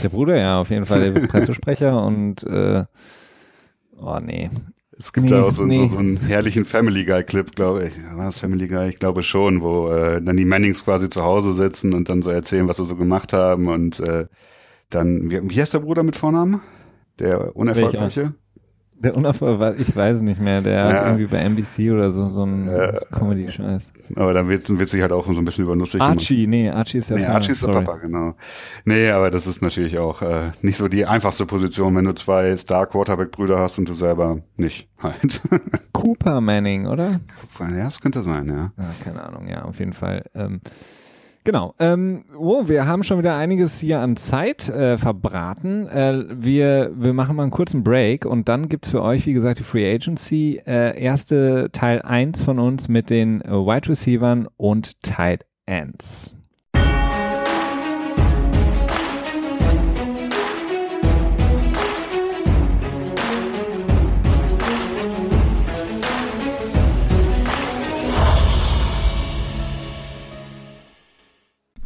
Der 0.02 0.08
Bruder, 0.08 0.38
ja, 0.38 0.58
auf 0.58 0.70
jeden 0.70 0.86
Fall, 0.86 1.02
der 1.02 1.14
wird 1.14 1.28
Pressesprecher 1.30 2.02
und 2.02 2.42
äh, 2.44 2.84
oh 4.00 4.18
nee. 4.22 4.50
Es 4.98 5.12
gibt 5.12 5.26
nee, 5.26 5.30
da 5.30 5.44
auch 5.44 5.50
so, 5.50 5.64
nee. 5.64 5.76
so, 5.76 5.86
so, 5.86 5.98
einen 5.98 6.16
herrlichen 6.16 6.64
Family 6.64 7.04
Guy 7.04 7.22
Clip, 7.22 7.54
glaube 7.54 7.84
ich. 7.84 7.94
War 8.14 8.24
das 8.24 8.38
Family 8.38 8.66
Guy? 8.66 8.88
Ich 8.88 8.98
glaube 8.98 9.22
schon, 9.22 9.62
wo 9.62 9.90
äh, 9.90 10.20
dann 10.20 10.36
die 10.36 10.44
Mannings 10.44 10.84
quasi 10.84 11.08
zu 11.08 11.22
Hause 11.22 11.52
sitzen 11.52 11.94
und 11.94 12.08
dann 12.08 12.22
so 12.22 12.30
erzählen, 12.30 12.66
was 12.66 12.78
sie 12.78 12.84
so 12.84 12.96
gemacht 12.96 13.32
haben 13.32 13.68
und 13.68 14.00
äh, 14.00 14.26
dann, 14.90 15.30
wie, 15.30 15.50
wie 15.50 15.60
heißt 15.60 15.74
der 15.74 15.80
Bruder 15.80 16.02
mit 16.02 16.16
Vornamen? 16.16 16.60
Der 17.20 17.54
unerfolgreiche? 17.54 18.22
Welcher? 18.22 18.34
Der 19.00 19.16
Unerfolg, 19.16 19.78
ich 19.78 19.94
weiß 19.94 20.20
nicht 20.22 20.40
mehr, 20.40 20.60
der 20.60 20.72
ja. 20.72 20.88
hat 20.88 21.06
irgendwie 21.06 21.26
bei 21.26 21.38
NBC 21.38 21.92
oder 21.92 22.12
so, 22.12 22.26
so 22.26 22.44
ein 22.44 22.66
äh, 22.66 22.98
Comedy-Scheiß. 23.12 23.92
Aber 24.16 24.32
dann 24.32 24.48
wird, 24.48 24.76
wird 24.76 24.88
sich 24.88 25.00
halt 25.00 25.12
auch 25.12 25.24
so 25.26 25.40
ein 25.40 25.44
bisschen 25.44 25.64
über 25.64 25.76
lustig 25.76 26.00
Archie, 26.00 26.46
gemacht. 26.46 26.50
nee, 26.50 26.70
Archie 26.70 26.98
ist 26.98 27.10
der 27.10 27.18
nee, 27.18 27.22
Vater. 27.22 27.34
Archie 27.36 27.52
ist 27.52 27.62
der 27.62 27.68
Papa, 27.68 27.96
genau. 27.98 28.34
Nee, 28.84 29.10
aber 29.10 29.30
das 29.30 29.46
ist 29.46 29.62
natürlich 29.62 29.98
auch 29.98 30.22
äh, 30.22 30.50
nicht 30.62 30.76
so 30.76 30.88
die 30.88 31.06
einfachste 31.06 31.46
Position, 31.46 31.94
wenn 31.94 32.06
du 32.06 32.14
zwei 32.14 32.56
Star-Quarterback-Brüder 32.56 33.58
hast 33.58 33.78
und 33.78 33.88
du 33.88 33.94
selber 33.94 34.40
nicht 34.56 34.88
halt. 34.98 35.42
Cooper 35.92 36.40
Manning, 36.40 36.86
oder? 36.86 37.20
Ja, 37.60 37.84
das 37.84 38.00
könnte 38.00 38.22
sein, 38.22 38.48
ja. 38.48 38.72
ja 38.76 38.94
keine 39.04 39.22
Ahnung, 39.22 39.46
ja, 39.48 39.62
auf 39.62 39.78
jeden 39.78 39.92
Fall. 39.92 40.24
Ähm, 40.34 40.60
Genau. 41.44 41.74
Ähm, 41.78 42.24
oh, 42.36 42.68
wir 42.68 42.86
haben 42.86 43.02
schon 43.02 43.18
wieder 43.18 43.36
einiges 43.36 43.78
hier 43.78 44.00
an 44.00 44.16
Zeit 44.16 44.68
äh, 44.68 44.98
verbraten. 44.98 45.86
Äh, 45.88 46.24
wir, 46.30 46.92
wir 46.94 47.12
machen 47.14 47.36
mal 47.36 47.44
einen 47.44 47.52
kurzen 47.52 47.82
Break 47.82 48.26
und 48.26 48.48
dann 48.48 48.68
gibt 48.68 48.86
es 48.86 48.92
für 48.92 49.02
euch, 49.02 49.26
wie 49.26 49.32
gesagt, 49.32 49.58
die 49.58 49.64
Free 49.64 49.90
Agency. 49.90 50.60
Äh, 50.66 51.00
erste 51.00 51.70
Teil 51.72 52.02
1 52.02 52.42
von 52.42 52.58
uns 52.58 52.88
mit 52.88 53.10
den 53.10 53.40
Wide 53.40 53.88
Receivern 53.88 54.48
und 54.56 55.02
Tight 55.02 55.46
Ends. 55.66 56.37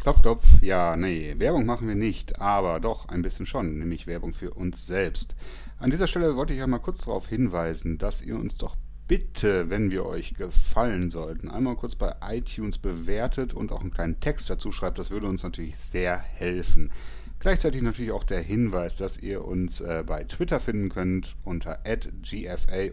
Klopf, 0.02 0.20
klopf. 0.20 0.60
Ja, 0.62 0.96
nee, 0.96 1.36
Werbung 1.38 1.64
machen 1.64 1.86
wir 1.86 1.94
nicht, 1.94 2.40
aber 2.40 2.80
doch 2.80 3.06
ein 3.06 3.22
bisschen 3.22 3.46
schon, 3.46 3.78
nämlich 3.78 4.08
Werbung 4.08 4.32
für 4.32 4.50
uns 4.52 4.84
selbst. 4.84 5.36
An 5.78 5.92
dieser 5.92 6.08
Stelle 6.08 6.34
wollte 6.34 6.52
ich 6.52 6.58
ja 6.58 6.66
mal 6.66 6.80
kurz 6.80 7.04
darauf 7.04 7.28
hinweisen, 7.28 7.98
dass 7.98 8.20
ihr 8.20 8.34
uns 8.34 8.56
doch 8.56 8.76
bitte, 9.06 9.70
wenn 9.70 9.92
wir 9.92 10.04
euch 10.04 10.34
gefallen 10.34 11.08
sollten, 11.08 11.48
einmal 11.48 11.76
kurz 11.76 11.94
bei 11.94 12.16
iTunes 12.20 12.78
bewertet 12.78 13.54
und 13.54 13.70
auch 13.70 13.80
einen 13.80 13.92
kleinen 13.92 14.18
Text 14.18 14.50
dazu 14.50 14.72
schreibt. 14.72 14.98
Das 14.98 15.12
würde 15.12 15.28
uns 15.28 15.44
natürlich 15.44 15.76
sehr 15.76 16.18
helfen. 16.18 16.90
Gleichzeitig 17.38 17.80
natürlich 17.82 18.10
auch 18.10 18.24
der 18.24 18.40
Hinweis, 18.40 18.96
dass 18.96 19.18
ihr 19.18 19.44
uns 19.44 19.80
äh, 19.82 20.02
bei 20.04 20.24
Twitter 20.24 20.58
finden 20.58 20.88
könnt 20.88 21.36
unter 21.44 21.78
gfa-pod 21.84 22.90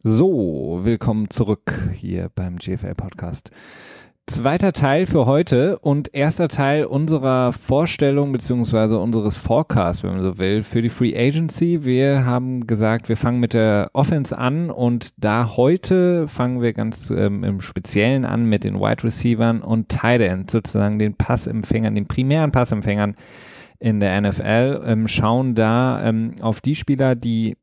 So, 0.09 0.83
willkommen 0.85 1.31
zurück 1.31 1.91
hier 1.93 2.31
beim 2.33 2.59
GFL 2.59 2.95
Podcast. 2.95 3.51
Zweiter 4.29 4.73
Teil 4.73 5.05
für 5.05 5.27
heute 5.27 5.81
und 5.81 6.15
erster 6.15 6.47
Teil 6.47 6.85
unserer 6.85 7.53
Vorstellung 7.53 8.31
beziehungsweise 8.31 9.01
unseres 9.01 9.37
Forecasts, 9.37 10.05
wenn 10.05 10.13
man 10.13 10.23
so 10.23 10.39
will, 10.39 10.63
für 10.63 10.81
die 10.81 10.91
Free 10.91 11.19
Agency. 11.19 11.85
Wir 11.85 12.25
haben 12.25 12.69
gesagt, 12.69 13.09
wir 13.09 13.17
fangen 13.17 13.41
mit 13.41 13.53
der 13.53 13.91
Offense 13.95 14.39
an 14.39 14.71
und 14.71 15.11
da 15.17 15.57
heute 15.57 16.29
fangen 16.29 16.63
wir 16.63 16.73
ganz 16.73 17.11
ähm, 17.11 17.43
im 17.43 17.61
Speziellen 17.61 18.25
an 18.25 18.49
mit 18.49 18.63
den 18.63 18.79
Wide 18.79 19.03
Receivern 19.03 19.61
und 19.61 19.89
Tight 19.89 20.21
End, 20.21 20.53
sozusagen 20.53 21.01
den 21.01 21.15
Passempfängern, 21.15 21.97
den 21.97 22.07
primären 22.07 22.53
Passempfängern 22.53 23.17
in 23.81 23.99
der 23.99 24.21
NFL, 24.21 24.85
ähm, 24.87 25.09
schauen 25.09 25.57
da 25.57 26.01
ähm, 26.05 26.37
auf 26.43 26.61
die 26.61 26.77
Spieler, 26.77 27.17
die 27.17 27.57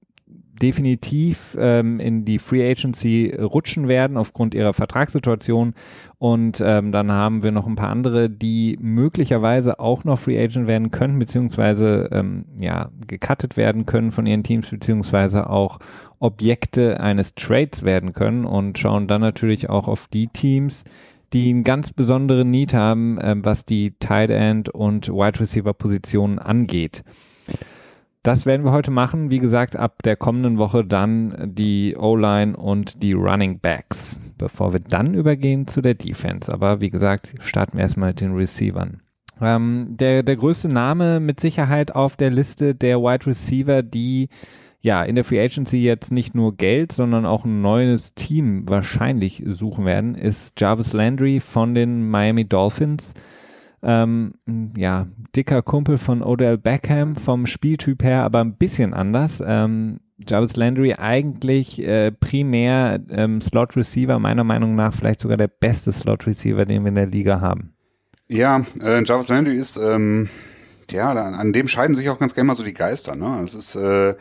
definitiv 0.62 1.58
ähm, 1.60 2.00
in 2.00 2.26
die 2.26 2.40
Free 2.40 2.70
Agency 2.70 3.36
rutschen 3.40 3.88
werden 3.88 4.18
aufgrund 4.18 4.54
ihrer 4.54 4.74
Vertragssituation. 4.74 5.74
Und 6.20 6.62
ähm, 6.64 6.92
dann 6.92 7.12
haben 7.12 7.44
wir 7.44 7.52
noch 7.52 7.68
ein 7.68 7.76
paar 7.76 7.90
andere, 7.90 8.30
die 8.30 8.78
möglicherweise 8.80 9.80
auch 9.80 10.04
noch 10.04 10.20
Free 10.20 10.42
Agent 10.42 10.68
werden 10.68 10.92
können, 10.92 11.20
beziehungsweise 11.20 12.10
ähm, 12.12 12.46
ja, 12.60 12.92
gecuttet 13.08 13.58
werden 13.58 13.86
können 13.86 14.12
von 14.12 14.26
ihren 14.26 14.44
Teams, 14.44 14.70
beziehungsweise 14.70 15.50
auch 15.50 15.80
Objekte 16.20 17.02
eines 17.02 17.36
Trades 17.36 17.84
werden 17.84 18.14
können 18.14 18.46
und 18.46 18.78
schauen 18.80 19.08
dann 19.08 19.22
natürlich 19.22 19.70
auch 19.70 19.88
auf 19.88 20.08
die 20.08 20.28
Teams, 20.28 20.86
die 21.34 21.50
einen 21.50 21.64
ganz 21.64 21.92
besonderen 21.92 22.52
Need 22.52 22.74
haben, 22.74 23.18
ähm, 23.22 23.44
was 23.44 23.66
die 23.66 23.96
Tight 24.00 24.30
End 24.30 24.70
und 24.70 25.10
Wide 25.10 25.40
Receiver 25.40 25.74
Positionen 25.74 26.40
angeht. 26.40 27.04
Das 28.24 28.46
werden 28.46 28.64
wir 28.64 28.72
heute 28.72 28.90
machen. 28.90 29.32
Wie 29.32 29.40
gesagt, 29.40 29.76
ab 29.76 30.02
der 30.02 30.16
kommenden 30.16 30.58
Woche 30.58 30.86
dann 30.86 31.52
die 31.54 31.98
O-Line 31.98 32.56
und 32.56 33.04
die 33.04 33.12
Running 33.12 33.60
Backs, 33.60 34.22
bevor 34.38 34.72
wir 34.72 34.80
dann 34.80 35.14
übergehen 35.14 35.68
zu 35.68 35.82
der 35.82 35.96
Defense. 35.96 36.52
Aber 36.52 36.80
wie 36.80 36.90
gesagt, 36.90 37.36
starten 37.42 37.78
wir 37.78 37.82
erstmal 37.82 38.12
mit 38.12 38.22
den 38.22 38.34
Receivern. 38.34 39.02
Ähm, 39.42 39.88
der, 39.90 40.24
der 40.24 40.38
größte 40.38 40.70
Name 40.70 41.20
mit 41.20 41.42
Sicherheit 41.42 41.94
auf 41.94 42.16
der 42.16 42.30
Liste 42.30 42.76
der 42.76 43.02
Wide 43.02 43.26
Receiver, 43.26 43.84
die 43.84 44.30
ja 44.80 45.04
in 45.04 45.16
der 45.16 45.26
Free 45.26 45.44
Agency 45.44 45.84
jetzt 45.84 46.14
nicht 46.14 46.34
nur 46.34 46.56
Geld, 46.56 46.94
sondern 46.94 47.26
auch 47.26 47.44
ein 47.44 47.62
neues 47.62 48.14
Team 48.14 48.70
wahrscheinlich 48.70 49.44
suchen 49.48 49.84
werden, 49.84 50.16
ist 50.16 50.60
Jarvis 50.62 50.94
Landry 50.94 51.42
von 51.42 51.76
den 51.76 52.10
Miami 52.10 52.46
Dolphins. 52.46 53.14
Ähm, 53.84 54.36
ja, 54.78 55.08
dicker 55.36 55.62
Kumpel 55.62 55.98
von 55.98 56.24
Odell 56.24 56.58
Beckham 56.58 57.18
vom 57.18 57.46
Spieltyp 57.46 58.02
her, 58.04 58.24
aber 58.24 58.40
ein 58.40 58.56
bisschen 58.56 58.94
anders. 58.94 59.44
Ähm, 59.46 60.00
Jarvis 60.26 60.56
Landry 60.56 60.94
eigentlich 60.94 61.82
äh, 61.82 62.12
primär 62.12 63.02
ähm, 63.10 63.42
Slot 63.42 63.76
Receiver, 63.76 64.20
meiner 64.20 64.46
Meinung 64.46 64.76
nach 64.76 64.94
vielleicht 64.94 65.22
sogar 65.22 65.38
der 65.38 65.48
beste 65.50 65.92
Slot 65.92 66.26
Receiver, 66.26 66.66
den 66.66 66.84
wir 66.84 66.90
in 66.90 66.96
der 66.96 67.08
Liga 67.08 67.42
haben. 67.42 67.74
Ja, 68.30 68.66
äh, 68.82 69.04
Jarvis 69.04 69.28
Landry 69.28 69.56
ist, 69.56 69.78
ähm, 69.78 70.30
ja, 70.90 71.12
an 71.12 71.52
dem 71.52 71.68
scheiden 71.68 71.96
sich 71.96 72.10
auch 72.10 72.20
ganz 72.20 72.36
gerne 72.36 72.48
mal 72.48 72.56
so 72.56 72.64
die 72.64 72.74
Geister. 72.74 73.16
Ne? 73.16 73.42
Es 73.44 73.54
ist, 73.54 73.76
äh, 73.76 74.16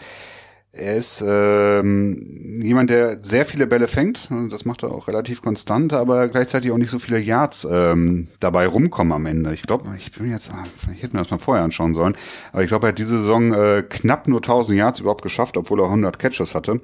Er 0.74 0.94
ist 0.94 1.22
ähm, 1.26 2.60
jemand, 2.62 2.88
der 2.88 3.18
sehr 3.22 3.44
viele 3.44 3.66
Bälle 3.66 3.86
fängt. 3.88 4.30
Das 4.48 4.64
macht 4.64 4.82
er 4.82 4.90
auch 4.90 5.06
relativ 5.06 5.42
konstant, 5.42 5.92
aber 5.92 6.28
gleichzeitig 6.28 6.70
auch 6.70 6.78
nicht 6.78 6.88
so 6.88 6.98
viele 6.98 7.18
Yards 7.18 7.68
ähm, 7.70 8.28
dabei 8.40 8.66
rumkommen 8.66 9.12
am 9.12 9.26
Ende. 9.26 9.52
Ich 9.52 9.64
glaube, 9.64 9.84
ich 9.98 10.12
bin 10.12 10.30
jetzt, 10.30 10.50
ich 10.94 11.02
hätte 11.02 11.14
mir 11.14 11.22
das 11.22 11.30
mal 11.30 11.38
vorher 11.38 11.62
anschauen 11.62 11.92
sollen, 11.92 12.16
aber 12.52 12.62
ich 12.62 12.68
glaube, 12.68 12.86
er 12.86 12.88
hat 12.88 12.98
diese 12.98 13.18
Saison 13.18 13.52
äh, 13.52 13.84
knapp 13.86 14.26
nur 14.28 14.38
1000 14.38 14.78
Yards 14.78 15.00
überhaupt 15.00 15.20
geschafft, 15.20 15.58
obwohl 15.58 15.78
er 15.80 15.86
100 15.86 16.18
Catches 16.18 16.54
hatte. 16.54 16.80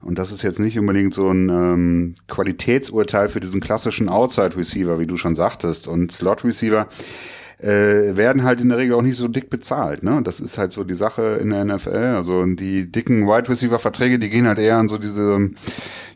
Und 0.00 0.18
das 0.18 0.32
ist 0.32 0.40
jetzt 0.40 0.58
nicht 0.58 0.78
unbedingt 0.78 1.12
so 1.12 1.30
ein 1.30 1.50
ähm, 1.50 2.14
Qualitätsurteil 2.28 3.28
für 3.28 3.40
diesen 3.40 3.60
klassischen 3.60 4.08
Outside 4.08 4.56
Receiver, 4.56 4.98
wie 4.98 5.06
du 5.06 5.18
schon 5.18 5.34
sagtest. 5.34 5.88
Und 5.88 6.10
Slot 6.10 6.42
Receiver 6.42 6.88
äh, 7.58 8.16
werden 8.16 8.44
halt 8.44 8.60
in 8.60 8.68
der 8.68 8.78
Regel 8.78 8.94
auch 8.94 9.02
nicht 9.02 9.16
so 9.16 9.28
dick 9.28 9.48
bezahlt. 9.48 10.02
Ne? 10.02 10.20
Das 10.22 10.40
ist 10.40 10.58
halt 10.58 10.72
so 10.72 10.84
die 10.84 10.94
Sache 10.94 11.38
in 11.40 11.50
der 11.50 11.64
NFL. 11.64 12.14
Also 12.16 12.44
die 12.44 12.90
dicken 12.90 13.26
Wide 13.26 13.48
Receiver 13.48 13.78
Verträge, 13.78 14.18
die 14.18 14.28
gehen 14.28 14.46
halt 14.46 14.58
eher 14.58 14.76
an 14.76 14.88
so 14.88 14.98
diese, 14.98 15.50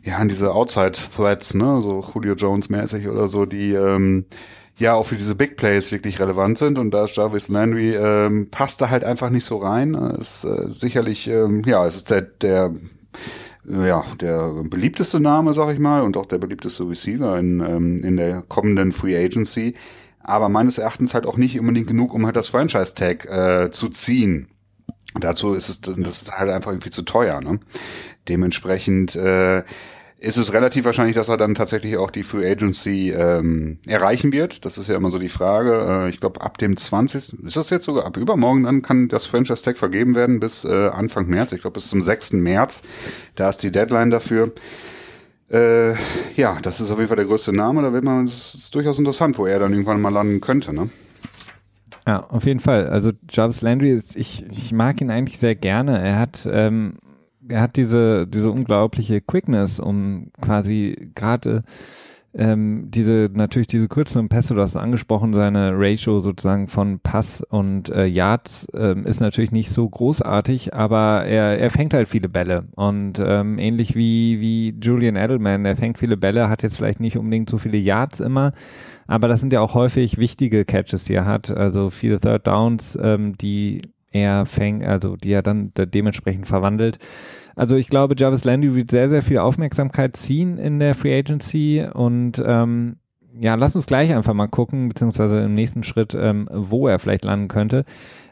ja, 0.03 0.17
an 0.17 0.29
diese 0.29 0.53
Outside 0.53 0.93
Threats, 1.15 1.53
ne, 1.53 1.81
so 1.81 2.03
Julio 2.13 2.35
Jones 2.35 2.69
mäßig 2.69 3.07
oder 3.07 3.27
so, 3.27 3.45
die 3.45 3.73
ähm, 3.73 4.25
ja 4.77 4.93
auch 4.93 5.05
für 5.05 5.15
diese 5.15 5.35
Big 5.35 5.57
Plays 5.57 5.91
wirklich 5.91 6.19
relevant 6.19 6.57
sind 6.57 6.79
und 6.79 6.91
da 6.91 7.05
ist 7.05 7.15
Jarvis 7.15 7.49
Landry 7.49 7.95
ähm, 7.95 8.49
passt 8.49 8.81
da 8.81 8.89
halt 8.89 9.03
einfach 9.03 9.29
nicht 9.29 9.45
so 9.45 9.57
rein. 9.57 9.95
Ist 10.19 10.43
äh, 10.43 10.67
sicherlich, 10.69 11.27
ähm, 11.27 11.63
ja, 11.65 11.85
es 11.85 11.95
ist 11.95 12.09
der, 12.09 12.21
der 12.21 12.71
ja, 13.63 14.03
der 14.19 14.63
beliebteste 14.63 15.19
Name, 15.19 15.53
sag 15.53 15.71
ich 15.73 15.79
mal, 15.79 16.01
und 16.01 16.17
auch 16.17 16.25
der 16.25 16.39
beliebteste 16.39 16.87
Receiver 16.87 17.37
in, 17.37 17.59
ähm, 17.59 18.03
in 18.03 18.17
der 18.17 18.41
kommenden 18.41 18.91
Free 18.91 19.15
Agency 19.15 19.75
aber 20.23 20.49
meines 20.49 20.77
Erachtens 20.77 21.13
halt 21.13 21.25
auch 21.25 21.37
nicht 21.37 21.59
unbedingt 21.59 21.87
genug, 21.87 22.13
um 22.13 22.25
halt 22.25 22.35
das 22.35 22.49
Franchise-Tag 22.49 23.25
äh, 23.25 23.71
zu 23.71 23.89
ziehen. 23.89 24.47
Dazu 25.19 25.53
ist 25.53 25.69
es 25.69 25.81
das 25.81 25.97
ist 25.97 26.31
halt 26.31 26.49
einfach 26.49 26.71
irgendwie 26.71 26.89
zu 26.89 27.01
teuer. 27.01 27.41
Ne? 27.41 27.59
Dementsprechend 28.29 29.15
äh, 29.15 29.63
ist 30.21 30.37
es 30.37 30.53
relativ 30.53 30.85
wahrscheinlich, 30.85 31.15
dass 31.15 31.29
er 31.29 31.37
dann 31.37 31.55
tatsächlich 31.55 31.97
auch 31.97 32.11
die 32.11 32.21
Free 32.21 32.49
Agency 32.49 33.09
ähm, 33.09 33.79
erreichen 33.87 34.31
wird. 34.31 34.65
Das 34.65 34.77
ist 34.77 34.87
ja 34.87 34.95
immer 34.95 35.09
so 35.09 35.17
die 35.17 35.29
Frage. 35.29 36.05
Äh, 36.05 36.09
ich 36.09 36.19
glaube, 36.19 36.41
ab 36.41 36.59
dem 36.59 36.77
20. 36.77 37.43
ist 37.43 37.57
das 37.57 37.71
jetzt 37.71 37.85
sogar 37.85 38.05
ab 38.05 38.17
übermorgen, 38.17 38.63
dann 38.63 38.83
kann 38.83 39.07
das 39.07 39.25
Franchise 39.25 39.63
Tag 39.63 39.79
vergeben 39.79 40.13
werden 40.13 40.39
bis 40.39 40.63
äh, 40.63 40.89
Anfang 40.89 41.25
März. 41.25 41.53
Ich 41.53 41.61
glaube, 41.61 41.73
bis 41.73 41.89
zum 41.89 42.03
6. 42.03 42.33
März. 42.33 42.83
Da 43.35 43.49
ist 43.49 43.63
die 43.63 43.71
Deadline 43.71 44.11
dafür. 44.11 44.53
Äh, 45.51 45.93
ja, 46.35 46.57
das 46.61 46.79
ist 46.79 46.91
auf 46.91 46.97
jeden 46.97 47.09
Fall 47.09 47.17
der 47.17 47.25
größte 47.25 47.51
Name. 47.51 47.81
Da 47.81 47.91
wird 47.91 48.03
man, 48.03 48.25
das 48.25 48.55
ist 48.55 48.75
durchaus 48.75 48.99
interessant, 48.99 49.37
wo 49.37 49.45
er 49.45 49.59
dann 49.59 49.73
irgendwann 49.73 50.01
mal 50.01 50.13
landen 50.13 50.39
könnte, 50.39 50.73
ne? 50.73 50.89
Ja, 52.07 52.25
auf 52.29 52.45
jeden 52.45 52.59
Fall. 52.59 52.87
Also 52.87 53.11
Jarvis 53.29 53.61
Landry 53.61 53.91
ist, 53.91 54.15
ich, 54.15 54.45
ich 54.49 54.71
mag 54.71 55.01
ihn 55.01 55.11
eigentlich 55.11 55.39
sehr 55.39 55.55
gerne. 55.55 55.99
Er 55.99 56.17
hat, 56.19 56.47
ähm, 56.51 56.93
er 57.47 57.61
hat 57.61 57.75
diese, 57.75 58.27
diese 58.27 58.49
unglaubliche 58.49 59.21
Quickness, 59.21 59.79
um 59.79 60.31
quasi 60.41 61.11
gerade 61.15 61.63
ähm, 62.33 62.87
diese, 62.89 63.29
natürlich 63.33 63.67
diese 63.67 63.89
kürzeren 63.89 64.29
Pässe, 64.29 64.55
du 64.55 64.61
hast 64.61 64.77
angesprochen, 64.77 65.33
seine 65.33 65.73
Ratio 65.75 66.21
sozusagen 66.21 66.67
von 66.67 66.99
Pass 66.99 67.41
und 67.41 67.89
äh, 67.89 68.05
Yards 68.05 68.67
ähm, 68.73 69.05
ist 69.05 69.19
natürlich 69.19 69.51
nicht 69.51 69.69
so 69.69 69.87
großartig, 69.87 70.73
aber 70.73 71.25
er, 71.25 71.59
er 71.59 71.69
fängt 71.69 71.93
halt 71.93 72.07
viele 72.07 72.29
Bälle 72.29 72.65
und 72.75 73.19
ähm, 73.19 73.59
ähnlich 73.59 73.95
wie, 73.95 74.39
wie 74.39 74.73
Julian 74.81 75.17
Edelman, 75.17 75.65
er 75.65 75.75
fängt 75.75 75.97
viele 75.97 76.15
Bälle, 76.15 76.47
hat 76.47 76.63
jetzt 76.63 76.77
vielleicht 76.77 77.01
nicht 77.01 77.17
unbedingt 77.17 77.49
so 77.49 77.57
viele 77.57 77.77
Yards 77.77 78.21
immer, 78.21 78.53
aber 79.07 79.27
das 79.27 79.41
sind 79.41 79.51
ja 79.51 79.59
auch 79.59 79.73
häufig 79.73 80.17
wichtige 80.17 80.63
Catches, 80.63 81.03
die 81.03 81.15
er 81.15 81.25
hat, 81.25 81.49
also 81.49 81.89
viele 81.89 82.21
Third 82.21 82.47
Downs, 82.47 82.97
ähm, 83.01 83.37
die 83.37 83.81
er 84.11 84.45
fängt, 84.45 84.85
also 84.85 85.15
die 85.15 85.31
er 85.31 85.41
dann 85.41 85.71
dementsprechend 85.75 86.47
verwandelt. 86.47 86.99
Also 87.61 87.75
ich 87.75 87.89
glaube, 87.89 88.15
Jarvis 88.17 88.43
Landry 88.43 88.73
wird 88.73 88.89
sehr, 88.89 89.07
sehr 89.07 89.21
viel 89.21 89.37
Aufmerksamkeit 89.37 90.17
ziehen 90.17 90.57
in 90.57 90.79
der 90.79 90.95
Free 90.95 91.15
Agency 91.15 91.85
und 91.93 92.41
ähm, 92.43 92.95
ja, 93.39 93.53
lass 93.53 93.75
uns 93.75 93.85
gleich 93.85 94.11
einfach 94.15 94.33
mal 94.33 94.47
gucken, 94.47 94.89
beziehungsweise 94.89 95.41
im 95.41 95.53
nächsten 95.53 95.83
Schritt, 95.83 96.17
ähm, 96.19 96.49
wo 96.51 96.87
er 96.87 96.97
vielleicht 96.97 97.23
landen 97.23 97.49
könnte. 97.49 97.85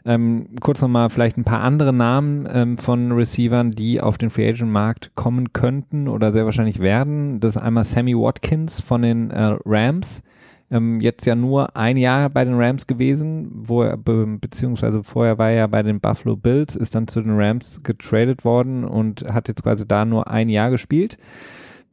Ähm, 0.04 0.48
kurz 0.60 0.80
nochmal 0.80 1.10
vielleicht 1.10 1.38
ein 1.38 1.44
paar 1.44 1.60
andere 1.60 1.92
Namen 1.92 2.48
ähm, 2.52 2.76
von 2.76 3.12
Receivern, 3.12 3.70
die 3.70 4.00
auf 4.00 4.18
den 4.18 4.30
Free 4.30 4.48
Agent 4.48 4.72
Markt 4.72 5.12
kommen 5.14 5.52
könnten 5.52 6.08
oder 6.08 6.32
sehr 6.32 6.44
wahrscheinlich 6.44 6.80
werden. 6.80 7.38
Das 7.38 7.54
ist 7.54 7.62
einmal 7.62 7.84
Sammy 7.84 8.16
Watkins 8.16 8.80
von 8.80 9.02
den 9.02 9.30
äh, 9.30 9.56
Rams 9.64 10.24
ähm, 10.70 11.00
jetzt 11.00 11.26
ja 11.26 11.34
nur 11.34 11.76
ein 11.76 11.96
Jahr 11.96 12.30
bei 12.30 12.44
den 12.44 12.54
Rams 12.54 12.86
gewesen, 12.86 13.50
wo 13.52 13.82
er, 13.82 13.96
be 13.96 14.26
beziehungsweise 14.40 15.02
vorher 15.02 15.38
war 15.38 15.50
er 15.50 15.56
ja 15.56 15.66
bei 15.66 15.82
den 15.82 16.00
Buffalo 16.00 16.36
Bills, 16.36 16.76
ist 16.76 16.94
dann 16.94 17.08
zu 17.08 17.20
den 17.20 17.38
Rams 17.38 17.82
getradet 17.82 18.44
worden 18.44 18.84
und 18.84 19.24
hat 19.32 19.48
jetzt 19.48 19.62
quasi 19.62 19.86
da 19.86 20.04
nur 20.04 20.30
ein 20.30 20.48
Jahr 20.48 20.70
gespielt. 20.70 21.18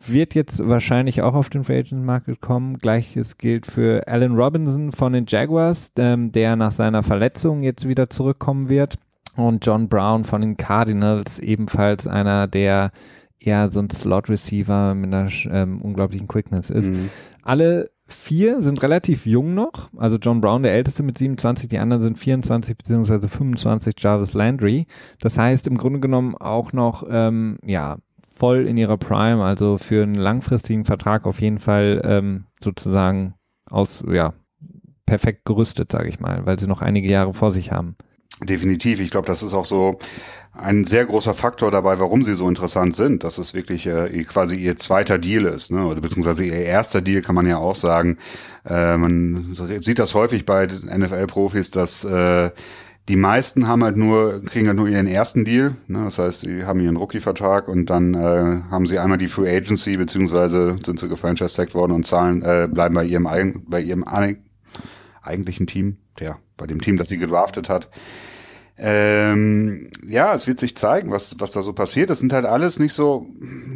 Wird 0.06 0.36
jetzt 0.36 0.66
wahrscheinlich 0.68 1.24
auch 1.24 1.34
auf 1.34 1.50
den 1.50 1.64
Free 1.64 1.80
Agent 1.80 2.06
Market 2.06 2.40
kommen. 2.40 2.78
Gleiches 2.78 3.40
gilt 3.40 3.66
für 3.66 4.08
Allen 4.08 4.36
Robinson 4.36 4.92
von 4.92 5.14
den 5.14 5.26
Jaguars, 5.28 5.92
ähm, 5.98 6.32
der 6.32 6.56
nach 6.56 6.72
seiner 6.72 7.02
Verletzung 7.02 7.64
jetzt 7.64 7.88
wieder 7.88 8.08
zurückkommen 8.10 8.70
wird. 8.70 9.00
Und 9.36 9.66
John 9.66 9.90
Brown 9.90 10.24
von 10.24 10.42
den 10.42 10.58
Cardinals, 10.58 11.40
ebenfalls 11.40 12.06
einer, 12.06 12.48
der 12.48 12.92
eher 13.40 13.72
so 13.72 13.80
ein 13.80 13.90
Slot-Receiver 13.90 14.94
mit 14.94 15.14
einer 15.14 15.30
ähm, 15.52 15.82
unglaublichen 15.82 16.28
Quickness 16.28 16.70
ist. 16.70 16.92
Mhm. 16.92 17.10
Alle 17.42 17.90
vier 18.08 18.62
sind 18.62 18.82
relativ 18.84 19.26
jung 19.26 19.54
noch. 19.54 19.90
Also 19.98 20.18
John 20.18 20.42
Brown, 20.42 20.64
der 20.64 20.74
älteste 20.74 21.04
mit 21.04 21.18
27, 21.18 21.70
die 21.70 21.80
anderen 21.80 22.04
sind 22.04 22.18
24 22.18 22.78
beziehungsweise 22.78 23.28
25 23.28 23.96
Jarvis 23.98 24.34
Landry. 24.34 24.88
Das 25.20 25.38
heißt 25.38 25.68
im 25.68 25.78
Grunde 25.78 26.00
genommen 26.00 26.36
auch 26.36 26.74
noch, 26.74 27.06
ähm, 27.10 27.58
ja, 27.64 27.98
voll 28.38 28.68
in 28.68 28.78
ihrer 28.78 28.98
Prime, 28.98 29.44
also 29.44 29.78
für 29.78 30.04
einen 30.04 30.16
langfristigen 30.16 30.86
Vertrag 30.86 31.26
auf 31.26 31.42
jeden 31.42 31.60
Fall 31.60 32.02
ähm, 32.04 32.46
sozusagen 32.64 33.34
aus, 33.66 34.04
ja, 34.10 34.34
perfekt 35.06 35.46
gerüstet, 35.46 35.92
sage 35.92 36.10
ich 36.10 36.20
mal, 36.20 36.46
weil 36.46 36.60
sie 36.60 36.68
noch 36.68 36.82
einige 36.82 37.10
Jahre 37.10 37.34
vor 37.34 37.52
sich 37.52 37.72
haben. 37.72 37.96
Definitiv. 38.44 39.00
Ich 39.00 39.10
glaube, 39.10 39.26
das 39.26 39.42
ist 39.42 39.54
auch 39.54 39.66
so 39.66 39.98
ein 40.54 40.86
sehr 40.86 41.06
großer 41.06 41.34
Faktor 41.34 41.72
dabei, 41.72 42.00
warum 42.00 42.24
sie 42.24 42.36
so 42.36 42.48
interessant 42.48 42.96
sind, 42.96 43.24
dass 43.24 43.38
es 43.38 43.54
wirklich 43.54 43.88
äh, 43.88 44.24
quasi 44.24 44.56
ihr 44.56 44.76
zweiter 44.76 45.18
Deal 45.18 45.46
ist, 45.46 45.72
ne? 45.72 45.86
oder 45.86 46.02
beziehungsweise 46.02 46.46
ihr 46.46 46.54
erster 46.54 47.02
Deal 47.02 47.22
kann 47.22 47.36
man 47.36 47.48
ja 47.48 47.58
auch 47.58 47.76
sagen. 47.76 48.18
Äh, 48.66 48.98
man 48.98 49.56
sieht 49.82 50.00
das 50.00 50.14
häufig 50.14 50.46
bei 50.46 50.68
NFL-Profis, 50.68 51.72
dass 51.72 52.04
äh, 52.04 52.52
die 53.10 53.16
meisten 53.16 53.68
haben 53.68 53.84
halt 53.84 53.98
nur, 53.98 54.42
kriegen 54.42 54.68
halt 54.68 54.78
nur 54.78 54.88
ihren 54.88 55.08
ersten 55.08 55.46
Deal. 55.46 55.76
Ne? 55.88 56.04
Das 56.04 56.20
heißt, 56.20 56.42
sie 56.42 56.66
haben 56.66 56.80
ihren 56.82 56.98
Rookie-Vertrag 56.98 57.68
und 57.68 57.90
dann 57.90 58.14
äh, 58.14 58.62
haben 58.70 58.86
sie 58.86 59.00
einmal 59.00 59.18
die 59.18 59.30
Free 59.30 59.56
Agency, 59.56 59.96
beziehungsweise 59.96 60.78
sind 60.86 61.00
sie 61.00 61.08
gefranchise 61.08 61.74
worden 61.74 61.94
und 61.94 62.06
zahlen, 62.06 62.42
äh, 62.42 62.68
bleiben 62.70 62.96
bei 62.96 63.06
ihrem, 63.06 63.64
bei 63.68 63.82
ihrem 63.82 64.04
eigentlichen 65.28 65.68
Team, 65.68 65.98
ja, 66.20 66.40
bei 66.58 66.66
dem 66.66 66.82
Team, 66.82 66.98
das 66.98 67.10
sie 67.10 67.18
gedraftet 67.18 67.70
hat. 67.70 67.90
Ähm, 68.78 69.90
ja, 70.06 70.34
es 70.36 70.48
wird 70.48 70.60
sich 70.60 70.78
zeigen, 70.78 71.12
was, 71.12 71.36
was 71.40 71.52
da 71.52 71.62
so 71.62 71.74
passiert. 71.74 72.10
Das 72.10 72.20
sind 72.20 72.34
halt 72.34 72.46
alles 72.46 72.80
nicht 72.80 72.94
so, 72.94 73.28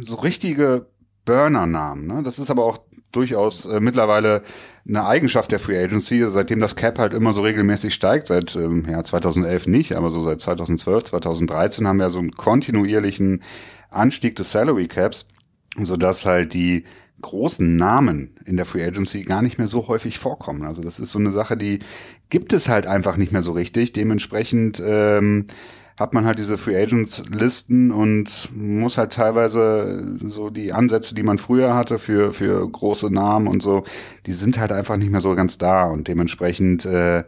so 0.04 0.16
richtige 0.16 0.86
Burner-Namen. 1.24 2.06
Ne? 2.06 2.22
Das 2.22 2.38
ist 2.38 2.50
aber 2.50 2.64
auch 2.64 2.78
durchaus 3.10 3.66
äh, 3.66 3.80
mittlerweile 3.80 4.42
eine 4.88 5.04
Eigenschaft 5.04 5.52
der 5.52 5.58
Free 5.58 5.82
Agency, 5.82 6.24
seitdem 6.28 6.60
das 6.60 6.76
Cap 6.76 6.98
halt 6.98 7.14
immer 7.14 7.32
so 7.32 7.42
regelmäßig 7.42 7.94
steigt, 7.94 8.26
seit 8.28 8.56
ähm, 8.56 8.86
ja, 8.88 9.02
2011 9.02 9.66
nicht, 9.66 9.92
aber 9.94 10.10
so 10.10 10.22
seit 10.22 10.40
2012, 10.40 11.04
2013 11.04 11.86
haben 11.86 11.98
wir 11.98 12.10
so 12.10 12.18
einen 12.18 12.32
kontinuierlichen 12.32 13.42
Anstieg 13.90 14.36
des 14.36 14.50
Salary 14.50 14.88
Caps, 14.88 15.26
sodass 15.76 16.26
halt 16.26 16.54
die 16.54 16.84
großen 17.22 17.76
Namen 17.76 18.36
in 18.44 18.56
der 18.56 18.66
Free 18.66 18.84
Agency 18.84 19.22
gar 19.22 19.42
nicht 19.42 19.58
mehr 19.58 19.68
so 19.68 19.88
häufig 19.88 20.18
vorkommen. 20.18 20.64
Also 20.64 20.82
das 20.82 21.00
ist 21.00 21.12
so 21.12 21.18
eine 21.18 21.30
Sache, 21.30 21.56
die 21.56 21.78
gibt 22.28 22.52
es 22.52 22.68
halt 22.68 22.86
einfach 22.86 23.16
nicht 23.16 23.32
mehr 23.32 23.42
so 23.42 23.52
richtig. 23.52 23.92
Dementsprechend 23.92 24.82
ähm, 24.84 25.46
hat 25.98 26.14
man 26.14 26.24
halt 26.24 26.38
diese 26.38 26.58
Free 26.58 26.76
Agents 26.76 27.22
Listen 27.28 27.90
und 27.90 28.50
muss 28.54 28.98
halt 28.98 29.12
teilweise 29.12 30.18
so 30.18 30.50
die 30.50 30.72
Ansätze, 30.72 31.14
die 31.14 31.22
man 31.22 31.38
früher 31.38 31.74
hatte 31.74 31.98
für 31.98 32.32
für 32.32 32.68
große 32.68 33.12
Namen 33.12 33.46
und 33.46 33.62
so, 33.62 33.84
die 34.26 34.32
sind 34.32 34.58
halt 34.58 34.72
einfach 34.72 34.96
nicht 34.96 35.10
mehr 35.10 35.20
so 35.20 35.34
ganz 35.34 35.58
da 35.58 35.84
und 35.84 36.08
dementsprechend 36.08 36.84
äh, 36.86 37.24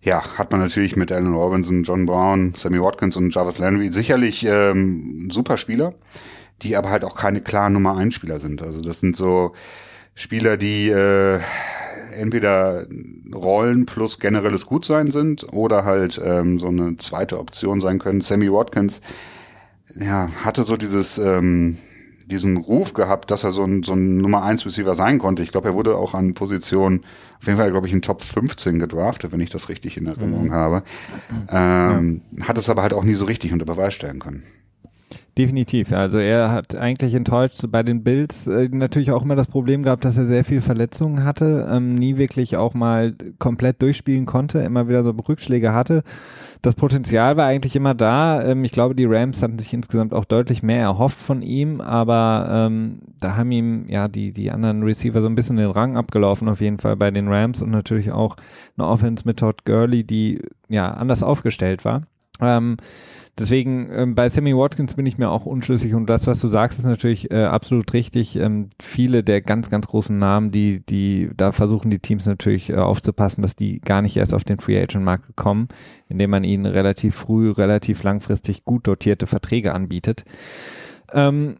ja, 0.00 0.22
hat 0.38 0.52
man 0.52 0.60
natürlich 0.60 0.96
mit 0.96 1.10
Allen 1.10 1.34
Robinson, 1.34 1.82
John 1.82 2.06
Brown, 2.06 2.54
Sammy 2.54 2.80
Watkins 2.80 3.16
und 3.16 3.34
Jarvis 3.34 3.58
Landry 3.58 3.92
sicherlich 3.92 4.44
ähm, 4.46 5.28
super 5.30 5.56
Spieler 5.56 5.92
die 6.62 6.76
aber 6.76 6.90
halt 6.90 7.04
auch 7.04 7.16
keine 7.16 7.40
klaren 7.40 7.72
Nummer 7.72 7.96
1 7.96 8.14
Spieler 8.14 8.40
sind. 8.40 8.62
Also 8.62 8.80
das 8.80 9.00
sind 9.00 9.16
so 9.16 9.52
Spieler, 10.14 10.56
die 10.56 10.88
äh, 10.88 11.40
entweder 12.14 12.86
Rollen 13.32 13.86
plus 13.86 14.18
generelles 14.18 14.66
Gutsein 14.66 15.10
sind 15.10 15.46
oder 15.52 15.84
halt 15.84 16.20
ähm, 16.22 16.58
so 16.58 16.68
eine 16.68 16.96
zweite 16.96 17.38
Option 17.38 17.80
sein 17.80 17.98
können. 17.98 18.20
Sammy 18.20 18.52
Watkins 18.52 19.00
ja, 19.94 20.30
hatte 20.44 20.64
so 20.64 20.76
dieses 20.76 21.18
ähm, 21.18 21.78
diesen 22.28 22.58
Ruf 22.58 22.92
gehabt, 22.92 23.30
dass 23.30 23.44
er 23.44 23.52
so 23.52 23.64
ein, 23.64 23.82
so 23.82 23.94
ein 23.94 24.18
Nummer 24.18 24.42
1 24.42 24.66
Receiver 24.66 24.94
sein 24.94 25.18
konnte. 25.18 25.42
Ich 25.42 25.50
glaube, 25.50 25.68
er 25.68 25.74
wurde 25.74 25.96
auch 25.96 26.14
an 26.14 26.34
Position, 26.34 27.00
auf 27.40 27.46
jeden 27.46 27.58
Fall, 27.58 27.70
glaube 27.70 27.86
ich, 27.86 27.92
in 27.92 28.02
Top 28.02 28.22
15 28.22 28.78
gedraftet, 28.78 29.32
wenn 29.32 29.40
ich 29.40 29.50
das 29.50 29.68
richtig 29.68 29.96
in 29.96 30.06
Erinnerung 30.06 30.48
mhm. 30.48 30.52
habe. 30.52 30.82
Ähm, 31.50 32.20
ja. 32.32 32.48
Hat 32.48 32.58
es 32.58 32.68
aber 32.68 32.82
halt 32.82 32.92
auch 32.92 33.04
nie 33.04 33.14
so 33.14 33.24
richtig 33.24 33.52
unter 33.52 33.64
Beweis 33.64 33.94
stellen 33.94 34.18
können. 34.18 34.42
Definitiv. 35.38 35.92
Also 35.92 36.18
er 36.18 36.50
hat 36.50 36.74
eigentlich 36.74 37.14
enttäuscht 37.14 37.62
bei 37.68 37.84
den 37.84 38.02
Bills 38.02 38.48
äh, 38.48 38.68
natürlich 38.72 39.12
auch 39.12 39.22
immer 39.22 39.36
das 39.36 39.46
Problem 39.46 39.84
gehabt, 39.84 40.04
dass 40.04 40.18
er 40.18 40.24
sehr 40.24 40.44
viel 40.44 40.60
Verletzungen 40.60 41.22
hatte, 41.22 41.68
ähm, 41.70 41.94
nie 41.94 42.16
wirklich 42.18 42.56
auch 42.56 42.74
mal 42.74 43.14
komplett 43.38 43.80
durchspielen 43.80 44.26
konnte, 44.26 44.58
immer 44.58 44.88
wieder 44.88 45.04
so 45.04 45.10
Rückschläge 45.10 45.72
hatte. 45.72 46.02
Das 46.60 46.74
Potenzial 46.74 47.36
war 47.36 47.46
eigentlich 47.46 47.76
immer 47.76 47.94
da. 47.94 48.42
Ähm, 48.42 48.64
ich 48.64 48.72
glaube, 48.72 48.96
die 48.96 49.04
Rams 49.04 49.40
hatten 49.40 49.60
sich 49.60 49.72
insgesamt 49.72 50.12
auch 50.12 50.24
deutlich 50.24 50.64
mehr 50.64 50.82
erhofft 50.82 51.20
von 51.20 51.40
ihm, 51.42 51.80
aber 51.80 52.48
ähm, 52.50 52.98
da 53.20 53.36
haben 53.36 53.52
ihm 53.52 53.88
ja 53.88 54.08
die, 54.08 54.32
die 54.32 54.50
anderen 54.50 54.82
Receiver 54.82 55.20
so 55.20 55.28
ein 55.28 55.36
bisschen 55.36 55.56
den 55.56 55.70
Rang 55.70 55.96
abgelaufen, 55.96 56.48
auf 56.48 56.60
jeden 56.60 56.80
Fall 56.80 56.96
bei 56.96 57.12
den 57.12 57.28
Rams 57.28 57.62
und 57.62 57.70
natürlich 57.70 58.10
auch 58.10 58.34
eine 58.76 58.88
Offense 58.88 59.22
mit 59.24 59.36
Todd 59.36 59.64
Gurley, 59.64 60.02
die 60.02 60.42
ja 60.68 60.90
anders 60.90 61.22
aufgestellt 61.22 61.84
war. 61.84 62.02
Ähm, 62.40 62.76
deswegen 63.38 63.88
ähm, 63.92 64.14
bei 64.14 64.28
Sammy 64.28 64.56
Watkins 64.56 64.94
bin 64.94 65.06
ich 65.06 65.18
mir 65.18 65.30
auch 65.30 65.46
unschlüssig 65.46 65.94
und 65.94 66.06
das, 66.08 66.26
was 66.26 66.40
du 66.40 66.48
sagst, 66.48 66.78
ist 66.78 66.84
natürlich 66.84 67.30
äh, 67.30 67.44
absolut 67.44 67.92
richtig. 67.92 68.36
Ähm, 68.36 68.70
viele 68.80 69.22
der 69.22 69.40
ganz, 69.40 69.70
ganz 69.70 69.86
großen 69.86 70.18
Namen, 70.18 70.50
die, 70.50 70.84
die, 70.84 71.30
da 71.36 71.52
versuchen 71.52 71.90
die 71.90 71.98
Teams 71.98 72.26
natürlich 72.26 72.70
äh, 72.70 72.76
aufzupassen, 72.76 73.42
dass 73.42 73.56
die 73.56 73.80
gar 73.80 74.02
nicht 74.02 74.16
erst 74.16 74.34
auf 74.34 74.44
den 74.44 74.60
Free 74.60 74.80
Agent 74.80 75.04
Markt 75.04 75.36
kommen, 75.36 75.68
indem 76.08 76.30
man 76.30 76.44
ihnen 76.44 76.66
relativ 76.66 77.14
früh, 77.14 77.50
relativ 77.50 78.02
langfristig 78.02 78.64
gut 78.64 78.86
dotierte 78.86 79.26
Verträge 79.26 79.74
anbietet. 79.74 80.24
Ähm, 81.12 81.56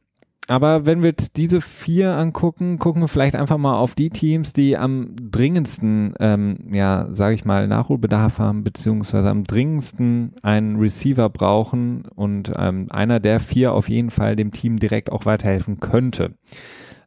aber 0.49 0.87
wenn 0.87 1.03
wir 1.03 1.13
diese 1.13 1.61
vier 1.61 2.13
angucken, 2.15 2.79
gucken 2.79 3.03
wir 3.03 3.09
vielleicht 3.09 3.37
einfach 3.37 3.59
mal 3.59 3.77
auf 3.77 3.95
die 3.95 4.09
Teams, 4.09 4.55
die 4.55 4.79
am 4.79 5.15
dringendsten, 5.31 6.15
ähm, 6.21 6.57
ja, 6.73 7.07
sage 7.13 7.35
ich 7.35 7.45
mal, 7.45 7.69
Nachholbedarf 7.69 8.39
haben, 8.39 8.65
beziehungsweise 8.65 9.29
am 9.29 9.45
dringendsten 9.45 10.33
einen 10.43 10.77
Receiver 10.77 11.29
brauchen 11.29 12.07
und 12.15 12.51
ähm, 12.57 12.87
einer 12.89 13.21
der 13.21 13.41
vier 13.41 13.73
auf 13.75 13.91
jeden 13.91 14.11
Fall 14.11 14.37
dem 14.37 14.51
Team 14.51 14.79
direkt 14.79 15.13
auch 15.13 15.27
weiterhelfen 15.27 15.81
könnte. 15.81 16.33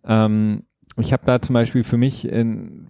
Ähm, 0.06 0.62
ich 0.98 1.12
habe 1.12 1.24
da 1.26 1.42
zum 1.42 1.54
Beispiel 1.54 1.84
für 1.84 1.98
mich 1.98 2.28
in, 2.28 2.86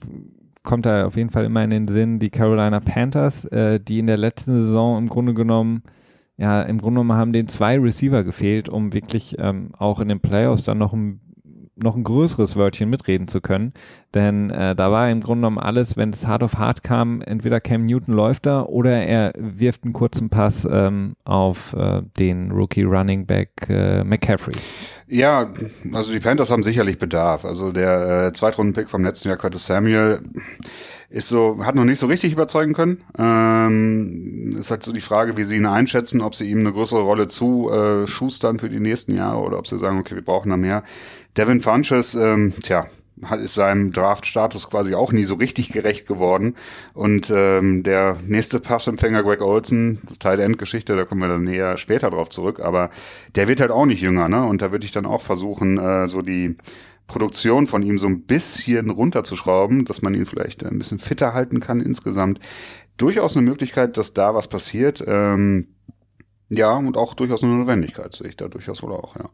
kommt 0.63 0.85
da 0.85 1.05
auf 1.05 1.15
jeden 1.15 1.29
Fall 1.29 1.45
immer 1.45 1.63
in 1.63 1.69
den 1.69 1.87
Sinn 1.87 2.19
die 2.19 2.29
Carolina 2.29 2.81
Panthers, 2.81 3.45
äh, 3.45 3.79
die 3.79 3.99
in 3.99 4.07
der 4.07 4.17
letzten 4.17 4.59
Saison 4.59 4.97
im 4.97 5.07
Grunde 5.07 5.33
genommen 5.33 5.83
ja, 6.41 6.63
im 6.63 6.79
Grunde 6.79 7.01
genommen 7.01 7.19
haben 7.19 7.33
den 7.33 7.47
zwei 7.47 7.77
Receiver 7.77 8.23
gefehlt, 8.23 8.67
um 8.67 8.93
wirklich 8.93 9.35
ähm, 9.37 9.69
auch 9.77 9.99
in 9.99 10.07
den 10.07 10.21
Playoffs 10.21 10.63
dann 10.63 10.79
noch 10.79 10.91
ein, 10.91 11.21
noch 11.75 11.95
ein 11.95 12.03
größeres 12.03 12.55
Wörtchen 12.55 12.89
mitreden 12.89 13.27
zu 13.27 13.41
können. 13.41 13.73
Denn 14.15 14.49
äh, 14.49 14.75
da 14.75 14.91
war 14.91 15.07
im 15.11 15.21
Grunde 15.21 15.41
genommen 15.41 15.59
alles, 15.59 15.97
wenn 15.97 16.09
es 16.09 16.25
hart 16.25 16.41
auf 16.41 16.55
hart 16.55 16.81
kam, 16.81 17.21
entweder 17.21 17.61
Cam 17.61 17.85
Newton 17.85 18.15
läuft 18.15 18.47
da 18.47 18.63
oder 18.63 19.03
er 19.03 19.33
wirft 19.37 19.83
einen 19.83 19.93
kurzen 19.93 20.31
Pass 20.31 20.67
ähm, 20.69 21.15
auf 21.25 21.73
äh, 21.73 22.01
den 22.17 22.49
Rookie 22.49 22.85
Running 22.85 23.27
Back 23.27 23.69
äh, 23.69 24.03
McCaffrey. 24.03 24.55
Ja, 25.07 25.47
also 25.93 26.11
die 26.11 26.19
Panthers 26.19 26.49
haben 26.49 26.63
sicherlich 26.63 26.97
Bedarf. 26.97 27.45
Also 27.45 27.71
der 27.71 28.29
äh, 28.29 28.33
Zweitrunden-Pick 28.33 28.89
vom 28.89 29.03
letzten 29.03 29.27
Jahr, 29.27 29.37
Curtis 29.37 29.67
Samuel, 29.67 30.21
ist 31.11 31.27
so, 31.27 31.63
hat 31.65 31.75
noch 31.75 31.83
nicht 31.83 31.99
so 31.99 32.07
richtig 32.07 32.31
überzeugen 32.31 32.73
können. 32.73 33.03
Ähm, 33.17 34.55
ist 34.57 34.71
halt 34.71 34.81
so 34.81 34.93
die 34.93 35.01
Frage, 35.01 35.35
wie 35.35 35.43
sie 35.43 35.57
ihn 35.57 35.65
einschätzen, 35.65 36.21
ob 36.21 36.35
sie 36.35 36.49
ihm 36.49 36.59
eine 36.59 36.71
größere 36.71 37.01
Rolle 37.01 37.27
zu 37.27 37.69
äh, 37.69 38.07
schustern 38.07 38.59
für 38.59 38.69
die 38.69 38.79
nächsten 38.79 39.15
Jahre 39.15 39.41
oder 39.41 39.59
ob 39.59 39.67
sie 39.67 39.77
sagen, 39.77 39.99
okay, 39.99 40.15
wir 40.15 40.23
brauchen 40.23 40.49
da 40.49 40.57
mehr. 40.57 40.83
Devin 41.35 41.61
Funches, 41.61 42.15
ähm, 42.15 42.53
tja, 42.63 42.87
hat, 43.25 43.41
ist 43.41 43.55
seinem 43.55 43.91
Draft-Status 43.91 44.69
quasi 44.69 44.95
auch 44.95 45.11
nie 45.11 45.25
so 45.25 45.35
richtig 45.35 45.71
gerecht 45.71 46.07
geworden. 46.07 46.55
Und 46.93 47.29
ähm, 47.29 47.83
der 47.83 48.17
nächste 48.25 48.59
Passempfänger, 48.59 49.23
Greg 49.23 49.41
Olson, 49.41 49.99
Teil 50.19 50.39
End-Geschichte, 50.39 50.95
da 50.95 51.03
kommen 51.03 51.21
wir 51.21 51.27
dann 51.27 51.47
eher 51.47 51.77
später 51.77 52.09
drauf 52.09 52.29
zurück, 52.29 52.59
aber 52.61 52.89
der 53.35 53.49
wird 53.49 53.59
halt 53.59 53.71
auch 53.71 53.85
nicht 53.85 54.01
jünger, 54.01 54.29
ne? 54.29 54.43
Und 54.43 54.61
da 54.61 54.71
würde 54.71 54.85
ich 54.85 54.91
dann 54.91 55.05
auch 55.05 55.21
versuchen, 55.21 55.77
äh, 55.77 56.07
so 56.07 56.21
die 56.21 56.55
Produktion 57.11 57.67
von 57.67 57.83
ihm 57.83 57.97
so 57.97 58.07
ein 58.07 58.21
bisschen 58.21 58.89
runterzuschrauben, 58.89 59.83
dass 59.83 60.01
man 60.01 60.13
ihn 60.13 60.25
vielleicht 60.25 60.65
ein 60.65 60.77
bisschen 60.77 60.97
fitter 60.97 61.33
halten 61.33 61.59
kann 61.59 61.81
insgesamt. 61.81 62.39
Durchaus 62.95 63.35
eine 63.35 63.45
Möglichkeit, 63.45 63.97
dass 63.97 64.13
da 64.13 64.33
was 64.33 64.47
passiert. 64.47 65.03
Ähm, 65.05 65.75
ja, 66.47 66.73
und 66.77 66.95
auch 66.95 67.13
durchaus 67.13 67.43
eine 67.43 67.53
Notwendigkeit, 67.57 68.13
sehe 68.13 68.29
ich 68.29 68.37
da 68.37 68.47
durchaus 68.47 68.81
wohl 68.81 68.93
auch, 68.93 69.17
ja. 69.17 69.29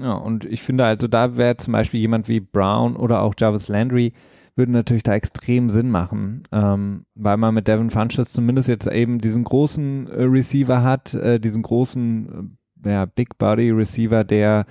Ja, 0.00 0.12
und 0.14 0.46
ich 0.46 0.62
finde 0.62 0.86
also, 0.86 1.08
da 1.08 1.36
wäre 1.36 1.58
zum 1.58 1.72
Beispiel 1.72 2.00
jemand 2.00 2.26
wie 2.26 2.40
Brown 2.40 2.96
oder 2.96 3.20
auch 3.20 3.34
Jarvis 3.36 3.68
Landry, 3.68 4.14
würde 4.54 4.72
natürlich 4.72 5.02
da 5.02 5.14
extrem 5.14 5.68
Sinn 5.68 5.90
machen, 5.90 6.44
ähm, 6.52 7.04
weil 7.14 7.36
man 7.36 7.54
mit 7.54 7.68
Devin 7.68 7.90
Funches 7.90 8.32
zumindest 8.32 8.68
jetzt 8.68 8.86
eben 8.86 9.18
diesen 9.18 9.44
großen 9.44 10.06
äh, 10.06 10.22
Receiver 10.22 10.82
hat, 10.82 11.12
äh, 11.12 11.38
diesen 11.38 11.62
großen 11.62 12.56
äh, 12.84 12.90
ja, 12.90 13.04
Big 13.04 13.36
Body 13.36 13.70
Receiver, 13.70 14.24
der 14.24 14.64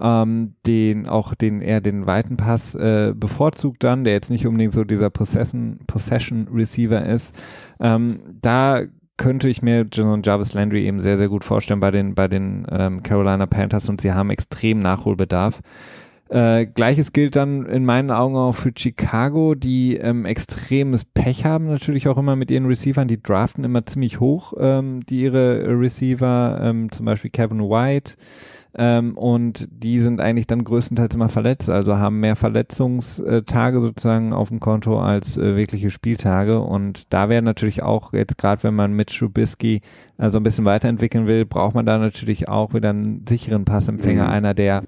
ähm, 0.00 0.54
den 0.66 1.08
auch 1.08 1.34
den 1.34 1.60
eher 1.60 1.80
den 1.80 2.06
weiten 2.06 2.36
Pass 2.36 2.74
äh, 2.74 3.12
bevorzugt 3.14 3.82
dann, 3.84 4.04
der 4.04 4.14
jetzt 4.14 4.30
nicht 4.30 4.46
unbedingt 4.46 4.72
so 4.72 4.84
dieser 4.84 5.10
Possession, 5.10 5.80
Possession 5.86 6.48
Receiver 6.52 7.04
ist. 7.04 7.34
Ähm, 7.80 8.20
da 8.40 8.82
könnte 9.16 9.48
ich 9.48 9.62
mir 9.62 9.86
John 9.92 10.22
Jarvis 10.22 10.54
Landry 10.54 10.86
eben 10.86 11.00
sehr, 11.00 11.18
sehr 11.18 11.28
gut 11.28 11.44
vorstellen 11.44 11.80
bei 11.80 11.90
den, 11.90 12.14
bei 12.14 12.28
den 12.28 12.66
ähm, 12.70 13.02
Carolina 13.02 13.46
Panthers 13.46 13.88
und 13.88 14.00
sie 14.00 14.12
haben 14.12 14.30
extrem 14.30 14.78
Nachholbedarf. 14.78 15.60
Äh, 16.28 16.66
Gleiches 16.66 17.12
gilt 17.12 17.36
dann 17.36 17.64
in 17.64 17.86
meinen 17.86 18.10
Augen 18.10 18.36
auch 18.36 18.54
für 18.54 18.72
Chicago, 18.76 19.54
die 19.54 19.96
ähm, 19.96 20.26
extremes 20.26 21.04
Pech 21.04 21.46
haben 21.46 21.68
natürlich 21.68 22.06
auch 22.06 22.18
immer 22.18 22.36
mit 22.36 22.50
ihren 22.50 22.66
Receivern. 22.66 23.08
Die 23.08 23.22
draften 23.22 23.64
immer 23.64 23.86
ziemlich 23.86 24.20
hoch, 24.20 24.52
ähm, 24.58 25.04
die 25.06 25.22
ihre 25.22 25.64
Receiver, 25.80 26.60
ähm, 26.62 26.92
zum 26.92 27.06
Beispiel 27.06 27.30
Kevin 27.30 27.60
White, 27.60 28.16
ähm, 28.74 29.16
und 29.16 29.68
die 29.70 30.00
sind 30.00 30.20
eigentlich 30.20 30.46
dann 30.46 30.64
größtenteils 30.64 31.14
immer 31.14 31.28
verletzt, 31.28 31.70
also 31.70 31.96
haben 31.96 32.20
mehr 32.20 32.36
Verletzungstage 32.36 33.80
sozusagen 33.80 34.32
auf 34.32 34.48
dem 34.48 34.60
Konto 34.60 35.00
als 35.00 35.36
äh, 35.36 35.56
wirkliche 35.56 35.90
Spieltage. 35.90 36.60
Und 36.60 37.12
da 37.12 37.28
wäre 37.28 37.42
natürlich 37.42 37.82
auch 37.82 38.12
jetzt 38.12 38.36
gerade, 38.36 38.62
wenn 38.62 38.74
man 38.74 38.92
mit 38.92 39.16
Trubisky 39.16 39.80
äh, 40.18 40.30
so 40.30 40.38
ein 40.38 40.42
bisschen 40.42 40.64
weiterentwickeln 40.64 41.26
will, 41.26 41.46
braucht 41.46 41.74
man 41.74 41.86
da 41.86 41.98
natürlich 41.98 42.48
auch 42.48 42.74
wieder 42.74 42.90
einen 42.90 43.24
sicheren 43.26 43.64
Passempfänger, 43.64 44.24
mhm. 44.24 44.30
einer, 44.30 44.54
der 44.54 44.84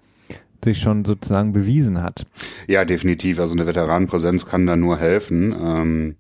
sich 0.63 0.79
schon 0.79 1.05
sozusagen 1.07 1.53
bewiesen 1.53 2.03
hat. 2.03 2.27
Ja, 2.69 2.85
definitiv. 2.85 3.41
Also 3.41 3.55
eine 3.55 3.67
Veteranenpräsenz 3.67 4.47
kann 4.47 4.67
da 4.67 4.77
nur 4.77 4.99
helfen. 4.99 5.55
Ähm, 5.59 6.17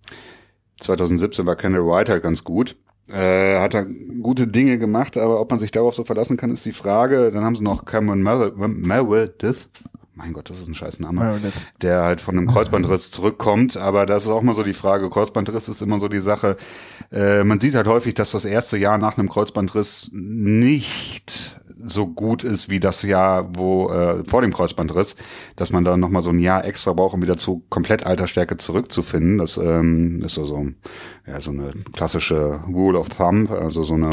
2017 0.80 1.44
war 1.46 1.56
Kendall 1.56 1.86
White 1.86 2.10
halt 2.12 2.22
ganz 2.22 2.42
gut. 2.42 2.76
Äh, 3.08 3.58
hat 3.58 3.74
er 3.74 3.86
gute 4.22 4.46
Dinge 4.46 4.78
gemacht, 4.78 5.16
aber 5.16 5.40
ob 5.40 5.50
man 5.50 5.58
sich 5.58 5.72
darauf 5.72 5.94
so 5.94 6.04
verlassen 6.04 6.36
kann, 6.36 6.52
ist 6.52 6.64
die 6.64 6.72
Frage. 6.72 7.30
Dann 7.32 7.44
haben 7.44 7.56
sie 7.56 7.64
noch 7.64 7.84
Cameron 7.84 8.22
Meredith. 8.22 9.68
Mein 10.20 10.34
Gott, 10.34 10.50
das 10.50 10.60
ist 10.60 10.68
ein 10.68 10.74
scheiß 10.74 11.00
Name. 11.00 11.40
Der 11.80 12.02
halt 12.02 12.20
von 12.20 12.36
einem 12.36 12.46
Kreuzbandriss 12.46 13.10
zurückkommt. 13.10 13.78
Aber 13.78 14.04
das 14.04 14.24
ist 14.24 14.28
auch 14.28 14.42
mal 14.42 14.54
so 14.54 14.62
die 14.62 14.74
Frage. 14.74 15.08
Kreuzbandriss 15.08 15.70
ist 15.70 15.80
immer 15.80 15.98
so 15.98 16.08
die 16.08 16.20
Sache. 16.20 16.58
Äh, 17.10 17.42
man 17.42 17.58
sieht 17.58 17.74
halt 17.74 17.86
häufig, 17.86 18.12
dass 18.12 18.32
das 18.32 18.44
erste 18.44 18.76
Jahr 18.76 18.98
nach 18.98 19.16
einem 19.16 19.30
Kreuzbandriss 19.30 20.10
nicht 20.12 21.56
so 21.86 22.06
gut 22.06 22.44
ist 22.44 22.68
wie 22.68 22.80
das 22.80 23.00
Jahr, 23.00 23.48
wo 23.56 23.88
äh, 23.88 24.22
vor 24.24 24.42
dem 24.42 24.52
Kreuzbandriss, 24.52 25.16
dass 25.56 25.72
man 25.72 25.84
da 25.84 25.96
nochmal 25.96 26.20
so 26.20 26.28
ein 26.28 26.38
Jahr 26.38 26.66
extra 26.66 26.92
braucht, 26.92 27.14
um 27.14 27.22
wieder 27.22 27.38
zu 27.38 27.64
komplett 27.70 28.04
alter 28.04 28.26
Stärke 28.26 28.58
zurückzufinden. 28.58 29.38
Das 29.38 29.56
ähm, 29.56 30.22
ist 30.22 30.38
also 30.38 30.66
ja, 31.26 31.40
so 31.40 31.50
eine 31.50 31.72
klassische 31.94 32.60
Rule 32.68 32.98
of 32.98 33.08
Thumb, 33.08 33.50
also 33.50 33.82
so 33.82 33.94
eine 33.94 34.10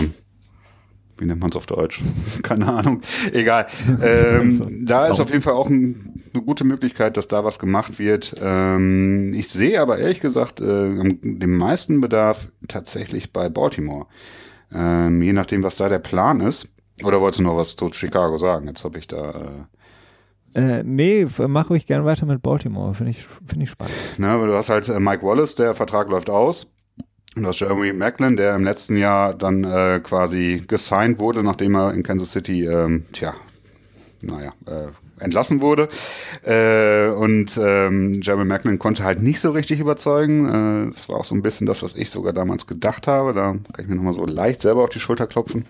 wie 1.18 1.26
nennt 1.26 1.42
man 1.42 1.50
es 1.50 1.56
auf 1.56 1.66
Deutsch? 1.66 2.02
Keine 2.44 2.68
Ahnung. 2.68 3.02
Egal. 3.32 3.68
Ähm, 4.02 4.84
da 4.86 5.08
ist 5.08 5.20
auf 5.20 5.30
jeden 5.30 5.42
Fall 5.42 5.54
auch 5.54 5.70
ein, 5.70 6.14
eine 6.34 6.44
gute 6.44 6.64
Möglichkeit, 6.64 7.18
dass 7.18 7.28
da 7.28 7.44
was 7.44 7.60
gemacht 7.60 8.00
wird. 8.00 8.36
Ähm, 8.42 9.34
ich 9.34 9.50
sehe 9.50 9.82
aber 9.82 9.98
ehrlich 9.98 10.20
gesagt 10.20 10.62
äh, 10.62 10.64
den 10.66 11.58
meisten 11.58 12.02
Bedarf 12.02 12.50
tatsächlich 12.68 13.34
bei 13.34 13.50
Baltimore. 13.50 14.08
Ähm, 14.74 15.22
je 15.22 15.34
nachdem, 15.34 15.64
was 15.64 15.78
da 15.78 15.90
der 15.90 16.00
Plan 16.00 16.42
ist. 16.42 16.70
Oder 17.04 17.22
wolltest 17.22 17.40
du 17.40 17.44
noch 17.44 17.58
was 17.58 17.76
zu 17.76 17.92
Chicago 17.94 18.38
sagen? 18.38 18.68
Jetzt 18.68 18.84
habe 18.84 18.98
ich 18.98 19.08
da. 19.08 19.68
Äh, 20.54 20.60
äh, 20.80 20.84
nee, 20.84 21.28
mach 21.48 21.70
ruhig 21.70 21.86
gerne 21.86 22.06
weiter 22.06 22.26
mit 22.26 22.42
Baltimore. 22.42 22.96
Finde 22.96 23.12
ich, 23.12 23.24
find 23.46 23.62
ich 23.62 23.70
spannend. 23.70 23.94
Na, 24.18 24.44
du 24.44 24.54
hast 24.54 24.70
halt 24.70 24.90
äh, 24.90 25.00
Mike 25.00 25.24
Wallace, 25.24 25.56
der 25.56 25.76
Vertrag 25.76 26.10
läuft 26.10 26.30
aus. 26.30 26.74
Und 27.36 27.44
du 27.44 27.50
hast 27.50 27.60
Jeremy 27.60 27.94
Macklin, 27.94 28.36
der 28.36 28.56
im 28.56 28.64
letzten 28.64 28.98
Jahr 28.98 29.34
dann 29.34 29.64
äh, 29.64 30.00
quasi 30.02 30.64
gesigned 30.68 31.20
wurde, 31.20 31.44
nachdem 31.44 31.76
er 31.76 31.94
in 31.94 32.04
Kansas 32.04 32.32
City, 32.32 32.66
ähm, 32.66 33.06
tja, 33.12 33.36
naja, 34.22 34.54
äh, 34.66 34.88
entlassen 35.20 35.62
wurde. 35.62 35.90
Äh, 36.44 37.10
und 37.10 37.60
ähm, 37.62 38.22
Jeremy 38.22 38.46
Macklin 38.46 38.80
konnte 38.80 39.04
halt 39.04 39.22
nicht 39.22 39.40
so 39.40 39.52
richtig 39.52 39.80
überzeugen. 39.80 40.90
Äh, 40.90 40.94
das 40.94 41.10
war 41.10 41.18
auch 41.18 41.26
so 41.26 41.36
ein 41.36 41.42
bisschen 41.42 41.68
das, 41.68 41.84
was 41.84 41.96
ich 41.96 42.10
sogar 42.10 42.34
damals 42.34 42.68
gedacht 42.68 43.08
habe. 43.08 43.34
Da 43.34 43.52
kann 43.52 43.64
ich 43.80 43.88
mir 43.88 43.96
nochmal 43.96 44.14
so 44.14 44.26
leicht 44.26 44.62
selber 44.62 44.84
auf 44.84 44.90
die 44.90 45.00
Schulter 45.00 45.28
klopfen. 45.28 45.66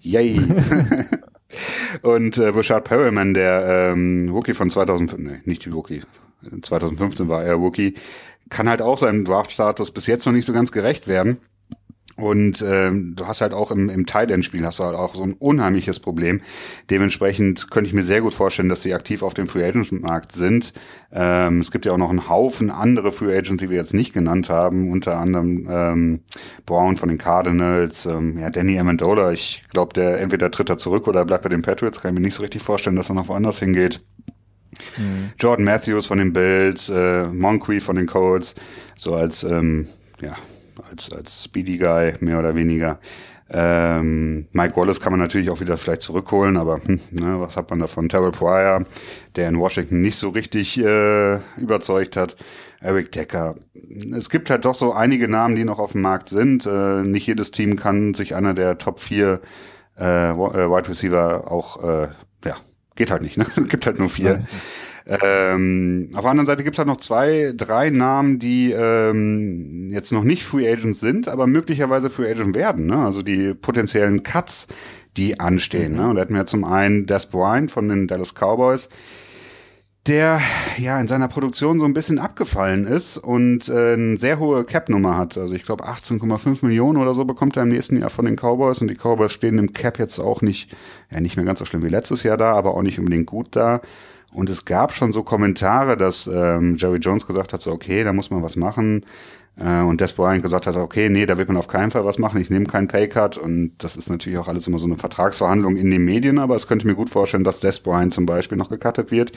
Yay! 0.00 0.40
und 2.02 2.38
äh, 2.38 2.52
Bouchard 2.52 2.84
Perryman, 2.84 3.34
der 3.34 3.92
ähm, 3.92 4.30
Rookie 4.30 4.54
von 4.54 4.70
2015, 4.70 5.24
nee, 5.24 5.40
nicht 5.44 5.64
die 5.64 5.70
Rookie, 5.70 6.02
2015 6.62 7.28
war 7.28 7.44
er 7.44 7.54
Rookie, 7.54 7.94
kann 8.48 8.68
halt 8.68 8.82
auch 8.82 8.98
seinem 8.98 9.24
Draft-Status 9.24 9.90
bis 9.90 10.06
jetzt 10.06 10.26
noch 10.26 10.32
nicht 10.32 10.46
so 10.46 10.52
ganz 10.52 10.72
gerecht 10.72 11.08
werden. 11.08 11.38
Und 12.16 12.64
ähm, 12.66 13.14
du 13.14 13.26
hast 13.26 13.42
halt 13.42 13.52
auch 13.52 13.70
im, 13.70 13.90
im 13.90 14.06
Tight 14.06 14.30
End 14.30 14.42
Spiel 14.42 14.64
hast 14.64 14.78
du 14.78 14.84
halt 14.84 14.96
auch 14.96 15.14
so 15.14 15.22
ein 15.22 15.34
unheimliches 15.34 16.00
Problem. 16.00 16.40
Dementsprechend 16.88 17.70
könnte 17.70 17.88
ich 17.88 17.94
mir 17.94 18.04
sehr 18.04 18.22
gut 18.22 18.32
vorstellen, 18.32 18.70
dass 18.70 18.80
sie 18.80 18.94
aktiv 18.94 19.22
auf 19.22 19.34
dem 19.34 19.46
Free 19.46 19.64
Agent 19.64 19.92
Markt 19.92 20.32
sind. 20.32 20.72
Ähm, 21.12 21.60
es 21.60 21.70
gibt 21.70 21.84
ja 21.84 21.92
auch 21.92 21.98
noch 21.98 22.08
einen 22.08 22.30
Haufen 22.30 22.70
andere 22.70 23.12
Free 23.12 23.36
Agents, 23.36 23.62
die 23.62 23.68
wir 23.68 23.76
jetzt 23.76 23.92
nicht 23.92 24.14
genannt 24.14 24.48
haben, 24.48 24.90
unter 24.90 25.18
anderem 25.18 25.68
ähm, 25.70 26.20
Brown 26.64 26.96
von 26.96 27.10
den 27.10 27.18
Cardinals, 27.18 28.06
ähm, 28.06 28.38
ja 28.38 28.48
Danny 28.48 28.78
Amendola. 28.78 29.32
Ich 29.32 29.64
glaube, 29.68 29.92
der 29.92 30.18
entweder 30.18 30.50
tritt 30.50 30.70
er 30.70 30.78
zurück 30.78 31.08
oder 31.08 31.26
bleibt 31.26 31.42
bei 31.42 31.50
den 31.50 31.60
Patriots. 31.60 32.00
Kann 32.00 32.14
ich 32.14 32.18
mir 32.18 32.24
nicht 32.24 32.34
so 32.34 32.42
richtig 32.42 32.62
vorstellen, 32.62 32.96
dass 32.96 33.10
er 33.10 33.14
noch 33.14 33.28
woanders 33.28 33.58
hingeht. 33.58 34.00
Mhm. 34.98 35.32
Jordan 35.38 35.64
Matthews 35.64 36.06
von 36.06 36.18
den 36.18 36.32
Bills, 36.32 36.88
äh, 36.88 37.26
Moncrief 37.26 37.84
von 37.84 37.96
den 37.96 38.06
Colts, 38.06 38.54
so 38.96 39.14
als 39.14 39.42
ähm, 39.44 39.86
ja 40.20 40.36
als, 40.90 41.12
als 41.12 41.44
Speedy 41.44 41.78
Guy, 41.78 42.14
mehr 42.20 42.38
oder 42.38 42.54
weniger. 42.54 42.98
Ähm, 43.48 44.48
Mike 44.50 44.76
Wallace 44.76 45.00
kann 45.00 45.12
man 45.12 45.20
natürlich 45.20 45.50
auch 45.50 45.60
wieder 45.60 45.78
vielleicht 45.78 46.02
zurückholen, 46.02 46.56
aber 46.56 46.80
hm, 46.84 47.00
ne, 47.12 47.40
was 47.40 47.56
hat 47.56 47.70
man 47.70 47.78
davon? 47.78 48.08
Terrell 48.08 48.32
Pryor, 48.32 48.84
der 49.36 49.48
in 49.48 49.58
Washington 49.58 50.00
nicht 50.00 50.16
so 50.16 50.30
richtig 50.30 50.78
äh, 50.78 51.36
überzeugt 51.56 52.16
hat. 52.16 52.36
Eric 52.80 53.12
Decker. 53.12 53.54
Es 54.14 54.30
gibt 54.30 54.50
halt 54.50 54.64
doch 54.64 54.74
so 54.74 54.92
einige 54.92 55.28
Namen, 55.28 55.54
die 55.56 55.64
noch 55.64 55.78
auf 55.78 55.92
dem 55.92 56.02
Markt 56.02 56.28
sind. 56.28 56.66
Äh, 56.66 57.02
nicht 57.02 57.26
jedes 57.26 57.52
Team 57.52 57.76
kann 57.76 58.14
sich 58.14 58.34
einer 58.34 58.52
der 58.52 58.78
Top 58.78 58.98
4 58.98 59.40
äh, 59.98 60.30
äh, 60.30 60.34
Wide 60.34 60.88
Receiver 60.88 61.50
auch, 61.50 61.82
äh, 61.82 62.08
geht 62.96 63.10
halt 63.10 63.22
nicht, 63.22 63.36
ne? 63.36 63.46
gibt 63.68 63.86
halt 63.86 63.98
nur 63.98 64.10
vier. 64.10 64.38
Ähm, 65.08 66.10
auf 66.14 66.22
der 66.22 66.30
anderen 66.32 66.46
Seite 66.46 66.64
gibt 66.64 66.74
es 66.74 66.78
halt 66.78 66.88
noch 66.88 66.96
zwei, 66.96 67.52
drei 67.56 67.90
Namen, 67.90 68.40
die 68.40 68.72
ähm, 68.72 69.90
jetzt 69.92 70.10
noch 70.10 70.24
nicht 70.24 70.42
Free 70.42 70.68
Agents 70.68 70.98
sind, 70.98 71.28
aber 71.28 71.46
möglicherweise 71.46 72.10
Free 72.10 72.28
Agent 72.28 72.56
werden. 72.56 72.86
Ne? 72.86 72.96
Also 72.96 73.22
die 73.22 73.54
potenziellen 73.54 74.24
Cuts, 74.24 74.66
die 75.16 75.38
anstehen. 75.38 75.92
Mhm. 75.92 75.98
Ne? 75.98 76.08
Und 76.08 76.16
da 76.16 76.22
hätten 76.22 76.34
wir 76.34 76.46
zum 76.46 76.64
einen 76.64 77.06
Des 77.06 77.26
Bryant 77.26 77.70
von 77.70 77.88
den 77.88 78.08
Dallas 78.08 78.34
Cowboys, 78.34 78.88
der 80.06 80.40
ja 80.78 81.00
in 81.00 81.08
seiner 81.08 81.28
Produktion 81.28 81.80
so 81.80 81.84
ein 81.84 81.94
bisschen 81.94 82.18
abgefallen 82.18 82.86
ist 82.86 83.18
und 83.18 83.68
äh, 83.68 83.94
eine 83.94 84.16
sehr 84.16 84.38
hohe 84.38 84.64
Cap-Nummer 84.64 85.16
hat. 85.16 85.36
Also 85.36 85.54
ich 85.54 85.64
glaube 85.64 85.84
18,5 85.86 86.64
Millionen 86.64 86.98
oder 86.98 87.14
so 87.14 87.24
bekommt 87.24 87.56
er 87.56 87.64
im 87.64 87.70
nächsten 87.70 87.98
Jahr 87.98 88.10
von 88.10 88.24
den 88.24 88.36
Cowboys 88.36 88.80
und 88.80 88.88
die 88.88 88.96
Cowboys 88.96 89.32
stehen 89.32 89.58
im 89.58 89.72
Cap 89.72 89.98
jetzt 89.98 90.18
auch 90.20 90.42
nicht, 90.42 90.74
ja 91.10 91.20
nicht 91.20 91.36
mehr 91.36 91.44
ganz 91.44 91.58
so 91.58 91.64
schlimm 91.64 91.82
wie 91.82 91.88
letztes 91.88 92.22
Jahr 92.22 92.36
da, 92.36 92.52
aber 92.52 92.74
auch 92.74 92.82
nicht 92.82 92.98
unbedingt 92.98 93.26
gut 93.26 93.48
da. 93.50 93.80
Und 94.32 94.50
es 94.50 94.64
gab 94.64 94.92
schon 94.92 95.12
so 95.12 95.22
Kommentare, 95.22 95.96
dass 95.96 96.26
ähm, 96.26 96.76
Jerry 96.76 96.98
Jones 96.98 97.26
gesagt 97.26 97.52
hat, 97.52 97.60
so 97.60 97.72
okay, 97.72 98.04
da 98.04 98.12
muss 98.12 98.30
man 98.30 98.42
was 98.42 98.56
machen. 98.56 99.04
Äh, 99.58 99.80
und 99.80 100.00
Des 100.00 100.12
Bryant 100.12 100.42
gesagt 100.42 100.66
hat, 100.66 100.76
okay, 100.76 101.08
nee, 101.08 101.26
da 101.26 101.38
wird 101.38 101.48
man 101.48 101.56
auf 101.56 101.68
keinen 101.68 101.90
Fall 101.90 102.04
was 102.04 102.18
machen, 102.18 102.40
ich 102.40 102.50
nehme 102.50 102.66
keinen 102.66 102.88
Paycut. 102.88 103.38
Und 103.38 103.72
das 103.78 103.96
ist 103.96 104.10
natürlich 104.10 104.38
auch 104.38 104.48
alles 104.48 104.66
immer 104.66 104.78
so 104.78 104.86
eine 104.86 104.98
Vertragsverhandlung 104.98 105.76
in 105.76 105.90
den 105.90 106.04
Medien, 106.04 106.38
aber 106.38 106.54
es 106.54 106.66
könnte 106.68 106.86
mir 106.86 106.94
gut 106.94 107.10
vorstellen, 107.10 107.44
dass 107.44 107.60
Des 107.60 107.80
Bryant 107.80 108.12
zum 108.12 108.26
Beispiel 108.26 108.58
noch 108.58 108.68
gecuttet 108.68 109.10
wird. 109.10 109.32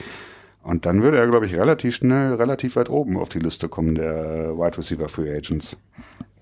Und 0.64 0.86
dann 0.86 1.01
würde 1.01 1.18
er, 1.18 1.28
glaube 1.28 1.45
ich, 1.45 1.55
relativ 1.55 1.95
schnell, 1.95 2.34
relativ 2.34 2.76
weit 2.76 2.89
oben 2.89 3.18
auf 3.18 3.30
die 3.30 3.39
Liste 3.39 3.70
kommen 3.70 3.95
der 3.95 4.57
Wide 4.57 4.78
Receiver 4.78 5.10
Free 5.10 5.34
Agents. 5.36 5.78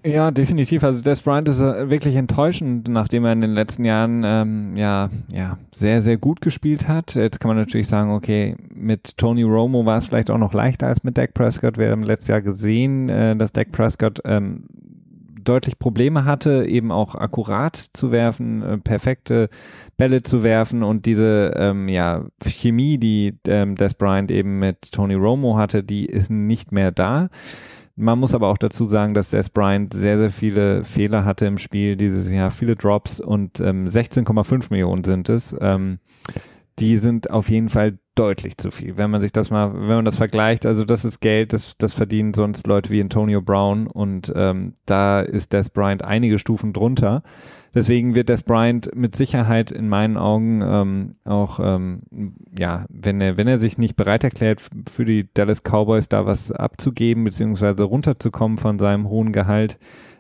Ja, 0.06 0.32
definitiv. 0.32 0.84
Also 0.84 1.04
Des 1.04 1.22
Bryant 1.22 1.50
ist 1.50 1.60
äh, 1.60 1.90
wirklich 1.90 2.16
enttäuschend, 2.16 2.88
nachdem 2.88 3.26
er 3.26 3.34
in 3.34 3.42
den 3.42 3.54
letzten 3.54 3.84
Jahren 3.84 4.24
ähm, 4.24 4.78
ja, 4.78 5.10
ja 5.30 5.58
sehr, 5.76 6.02
sehr 6.02 6.18
gut 6.18 6.40
gespielt 6.40 6.88
hat. 6.88 7.16
Jetzt 7.16 7.40
kann 7.40 7.50
man 7.50 7.58
natürlich 7.58 7.88
sagen, 7.90 8.12
okay, 8.12 8.56
mit 8.74 9.18
Tony 9.18 9.44
Romo 9.44 9.86
war 9.86 9.98
es 9.98 10.06
vielleicht 10.06 10.30
auch 10.30 10.38
noch 10.38 10.54
leichter 10.54 10.88
als 10.88 11.04
mit 11.04 11.18
Dak 11.18 11.34
Prescott. 11.34 11.78
Wir 11.78 11.92
haben 11.92 12.04
letztes 12.04 12.30
Jahr 12.30 12.42
gesehen, 12.42 13.10
äh, 13.10 13.36
dass 13.36 13.52
Dak 13.52 13.72
Prescott 13.72 14.22
ähm, 14.24 14.64
deutlich 15.48 15.80
Probleme 15.80 16.26
hatte, 16.26 16.66
eben 16.66 16.92
auch 16.92 17.16
akkurat 17.16 17.76
zu 17.76 18.12
werfen, 18.12 18.62
äh, 18.62 18.78
perfekte 18.78 19.50
Bälle 19.96 20.24
zu 20.24 20.44
werfen 20.44 20.84
und 20.84 21.06
diese 21.06 21.54
ähm, 21.56 21.88
ja, 21.90 22.26
Chemie, 22.44 22.98
die 22.98 23.38
ähm, 23.48 23.76
Des 23.76 23.94
Bryant 23.94 24.32
eben 24.32 24.60
mit 24.60 24.92
Tony 24.92 25.16
Romo 25.16 25.58
hatte, 25.58 25.84
die 25.84 26.06
ist 26.06 26.30
nicht 26.30 26.72
mehr 26.72 26.92
da. 26.92 27.30
Man 27.96 28.20
muss 28.20 28.36
aber 28.36 28.50
auch 28.50 28.60
dazu 28.60 28.88
sagen, 28.88 29.14
dass 29.14 29.32
Des 29.32 29.50
Bryant 29.50 29.94
sehr, 29.94 30.18
sehr 30.18 30.32
viele 30.32 30.84
Fehler 30.84 31.26
hatte 31.26 31.46
im 31.46 31.58
Spiel 31.58 31.96
dieses 31.96 32.30
Jahr, 32.30 32.52
viele 32.52 32.76
Drops 32.76 33.20
und 33.20 33.60
ähm, 33.60 33.88
16,5 33.88 34.68
Millionen 34.70 35.04
sind 35.04 35.30
es. 35.30 35.56
Ähm, 35.60 36.00
die 36.78 36.98
sind 36.98 37.32
auf 37.32 37.50
jeden 37.50 37.70
Fall 37.70 37.98
deutlich 38.18 38.58
zu 38.58 38.72
viel. 38.72 38.98
Wenn 38.98 39.12
man 39.12 39.22
sich 39.22 39.32
das 39.32 39.52
mal, 39.52 39.74
wenn 39.74 39.88
man 39.88 40.06
das 40.06 40.18
vergleicht, 40.18 40.66
also 40.66 40.86
das 40.86 41.06
ist 41.06 41.20
Geld, 41.20 41.54
das, 41.54 41.78
das 41.78 41.94
verdienen 41.94 42.34
sonst 42.34 42.68
Leute 42.68 42.90
wie 42.90 43.02
Antonio 43.02 43.42
Brown 43.42 43.88
und 43.88 44.32
ähm, 44.36 44.74
da 44.86 45.20
ist 45.20 45.54
Des 45.54 45.70
Bryant 45.70 46.04
einige 46.04 46.40
Stufen 46.40 46.74
drunter. 46.74 47.24
Deswegen 47.74 48.16
wird 48.16 48.30
Des 48.30 48.44
Bryant 48.44 48.90
mit 48.96 49.16
Sicherheit 49.16 49.72
in 49.72 49.88
meinen 49.88 50.18
Augen 50.18 50.62
ähm, 50.64 51.12
auch, 51.26 51.60
ähm, 51.62 52.02
ja, 52.58 52.86
wenn 52.90 53.22
er, 53.22 53.38
wenn 53.38 53.48
er 53.48 53.60
sich 53.60 53.78
nicht 53.78 53.96
bereit 53.96 54.24
erklärt, 54.24 54.62
für 54.90 55.06
die 55.06 55.30
Dallas 55.34 55.62
Cowboys 55.62 56.10
da 56.10 56.26
was 56.26 56.52
abzugeben, 56.52 57.24
beziehungsweise 57.24 57.84
runterzukommen 57.84 58.58
von 58.58 58.80
seinem 58.80 59.10
hohen 59.10 59.32
Gehalt, 59.32 59.78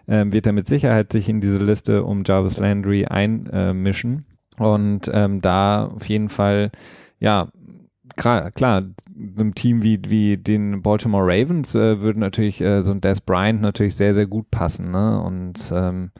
ähm, 0.07 0.33
wird 0.33 0.45
er 0.45 0.53
mit 0.53 0.67
Sicherheit 0.67 1.11
sich 1.11 1.29
in 1.29 1.41
diese 1.41 1.57
Liste 1.57 2.03
um 2.03 2.23
Jarvis 2.25 2.57
Landry 2.57 3.05
einmischen. 3.05 4.25
und 4.59 5.09
ähm, 5.11 5.41
da 5.41 5.87
auf 5.87 6.07
jeden 6.07 6.29
Fall, 6.29 6.71
ja, 7.19 7.47
klar, 8.17 8.51
klar, 8.51 8.83
einem 9.37 9.55
Team 9.55 9.83
wie, 9.83 10.01
wie 10.07 10.37
den 10.37 10.81
Baltimore 10.81 11.23
Ravens 11.25 11.73
äh, 11.75 12.01
würde 12.01 12.19
natürlich 12.19 12.59
äh, 12.59 12.83
so 12.83 12.91
ein 12.91 13.01
Des 13.01 13.21
Bryant 13.21 13.61
natürlich 13.61 13.95
sehr, 13.95 14.13
sehr 14.13 14.27
gut 14.27 14.51
passen, 14.51 14.91
ne? 14.91 15.21
Und 15.21 15.71
ähm, 15.73 16.11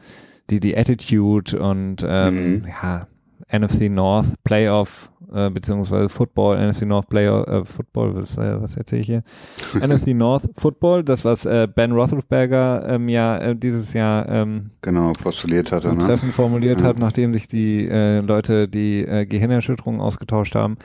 die, 0.50 0.60
die 0.60 0.76
Attitude 0.76 1.58
und 1.60 2.04
ähm, 2.06 2.60
mhm. 2.60 2.66
ja, 2.66 3.06
NFC 3.52 3.90
North 3.90 4.32
Playoff 4.44 5.10
äh, 5.32 5.50
beziehungsweise 5.50 6.08
Football, 6.08 6.56
NFC 6.70 6.82
North 6.82 7.08
Playoff, 7.08 7.46
äh, 7.46 7.64
Football, 7.64 8.14
was, 8.14 8.36
äh, 8.38 8.60
was 8.60 8.76
erzähle 8.76 9.02
ich 9.02 9.06
hier? 9.06 9.22
NFC 9.74 10.08
North 10.08 10.48
Football, 10.56 11.04
das 11.04 11.24
was 11.24 11.44
äh, 11.44 11.68
Ben 11.72 11.92
Roethlisberger 11.92 12.88
ähm, 12.88 13.08
ja 13.08 13.36
äh, 13.38 13.56
dieses 13.56 13.92
Jahr 13.92 14.28
ähm, 14.28 14.70
genau 14.80 15.12
postuliert 15.12 15.72
hatte, 15.72 15.94
ne? 15.94 16.04
Treffen 16.04 16.32
formuliert 16.32 16.80
ja. 16.80 16.86
hat, 16.86 16.98
nachdem 16.98 17.32
sich 17.34 17.46
die 17.46 17.86
äh, 17.86 18.20
Leute 18.20 18.68
die 18.68 19.04
Gehirnerschütterung 19.28 20.00
ausgetauscht 20.00 20.54
haben. 20.54 20.78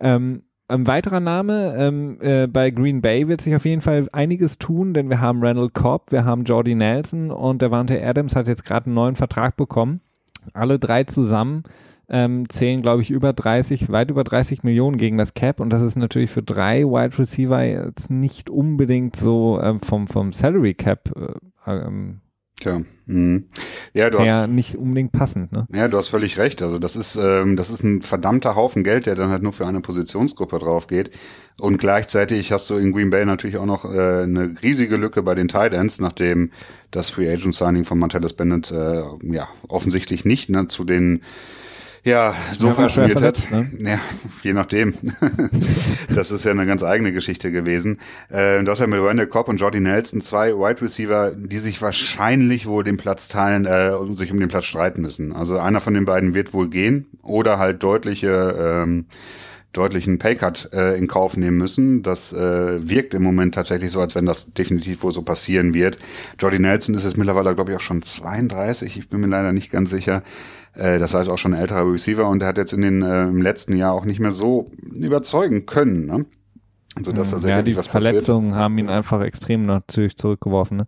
Ähm, 0.00 0.42
ein 0.72 0.86
weiterer 0.86 1.20
Name, 1.20 1.74
ähm, 1.76 2.18
äh, 2.20 2.46
bei 2.46 2.70
Green 2.70 3.02
Bay 3.02 3.28
wird 3.28 3.40
sich 3.40 3.54
auf 3.54 3.64
jeden 3.64 3.82
Fall 3.82 4.08
einiges 4.12 4.58
tun, 4.58 4.94
denn 4.94 5.10
wir 5.10 5.20
haben 5.20 5.44
Randall 5.44 5.68
Cobb, 5.68 6.10
wir 6.10 6.24
haben 6.24 6.44
Jordy 6.44 6.74
Nelson 6.74 7.30
und 7.30 7.62
der 7.62 7.70
Wante 7.70 8.02
Adams 8.04 8.34
hat 8.34 8.48
jetzt 8.48 8.64
gerade 8.64 8.86
einen 8.86 8.94
neuen 8.94 9.16
Vertrag 9.16 9.56
bekommen. 9.56 10.00
Alle 10.54 10.78
drei 10.78 11.04
zusammen 11.04 11.64
ähm, 12.08 12.48
zählen, 12.48 12.82
glaube 12.82 13.02
ich, 13.02 13.10
über 13.10 13.32
30, 13.32 13.90
weit 13.92 14.10
über 14.10 14.24
30 14.24 14.64
Millionen 14.64 14.96
gegen 14.96 15.18
das 15.18 15.34
Cap 15.34 15.60
und 15.60 15.70
das 15.70 15.82
ist 15.82 15.96
natürlich 15.96 16.30
für 16.30 16.42
drei 16.42 16.84
Wide 16.84 17.18
Receiver 17.18 17.62
jetzt 17.62 18.10
nicht 18.10 18.50
unbedingt 18.50 19.16
so 19.16 19.60
ähm, 19.62 19.80
vom, 19.80 20.08
vom 20.08 20.32
Salary 20.32 20.74
Cap 20.74 21.10
äh, 21.16 21.70
ähm, 21.70 22.20
Tja. 22.62 22.80
Mhm. 23.06 23.46
Ja, 23.92 24.08
du 24.08 24.20
hast 24.20 24.26
ja 24.26 24.46
nicht 24.46 24.76
unbedingt 24.76 25.10
passend, 25.10 25.50
ne? 25.50 25.66
Ja, 25.74 25.88
du 25.88 25.98
hast 25.98 26.08
völlig 26.08 26.38
recht. 26.38 26.62
Also 26.62 26.78
das 26.78 26.94
ist 26.94 27.16
ähm, 27.16 27.56
das 27.56 27.70
ist 27.70 27.82
ein 27.82 28.02
verdammter 28.02 28.54
Haufen 28.54 28.84
Geld, 28.84 29.06
der 29.06 29.16
dann 29.16 29.30
halt 29.30 29.42
nur 29.42 29.52
für 29.52 29.66
eine 29.66 29.80
Positionsgruppe 29.80 30.60
drauf 30.60 30.86
geht. 30.86 31.10
Und 31.60 31.78
gleichzeitig 31.78 32.52
hast 32.52 32.70
du 32.70 32.76
in 32.76 32.92
Green 32.92 33.10
Bay 33.10 33.26
natürlich 33.26 33.56
auch 33.56 33.66
noch 33.66 33.84
äh, 33.84 34.22
eine 34.22 34.54
riesige 34.62 34.96
Lücke 34.96 35.24
bei 35.24 35.34
den 35.34 35.48
Tight 35.48 35.74
Ends, 35.74 35.98
nachdem 35.98 36.52
das 36.92 37.10
Free 37.10 37.28
Agent 37.28 37.54
Signing 37.54 37.84
von 37.84 37.98
Martellus 37.98 38.34
Bennett 38.34 38.70
äh, 38.70 39.02
ja 39.24 39.48
offensichtlich 39.66 40.24
nicht 40.24 40.48
ne, 40.48 40.68
zu 40.68 40.84
den 40.84 41.22
ja, 42.04 42.34
so 42.52 42.68
ja, 42.68 42.74
funktioniert 42.74 43.22
hat. 43.22 43.50
Ne? 43.50 43.70
Ja, 43.78 44.00
je 44.42 44.52
nachdem. 44.52 44.94
das 46.14 46.32
ist 46.32 46.44
ja 46.44 46.50
eine 46.50 46.66
ganz 46.66 46.82
eigene 46.82 47.12
Geschichte 47.12 47.52
gewesen. 47.52 47.98
Äh, 48.28 48.62
du 48.64 48.70
hast 48.70 48.80
ja 48.80 48.88
mit 48.88 49.00
Randall 49.00 49.28
Cobb 49.28 49.48
und 49.48 49.58
Jordy 49.58 49.78
Nelson 49.78 50.20
zwei 50.20 50.52
Wide 50.52 50.82
Receiver, 50.82 51.32
die 51.36 51.58
sich 51.58 51.80
wahrscheinlich 51.80 52.66
wohl 52.66 52.82
den 52.82 52.96
Platz 52.96 53.28
teilen 53.28 53.66
äh, 53.66 53.94
und 53.94 54.16
sich 54.16 54.32
um 54.32 54.40
den 54.40 54.48
Platz 54.48 54.64
streiten 54.64 55.00
müssen. 55.00 55.32
Also 55.32 55.58
einer 55.58 55.80
von 55.80 55.94
den 55.94 56.04
beiden 56.04 56.34
wird 56.34 56.52
wohl 56.52 56.68
gehen 56.68 57.06
oder 57.22 57.58
halt 57.58 57.82
deutliche 57.82 58.82
ähm, 58.82 59.06
deutlichen 59.72 60.18
Paycut 60.18 60.70
äh, 60.72 60.98
in 60.98 61.08
Kauf 61.08 61.36
nehmen 61.36 61.56
müssen. 61.56 62.02
Das 62.02 62.32
äh, 62.32 62.88
wirkt 62.88 63.14
im 63.14 63.22
Moment 63.22 63.54
tatsächlich 63.54 63.90
so, 63.90 64.00
als 64.00 64.14
wenn 64.14 64.26
das 64.26 64.52
definitiv 64.52 65.02
wohl 65.02 65.12
so 65.12 65.22
passieren 65.22 65.72
wird. 65.72 65.98
Jordy 66.38 66.58
Nelson 66.58 66.94
ist 66.94 67.04
jetzt 67.04 67.16
mittlerweile, 67.16 67.54
glaube 67.54 67.70
ich, 67.70 67.76
auch 67.76 67.82
schon 67.82 68.02
32. 68.02 68.98
Ich 68.98 69.08
bin 69.08 69.20
mir 69.20 69.28
leider 69.28 69.52
nicht 69.52 69.70
ganz 69.70 69.90
sicher. 69.90 70.22
Äh, 70.74 70.98
das 70.98 71.14
heißt 71.14 71.28
auch 71.28 71.38
schon 71.38 71.54
ein 71.54 71.60
älterer 71.60 71.90
Receiver 71.90 72.28
und 72.28 72.40
der 72.40 72.48
hat 72.48 72.58
jetzt 72.58 72.72
in 72.72 72.82
den 72.82 73.02
äh, 73.02 73.24
im 73.24 73.42
letzten 73.42 73.76
Jahr 73.76 73.92
auch 73.92 74.04
nicht 74.04 74.20
mehr 74.20 74.32
so 74.32 74.70
überzeugen 74.92 75.66
können. 75.66 76.06
Ne? 76.06 76.26
Also 76.94 77.12
dass 77.12 77.30
da 77.30 77.48
ja, 77.48 77.62
die 77.62 77.74
Verletzungen 77.74 78.50
passiert. 78.50 78.62
haben 78.62 78.78
ihn 78.78 78.88
einfach 78.88 79.22
extrem 79.22 79.66
natürlich 79.66 80.16
zurückgeworfen. 80.16 80.78
Ne? 80.78 80.86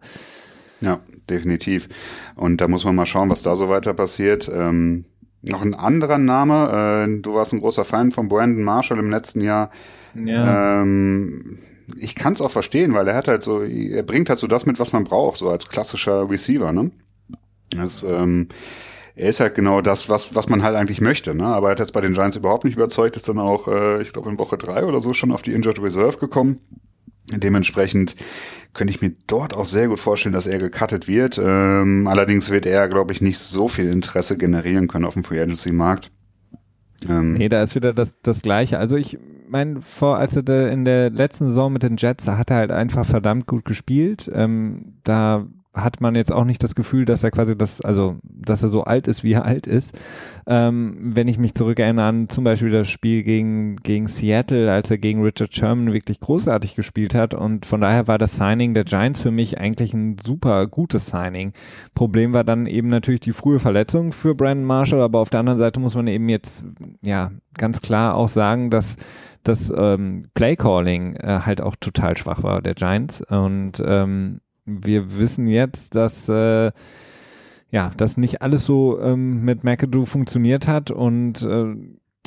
Ja, 0.81 1.01
definitiv. 1.31 1.89
Und 2.37 2.61
da 2.61 2.69
muss 2.69 2.85
man 2.85 2.95
mal 2.95 3.07
schauen, 3.07 3.31
was 3.31 3.43
da 3.43 3.57
so 3.57 3.69
weiter 3.69 3.95
passiert. 3.95 4.51
Ähm, 4.53 5.05
noch 5.43 5.63
ein 5.63 5.75
anderer 5.75 6.19
Name, 6.19 7.07
äh, 7.07 7.21
du 7.21 7.35
warst 7.35 7.53
ein 7.53 7.61
großer 7.61 7.85
Fan 7.85 8.13
von 8.13 8.29
Brandon 8.29 8.65
Marshall 8.65 8.99
im 8.99 9.11
letzten 9.11 9.41
Jahr. 9.41 9.71
Ja. 10.15 10.83
Ähm, 10.83 11.59
ich 11.97 12.15
kann 12.15 12.33
es 12.33 12.41
auch 12.41 12.51
verstehen, 12.51 12.95
weil 12.95 13.07
er 13.09 13.15
hat 13.15 13.29
halt 13.29 13.43
so, 13.43 13.63
er 13.63 14.03
bringt 14.03 14.31
halt 14.31 14.39
so 14.39 14.47
das 14.47 14.65
mit, 14.65 14.79
was 14.79 14.93
man 14.93 15.05
braucht, 15.05 15.37
so 15.37 15.51
als 15.51 15.69
klassischer 15.69 16.29
Receiver, 16.31 16.73
ne? 16.73 16.91
Das, 17.71 18.03
ähm, 18.03 18.49
er 19.17 19.31
ist 19.31 19.41
halt 19.41 19.55
genau 19.55 19.81
das, 19.81 20.09
was, 20.09 20.35
was 20.35 20.49
man 20.49 20.63
halt 20.63 20.77
eigentlich 20.77 21.01
möchte. 21.01 21.35
Ne? 21.35 21.45
Aber 21.45 21.69
er 21.69 21.73
hat 21.73 21.79
jetzt 21.79 21.93
bei 21.93 22.01
den 22.01 22.15
Giants 22.15 22.37
überhaupt 22.37 22.65
nicht 22.65 22.77
überzeugt, 22.77 23.17
ist 23.17 23.29
dann 23.29 23.39
auch, 23.39 23.69
äh, 23.69 24.03
ich 24.03 24.13
glaube, 24.13 24.29
in 24.29 24.39
Woche 24.39 24.59
drei 24.59 24.85
oder 24.85 25.01
so 25.01 25.15
schon 25.15 25.31
auf 25.31 25.43
die 25.43 25.53
Injured 25.53 25.81
Reserve 25.81 26.19
gekommen. 26.19 26.59
Dementsprechend 27.31 28.17
könnte 28.75 28.93
ich 28.93 29.01
mir 29.01 29.13
dort 29.27 29.55
auch 29.55 29.65
sehr 29.65 29.89
gut 29.89 30.01
vorstellen, 30.01 30.35
dass 30.35 30.47
er 30.47 30.59
gecuttet 30.59 31.09
wird. 31.09 31.41
Ähm, 31.43 32.07
allerdings 32.07 32.51
wird 32.51 32.67
er, 32.67 32.89
glaube 32.89 33.13
ich, 33.13 33.23
nicht 33.23 33.39
so 33.39 33.69
viel 33.69 33.89
Interesse 33.89 34.37
generieren 34.37 34.89
können 34.89 35.05
auf 35.05 35.15
dem 35.15 35.25
Free 35.25 35.41
Agency 35.41 35.73
Markt. 35.73 36.11
Ähm, 37.09 37.35
nee, 37.35 37.49
da 37.49 37.63
ist 37.63 37.75
wieder 37.75 37.95
das, 37.95 38.21
das 38.23 38.43
Gleiche. 38.43 38.79
Also 38.79 38.97
ich 38.97 39.19
meine, 39.49 39.81
vor, 39.81 40.19
als 40.19 40.37
er 40.37 40.71
in 40.71 40.85
der 40.85 41.11
letzten 41.11 41.47
Saison 41.47 41.73
mit 41.73 41.83
den 41.83 41.97
Jets, 41.97 42.25
da 42.25 42.37
hat 42.37 42.51
er 42.51 42.57
halt 42.57 42.71
einfach 42.73 43.07
verdammt 43.07 43.47
gut 43.47 43.65
gespielt. 43.65 44.31
Ähm, 44.33 44.95
da 45.05 45.47
hat 45.75 46.01
man 46.01 46.15
jetzt 46.15 46.33
auch 46.33 46.45
nicht 46.45 46.63
das 46.63 46.75
Gefühl, 46.75 47.05
dass 47.05 47.25
er 47.25 47.33
quasi 47.33 47.59
das, 47.59 47.81
also 47.81 48.17
dass 48.23 48.63
er 48.63 48.69
so 48.69 48.85
alt 48.85 49.09
ist, 49.09 49.25
wie 49.25 49.33
er 49.33 49.45
alt 49.45 49.67
ist. 49.67 49.93
Ähm, 50.47 50.97
wenn 51.01 51.27
ich 51.27 51.39
mich 51.39 51.55
zurückerinnere 51.55 52.07
an 52.07 52.29
zum 52.29 52.45
Beispiel 52.45 52.71
das 52.71 52.89
Spiel 52.89 53.25
gegen, 53.25 53.77
gegen 53.77 54.07
Seattle, 54.07 54.71
als 54.71 54.91
er 54.91 54.99
gegen 54.99 55.23
Richard 55.23 55.55
Sherman 55.55 55.93
wirklich 55.93 56.21
großartig 56.21 56.77
gespielt 56.77 57.15
hat 57.15 57.35
und 57.35 57.67
von 57.67 57.81
daher 57.81 58.07
war 58.07 58.19
das 58.19 58.37
Signing 58.37 58.75
der 58.75 58.85
Giants 58.85 59.21
für 59.21 59.33
mich 59.33 59.59
eigentlich 59.59 59.93
ein 59.95 60.17
super 60.23 60.67
gutes 60.69 61.07
Signing. 61.07 61.53
Problem 61.95 62.33
war 62.33 62.45
dann 62.45 62.67
eben 62.67 62.89
natürlich 62.89 63.21
die 63.21 63.33
frühe 63.33 63.59
Verletzung 63.59 64.13
für 64.13 64.35
Brandon 64.35 64.67
Marshall, 64.67 65.03
aber 65.03 65.19
auf 65.19 65.31
der 65.31 65.41
anderen 65.41 65.59
Seite 65.59 65.81
muss 65.81 65.97
man 65.97 66.07
eben 66.07 66.29
jetzt 66.29 66.65
ja 67.03 67.33
ganz 67.55 67.83
klar 67.83 68.15
auch 68.15 68.29
sagen, 68.29 68.71
dass 68.71 68.97
das 69.43 69.73
ähm, 69.77 70.29
Playcalling 70.35 71.17
äh, 71.17 71.41
halt 71.45 71.61
auch 71.61 71.77
total 71.77 72.17
schwach 72.17 72.43
war 72.43 72.63
der 72.63 72.75
Giants 72.75 73.23
und 73.23 73.83
ähm, 73.85 74.41
wir 74.65 75.19
wissen 75.19 75.47
jetzt, 75.47 75.95
dass 75.95 76.29
äh, 76.29 76.73
ja, 77.71 77.91
dass 77.97 78.17
nicht 78.17 78.41
alles 78.41 78.65
so 78.65 79.01
ähm, 79.01 79.45
mit 79.45 79.65
McAdoo 79.65 80.05
funktioniert 80.05 80.69
hat 80.69 80.91
und 80.91 81.43
äh, 81.43 81.75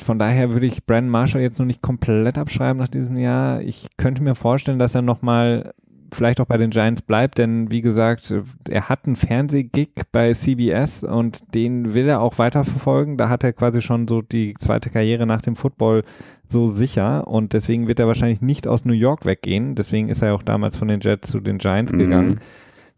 von 0.04 0.20
daher 0.20 0.52
würde 0.52 0.66
ich 0.66 0.86
Brandon 0.86 1.10
Marshall 1.10 1.42
jetzt 1.42 1.58
noch 1.58 1.66
nicht 1.66 1.82
komplett 1.82 2.38
abschreiben 2.38 2.78
nach 2.78 2.88
diesem 2.88 3.18
Jahr. 3.18 3.62
Ich 3.62 3.88
könnte 3.98 4.22
mir 4.22 4.36
vorstellen, 4.36 4.78
dass 4.78 4.94
er 4.94 5.02
nochmal 5.02 5.74
vielleicht 6.12 6.40
auch 6.40 6.46
bei 6.46 6.58
den 6.58 6.70
Giants 6.70 7.02
bleibt, 7.02 7.38
denn 7.38 7.72
wie 7.72 7.82
gesagt, 7.82 8.34
er 8.70 8.90
hat 8.90 9.06
einen 9.06 9.16
Fernsehgig 9.16 9.90
bei 10.12 10.34
CBS 10.34 11.04
und 11.04 11.54
den 11.54 11.94
will 11.94 12.08
er 12.08 12.22
auch 12.22 12.38
weiterverfolgen. 12.38 13.18
Da 13.18 13.30
hat 13.30 13.44
er 13.44 13.54
quasi 13.54 13.82
schon 13.82 14.08
so 14.08 14.22
die 14.22 14.54
zweite 14.60 14.90
Karriere 14.90 15.26
nach 15.26 15.42
dem 15.42 15.56
Football 15.56 16.04
so 16.50 16.68
sicher 16.68 17.28
und 17.28 17.54
deswegen 17.54 17.88
wird 17.88 18.00
er 18.00 18.08
wahrscheinlich 18.08 18.42
nicht 18.42 18.68
aus 18.68 18.86
New 18.86 18.94
York 18.94 19.26
weggehen. 19.26 19.76
Deswegen 19.76 20.10
ist 20.10 20.22
er 20.22 20.34
auch 20.34 20.44
damals 20.44 20.78
von 20.78 20.88
den 20.88 21.02
Jets 21.02 21.30
zu 21.30 21.40
den 21.40 21.58
Giants 21.58 21.92
mhm. 21.92 22.00
gegangen. 22.00 22.40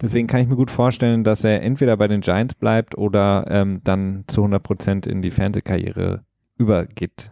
Deswegen 0.02 0.28
kann 0.28 0.42
ich 0.42 0.48
mir 0.48 0.56
gut 0.56 0.72
vorstellen, 0.72 1.24
dass 1.24 1.44
er 1.44 1.62
entweder 1.62 1.98
bei 1.98 2.08
den 2.08 2.22
Giants 2.22 2.56
bleibt 2.56 2.98
oder 2.98 3.46
ähm, 3.50 3.82
dann 3.84 4.24
zu 4.28 4.42
100 4.42 4.64
Prozent 4.64 5.08
in 5.08 5.22
die 5.22 5.32
Fernsehkarriere 5.32 6.24
übergeht. 6.60 7.32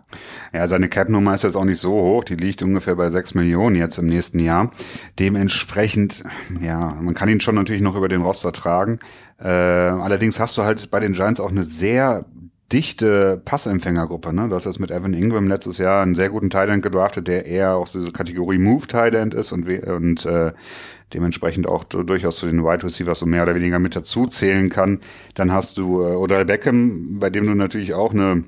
Ja, 0.53 0.67
seine 0.67 0.87
Cap-Nummer 0.87 1.35
ist 1.35 1.43
jetzt 1.43 1.57
auch 1.57 1.65
nicht 1.65 1.79
so 1.79 1.91
hoch. 1.91 2.23
Die 2.23 2.35
liegt 2.35 2.63
ungefähr 2.63 2.95
bei 2.95 3.09
6 3.09 3.35
Millionen 3.35 3.75
jetzt 3.75 3.97
im 3.99 4.07
nächsten 4.07 4.39
Jahr. 4.39 4.71
Dementsprechend, 5.19 6.23
ja, 6.61 6.97
man 6.99 7.13
kann 7.13 7.29
ihn 7.29 7.41
schon 7.41 7.55
natürlich 7.55 7.81
noch 7.81 7.95
über 7.95 8.07
den 8.07 8.21
Roster 8.21 8.53
tragen. 8.53 8.99
Äh, 9.39 9.47
allerdings 9.47 10.39
hast 10.39 10.57
du 10.57 10.63
halt 10.63 10.89
bei 10.89 11.01
den 11.01 11.13
Giants 11.13 11.41
auch 11.41 11.51
eine 11.51 11.65
sehr 11.65 12.25
dichte 12.71 13.41
Passempfängergruppe. 13.43 14.33
Ne? 14.33 14.47
Du 14.47 14.55
hast 14.55 14.65
jetzt 14.65 14.79
mit 14.79 14.91
Evan 14.91 15.13
Ingram 15.13 15.47
letztes 15.47 15.77
Jahr 15.77 16.01
einen 16.01 16.15
sehr 16.15 16.29
guten 16.29 16.49
Tight 16.49 16.81
gedraftet, 16.81 17.27
der 17.27 17.45
eher 17.45 17.75
aus 17.75 17.91
dieser 17.91 18.11
Kategorie 18.11 18.57
Move 18.57 18.87
Tight 18.87 19.13
ist 19.13 19.51
und, 19.51 19.69
und 19.69 20.25
äh, 20.25 20.51
dementsprechend 21.13 21.67
auch 21.67 21.83
durchaus 21.83 22.37
zu 22.37 22.45
den 22.45 22.63
Wide 22.63 22.83
Receivers 22.83 23.19
so 23.19 23.25
mehr 23.25 23.43
oder 23.43 23.55
weniger 23.55 23.79
mit 23.79 23.95
dazu 23.95 24.25
zählen 24.25 24.69
kann. 24.69 24.99
Dann 25.35 25.51
hast 25.51 25.77
du 25.77 26.01
äh, 26.01 26.15
Odell 26.15 26.45
Beckham, 26.45 27.19
bei 27.19 27.29
dem 27.29 27.45
du 27.45 27.53
natürlich 27.55 27.93
auch 27.93 28.13
eine 28.13 28.43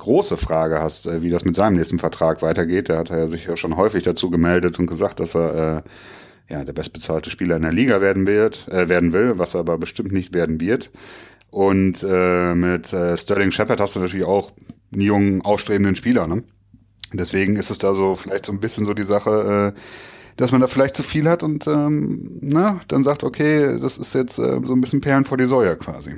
große 0.00 0.36
Frage 0.36 0.80
hast, 0.80 1.06
äh, 1.06 1.22
wie 1.22 1.30
das 1.30 1.44
mit 1.44 1.56
seinem 1.56 1.76
nächsten 1.76 1.98
Vertrag 1.98 2.42
weitergeht. 2.42 2.88
Der 2.88 2.98
hat 2.98 3.10
ja 3.10 3.26
sich 3.28 3.46
ja 3.46 3.56
schon 3.56 3.76
häufig 3.76 4.02
dazu 4.02 4.30
gemeldet 4.30 4.78
und 4.78 4.86
gesagt, 4.86 5.20
dass 5.20 5.34
er 5.34 5.84
äh, 6.48 6.52
ja 6.52 6.64
der 6.64 6.72
bestbezahlte 6.72 7.30
Spieler 7.30 7.56
in 7.56 7.62
der 7.62 7.72
Liga 7.72 8.00
werden 8.00 8.26
wird, 8.26 8.68
äh, 8.68 8.88
werden 8.88 9.12
will, 9.12 9.38
was 9.38 9.54
er 9.54 9.60
aber 9.60 9.78
bestimmt 9.78 10.12
nicht 10.12 10.34
werden 10.34 10.60
wird. 10.60 10.90
Und 11.50 12.04
äh, 12.08 12.54
mit 12.54 12.92
äh, 12.92 13.16
Sterling 13.16 13.52
Shepard 13.52 13.80
hast 13.80 13.96
du 13.96 14.00
natürlich 14.00 14.26
auch 14.26 14.52
einen 14.92 15.02
jungen, 15.02 15.42
aufstrebenden 15.42 15.96
Spieler. 15.96 16.26
Ne? 16.26 16.44
Deswegen 17.12 17.56
ist 17.56 17.70
es 17.70 17.78
da 17.78 17.92
so 17.92 18.14
vielleicht 18.14 18.46
so 18.46 18.52
ein 18.52 18.60
bisschen 18.60 18.84
so 18.84 18.94
die 18.94 19.04
Sache, 19.04 19.74
äh, 19.74 19.80
dass 20.36 20.52
man 20.52 20.60
da 20.60 20.68
vielleicht 20.68 20.96
zu 20.96 21.02
viel 21.02 21.28
hat 21.28 21.42
und 21.42 21.66
ähm, 21.66 22.38
na, 22.40 22.80
dann 22.88 23.04
sagt, 23.04 23.24
okay, 23.24 23.78
das 23.80 23.98
ist 23.98 24.14
jetzt 24.14 24.38
äh, 24.38 24.60
so 24.64 24.72
ein 24.72 24.80
bisschen 24.80 25.00
Perlen 25.00 25.24
vor 25.24 25.36
die 25.36 25.44
Säue 25.44 25.76
quasi. 25.76 26.12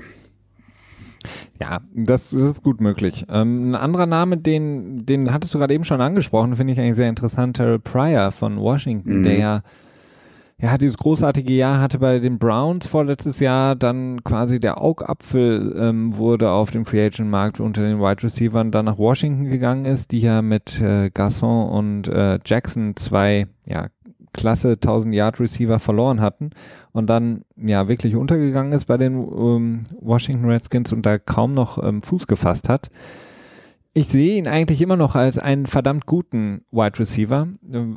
Ja, 1.61 1.81
das, 1.95 2.31
das 2.31 2.43
ist 2.43 2.63
gut 2.63 2.81
möglich. 2.81 3.25
Ähm, 3.29 3.71
ein 3.71 3.75
anderer 3.75 4.07
Name, 4.07 4.37
den, 4.37 5.05
den 5.07 5.33
hattest 5.33 5.55
du 5.55 5.59
gerade 5.59 5.75
eben 5.75 5.85
schon 5.85 6.01
angesprochen, 6.01 6.57
finde 6.57 6.73
ich 6.73 6.81
eigentlich 6.81 6.97
sehr 6.97 7.09
interessant, 7.09 7.57
Terrell 7.57 7.79
Pryor 7.79 8.33
von 8.33 8.59
Washington, 8.59 9.21
mhm. 9.21 9.25
der 9.25 9.39
ja 9.39 9.63
ja, 10.63 10.79
dieses 10.79 10.97
großartige 10.97 11.53
Jahr 11.53 11.81
hatte 11.81 11.99
bei 11.99 12.21
den 12.21 12.39
Browns 12.39 12.87
vorletztes 12.87 13.41
Jahr 13.41 13.75
dann 13.75 14.23
quasi 14.23 14.61
der 14.61 14.81
Augapfel 14.81 15.75
ähm, 15.77 16.17
wurde 16.17 16.51
auf 16.51 16.71
dem 16.71 16.85
Free 16.87 17.05
Agent 17.05 17.29
Markt 17.29 17.59
unter 17.59 17.83
den 17.83 17.99
Wide 17.99 18.23
Receivers 18.23 18.69
dann 18.71 18.85
nach 18.85 18.97
Washington 18.97 19.51
gegangen 19.51 19.87
ist, 19.87 20.13
die 20.13 20.21
ja 20.21 20.41
mit 20.41 20.81
äh, 20.81 21.11
Gasson 21.11 21.69
und 21.69 22.07
äh, 22.07 22.39
Jackson 22.45 22.95
zwei 22.95 23.49
ja 23.67 23.89
klasse 24.33 24.73
1000 24.73 25.15
Yard 25.15 25.41
Receiver 25.41 25.79
verloren 25.79 26.21
hatten 26.21 26.51
und 26.93 27.09
dann 27.09 27.45
ja 27.57 27.89
wirklich 27.89 28.17
untergegangen 28.17 28.73
ist 28.73 28.87
bei 28.87 28.97
den 28.97 29.15
ähm, 29.15 29.85
Washington 30.01 30.49
Redskins 30.49 30.93
und 30.93 31.05
da 31.05 31.19
kaum 31.19 31.55
noch 31.55 31.83
ähm, 31.83 32.03
Fuß 32.03 32.27
gefasst 32.27 32.69
hat 32.69 32.91
ich 33.95 34.09
sehe 34.09 34.39
ihn 34.39 34.49
eigentlich 34.49 34.81
immer 34.81 34.97
noch 34.97 35.15
als 35.17 35.39
einen 35.39 35.67
verdammt 35.67 36.07
guten 36.07 36.63
Wide 36.71 36.99
Receiver. 36.99 37.49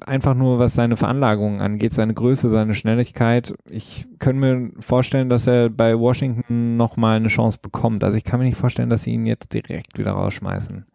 Einfach 0.05 0.33
nur, 0.33 0.59
was 0.59 0.73
seine 0.73 0.97
Veranlagung 0.97 1.61
angeht, 1.61 1.93
seine 1.93 2.13
Größe, 2.13 2.49
seine 2.49 2.73
Schnelligkeit. 2.73 3.53
Ich 3.69 4.05
könnte 4.19 4.41
mir 4.41 4.71
vorstellen, 4.79 5.29
dass 5.29 5.47
er 5.47 5.69
bei 5.69 5.97
Washington 5.97 6.75
nochmal 6.75 7.15
eine 7.15 7.29
Chance 7.29 7.59
bekommt. 7.61 8.03
Also 8.03 8.17
ich 8.17 8.25
kann 8.25 8.39
mir 8.39 8.45
nicht 8.45 8.57
vorstellen, 8.57 8.89
dass 8.89 9.03
sie 9.03 9.11
ihn 9.11 9.25
jetzt 9.25 9.53
direkt 9.53 9.97
wieder 9.97 10.11
rausschmeißen. 10.11 10.85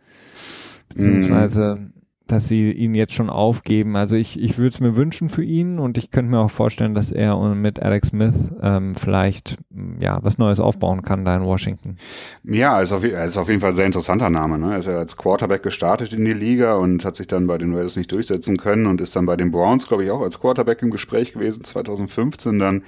Beziehungsweise, 0.91 1.77
mm 1.77 2.00
dass 2.31 2.49
sie 2.49 2.71
ihn 2.71 2.95
jetzt 2.95 3.13
schon 3.13 3.31
aufgeben. 3.31 3.97
Also 3.97 4.17
ich, 4.17 4.41
ich 4.41 4.59
würde 4.59 4.75
es 4.75 4.81
mir 4.81 4.97
wünschen 4.97 5.29
für 5.29 5.43
ihn 5.43 5.79
und 5.79 5.99
ich 5.99 6.11
könnte 6.11 6.31
mir 6.31 6.39
auch 6.39 6.51
vorstellen, 6.51 6.95
dass 6.95 7.11
er 7.11 7.37
mit 7.55 7.81
Alex 7.81 8.09
Smith 8.09 8.53
ähm, 8.63 8.95
vielleicht 8.95 9.57
ja 9.99 10.19
was 10.23 10.39
Neues 10.39 10.61
aufbauen 10.61 11.03
kann 11.03 11.25
da 11.25 11.37
in 11.37 11.45
Washington. 11.45 11.97
Ja, 12.45 12.81
ist 12.81 12.93
auf, 12.93 13.05
ist 13.05 13.37
auf 13.37 13.49
jeden 13.49 13.61
Fall 13.61 13.71
ein 13.71 13.77
sehr 13.77 13.87
interessanter 13.87 14.31
Name. 14.31 14.59
Ne? 14.59 14.73
Er 14.73 14.79
ist 14.79 14.87
ja 14.87 14.99
als 14.99 15.17
Quarterback 15.17 15.63
gestartet 15.63 16.13
in 16.13 16.25
die 16.25 16.33
Liga 16.33 16.75
und 16.75 17.05
hat 17.05 17.17
sich 17.17 17.27
dann 17.27 17.47
bei 17.47 17.59
den 17.59 17.75
Raiders 17.75 17.97
nicht 17.97 18.13
durchsetzen 18.13 18.57
können 18.57 18.87
und 18.87 19.01
ist 19.01 19.17
dann 19.17 19.27
bei 19.27 19.37
den 19.37 19.51
Browns, 19.51 19.89
glaube 19.89 20.05
ich, 20.05 20.11
auch 20.11 20.23
als 20.23 20.41
Quarterback 20.41 20.83
im 20.83 20.91
Gespräch 20.91 21.33
gewesen, 21.33 21.65
2015 21.65 22.59
dann 22.59 22.83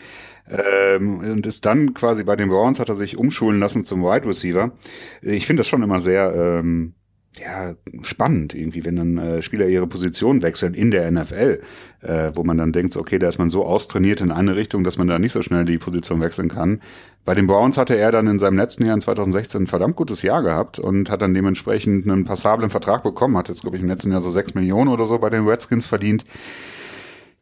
ähm, 0.48 1.18
und 1.18 1.46
ist 1.46 1.64
dann 1.66 1.94
quasi 1.94 2.24
bei 2.24 2.36
den 2.36 2.48
Browns 2.48 2.80
hat 2.80 2.88
er 2.88 2.94
sich 2.94 3.16
umschulen 3.16 3.60
lassen 3.60 3.84
zum 3.84 4.02
Wide 4.02 4.26
Receiver. 4.26 4.72
Ich 5.20 5.46
finde 5.46 5.60
das 5.60 5.68
schon 5.68 5.82
immer 5.82 6.00
sehr 6.00 6.34
ähm, 6.34 6.94
ja, 7.40 7.74
spannend 8.02 8.54
irgendwie, 8.54 8.84
wenn 8.84 8.96
dann 8.96 9.18
äh, 9.18 9.42
Spieler 9.42 9.66
ihre 9.66 9.86
Position 9.86 10.42
wechseln 10.42 10.74
in 10.74 10.90
der 10.90 11.10
NFL, 11.10 11.60
äh, 12.02 12.30
wo 12.34 12.44
man 12.44 12.58
dann 12.58 12.72
denkt, 12.72 12.96
okay, 12.96 13.18
da 13.18 13.28
ist 13.28 13.38
man 13.38 13.48
so 13.48 13.64
austrainiert 13.64 14.20
in 14.20 14.30
eine 14.30 14.54
Richtung, 14.54 14.84
dass 14.84 14.98
man 14.98 15.06
da 15.06 15.18
nicht 15.18 15.32
so 15.32 15.40
schnell 15.40 15.64
die 15.64 15.78
Position 15.78 16.20
wechseln 16.20 16.48
kann. 16.48 16.80
Bei 17.24 17.34
den 17.34 17.46
Browns 17.46 17.78
hatte 17.78 17.96
er 17.96 18.12
dann 18.12 18.26
in 18.26 18.38
seinem 18.38 18.58
letzten 18.58 18.84
Jahr 18.84 18.94
in 18.94 19.00
2016 19.00 19.62
ein 19.62 19.66
verdammt 19.66 19.96
gutes 19.96 20.20
Jahr 20.22 20.42
gehabt 20.42 20.78
und 20.78 21.08
hat 21.08 21.22
dann 21.22 21.32
dementsprechend 21.32 22.06
einen 22.06 22.24
passablen 22.24 22.70
Vertrag 22.70 23.02
bekommen, 23.02 23.36
hat 23.38 23.48
jetzt, 23.48 23.62
glaube 23.62 23.76
ich, 23.76 23.82
im 23.82 23.88
letzten 23.88 24.12
Jahr 24.12 24.20
so 24.20 24.30
sechs 24.30 24.54
Millionen 24.54 24.90
oder 24.90 25.06
so 25.06 25.18
bei 25.18 25.30
den 25.30 25.46
Redskins 25.46 25.86
verdient. 25.86 26.26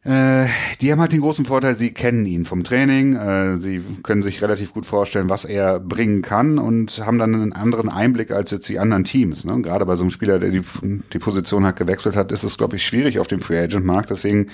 Äh, 0.03 0.47
die 0.81 0.91
haben 0.91 0.99
halt 0.99 1.11
den 1.11 1.21
großen 1.21 1.45
Vorteil, 1.45 1.77
sie 1.77 1.93
kennen 1.93 2.25
ihn 2.25 2.45
vom 2.45 2.63
Training, 2.63 3.15
äh, 3.15 3.57
sie 3.57 3.83
können 4.01 4.23
sich 4.23 4.41
relativ 4.41 4.73
gut 4.73 4.87
vorstellen, 4.87 5.29
was 5.29 5.45
er 5.45 5.79
bringen 5.79 6.23
kann 6.23 6.57
und 6.57 7.05
haben 7.05 7.19
dann 7.19 7.35
einen 7.35 7.53
anderen 7.53 7.87
Einblick 7.87 8.31
als 8.31 8.49
jetzt 8.49 8.67
die 8.67 8.79
anderen 8.79 9.03
Teams. 9.03 9.45
Ne? 9.45 9.61
Gerade 9.61 9.85
bei 9.85 9.95
so 9.95 10.03
einem 10.03 10.09
Spieler, 10.09 10.39
der 10.39 10.49
die, 10.49 10.63
die 10.81 11.19
Position 11.19 11.65
hat 11.65 11.75
gewechselt 11.75 12.15
hat, 12.15 12.31
ist 12.31 12.43
es, 12.43 12.57
glaube 12.57 12.77
ich, 12.77 12.85
schwierig 12.85 13.19
auf 13.19 13.27
dem 13.27 13.41
Free 13.41 13.59
Agent 13.59 13.85
Markt. 13.85 14.09
Deswegen 14.09 14.47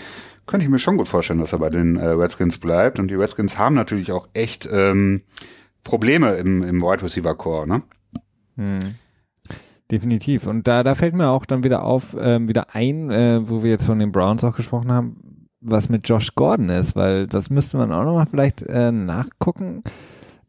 könnte 0.48 0.66
ich 0.66 0.70
mir 0.70 0.80
schon 0.80 0.98
gut 0.98 1.08
vorstellen, 1.08 1.40
dass 1.40 1.54
er 1.54 1.60
bei 1.60 1.70
den 1.70 1.96
äh, 1.96 2.08
Redskins 2.08 2.58
bleibt. 2.58 3.00
Und 3.00 3.10
die 3.10 3.16
Redskins 3.16 3.58
haben 3.58 3.76
natürlich 3.76 4.12
auch 4.12 4.28
echt 4.34 4.68
ähm, 4.70 5.22
Probleme 5.86 6.34
im, 6.34 6.62
im 6.62 6.82
Wide 6.82 7.04
Receiver 7.04 7.36
Core. 7.36 7.68
Ne? 7.68 7.84
Hm. 8.58 8.80
Definitiv. 9.90 10.46
Und 10.46 10.68
da, 10.68 10.84
da 10.84 10.96
fällt 10.96 11.14
mir 11.14 11.30
auch 11.30 11.46
dann 11.46 11.64
wieder 11.64 11.84
auf, 11.84 12.18
ähm, 12.20 12.50
wieder 12.50 12.76
ein, 12.76 13.10
äh, 13.10 13.50
wo 13.50 13.64
wir 13.64 13.72
jetzt 13.72 13.86
von 13.86 14.00
den 14.00 14.12
Browns 14.12 14.44
auch 14.44 14.58
gesprochen 14.58 14.92
haben, 14.92 15.37
was 15.70 15.90
mit 15.90 16.08
Josh 16.08 16.36
Gordon 16.36 16.70
ist, 16.70 16.96
weil 16.96 17.28
das 17.28 17.50
müsste 17.50 17.78
man 17.78 17.92
auch 17.92 18.04
nochmal 18.04 18.26
vielleicht 18.26 18.62
äh, 18.64 18.92
nachgucken. 18.92 19.84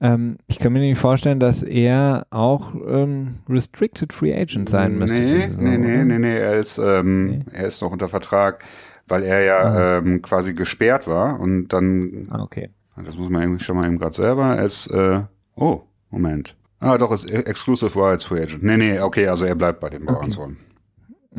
Ähm, 0.00 0.38
ich 0.46 0.58
kann 0.58 0.72
mir 0.72 0.80
nicht 0.80 0.98
vorstellen, 0.98 1.40
dass 1.40 1.62
er 1.62 2.26
auch 2.30 2.74
ähm, 2.86 3.36
Restricted 3.48 4.12
Free 4.12 4.34
Agent 4.34 4.68
sein 4.68 4.96
müsste. 4.96 5.16
Nee, 5.16 5.48
nee, 5.56 5.78
nee, 5.78 6.04
nee, 6.04 6.18
nee, 6.18 6.38
er 6.38 6.54
ist, 6.54 6.78
ähm, 6.78 7.26
nee. 7.26 7.44
er 7.52 7.66
ist 7.66 7.82
noch 7.82 7.90
unter 7.90 8.08
Vertrag, 8.08 8.64
weil 9.08 9.24
er 9.24 9.42
ja 9.42 9.58
ah. 9.58 9.98
ähm, 9.98 10.22
quasi 10.22 10.54
gesperrt 10.54 11.08
war 11.08 11.40
und 11.40 11.68
dann. 11.68 12.28
Ah, 12.30 12.42
okay. 12.42 12.70
Das 13.04 13.16
muss 13.16 13.28
man 13.28 13.42
eben 13.42 13.60
schon 13.60 13.76
mal 13.76 13.86
eben 13.86 13.98
gerade 13.98 14.14
selber. 14.14 14.56
Er 14.56 14.64
ist 14.64 14.88
äh, 14.88 15.20
Oh, 15.58 15.82
Moment. 16.10 16.54
Ah, 16.80 16.96
doch, 16.96 17.10
ist 17.10 17.28
Exclusive 17.28 17.98
Rights 17.98 18.24
Free 18.24 18.42
Agent. 18.42 18.62
Nee, 18.62 18.76
nee, 18.76 19.00
okay, 19.00 19.26
also 19.26 19.44
er 19.44 19.56
bleibt 19.56 19.80
bei 19.80 19.90
den 19.90 20.06
Browns 20.06 20.38
okay. 20.38 20.54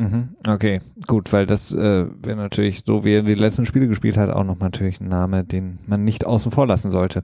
Mhm, 0.00 0.30
okay, 0.48 0.80
gut, 1.06 1.30
weil 1.30 1.44
das 1.44 1.70
äh, 1.72 2.06
wäre 2.22 2.36
natürlich, 2.36 2.84
so 2.86 3.04
wie 3.04 3.12
er 3.12 3.22
die 3.22 3.34
letzten 3.34 3.66
Spiele 3.66 3.86
gespielt 3.86 4.16
hat, 4.16 4.30
auch 4.30 4.44
noch 4.44 4.58
natürlich 4.58 4.98
ein 4.98 5.08
Name, 5.08 5.44
den 5.44 5.78
man 5.86 6.04
nicht 6.04 6.24
außen 6.24 6.50
vor 6.50 6.66
lassen 6.66 6.90
sollte. 6.90 7.22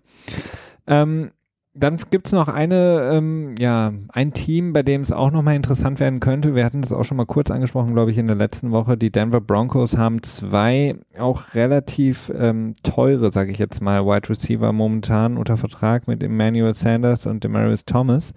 Ähm, 0.86 1.30
dann 1.72 1.96
gibt 2.10 2.26
es 2.26 2.34
noch 2.34 2.48
eine, 2.48 3.12
ähm, 3.14 3.54
ja, 3.58 3.94
ein 4.10 4.34
Team, 4.34 4.74
bei 4.74 4.82
dem 4.82 5.00
es 5.00 5.10
auch 5.10 5.30
nochmal 5.30 5.56
interessant 5.56 6.00
werden 6.00 6.20
könnte. 6.20 6.54
Wir 6.54 6.66
hatten 6.66 6.82
das 6.82 6.92
auch 6.92 7.04
schon 7.04 7.16
mal 7.16 7.24
kurz 7.24 7.50
angesprochen, 7.50 7.94
glaube 7.94 8.10
ich, 8.10 8.18
in 8.18 8.26
der 8.26 8.36
letzten 8.36 8.72
Woche. 8.72 8.98
Die 8.98 9.10
Denver 9.10 9.40
Broncos 9.40 9.96
haben 9.96 10.22
zwei 10.22 10.96
auch 11.18 11.54
relativ 11.54 12.30
ähm, 12.36 12.74
teure, 12.82 13.32
sage 13.32 13.52
ich 13.52 13.58
jetzt 13.58 13.80
mal, 13.80 14.04
Wide 14.04 14.28
Receiver 14.28 14.70
momentan 14.72 15.38
unter 15.38 15.56
Vertrag 15.56 16.08
mit 16.08 16.22
Emmanuel 16.22 16.74
Sanders 16.74 17.24
und 17.24 17.42
Demarius 17.42 17.86
Thomas. 17.86 18.34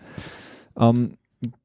Ähm, 0.77 1.17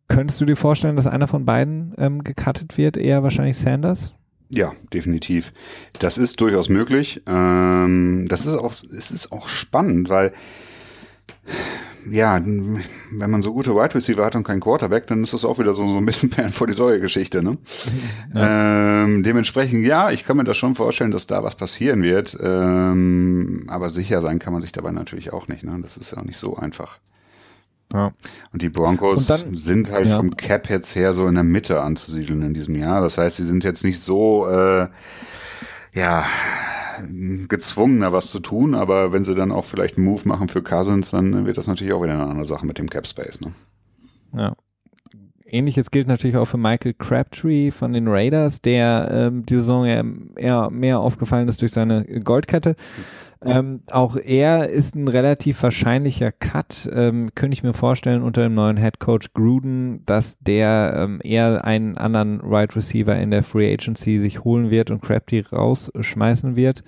könntest 0.09 0.41
du 0.41 0.45
dir 0.45 0.57
vorstellen, 0.57 0.97
dass 0.97 1.07
einer 1.07 1.29
von 1.29 1.45
beiden 1.45 1.95
ähm, 1.99 2.25
gecuttet 2.25 2.77
wird? 2.77 2.97
Eher 2.97 3.23
wahrscheinlich 3.23 3.57
Sanders? 3.57 4.15
Ja, 4.51 4.73
definitiv. 4.93 5.53
Das 5.99 6.19
ist 6.19 6.41
durchaus 6.41 6.69
möglich. 6.69 7.23
Ähm, 7.27 8.27
das 8.29 8.47
ist 8.47 8.55
auch, 8.55 8.73
es 8.73 9.11
ist 9.11 9.33
auch 9.33 9.49
spannend, 9.49 10.09
weil 10.09 10.33
ja, 12.11 12.41
wenn 12.45 13.31
man 13.31 13.43
so 13.43 13.55
gute 13.55 13.75
Wide 13.75 13.95
Receiver 13.95 14.25
hat 14.25 14.37
und 14.37 14.45
keinen 14.45 14.61
Quarterback, 14.61 15.07
dann 15.07 15.23
ist 15.23 15.33
das 15.33 15.45
auch 15.45 15.59
wieder 15.59 15.73
so, 15.73 15.87
so 15.87 15.97
ein 15.97 16.05
bisschen 16.05 16.31
Perlen 16.31 16.51
vor 16.51 16.67
die 16.67 16.75
Säue-Geschichte. 16.75 17.43
Ne? 17.43 17.57
Ja. 18.35 19.05
Ähm, 19.05 19.23
dementsprechend, 19.23 19.87
ja, 19.87 20.11
ich 20.11 20.25
kann 20.25 20.37
mir 20.37 20.45
das 20.45 20.57
schon 20.57 20.75
vorstellen, 20.75 21.13
dass 21.13 21.27
da 21.27 21.45
was 21.45 21.55
passieren 21.55 22.03
wird. 22.03 22.37
Ähm, 22.43 23.65
aber 23.69 23.91
sicher 23.91 24.21
sein 24.21 24.41
kann 24.41 24.53
man 24.53 24.63
sich 24.63 24.73
dabei 24.73 24.91
natürlich 24.91 25.33
auch 25.33 25.47
nicht. 25.47 25.63
Ne? 25.63 25.79
Das 25.83 25.97
ist 25.97 26.11
ja 26.11 26.19
auch 26.19 26.25
nicht 26.25 26.39
so 26.39 26.57
einfach. 26.57 26.99
Ja. 27.95 28.13
Und 28.53 28.61
die 28.61 28.69
Broncos 28.69 29.31
und 29.31 29.47
dann, 29.47 29.55
sind 29.55 29.91
halt 29.91 30.11
ja. 30.11 30.17
vom 30.17 30.37
Cap 30.37 30.69
jetzt 30.69 30.97
her 30.97 31.15
so 31.15 31.29
in 31.29 31.37
der 31.37 31.45
Mitte 31.45 31.81
anzusiedeln 31.81 32.43
in 32.43 32.53
diesem 32.53 32.75
Jahr. 32.75 33.01
Das 33.01 33.19
heißt, 33.19 33.37
sie 33.37 33.45
sind 33.45 33.63
jetzt 33.63 33.85
nicht 33.85 34.01
so, 34.01 34.49
äh, 34.49 34.89
ja, 35.95 36.27
gezwungen, 37.49 38.01
da 38.01 38.13
was 38.13 38.31
zu 38.31 38.41
tun, 38.41 38.75
aber 38.75 39.13
wenn 39.13 39.25
sie 39.25 39.35
dann 39.35 39.53
auch 39.53 39.65
vielleicht 39.65 39.97
einen 39.97 40.07
Move 40.07 40.29
machen 40.29 40.49
für 40.49 40.63
Cousins, 40.63 41.13
dann 41.13 41.47
wird 41.47 41.57
das 41.57 41.69
natürlich 41.69 41.93
auch 41.93 42.03
wieder 42.03 42.15
eine 42.15 42.27
andere 42.27 42.47
Sache 42.47 42.67
mit 42.67 42.79
dem 42.79 42.91
Cap 42.91 43.07
Space. 43.07 43.41
Ne? 43.41 43.53
Ja. 44.37 44.55
Ähnliches 45.47 45.91
gilt 45.93 46.09
natürlich 46.09 46.37
auch 46.37 46.47
für 46.47 46.57
Michael 46.57 46.95
Crabtree 46.95 47.71
von 47.71 47.93
den 47.93 48.09
Raiders, 48.09 48.61
der 48.61 49.09
ähm, 49.13 49.47
die 49.47 49.55
Saison 49.55 49.85
eher, 50.37 50.71
mehr 50.71 50.99
aufgefallen 50.99 51.49
ist 51.49 51.63
durch 51.63 51.73
seine 51.73 52.05
Goldkette. 52.05 52.71
Mhm 52.71 53.25
ähm, 53.45 53.83
auch 53.91 54.17
er 54.17 54.69
ist 54.69 54.95
ein 54.95 55.09
relativ 55.09 55.63
wahrscheinlicher 55.63 56.33
Cut. 56.33 56.89
Ähm, 56.93 57.31
könnte 57.35 57.55
ich 57.55 57.63
mir 57.63 57.75
vorstellen 57.75 58.23
unter 58.23 58.43
dem 58.43 58.55
neuen 58.55 58.77
Head 58.77 58.99
Coach 59.01 59.33
Gruden, 59.35 60.05
dass 60.07 60.39
der 60.41 60.95
ähm, 60.97 61.21
eher 61.23 61.65
einen 61.65 61.97
anderen 61.99 62.41
Wide 62.43 62.51
right 62.51 62.77
Receiver 62.77 63.17
in 63.17 63.31
der 63.31 63.43
Free 63.43 63.73
Agency 63.73 64.19
sich 64.19 64.45
holen 64.45 64.71
wird 64.71 64.91
und 64.91 65.03
Crabtree 65.03 65.43
rausschmeißen 65.53 66.57
wird 66.57 66.83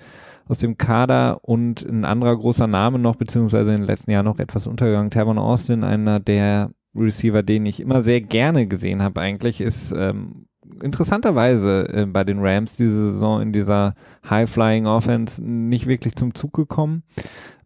aus 0.47 0.59
dem 0.59 0.77
Kader 0.77 1.43
und 1.43 1.81
ein 1.81 2.05
anderer 2.05 2.37
großer 2.37 2.67
Name 2.67 2.99
noch, 2.99 3.15
beziehungsweise 3.15 3.73
in 3.73 3.81
den 3.81 3.87
letzten 3.87 4.11
Jahren 4.11 4.25
noch 4.25 4.39
etwas 4.39 4.67
untergegangen. 4.67 5.11
Tavon 5.11 5.37
Austin, 5.37 5.83
einer 5.83 6.19
der 6.19 6.71
Receiver, 6.95 7.43
den 7.43 7.65
ich 7.65 7.79
immer 7.79 8.01
sehr 8.01 8.21
gerne 8.21 8.67
gesehen 8.67 9.03
habe 9.03 9.21
eigentlich, 9.21 9.61
ist 9.61 9.93
ähm, 9.95 10.46
interessanterweise 10.81 11.87
äh, 11.89 12.05
bei 12.05 12.23
den 12.23 12.39
Rams 12.39 12.75
diese 12.75 13.11
Saison 13.11 13.41
in 13.41 13.53
dieser 13.53 13.95
High-Flying 14.29 14.87
Offense 14.87 15.43
nicht 15.43 15.87
wirklich 15.87 16.15
zum 16.15 16.35
Zug 16.35 16.53
gekommen. 16.53 17.03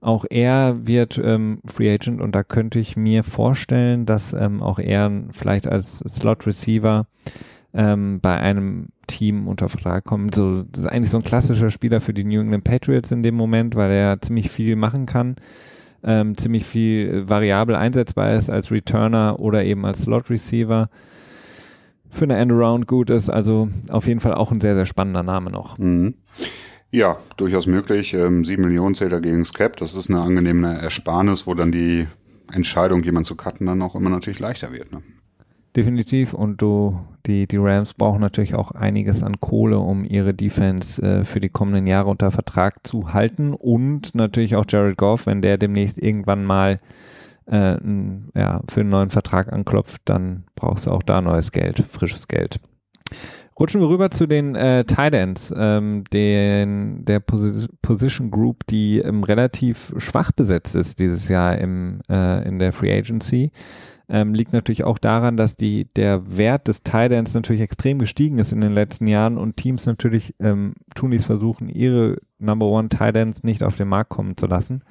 Auch 0.02 0.26
er 0.30 0.88
wird 0.88 1.22
ähm, 1.24 1.60
Free 1.66 1.94
Agent 1.94 2.22
und 2.22 2.34
da 2.34 2.44
könnte 2.44 2.80
ich 2.80 2.98
mir 2.98 3.24
vorstellen, 3.24 4.08
dass 4.08 4.34
ähm, 4.34 4.64
auch 4.64 4.80
er 4.80 5.12
vielleicht 5.32 5.68
als 5.68 6.00
Slot 6.00 6.48
Receiver 6.48 7.06
ähm, 7.74 8.20
bei 8.20 8.38
einem 8.40 8.88
Team 9.08 9.48
unter 9.48 9.70
Vertrag 9.70 10.04
kommt. 10.06 10.34
So, 10.34 10.64
das 10.64 10.86
ist 10.86 10.90
eigentlich 10.90 11.12
so 11.12 11.18
ein 11.18 11.24
klassischer 11.24 11.70
Spieler 11.70 12.02
für 12.02 12.14
die 12.14 12.24
New 12.24 12.42
England 12.42 12.64
Patriots 12.64 13.12
in 13.12 13.22
dem 13.22 13.36
Moment, 13.36 13.76
weil 13.76 13.92
er 13.92 14.22
ziemlich 14.22 14.50
viel 14.50 14.76
machen 14.76 15.06
kann, 15.06 15.36
ähm, 16.04 16.36
ziemlich 16.36 16.66
viel 16.66 17.30
variabel 17.30 17.76
einsetzbar 17.76 18.34
ist 18.34 18.50
als 18.50 18.72
Returner 18.72 19.40
oder 19.40 19.64
eben 19.64 19.86
als 19.86 20.02
Slot 20.02 20.30
Receiver 20.32 20.90
für 22.12 22.26
eine 22.26 22.38
Endaround 22.38 22.88
gut 22.88 23.10
ist. 23.10 23.30
Also 23.30 23.70
auf 23.90 24.06
jeden 24.06 24.20
Fall 24.20 24.34
auch 24.34 24.52
ein 24.52 24.62
sehr, 24.62 24.76
sehr 24.76 24.86
spannender 24.86 25.24
Name 25.24 25.50
noch. 25.50 25.78
Mhm. 25.78 26.16
Ja, 26.92 27.18
durchaus 27.38 27.68
möglich. 27.68 28.14
Ähm, 28.14 28.44
7 28.44 28.62
Millionen 28.62 28.96
zählt 28.96 29.14
er 29.14 29.22
gegen 29.22 29.46
Scap. 29.46 29.78
Das 29.78 29.96
ist 29.96 30.10
eine 30.10 30.22
angenehme 30.22 30.78
Ersparnis, 30.80 31.48
wo 31.48 31.54
dann 31.54 31.72
die 31.72 32.06
Entscheidung, 32.52 33.04
jemanden 33.04 33.26
zu 33.26 33.36
cutten, 33.36 33.66
dann 33.66 33.82
auch 33.82 33.96
immer 33.96 34.10
natürlich 34.10 34.40
leichter 34.40 34.74
wird. 34.74 34.92
Ne? 34.92 35.02
Definitiv. 35.76 36.34
Und 36.34 36.62
du, 36.62 37.00
die, 37.26 37.48
die 37.48 37.58
Rams 37.58 37.94
brauchen 37.94 38.20
natürlich 38.20 38.56
auch 38.56 38.72
einiges 38.72 39.24
an 39.24 39.40
Kohle, 39.40 39.80
um 39.80 40.04
ihre 40.04 40.34
Defense 40.34 41.02
äh, 41.02 41.24
für 41.24 41.40
die 41.40 41.48
kommenden 41.48 41.88
Jahre 41.88 42.10
unter 42.10 42.30
Vertrag 42.30 42.86
zu 42.86 43.14
halten. 43.14 43.54
Und 43.54 44.14
natürlich 44.14 44.58
auch 44.58 44.66
Jared 44.68 44.98
Goff, 44.98 45.28
wenn 45.28 45.42
der 45.42 45.58
demnächst 45.58 45.98
irgendwann 45.98 46.44
mal 46.44 46.82
äh, 47.52 47.78
ja, 48.36 48.62
für 48.70 48.82
einen 48.82 48.90
neuen 48.90 49.10
Vertrag 49.10 49.52
anklopft, 49.52 50.02
dann 50.06 50.46
brauchst 50.56 50.86
du 50.86 50.92
auch 50.92 51.04
da 51.04 51.22
neues 51.22 51.52
Geld, 51.52 51.84
frisches 51.92 52.28
Geld. 52.28 52.60
Rutschen 53.60 53.82
wir 53.82 53.90
rüber 53.90 54.10
zu 54.10 54.26
den 54.26 54.56
äh, 54.56 54.86
Tight 54.86 55.14
Ends, 55.14 55.54
ähm, 55.56 56.06
den, 56.12 57.06
der 57.06 57.20
Posi 57.20 57.68
Position 57.82 58.32
Group, 58.32 58.66
die 58.68 59.00
ähm, 59.00 59.24
relativ 59.24 59.94
schwach 59.98 60.32
besetzt 60.32 60.74
ist 60.74 60.98
dieses 61.00 61.30
Jahr 61.30 61.58
im, 61.58 62.00
äh, 62.10 62.48
in 62.48 62.58
der 62.58 62.74
Free 62.74 62.92
Agency. 62.92 63.52
Ähm, 64.10 64.34
liegt 64.34 64.52
natürlich 64.52 64.84
auch 64.84 64.98
daran, 64.98 65.38
dass 65.38 65.56
die, 65.56 65.88
der 65.96 66.36
Wert 66.36 66.68
des 66.68 66.82
Ends 66.92 67.34
natürlich 67.34 67.62
extrem 67.62 68.00
gestiegen 68.00 68.40
ist 68.40 68.52
in 68.52 68.62
den 68.62 68.74
letzten 68.74 69.08
Jahren 69.08 69.38
und 69.38 69.58
Teams 69.58 69.86
natürlich 69.86 70.34
ähm, 70.40 70.74
tun 70.96 71.12
dies 71.12 71.26
versuchen, 71.26 71.70
ihre 71.70 72.18
Number 72.40 72.66
One 72.66 72.90
Ends 73.00 73.44
nicht 73.44 73.64
auf 73.64 73.76
den 73.76 73.88
Markt 73.88 74.10
kommen 74.10 74.38
zu 74.38 74.48
lassen. 74.48 74.82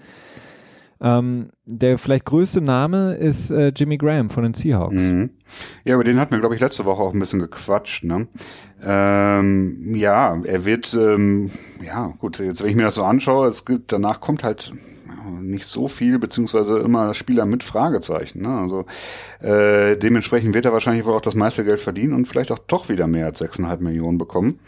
Ähm, 1.03 1.48
der 1.64 1.96
vielleicht 1.96 2.26
größte 2.26 2.61
Name 2.61 3.14
ist 3.14 3.51
äh, 3.51 3.72
Jimmy 3.74 3.96
Graham 3.96 4.28
von 4.28 4.42
den 4.42 4.53
Seahawks. 4.53 4.94
Mhm. 4.94 5.30
Ja, 5.84 5.94
über 5.94 6.05
den 6.05 6.20
hatten 6.20 6.32
wir, 6.32 6.40
glaube 6.40 6.55
ich, 6.55 6.61
letzte 6.61 6.84
Woche 6.84 7.03
auch 7.03 7.14
ein 7.14 7.18
bisschen 7.18 7.40
gequatscht. 7.40 8.05
Ne? 8.05 8.28
Ähm, 8.84 9.94
ja, 9.94 10.38
er 10.44 10.64
wird, 10.66 10.92
ähm, 10.94 11.51
ja 11.82 12.12
gut, 12.18 12.38
jetzt 12.38 12.62
wenn 12.62 12.68
ich 12.68 12.76
mir 12.76 12.82
das 12.82 12.96
so 12.96 13.05
anschaue, 13.05 13.48
es 13.48 13.64
gibt, 13.64 13.92
danach 13.92 14.20
kommt 14.20 14.44
halt 14.44 14.74
nicht 15.40 15.66
so 15.66 15.88
viel, 15.88 16.18
beziehungsweise 16.18 16.78
immer 16.78 17.14
Spieler 17.14 17.46
mit 17.46 17.62
Fragezeichen. 17.62 18.42
Ne? 18.42 18.48
Also 18.48 18.84
äh, 19.40 19.96
dementsprechend 19.96 20.55
wird 20.55 20.64
er 20.64 20.72
wahrscheinlich 20.72 21.05
wohl 21.07 21.14
auch 21.14 21.20
das 21.20 21.34
meiste 21.34 21.64
Geld 21.64 21.80
verdienen 21.80 22.12
und 22.12 22.26
vielleicht 22.26 22.53
auch 22.53 22.59
doch 22.59 22.88
wieder 22.88 23.07
mehr 23.07 23.26
als 23.26 23.40
6,5 23.40 23.80
Millionen 23.80 24.18
bekommen. 24.18 24.61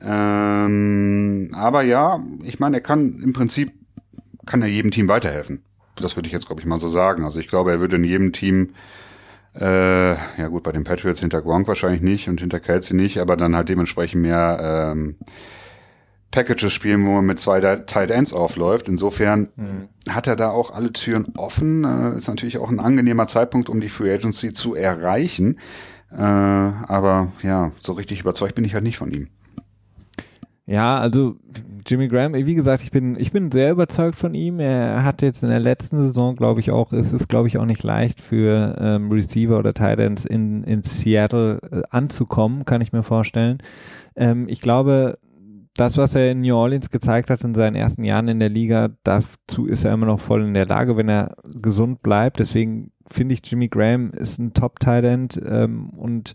Ähm, 0.00 1.50
aber 1.54 1.82
ja, 1.82 2.22
ich 2.44 2.60
meine, 2.60 2.76
er 2.76 2.82
kann 2.82 3.20
im 3.22 3.32
Prinzip 3.32 3.72
kann 4.48 4.62
er 4.62 4.68
jedem 4.68 4.90
Team 4.90 5.08
weiterhelfen. 5.08 5.62
Das 5.96 6.16
würde 6.16 6.26
ich 6.26 6.32
jetzt, 6.32 6.46
glaube 6.46 6.60
ich, 6.60 6.66
mal 6.66 6.80
so 6.80 6.88
sagen. 6.88 7.24
Also 7.24 7.38
ich 7.38 7.48
glaube, 7.48 7.70
er 7.70 7.80
würde 7.80 7.96
in 7.96 8.04
jedem 8.04 8.32
Team, 8.32 8.70
äh, 9.54 10.12
ja 10.12 10.48
gut, 10.48 10.62
bei 10.62 10.72
den 10.72 10.84
Patriots 10.84 11.20
hinter 11.20 11.42
Gronk 11.42 11.68
wahrscheinlich 11.68 12.00
nicht 12.00 12.28
und 12.28 12.40
hinter 12.40 12.60
Kelsey 12.60 12.96
nicht, 12.96 13.18
aber 13.18 13.36
dann 13.36 13.54
halt 13.54 13.68
dementsprechend 13.68 14.22
mehr 14.22 14.92
ähm, 14.92 15.16
Packages 16.30 16.72
spielen, 16.72 17.04
wo 17.06 17.12
man 17.12 17.26
mit 17.26 17.40
zwei 17.40 17.60
Tight 17.60 18.10
Ends 18.10 18.32
aufläuft. 18.32 18.88
Insofern 18.88 19.48
mhm. 19.56 19.88
hat 20.08 20.26
er 20.26 20.36
da 20.36 20.50
auch 20.50 20.70
alle 20.70 20.92
Türen 20.92 21.32
offen. 21.36 21.84
Äh, 21.84 22.16
ist 22.16 22.28
natürlich 22.28 22.58
auch 22.58 22.70
ein 22.70 22.80
angenehmer 22.80 23.26
Zeitpunkt, 23.26 23.68
um 23.68 23.80
die 23.80 23.88
Free 23.88 24.12
Agency 24.12 24.52
zu 24.54 24.74
erreichen. 24.74 25.58
Äh, 26.10 26.22
aber 26.22 27.32
ja, 27.42 27.72
so 27.78 27.92
richtig 27.92 28.20
überzeugt 28.20 28.54
bin 28.54 28.64
ich 28.64 28.74
halt 28.74 28.84
nicht 28.84 28.98
von 28.98 29.10
ihm. 29.10 29.28
Ja, 30.66 30.98
also 30.98 31.36
Jimmy 31.88 32.08
Graham, 32.08 32.34
wie 32.34 32.54
gesagt, 32.54 32.82
ich 32.82 32.90
bin, 32.90 33.18
ich 33.18 33.32
bin 33.32 33.50
sehr 33.50 33.72
überzeugt 33.72 34.18
von 34.18 34.34
ihm. 34.34 34.60
Er 34.60 35.04
hat 35.04 35.22
jetzt 35.22 35.42
in 35.42 35.48
der 35.48 35.60
letzten 35.60 35.96
Saison, 36.06 36.36
glaube 36.36 36.60
ich, 36.60 36.70
auch, 36.70 36.92
es 36.92 37.12
ist, 37.12 37.28
glaube 37.28 37.48
ich, 37.48 37.56
auch 37.56 37.64
nicht 37.64 37.82
leicht 37.82 38.20
für 38.20 38.76
ähm, 38.78 39.10
Receiver 39.10 39.58
oder 39.58 39.72
Titans 39.72 40.26
in, 40.26 40.64
in 40.64 40.82
Seattle 40.82 41.60
äh, 41.70 41.82
anzukommen, 41.90 42.66
kann 42.66 42.82
ich 42.82 42.92
mir 42.92 43.02
vorstellen. 43.02 43.58
Ähm, 44.16 44.48
ich 44.48 44.60
glaube, 44.60 45.18
das, 45.74 45.96
was 45.96 46.14
er 46.14 46.32
in 46.32 46.40
New 46.40 46.54
Orleans 46.54 46.90
gezeigt 46.90 47.30
hat 47.30 47.42
in 47.42 47.54
seinen 47.54 47.76
ersten 47.76 48.04
Jahren 48.04 48.28
in 48.28 48.40
der 48.40 48.48
Liga, 48.50 48.90
dazu 49.04 49.66
ist 49.66 49.84
er 49.84 49.94
immer 49.94 50.06
noch 50.06 50.20
voll 50.20 50.42
in 50.42 50.54
der 50.54 50.66
Lage, 50.66 50.96
wenn 50.96 51.08
er 51.08 51.36
gesund 51.44 52.02
bleibt. 52.02 52.38
Deswegen 52.40 52.90
finde 53.10 53.34
ich, 53.34 53.40
Jimmy 53.44 53.68
Graham 53.68 54.10
ist 54.10 54.38
ein 54.38 54.52
Top-Tight 54.52 55.40
ähm, 55.42 55.90
und 55.90 56.34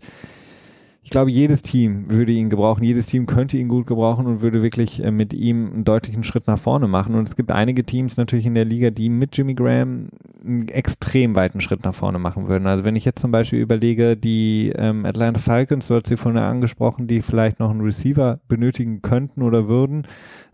ich 1.04 1.10
glaube, 1.10 1.30
jedes 1.30 1.60
Team 1.60 2.06
würde 2.08 2.32
ihn 2.32 2.48
gebrauchen, 2.48 2.82
jedes 2.82 3.04
Team 3.04 3.26
könnte 3.26 3.58
ihn 3.58 3.68
gut 3.68 3.86
gebrauchen 3.86 4.26
und 4.26 4.40
würde 4.40 4.62
wirklich 4.62 5.04
äh, 5.04 5.10
mit 5.10 5.34
ihm 5.34 5.70
einen 5.70 5.84
deutlichen 5.84 6.24
Schritt 6.24 6.46
nach 6.46 6.58
vorne 6.58 6.88
machen. 6.88 7.14
Und 7.14 7.28
es 7.28 7.36
gibt 7.36 7.50
einige 7.52 7.84
Teams 7.84 8.16
natürlich 8.16 8.46
in 8.46 8.54
der 8.54 8.64
Liga, 8.64 8.88
die 8.88 9.10
mit 9.10 9.36
Jimmy 9.36 9.52
Graham 9.54 10.08
einen 10.42 10.68
extrem 10.68 11.34
weiten 11.34 11.60
Schritt 11.60 11.84
nach 11.84 11.94
vorne 11.94 12.18
machen 12.18 12.48
würden. 12.48 12.66
Also 12.66 12.84
wenn 12.84 12.96
ich 12.96 13.04
jetzt 13.04 13.20
zum 13.20 13.32
Beispiel 13.32 13.60
überlege, 13.60 14.16
die 14.16 14.72
ähm, 14.74 15.04
Atlanta 15.04 15.40
Falcons, 15.40 15.88
du 15.88 15.94
hast 15.94 16.06
sie 16.06 16.16
vorhin 16.16 16.40
angesprochen, 16.40 17.06
die 17.06 17.20
vielleicht 17.20 17.60
noch 17.60 17.70
einen 17.70 17.82
Receiver 17.82 18.40
benötigen 18.48 19.02
könnten 19.02 19.42
oder 19.42 19.68
würden, 19.68 20.04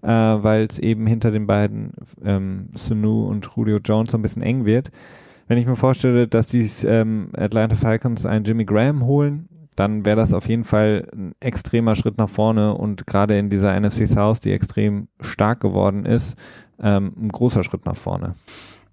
äh, 0.02 0.08
weil 0.08 0.66
es 0.68 0.80
eben 0.80 1.06
hinter 1.06 1.30
den 1.30 1.46
beiden 1.46 1.92
ähm, 2.24 2.70
Sanu 2.74 3.28
und 3.28 3.48
Julio 3.54 3.78
Jones 3.78 4.10
so 4.10 4.18
ein 4.18 4.22
bisschen 4.22 4.42
eng 4.42 4.64
wird. 4.64 4.90
Wenn 5.46 5.58
ich 5.58 5.66
mir 5.66 5.76
vorstelle, 5.76 6.26
dass 6.26 6.48
die 6.48 6.68
ähm, 6.86 7.28
Atlanta 7.36 7.76
Falcons 7.76 8.26
einen 8.26 8.44
Jimmy 8.44 8.64
Graham 8.64 9.04
holen, 9.04 9.48
dann 9.76 10.04
wäre 10.04 10.16
das 10.16 10.34
auf 10.34 10.48
jeden 10.48 10.64
Fall 10.64 11.08
ein 11.12 11.34
extremer 11.40 11.94
Schritt 11.94 12.18
nach 12.18 12.28
vorne 12.28 12.74
und 12.74 13.06
gerade 13.06 13.38
in 13.38 13.50
dieser 13.50 13.78
NFC 13.78 14.06
South, 14.06 14.40
die 14.40 14.52
extrem 14.52 15.08
stark 15.20 15.60
geworden 15.60 16.04
ist, 16.04 16.36
ähm, 16.82 17.12
ein 17.18 17.28
großer 17.28 17.62
Schritt 17.62 17.86
nach 17.86 17.96
vorne. 17.96 18.34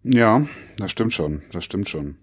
Ja, 0.03 0.45
das 0.77 0.91
stimmt 0.91 1.13
schon, 1.13 1.41
das 1.51 1.63
stimmt 1.63 1.89
schon. 1.89 2.17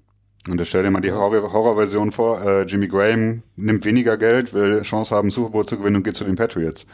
Und 0.48 0.64
stell 0.66 0.82
dir 0.82 0.90
mal 0.90 1.00
die 1.00 1.12
Horrorversion 1.12 2.12
vor, 2.12 2.42
äh, 2.42 2.62
Jimmy 2.64 2.86
Graham 2.86 3.42
nimmt 3.57 3.84
weniger 3.86 4.18
Geld, 4.18 4.52
will 4.52 4.82
Chance 4.82 5.14
haben, 5.14 5.30
Super 5.30 5.50
Bowl 5.50 5.64
zu 5.64 5.78
gewinnen 5.78 5.96
und 5.96 6.02
geht 6.02 6.16
zu 6.16 6.24
den 6.24 6.34
Patriots. 6.34 6.86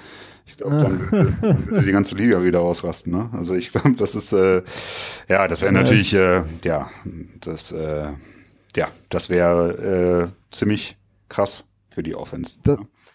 Ich 0.46 0.56
glaube, 0.56 0.76
dann 0.76 1.40
würde 1.66 1.84
die 1.84 1.92
ganze 1.92 2.14
Liga 2.14 2.44
wieder 2.44 2.60
ausrasten. 2.60 3.12
Ne? 3.12 3.28
Also 3.32 3.56
ich 3.56 3.72
glaube, 3.72 3.92
das 3.92 4.14
ist, 4.14 4.32
äh, 4.32 4.62
ja, 5.28 5.48
das 5.48 5.62
wäre 5.62 5.72
natürlich, 5.72 6.14
äh, 6.14 6.42
ja, 6.64 6.88
das, 7.40 7.72
äh, 7.72 8.06
ja, 8.76 8.88
das 9.08 9.30
wäre 9.30 10.30
äh, 10.30 10.54
ziemlich 10.54 10.96
krass 11.30 11.64
für 11.88 12.02
die 12.02 12.14
Offense. 12.14 12.58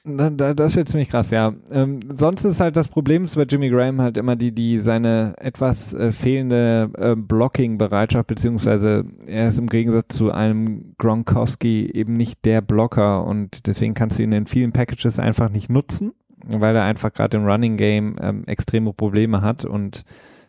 Das, 0.03 0.55
das 0.55 0.75
wird 0.75 0.89
ziemlich 0.89 1.09
krass, 1.09 1.31
ja. 1.31 1.53
Ähm, 1.71 1.99
sonst 2.13 2.45
ist 2.45 2.59
halt 2.59 2.75
das 2.75 2.87
Problem 2.87 3.27
bei 3.33 3.43
Jimmy 3.43 3.69
Graham 3.69 4.01
halt 4.01 4.17
immer 4.17 4.35
die, 4.35 4.51
die 4.51 4.79
seine 4.79 5.33
etwas 5.37 5.93
äh, 5.93 6.11
fehlende 6.11 6.91
äh, 6.95 7.15
Blocking-Bereitschaft, 7.15 8.27
beziehungsweise 8.27 9.05
er 9.25 9.49
ist 9.49 9.57
im 9.57 9.67
Gegensatz 9.67 10.15
zu 10.15 10.31
einem 10.31 10.93
Gronkowski 10.97 11.89
eben 11.91 12.17
nicht 12.17 12.45
der 12.45 12.61
Blocker 12.61 13.25
und 13.25 13.65
deswegen 13.65 13.93
kannst 13.93 14.19
du 14.19 14.23
ihn 14.23 14.31
in 14.31 14.45
vielen 14.45 14.73
Packages 14.73 15.17
einfach 15.17 15.49
nicht 15.49 15.69
nutzen, 15.69 16.13
weil 16.45 16.75
er 16.75 16.83
einfach 16.83 17.11
gerade 17.13 17.37
im 17.37 17.45
Running 17.45 17.77
Game 17.77 18.17
ähm, 18.21 18.43
extreme 18.45 18.93
Probleme 18.93 19.41
hat 19.41 19.65
und 19.65 20.03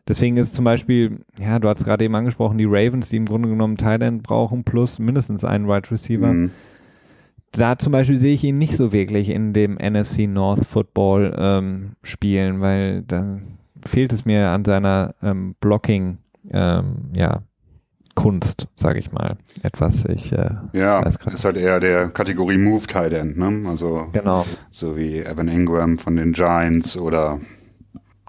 Deswegen 0.09 0.37
ist 0.37 0.55
zum 0.55 0.65
Beispiel, 0.65 1.19
ja, 1.37 1.59
du 1.59 1.69
hast 1.69 1.85
gerade 1.85 2.05
eben 2.05 2.15
angesprochen, 2.15 2.59
die 2.59 2.65
Ravens, 2.65 3.09
die 3.09 3.17
im 3.17 3.25
Grunde 3.25 3.49
genommen 3.49 3.77
Thailand 3.77 4.23
brauchen, 4.23 4.63
plus 4.63 5.01
mindestens 5.01 5.45
einen 5.45 5.67
Wide 5.67 5.91
Receiver. 5.91 6.33
Mhm 6.33 6.53
da 7.59 7.79
zum 7.79 7.93
Beispiel 7.93 8.19
sehe 8.19 8.35
ich 8.35 8.45
ihn 8.45 8.59
nicht 8.59 8.77
so 8.77 8.93
wirklich 8.93 9.29
in 9.31 9.53
dem 9.53 9.75
NFC 9.75 10.21
North 10.29 10.65
Football 10.65 11.35
ähm, 11.39 11.93
spielen, 12.03 12.61
weil 12.61 13.03
da 13.03 13.39
fehlt 13.85 14.13
es 14.13 14.25
mir 14.25 14.51
an 14.51 14.65
seiner 14.65 15.15
ähm, 15.23 15.55
Blocking, 15.61 16.19
ähm, 16.51 17.11
ja, 17.13 17.43
Kunst, 18.15 18.67
sage 18.75 18.99
ich 18.99 19.13
mal. 19.13 19.37
Etwas, 19.63 20.07
ich 20.07 20.33
äh, 20.33 20.51
Ja, 20.73 21.03
ist 21.03 21.45
halt 21.45 21.57
eher 21.59 21.81
der 21.81 22.09
Kategorie 22.09 22.57
Move 22.57 22.87
Tight 22.87 23.13
End, 23.13 23.37
ne? 23.37 23.69
Also 23.69 24.09
genau. 24.13 24.47
so 24.71 24.97
wie 24.97 25.21
Evan 25.21 25.49
Ingram 25.49 25.99
von 25.99 26.17
den 26.17 26.33
Giants 26.33 26.97
oder 26.97 27.39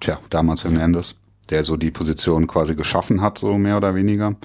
tja, 0.01 0.19
damals 0.29 0.65
Hernandez, 0.65 1.15
der 1.49 1.63
so 1.63 1.77
die 1.77 1.91
Position 1.91 2.47
quasi 2.47 2.75
geschaffen 2.75 3.21
hat, 3.21 3.37
so 3.37 3.57
mehr 3.57 3.77
oder 3.77 3.95
weniger. 3.95 4.35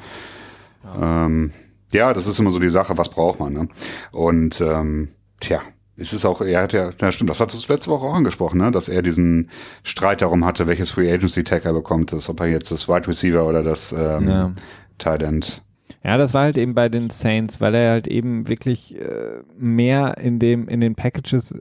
Ja. 0.84 1.26
Ähm, 1.26 1.50
ja, 1.92 2.12
das 2.12 2.26
ist 2.26 2.38
immer 2.38 2.50
so 2.50 2.58
die 2.58 2.68
Sache, 2.68 2.96
was 2.98 3.08
braucht 3.08 3.40
man. 3.40 3.52
Ne? 3.52 3.68
Und 4.12 4.60
ähm, 4.60 5.08
tja, 5.40 5.60
es 5.96 6.12
ist 6.12 6.24
auch, 6.24 6.40
er 6.40 6.62
hat 6.62 6.72
ja, 6.72 6.90
ja 7.00 7.12
stimmt, 7.12 7.30
das 7.30 7.40
hattest 7.40 7.68
du 7.68 7.72
letzte 7.72 7.90
Woche 7.90 8.06
auch 8.06 8.14
angesprochen, 8.14 8.58
ne? 8.58 8.70
dass 8.70 8.88
er 8.88 9.02
diesen 9.02 9.50
Streit 9.82 10.22
darum 10.22 10.44
hatte, 10.44 10.66
welches 10.66 10.90
Free 10.90 11.12
Agency 11.12 11.44
Tag 11.44 11.64
er 11.64 11.72
bekommt, 11.72 12.12
das, 12.12 12.28
ob 12.28 12.40
er 12.40 12.46
jetzt 12.46 12.70
das 12.70 12.88
Wide 12.88 13.06
Receiver 13.06 13.46
oder 13.46 13.62
das 13.62 13.92
ähm, 13.92 14.28
ja. 14.28 14.52
Tight 14.98 15.22
End. 15.22 15.62
Ja, 16.04 16.16
das 16.16 16.34
war 16.34 16.42
halt 16.42 16.58
eben 16.58 16.74
bei 16.74 16.88
den 16.88 17.10
Saints, 17.10 17.60
weil 17.60 17.74
er 17.74 17.92
halt 17.92 18.08
eben 18.08 18.48
wirklich 18.48 18.96
äh, 18.96 19.42
mehr 19.56 20.18
in 20.18 20.38
dem 20.38 20.66
in 20.68 20.80
den 20.80 20.96
Packages 20.96 21.54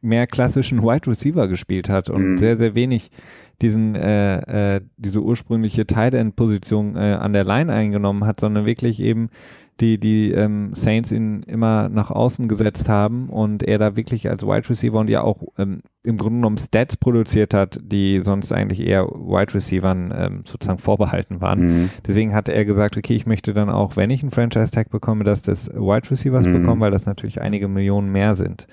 mehr 0.00 0.26
klassischen 0.26 0.82
Wide 0.82 1.10
Receiver 1.10 1.48
gespielt 1.48 1.88
hat 1.88 2.08
und 2.08 2.32
mhm. 2.32 2.38
sehr 2.38 2.56
sehr 2.56 2.74
wenig 2.74 3.10
diesen 3.60 3.94
äh, 3.94 4.76
äh, 4.76 4.80
diese 4.96 5.20
ursprüngliche 5.20 5.86
Tight 5.86 6.14
End 6.14 6.34
Position 6.34 6.96
äh, 6.96 7.18
an 7.20 7.32
der 7.34 7.44
Line 7.44 7.72
eingenommen 7.72 8.24
hat, 8.24 8.40
sondern 8.40 8.64
wirklich 8.64 9.00
eben 9.00 9.28
die 9.80 9.98
die 9.98 10.30
ähm, 10.30 10.74
Saints 10.74 11.10
ihn 11.10 11.42
immer 11.42 11.88
nach 11.88 12.10
außen 12.10 12.46
gesetzt 12.46 12.88
haben 12.88 13.28
und 13.28 13.62
er 13.62 13.78
da 13.78 13.96
wirklich 13.96 14.30
als 14.30 14.44
Wide 14.44 14.68
Receiver 14.68 14.98
und 14.98 15.10
ja 15.10 15.22
auch 15.22 15.42
ähm, 15.58 15.82
im 16.04 16.16
Grunde 16.16 16.36
genommen 16.36 16.58
Stats 16.58 16.96
produziert 16.96 17.54
hat, 17.54 17.80
die 17.82 18.20
sonst 18.22 18.52
eigentlich 18.52 18.86
eher 18.86 19.06
Wide 19.06 19.54
Receivern 19.54 20.14
ähm, 20.16 20.42
sozusagen 20.44 20.78
vorbehalten 20.78 21.40
waren. 21.40 21.60
Mhm. 21.60 21.90
Deswegen 22.06 22.34
hatte 22.34 22.52
er 22.52 22.64
gesagt, 22.64 22.96
okay, 22.96 23.16
ich 23.16 23.26
möchte 23.26 23.52
dann 23.52 23.70
auch, 23.70 23.96
wenn 23.96 24.10
ich 24.10 24.22
einen 24.22 24.30
Franchise 24.30 24.70
Tag 24.70 24.90
bekomme, 24.90 25.24
dass 25.24 25.42
das 25.42 25.68
Wide 25.68 26.10
Receivers 26.10 26.46
mhm. 26.46 26.60
bekommen, 26.60 26.80
weil 26.80 26.92
das 26.92 27.06
natürlich 27.06 27.40
einige 27.40 27.66
Millionen 27.66 28.12
mehr 28.12 28.36
sind. 28.36 28.66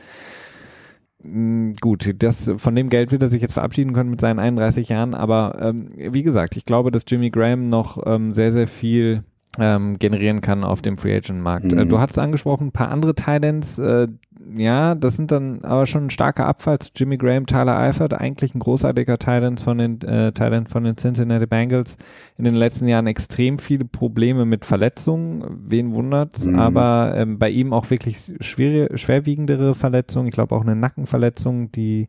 Mm, 1.23 1.73
gut, 1.79 2.15
das, 2.21 2.51
von 2.57 2.75
dem 2.75 2.89
Geld 2.89 3.11
wird 3.11 3.21
er 3.21 3.29
sich 3.29 3.41
jetzt 3.41 3.53
verabschieden 3.53 3.93
können 3.93 4.09
mit 4.09 4.21
seinen 4.21 4.39
31 4.39 4.89
Jahren, 4.89 5.13
aber 5.13 5.57
ähm, 5.61 5.89
wie 5.95 6.23
gesagt, 6.23 6.57
ich 6.57 6.65
glaube, 6.65 6.91
dass 6.91 7.05
Jimmy 7.07 7.29
Graham 7.29 7.69
noch 7.69 8.01
ähm, 8.05 8.33
sehr, 8.33 8.51
sehr 8.51 8.67
viel 8.67 9.23
ähm, 9.59 9.99
generieren 9.99 10.41
kann 10.41 10.63
auf 10.63 10.81
dem 10.81 10.97
Free 10.97 11.15
Agent 11.15 11.41
Markt. 11.41 11.71
Äh, 11.71 11.85
mhm. 11.85 11.89
Du 11.89 11.99
hattest 11.99 12.19
angesprochen, 12.19 12.67
ein 12.67 12.71
paar 12.71 12.89
andere 12.89 13.15
Titans, 13.15 13.77
äh, 13.77 14.07
ja, 14.55 14.95
das 14.95 15.15
sind 15.15 15.31
dann 15.31 15.63
aber 15.63 15.85
schon 15.85 16.05
ein 16.05 16.09
starker 16.09 16.45
Abfall. 16.45 16.79
Jimmy 16.95 17.17
Graham, 17.17 17.45
Tyler 17.45 17.77
Eifert, 17.77 18.13
eigentlich 18.13 18.55
ein 18.55 18.59
großartiger 18.59 19.17
Titans 19.17 19.61
von 19.61 19.77
den 19.77 20.01
äh, 20.01 20.31
Titan 20.31 20.67
von 20.67 20.83
den 20.83 20.97
Cincinnati 20.97 21.45
Bengals. 21.45 21.97
In 22.37 22.45
den 22.45 22.55
letzten 22.55 22.87
Jahren 22.87 23.07
extrem 23.07 23.59
viele 23.59 23.85
Probleme 23.85 24.45
mit 24.45 24.65
Verletzungen. 24.65 25.43
Wen 25.67 25.93
wundert's? 25.93 26.45
Mhm. 26.45 26.59
Aber 26.59 27.13
ähm, 27.15 27.39
bei 27.39 27.49
ihm 27.49 27.73
auch 27.73 27.89
wirklich 27.89 28.33
schwere, 28.39 28.97
schwerwiegendere 28.97 29.75
Verletzungen. 29.75 30.27
Ich 30.27 30.33
glaube 30.33 30.55
auch 30.55 30.61
eine 30.61 30.75
Nackenverletzung, 30.75 31.71
die 31.71 32.07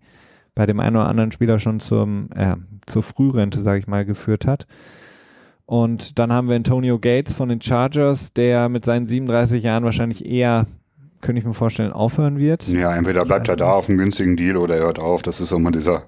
bei 0.55 0.67
dem 0.67 0.81
einen 0.81 0.97
oder 0.97 1.09
anderen 1.09 1.33
Spieler 1.33 1.59
schon 1.59 1.81
zum 1.81 2.29
äh, 2.35 2.57
zur 2.87 3.03
Frührente, 3.03 3.61
sage 3.61 3.79
ich 3.79 3.87
mal, 3.87 4.05
geführt 4.05 4.47
hat. 4.47 4.67
Und 5.73 6.19
dann 6.19 6.31
haben 6.31 6.51
wir 6.51 6.57
Antonio 6.57 6.99
Gates 6.99 7.33
von 7.33 7.49
den 7.49 7.63
Chargers, 7.63 8.35
der 8.35 8.69
mit 8.69 8.85
seinen 8.85 9.07
37 9.07 9.63
Jahren 9.63 9.85
wahrscheinlich 9.85 10.23
eher, 10.23 10.67
könnte 11.23 11.41
ich 11.41 11.47
mir 11.47 11.55
vorstellen, 11.55 11.95
aufhören 11.95 12.39
wird. 12.39 12.69
Ja, 12.69 12.95
entweder 12.95 13.25
bleibt 13.25 13.49
er 13.49 13.57
da 13.57 13.73
auf 13.73 13.89
einem 13.89 13.97
günstigen 13.97 14.37
Deal 14.37 14.59
oder 14.59 14.77
er 14.77 14.83
hört 14.83 14.99
auf. 14.99 15.23
Das 15.23 15.41
ist 15.41 15.51
immer 15.51 15.71
dieser, 15.71 16.03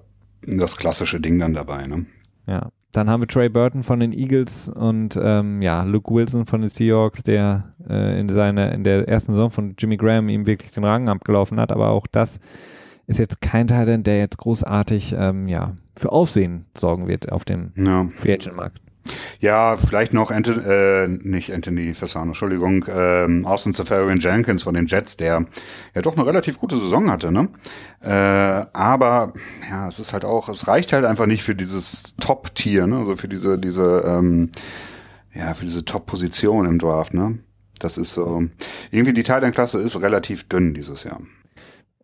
das 0.47 0.77
klassische 0.77 1.19
Ding 1.19 1.39
dann 1.39 1.55
dabei, 1.55 1.87
ne? 1.87 2.05
Ja. 2.47 2.69
Dann 2.93 3.09
haben 3.09 3.23
wir 3.23 3.27
Trey 3.27 3.49
Burton 3.49 3.83
von 3.83 4.01
den 4.01 4.12
Eagles 4.12 4.69
und 4.69 5.19
ähm, 5.19 5.62
ja, 5.62 5.83
Luke 5.85 6.15
Wilson 6.15 6.45
von 6.45 6.61
den 6.61 6.69
Seahawks, 6.69 7.23
der 7.23 7.73
äh, 7.89 8.21
in 8.21 8.29
seiner 8.29 8.71
in 8.71 8.85
der 8.85 9.09
ersten 9.09 9.33
Saison 9.33 9.51
von 9.51 9.77
Jimmy 9.79 9.97
Graham 9.97 10.29
ihm 10.29 10.47
wirklich 10.47 10.73
den 10.73 10.85
Rang 10.85 11.09
abgelaufen 11.09 11.59
hat, 11.59 11.73
aber 11.73 11.89
auch 11.89 12.07
das 12.07 12.39
ist 13.07 13.19
jetzt 13.19 13.41
kein 13.41 13.67
Teil, 13.67 14.03
der 14.03 14.19
jetzt 14.19 14.37
großartig 14.37 15.15
ähm, 15.19 15.49
ja, 15.49 15.73
für 15.97 16.12
Aufsehen 16.12 16.67
sorgen 16.77 17.09
wird 17.09 17.33
auf 17.33 17.47
dem 17.47 17.73
ja. 17.77 18.07
Free 18.15 18.35
Agent 18.35 18.57
Markt. 18.57 18.84
Ja, 19.41 19.77
vielleicht 19.77 20.15
noch 20.15 20.31
Anthony, 20.31 20.65
äh, 20.67 21.09
nicht 21.09 21.53
Anthony 21.53 21.95
Fasano, 21.95 22.29
Entschuldigung, 22.29 22.87
ähm, 22.89 23.45
Austin 23.45 23.73
Safarian 23.73 24.19
Jenkins 24.19 24.62
von 24.62 24.74
den 24.74 24.87
Jets, 24.87 25.16
der 25.16 25.45
ja 25.95 26.03
doch 26.03 26.16
eine 26.16 26.27
relativ 26.27 26.59
gute 26.59 26.78
Saison 26.78 27.11
hatte, 27.11 27.31
ne? 27.31 27.49
Äh, 28.01 28.66
aber 28.73 29.33
ja, 29.70 29.89
es 29.89 29.99
ist 29.99 30.12
halt 30.12 30.24
auch, 30.24 30.49
es 30.49 30.69
reicht 30.69 30.93
halt 30.93 31.05
einfach 31.05 31.27
nicht 31.27 31.43
für 31.43 31.55
dieses 31.55 32.15
Top-Tier, 32.20 32.87
ne? 32.87 32.99
Also 32.99 33.16
für 33.16 33.28
diese, 33.28 33.59
diese, 33.59 34.05
ähm, 34.07 34.51
ja, 35.35 35.53
für 35.55 35.65
diese 35.65 35.85
Top-Position 35.85 36.66
im 36.66 36.78
Draft, 36.78 37.15
ne? 37.15 37.39
Das 37.78 37.99
ist 37.99 38.15
so, 38.15 38.45
irgendwie 38.91 39.12
die 39.12 39.24
Thailand-Klasse 39.24 39.78
ist 39.78 40.01
relativ 40.01 40.49
dünn 40.49 40.74
dieses 40.74 41.05
Jahr. 41.05 41.20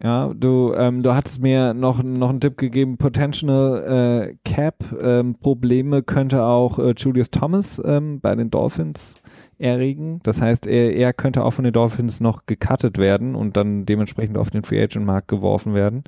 Ja, 0.03 0.33
du, 0.35 0.73
ähm, 0.75 1.03
du 1.03 1.15
hattest 1.15 1.43
mir 1.43 1.75
noch, 1.75 2.03
noch 2.03 2.31
einen 2.31 2.41
Tipp 2.41 2.57
gegeben, 2.57 2.97
Potential 2.97 4.31
äh, 4.33 4.37
Cap 4.51 4.83
ähm, 4.99 5.35
Probleme 5.35 6.03
könnte 6.03 6.43
auch 6.43 6.79
äh, 6.79 6.95
Julius 6.97 7.31
Thomas 7.31 7.81
ähm, 7.85 8.19
bei 8.19 8.35
den 8.35 8.51
Dolphins 8.51 9.17
erregen. 9.59 10.21
Das 10.23 10.41
heißt, 10.41 10.67
er, 10.67 10.95
er 10.95 11.13
könnte 11.13 11.45
auch 11.45 11.51
von 11.51 11.65
den 11.65 11.75
Dolphins 11.75 12.21
noch 12.21 12.47
gecuttet 12.47 12.97
werden 12.97 13.35
und 13.35 13.59
dann 13.59 13.85
dementsprechend 13.85 14.39
auf 14.39 14.49
den 14.49 14.63
Free 14.63 14.83
Agent 14.83 15.05
Markt 15.05 15.29
geworfen 15.29 15.75
werden. 15.75 16.05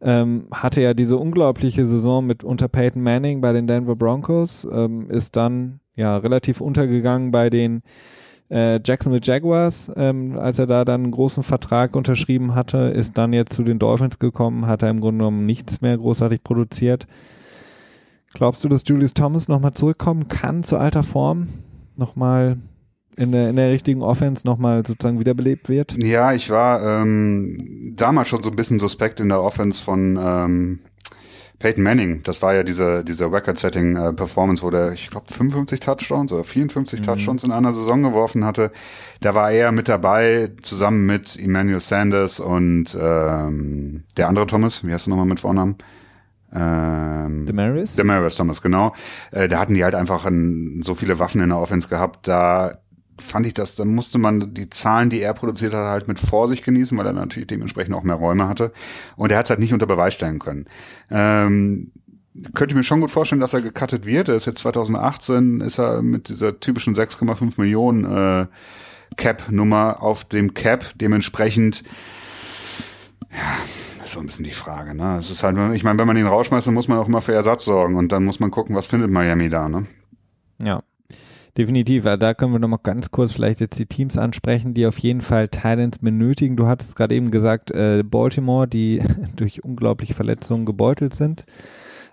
Ähm, 0.00 0.48
hatte 0.50 0.80
ja 0.82 0.92
diese 0.92 1.16
unglaubliche 1.16 1.86
Saison 1.86 2.26
mit 2.26 2.42
unter 2.42 2.66
Peyton 2.66 3.02
Manning 3.02 3.40
bei 3.40 3.52
den 3.52 3.68
Denver 3.68 3.94
Broncos, 3.94 4.66
ähm, 4.72 5.08
ist 5.08 5.36
dann 5.36 5.78
ja 5.94 6.16
relativ 6.16 6.60
untergegangen 6.60 7.30
bei 7.30 7.48
den 7.48 7.82
äh, 8.50 8.80
Jacksonville 8.84 9.22
Jaguars, 9.22 9.90
ähm, 9.96 10.38
als 10.38 10.58
er 10.58 10.66
da 10.66 10.84
dann 10.84 11.04
einen 11.04 11.12
großen 11.12 11.42
Vertrag 11.42 11.94
unterschrieben 11.94 12.54
hatte, 12.54 12.78
ist 12.78 13.16
dann 13.16 13.32
jetzt 13.32 13.52
zu 13.52 13.62
den 13.62 13.78
Dolphins 13.78 14.18
gekommen, 14.18 14.66
hat 14.66 14.82
er 14.82 14.90
im 14.90 15.00
Grunde 15.00 15.18
genommen 15.18 15.46
nichts 15.46 15.80
mehr 15.80 15.96
großartig 15.96 16.42
produziert. 16.42 17.06
Glaubst 18.32 18.62
du, 18.62 18.68
dass 18.68 18.86
Julius 18.86 19.14
Thomas 19.14 19.48
nochmal 19.48 19.74
zurückkommen 19.74 20.28
kann 20.28 20.62
zu 20.62 20.76
alter 20.76 21.02
Form? 21.02 21.48
Nochmal 21.96 22.58
in 23.16 23.32
der, 23.32 23.50
in 23.50 23.56
der 23.56 23.70
richtigen 23.70 24.02
Offense 24.02 24.46
nochmal 24.46 24.84
sozusagen 24.86 25.18
wiederbelebt 25.18 25.68
wird? 25.68 25.94
Ja, 25.98 26.32
ich 26.32 26.50
war 26.50 27.02
ähm, 27.02 27.92
damals 27.96 28.28
schon 28.28 28.42
so 28.42 28.50
ein 28.50 28.56
bisschen 28.56 28.78
suspekt 28.78 29.20
in 29.20 29.28
der 29.28 29.42
Offense 29.42 29.82
von 29.82 30.18
ähm, 30.20 30.78
Peyton 31.60 31.84
Manning. 31.84 32.22
Das 32.24 32.40
war 32.42 32.54
ja 32.54 32.62
diese, 32.62 33.04
diese 33.04 33.30
Record-Setting-Performance, 33.30 34.62
wo 34.62 34.70
der, 34.70 34.92
ich 34.92 35.10
glaube, 35.10 35.26
55 35.30 35.78
Touchdowns 35.78 36.32
oder 36.32 36.42
54 36.42 36.98
mhm. 36.98 37.04
Touchdowns 37.04 37.44
in 37.44 37.52
einer 37.52 37.72
Saison 37.74 38.02
geworfen 38.02 38.44
hatte. 38.44 38.72
Da 39.20 39.34
war 39.34 39.52
er 39.52 39.70
mit 39.70 39.86
dabei, 39.86 40.50
zusammen 40.62 41.04
mit 41.04 41.38
Emmanuel 41.38 41.80
Sanders 41.80 42.40
und 42.40 42.98
ähm, 42.98 44.04
der 44.16 44.28
andere 44.28 44.46
Thomas, 44.46 44.84
wie 44.84 44.92
heißt 44.92 45.06
du 45.06 45.10
nochmal 45.10 45.26
mit 45.26 45.40
Vornamen? 45.40 45.76
Ähm, 46.52 47.44
Demaris? 47.44 47.94
Demaris 47.94 48.36
Thomas, 48.36 48.62
genau. 48.62 48.94
Äh, 49.30 49.46
da 49.46 49.60
hatten 49.60 49.74
die 49.74 49.84
halt 49.84 49.94
einfach 49.94 50.24
ein, 50.24 50.82
so 50.82 50.94
viele 50.94 51.18
Waffen 51.18 51.42
in 51.42 51.50
der 51.50 51.58
Offense 51.58 51.88
gehabt, 51.88 52.26
da 52.26 52.78
fand 53.20 53.46
ich 53.46 53.54
das, 53.54 53.76
da 53.76 53.84
musste 53.84 54.18
man 54.18 54.54
die 54.54 54.68
Zahlen, 54.68 55.10
die 55.10 55.20
er 55.20 55.34
produziert 55.34 55.74
hat, 55.74 55.84
halt 55.84 56.08
mit 56.08 56.18
Vorsicht 56.18 56.64
genießen, 56.64 56.96
weil 56.98 57.06
er 57.06 57.12
natürlich 57.12 57.46
dementsprechend 57.46 57.94
auch 57.94 58.02
mehr 58.02 58.16
Räume 58.16 58.48
hatte. 58.48 58.72
Und 59.16 59.30
er 59.32 59.38
hat 59.38 59.46
es 59.46 59.50
halt 59.50 59.60
nicht 59.60 59.72
unter 59.72 59.86
Beweis 59.86 60.14
stellen 60.14 60.38
können. 60.38 60.66
Ähm, 61.10 61.92
könnte 62.54 62.72
ich 62.72 62.76
mir 62.76 62.84
schon 62.84 63.00
gut 63.00 63.10
vorstellen, 63.10 63.40
dass 63.40 63.54
er 63.54 63.60
gecuttet 63.60 64.06
wird. 64.06 64.28
Er 64.28 64.36
ist 64.36 64.46
jetzt 64.46 64.58
2018, 64.58 65.60
ist 65.60 65.78
er 65.78 66.00
mit 66.00 66.28
dieser 66.28 66.60
typischen 66.60 66.94
6,5 66.94 67.54
Millionen 67.56 68.04
äh, 68.04 68.46
Cap-Nummer 69.16 70.02
auf 70.02 70.24
dem 70.24 70.54
Cap. 70.54 70.86
Dementsprechend, 70.94 71.82
ja, 73.32 73.56
das 73.98 74.06
ist 74.06 74.12
so 74.12 74.20
ein 74.20 74.26
bisschen 74.26 74.44
die 74.44 74.52
Frage. 74.52 74.94
Ne? 74.94 75.18
Es 75.18 75.30
ist 75.30 75.42
halt, 75.42 75.56
ich 75.74 75.82
meine, 75.82 75.98
wenn 75.98 76.06
man 76.06 76.16
ihn 76.16 76.26
rausschmeißt, 76.26 76.66
dann 76.66 76.74
muss 76.74 76.88
man 76.88 76.98
auch 76.98 77.08
immer 77.08 77.20
für 77.20 77.34
Ersatz 77.34 77.64
sorgen 77.64 77.96
und 77.96 78.12
dann 78.12 78.24
muss 78.24 78.40
man 78.40 78.50
gucken, 78.50 78.76
was 78.76 78.86
findet 78.86 79.10
Miami 79.10 79.48
da. 79.48 79.68
Ne? 79.68 79.86
Ja. 80.62 80.82
Definitiv, 81.56 82.04
da 82.04 82.34
können 82.34 82.52
wir 82.52 82.58
noch 82.58 82.68
mal 82.68 82.78
ganz 82.82 83.10
kurz 83.10 83.32
vielleicht 83.32 83.60
jetzt 83.60 83.78
die 83.78 83.86
Teams 83.86 84.16
ansprechen, 84.16 84.74
die 84.74 84.86
auf 84.86 84.98
jeden 84.98 85.20
Fall 85.20 85.48
Titans 85.48 85.98
benötigen. 85.98 86.56
Du 86.56 86.66
hattest 86.66 86.96
gerade 86.96 87.14
eben 87.14 87.30
gesagt, 87.30 87.70
äh, 87.70 88.02
Baltimore, 88.04 88.68
die 88.68 89.02
durch 89.36 89.64
unglaubliche 89.64 90.14
Verletzungen 90.14 90.64
gebeutelt 90.64 91.14
sind. 91.14 91.44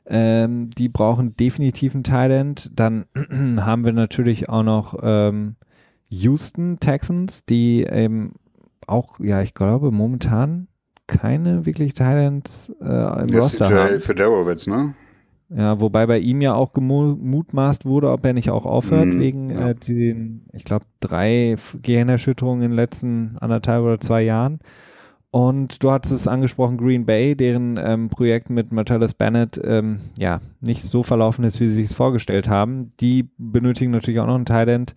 Ähm, 0.05 0.69
die 0.71 0.89
brauchen 0.89 1.35
definitiv 1.35 1.93
einen 1.93 2.03
Thailand. 2.03 2.71
Dann 2.73 3.05
haben 3.59 3.85
wir 3.85 3.93
natürlich 3.93 4.49
auch 4.49 4.63
noch 4.63 4.97
ähm, 5.01 5.55
Houston 6.09 6.79
Texans, 6.79 7.45
die 7.45 7.83
eben 7.83 8.33
auch, 8.87 9.19
ja, 9.19 9.41
ich 9.41 9.53
glaube, 9.53 9.91
momentan 9.91 10.67
keine 11.07 11.65
wirklich 11.65 11.93
Thailands 11.93 12.71
äh, 12.81 13.23
im 13.23 13.29
Roster 13.37 13.69
haben. 13.69 13.99
Fedorowitz, 13.99 14.67
ne? 14.67 14.93
Ja, 15.49 15.79
wobei 15.79 16.05
bei 16.07 16.19
ihm 16.19 16.41
ja 16.41 16.53
auch 16.53 16.73
gemutmaßt 16.73 17.85
wurde, 17.85 18.11
ob 18.11 18.25
er 18.25 18.33
nicht 18.33 18.49
auch 18.49 18.65
aufhört, 18.65 19.05
mhm, 19.05 19.19
wegen 19.19 19.49
ja. 19.49 19.69
äh, 19.69 19.75
den, 19.75 20.45
ich 20.51 20.65
glaube, 20.65 20.85
drei 20.99 21.55
Gehirnerschütterungen 21.81 22.63
in 22.63 22.71
den 22.71 22.75
letzten 22.75 23.37
anderthalb 23.39 23.83
oder 23.83 23.99
zwei 23.99 24.23
Jahren. 24.23 24.59
Und 25.31 25.83
du 25.83 25.91
hattest 25.91 26.13
es 26.13 26.27
angesprochen, 26.27 26.77
Green 26.77 27.05
Bay, 27.05 27.35
deren 27.35 27.77
ähm, 27.77 28.09
Projekt 28.09 28.49
mit 28.49 28.71
Martellus 28.71 29.13
Bennett 29.13 29.59
ähm, 29.63 29.99
ja 30.17 30.41
nicht 30.61 30.83
so 30.83 31.03
verlaufen 31.03 31.43
ist, 31.43 31.59
wie 31.59 31.69
sie 31.69 31.85
sich 31.85 31.95
vorgestellt 31.95 32.49
haben. 32.49 32.93
Die 32.99 33.29
benötigen 33.37 33.91
natürlich 33.91 34.19
auch 34.19 34.27
noch 34.27 34.35
einen 34.35 34.45
Thailand. 34.45 34.95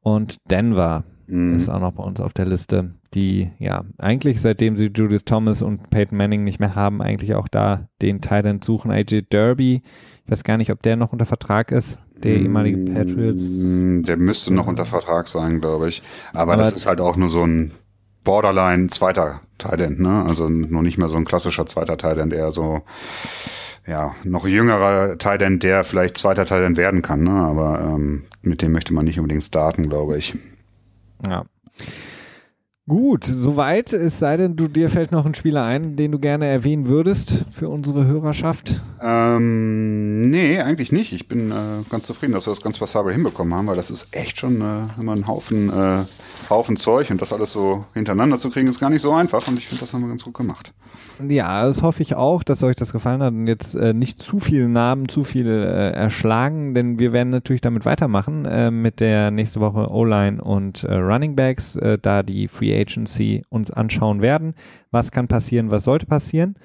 Und 0.00 0.36
Denver 0.50 1.04
mhm. 1.26 1.56
ist 1.56 1.68
auch 1.68 1.80
noch 1.80 1.92
bei 1.92 2.02
uns 2.02 2.20
auf 2.20 2.32
der 2.32 2.46
Liste 2.46 2.95
die 3.10 3.50
ja 3.58 3.84
eigentlich 3.98 4.40
seitdem 4.40 4.76
sie 4.76 4.86
Julius 4.94 5.24
Thomas 5.24 5.62
und 5.62 5.90
Peyton 5.90 6.16
Manning 6.16 6.44
nicht 6.44 6.60
mehr 6.60 6.74
haben, 6.74 7.02
eigentlich 7.02 7.34
auch 7.34 7.48
da 7.48 7.88
den 8.02 8.20
Thailand 8.20 8.64
suchen. 8.64 8.90
AJ 8.90 9.22
Derby, 9.32 9.82
ich 10.24 10.30
weiß 10.30 10.44
gar 10.44 10.56
nicht, 10.56 10.70
ob 10.70 10.82
der 10.82 10.96
noch 10.96 11.12
unter 11.12 11.26
Vertrag 11.26 11.72
ist, 11.72 11.98
der 12.22 12.36
ehemalige 12.36 12.78
Patriots. 12.92 13.42
Mm, 13.42 14.02
der 14.02 14.16
müsste 14.16 14.52
noch 14.52 14.66
unter 14.66 14.84
Vertrag 14.84 15.28
sein, 15.28 15.60
glaube 15.60 15.88
ich. 15.88 16.02
Aber, 16.32 16.54
Aber, 16.54 16.62
das 16.62 16.72
ist 16.74 16.86
halt 16.86 17.00
auch 17.00 17.16
nur 17.16 17.28
so 17.28 17.44
ein 17.44 17.72
Borderline 18.24 18.88
zweiter 18.88 19.40
Thailand, 19.58 20.00
ne? 20.00 20.24
Also 20.26 20.48
noch 20.48 20.82
nicht 20.82 20.98
mehr 20.98 21.08
so 21.08 21.16
ein 21.16 21.24
klassischer 21.24 21.66
zweiter 21.66 21.96
Thailand, 21.96 22.32
eher 22.32 22.50
so 22.50 22.82
ja, 23.86 24.16
noch 24.24 24.46
jüngerer 24.46 25.16
Thailand, 25.16 25.62
der 25.62 25.84
vielleicht 25.84 26.18
zweiter 26.18 26.44
Thailand 26.44 26.76
werden 26.76 27.02
kann, 27.02 27.22
ne? 27.22 27.30
Aber 27.30 27.80
ähm, 27.80 28.24
mit 28.42 28.62
dem 28.62 28.72
möchte 28.72 28.92
man 28.92 29.04
nicht 29.04 29.18
unbedingt 29.18 29.44
starten, 29.44 29.88
glaube 29.88 30.18
ich. 30.18 30.34
Ja. 31.24 31.44
Gut, 32.88 33.24
soweit. 33.24 33.92
Es 33.92 34.20
sei 34.20 34.36
denn, 34.36 34.54
du 34.54 34.68
dir 34.68 34.88
fällt 34.88 35.10
noch 35.10 35.26
ein 35.26 35.34
Spieler 35.34 35.64
ein, 35.64 35.96
den 35.96 36.12
du 36.12 36.20
gerne 36.20 36.46
erwähnen 36.46 36.86
würdest 36.86 37.44
für 37.50 37.68
unsere 37.68 38.04
Hörerschaft. 38.06 38.80
Ähm, 39.02 40.30
nee, 40.30 40.60
eigentlich 40.60 40.92
nicht. 40.92 41.12
Ich 41.12 41.26
bin 41.26 41.50
äh, 41.50 41.82
ganz 41.90 42.06
zufrieden, 42.06 42.32
dass 42.32 42.46
wir 42.46 42.52
das 42.52 42.62
ganz 42.62 42.78
passabel 42.78 43.12
hinbekommen 43.12 43.54
haben, 43.54 43.66
weil 43.66 43.74
das 43.74 43.90
ist 43.90 44.14
echt 44.14 44.38
schon 44.38 44.60
äh, 44.60 45.00
immer 45.00 45.16
ein 45.16 45.26
Haufen, 45.26 45.68
äh, 45.68 46.04
Haufen 46.48 46.76
Zeug 46.76 47.10
und 47.10 47.20
das 47.20 47.32
alles 47.32 47.50
so 47.50 47.84
hintereinander 47.94 48.38
zu 48.38 48.50
kriegen, 48.50 48.68
ist 48.68 48.78
gar 48.78 48.90
nicht 48.90 49.02
so 49.02 49.12
einfach 49.12 49.48
und 49.48 49.58
ich 49.58 49.66
finde, 49.66 49.80
das 49.80 49.92
haben 49.92 50.02
wir 50.02 50.08
ganz 50.08 50.22
gut 50.22 50.34
gemacht. 50.34 50.72
Ja, 51.26 51.66
das 51.66 51.82
hoffe 51.82 52.02
ich 52.02 52.14
auch, 52.14 52.44
dass 52.44 52.62
euch 52.62 52.76
das 52.76 52.92
gefallen 52.92 53.22
hat 53.22 53.32
und 53.32 53.48
jetzt 53.48 53.74
äh, 53.74 53.94
nicht 53.94 54.22
zu 54.22 54.38
viele 54.38 54.68
Namen, 54.68 55.08
zu 55.08 55.24
viel 55.24 55.48
äh, 55.48 55.90
erschlagen, 55.90 56.74
denn 56.74 57.00
wir 57.00 57.12
werden 57.12 57.30
natürlich 57.30 57.62
damit 57.62 57.84
weitermachen 57.84 58.44
äh, 58.44 58.70
mit 58.70 59.00
der 59.00 59.30
nächste 59.32 59.60
Woche 59.60 59.90
O-Line 59.90 60.42
und 60.42 60.84
Running 60.84 61.34
Backs, 61.34 61.76
da 62.02 62.22
die 62.22 62.48
Free 62.48 62.75
Agency 62.76 63.42
uns 63.48 63.70
anschauen 63.70 64.20
werden. 64.20 64.54
Was 64.90 65.10
kann 65.10 65.28
passieren, 65.28 65.70
was 65.70 65.84
sollte 65.84 66.06
passieren? 66.06 66.56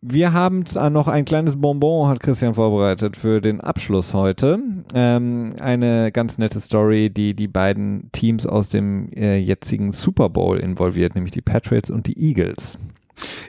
Wir 0.00 0.32
haben 0.32 0.62
noch 0.92 1.08
ein 1.08 1.24
kleines 1.24 1.60
Bonbon, 1.60 2.08
hat 2.08 2.20
Christian 2.20 2.54
vorbereitet 2.54 3.16
für 3.16 3.40
den 3.40 3.60
Abschluss 3.60 4.14
heute. 4.14 4.60
Ähm, 4.94 5.54
eine 5.60 6.12
ganz 6.12 6.38
nette 6.38 6.60
Story, 6.60 7.10
die 7.10 7.34
die 7.34 7.48
beiden 7.48 8.08
Teams 8.12 8.46
aus 8.46 8.68
dem 8.68 9.10
äh, 9.12 9.38
jetzigen 9.38 9.90
Super 9.90 10.28
Bowl 10.28 10.58
involviert, 10.58 11.16
nämlich 11.16 11.32
die 11.32 11.40
Patriots 11.40 11.90
und 11.90 12.06
die 12.06 12.16
Eagles. 12.16 12.78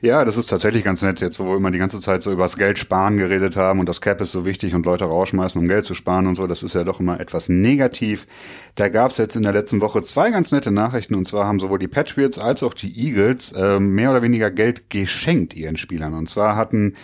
Ja, 0.01 0.25
das 0.25 0.37
ist 0.37 0.47
tatsächlich 0.47 0.83
ganz 0.83 1.01
nett 1.01 1.21
jetzt, 1.21 1.39
wo 1.39 1.45
wir 1.45 1.57
immer 1.57 1.71
die 1.71 1.77
ganze 1.77 1.99
Zeit 1.99 2.23
so 2.23 2.31
über 2.31 2.43
das 2.43 2.57
Geld 2.57 2.79
sparen 2.79 3.17
geredet 3.17 3.55
haben 3.55 3.79
und 3.79 3.87
das 3.87 4.01
Cap 4.01 4.21
ist 4.21 4.31
so 4.31 4.45
wichtig 4.45 4.73
und 4.73 4.85
Leute 4.85 5.05
rausschmeißen, 5.05 5.61
um 5.61 5.67
Geld 5.67 5.85
zu 5.85 5.95
sparen 5.95 6.27
und 6.27 6.35
so. 6.35 6.47
Das 6.47 6.63
ist 6.63 6.75
ja 6.75 6.83
doch 6.83 6.99
immer 6.99 7.19
etwas 7.19 7.49
negativ. 7.49 8.27
Da 8.75 8.89
gab 8.89 9.11
es 9.11 9.17
jetzt 9.17 9.35
in 9.35 9.43
der 9.43 9.53
letzten 9.53 9.81
Woche 9.81 10.03
zwei 10.03 10.31
ganz 10.31 10.51
nette 10.51 10.71
Nachrichten 10.71 11.15
und 11.15 11.27
zwar 11.27 11.45
haben 11.45 11.59
sowohl 11.59 11.79
die 11.79 11.87
Patriots 11.87 12.39
als 12.39 12.63
auch 12.63 12.73
die 12.73 12.97
Eagles 12.97 13.51
äh, 13.51 13.79
mehr 13.79 14.11
oder 14.11 14.21
weniger 14.21 14.51
Geld 14.51 14.89
geschenkt 14.89 15.55
ihren 15.55 15.77
Spielern. 15.77 16.13
Und 16.13 16.29
zwar 16.29 16.55
hatten 16.55 16.95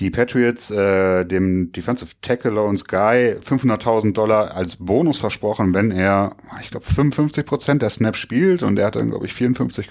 die 0.00 0.10
Patriots 0.10 0.70
äh, 0.70 1.24
dem 1.24 1.72
Defensive 1.72 2.14
Tackle 2.22 2.52
Lawrence 2.52 2.84
Guy 2.88 3.36
500.000 3.44 4.14
Dollar 4.14 4.54
als 4.56 4.76
Bonus 4.76 5.18
versprochen, 5.18 5.74
wenn 5.74 5.90
er, 5.90 6.36
ich 6.60 6.70
glaube, 6.70 6.86
55 6.86 7.44
Prozent 7.44 7.82
der 7.82 7.90
Snaps 7.90 8.18
spielt 8.18 8.62
und 8.62 8.78
er 8.78 8.86
hat 8.86 8.96
dann, 8.96 9.10
glaube 9.10 9.26
ich, 9.26 9.34
54, 9.34 9.90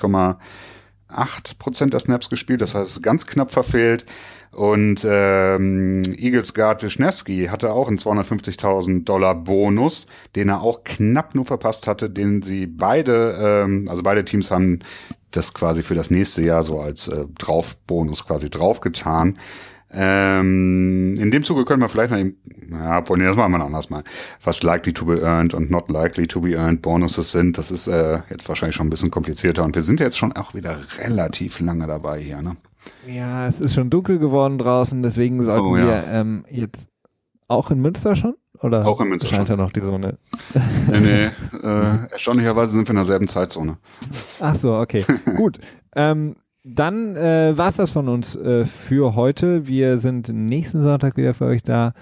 8% 1.12 1.90
der 1.90 2.00
Snaps 2.00 2.30
gespielt, 2.30 2.62
das 2.62 2.76
heißt 2.76 3.02
ganz 3.04 3.26
knapp 3.26 3.52
verfehlt. 3.52 4.06
Und 4.52 5.06
ähm, 5.08 6.02
Eagles 6.18 6.54
Guard 6.54 6.82
Wisniewski 6.82 7.48
hatte 7.48 7.72
auch 7.72 7.88
einen 7.88 7.98
250.000 7.98 9.04
Dollar 9.04 9.36
Bonus, 9.36 10.08
den 10.36 10.50
er 10.50 10.62
auch 10.62 10.84
knapp 10.84 11.36
nur 11.36 11.46
verpasst 11.46 11.88
hatte, 11.88 12.10
den 12.10 12.42
sie 12.42 12.66
beide, 12.66 13.38
ähm, 13.40 13.88
also 13.90 14.02
beide 14.02 14.26
Teams 14.26 14.50
haben 14.50 14.80
das 15.32 15.54
quasi 15.54 15.84
für 15.84 15.94
das 15.94 16.10
nächste 16.10 16.42
Jahr 16.42 16.64
so 16.64 16.80
als 16.80 17.08
äh, 17.08 17.26
Draufbonus 17.38 18.26
quasi 18.26 18.50
draufgetan. 18.50 19.38
Ähm, 19.92 21.16
in 21.20 21.32
dem 21.32 21.44
Zuge 21.44 21.66
können 21.66 21.82
wir 21.82 21.90
vielleicht 21.90 22.12
noch 22.12 22.18
eben, 22.20 22.38
ja, 22.72 23.04
nee, 23.16 23.26
das 23.26 23.36
machen 23.36 23.52
wir 23.52 23.58
noch 23.58 23.66
anders 23.66 23.90
mal. 23.90 24.04
Was 24.44 24.62
likely 24.62 24.94
to 24.94 25.06
be 25.06 25.22
earned 25.22 25.54
und 25.54 25.72
not 25.72 25.90
likely 25.90 26.28
to 26.28 26.42
be 26.42 26.54
earned 26.54 26.82
Bonuses 26.82 27.32
sind, 27.32 27.58
das 27.58 27.72
ist 27.72 27.88
äh, 27.88 28.20
jetzt 28.30 28.48
wahrscheinlich 28.48 28.76
schon 28.76 28.88
ein 28.88 28.92
bisschen 28.92 29.10
komplizierter 29.10 29.64
und 29.64 29.76
wir 29.76 29.82
sind 29.82 30.00
jetzt 30.00 30.18
schon 30.18 30.34
auch 30.34 30.54
wieder 30.54 30.78
relativ 31.00 31.60
lange 31.60 31.88
dabei 31.88 32.20
hier, 32.20 32.42
ne? 32.42 32.56
Ja, 33.08 33.48
es 33.48 33.60
ist 33.60 33.74
schon 33.74 33.90
dunkel 33.90 34.20
geworden 34.20 34.58
draußen, 34.58 35.02
deswegen 35.02 35.44
sollten 35.44 35.66
oh, 35.66 35.78
ja. 35.78 35.88
wir 35.88 36.04
ähm, 36.12 36.46
jetzt 36.50 36.88
auch 37.48 37.72
in 37.72 37.80
Münster 37.80 38.16
schon? 38.16 38.36
Oder 38.62 38.86
auch 38.86 39.02
in 39.02 39.10
Münster 39.10 39.30
scheint 39.30 39.48
schon. 39.48 39.58
ja 39.58 39.64
noch 39.64 39.72
die 39.72 39.82
Sonne. 39.82 40.20
nee, 40.88 41.00
nee, 41.00 41.26
äh, 41.64 42.12
erstaunlicherweise 42.12 42.74
sind 42.74 42.88
wir 42.88 42.92
in 42.92 42.98
derselben 42.98 43.28
Zeitzone. 43.28 43.78
Ach 44.40 44.56
so, 44.56 44.76
okay. 44.76 45.04
Gut. 45.36 45.60
Ähm, 45.96 46.36
dann 46.64 47.16
äh, 47.16 47.58
war 47.58 47.70
es 47.70 47.78
das 47.78 47.92
von 47.92 48.10
uns 48.10 48.36
äh, 48.36 48.66
für 48.66 49.16
heute. 49.16 49.68
Wir 49.68 49.98
sind 50.00 50.30
nächsten 50.30 50.84
Sonntag 50.84 51.18
wieder 51.18 51.34
für 51.34 51.46
euch 51.46 51.64
da. 51.64 51.94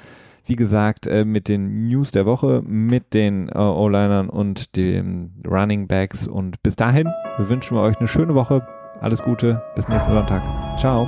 Wie 0.46 0.56
gesagt, 0.56 1.08
äh, 1.08 1.26
mit 1.26 1.50
den 1.50 1.88
News 1.88 2.12
der 2.12 2.26
Woche, 2.26 2.64
mit 2.66 3.14
den 3.14 3.50
äh, 3.50 3.58
O-Linern 3.58 4.30
und 4.30 4.76
den 4.78 5.44
Running 5.46 5.88
Backs. 5.88 6.26
Und 6.26 6.64
bis 6.64 6.76
dahin 6.76 7.10
wünschen 7.38 7.76
wir 7.76 7.82
euch 7.82 7.98
eine 7.98 8.08
schöne 8.08 8.34
Woche. 8.34 8.66
Alles 9.02 9.22
Gute. 9.22 9.62
Bis 9.76 9.88
nächsten 9.90 10.12
Sonntag. 10.12 10.42
Ciao. 10.80 11.08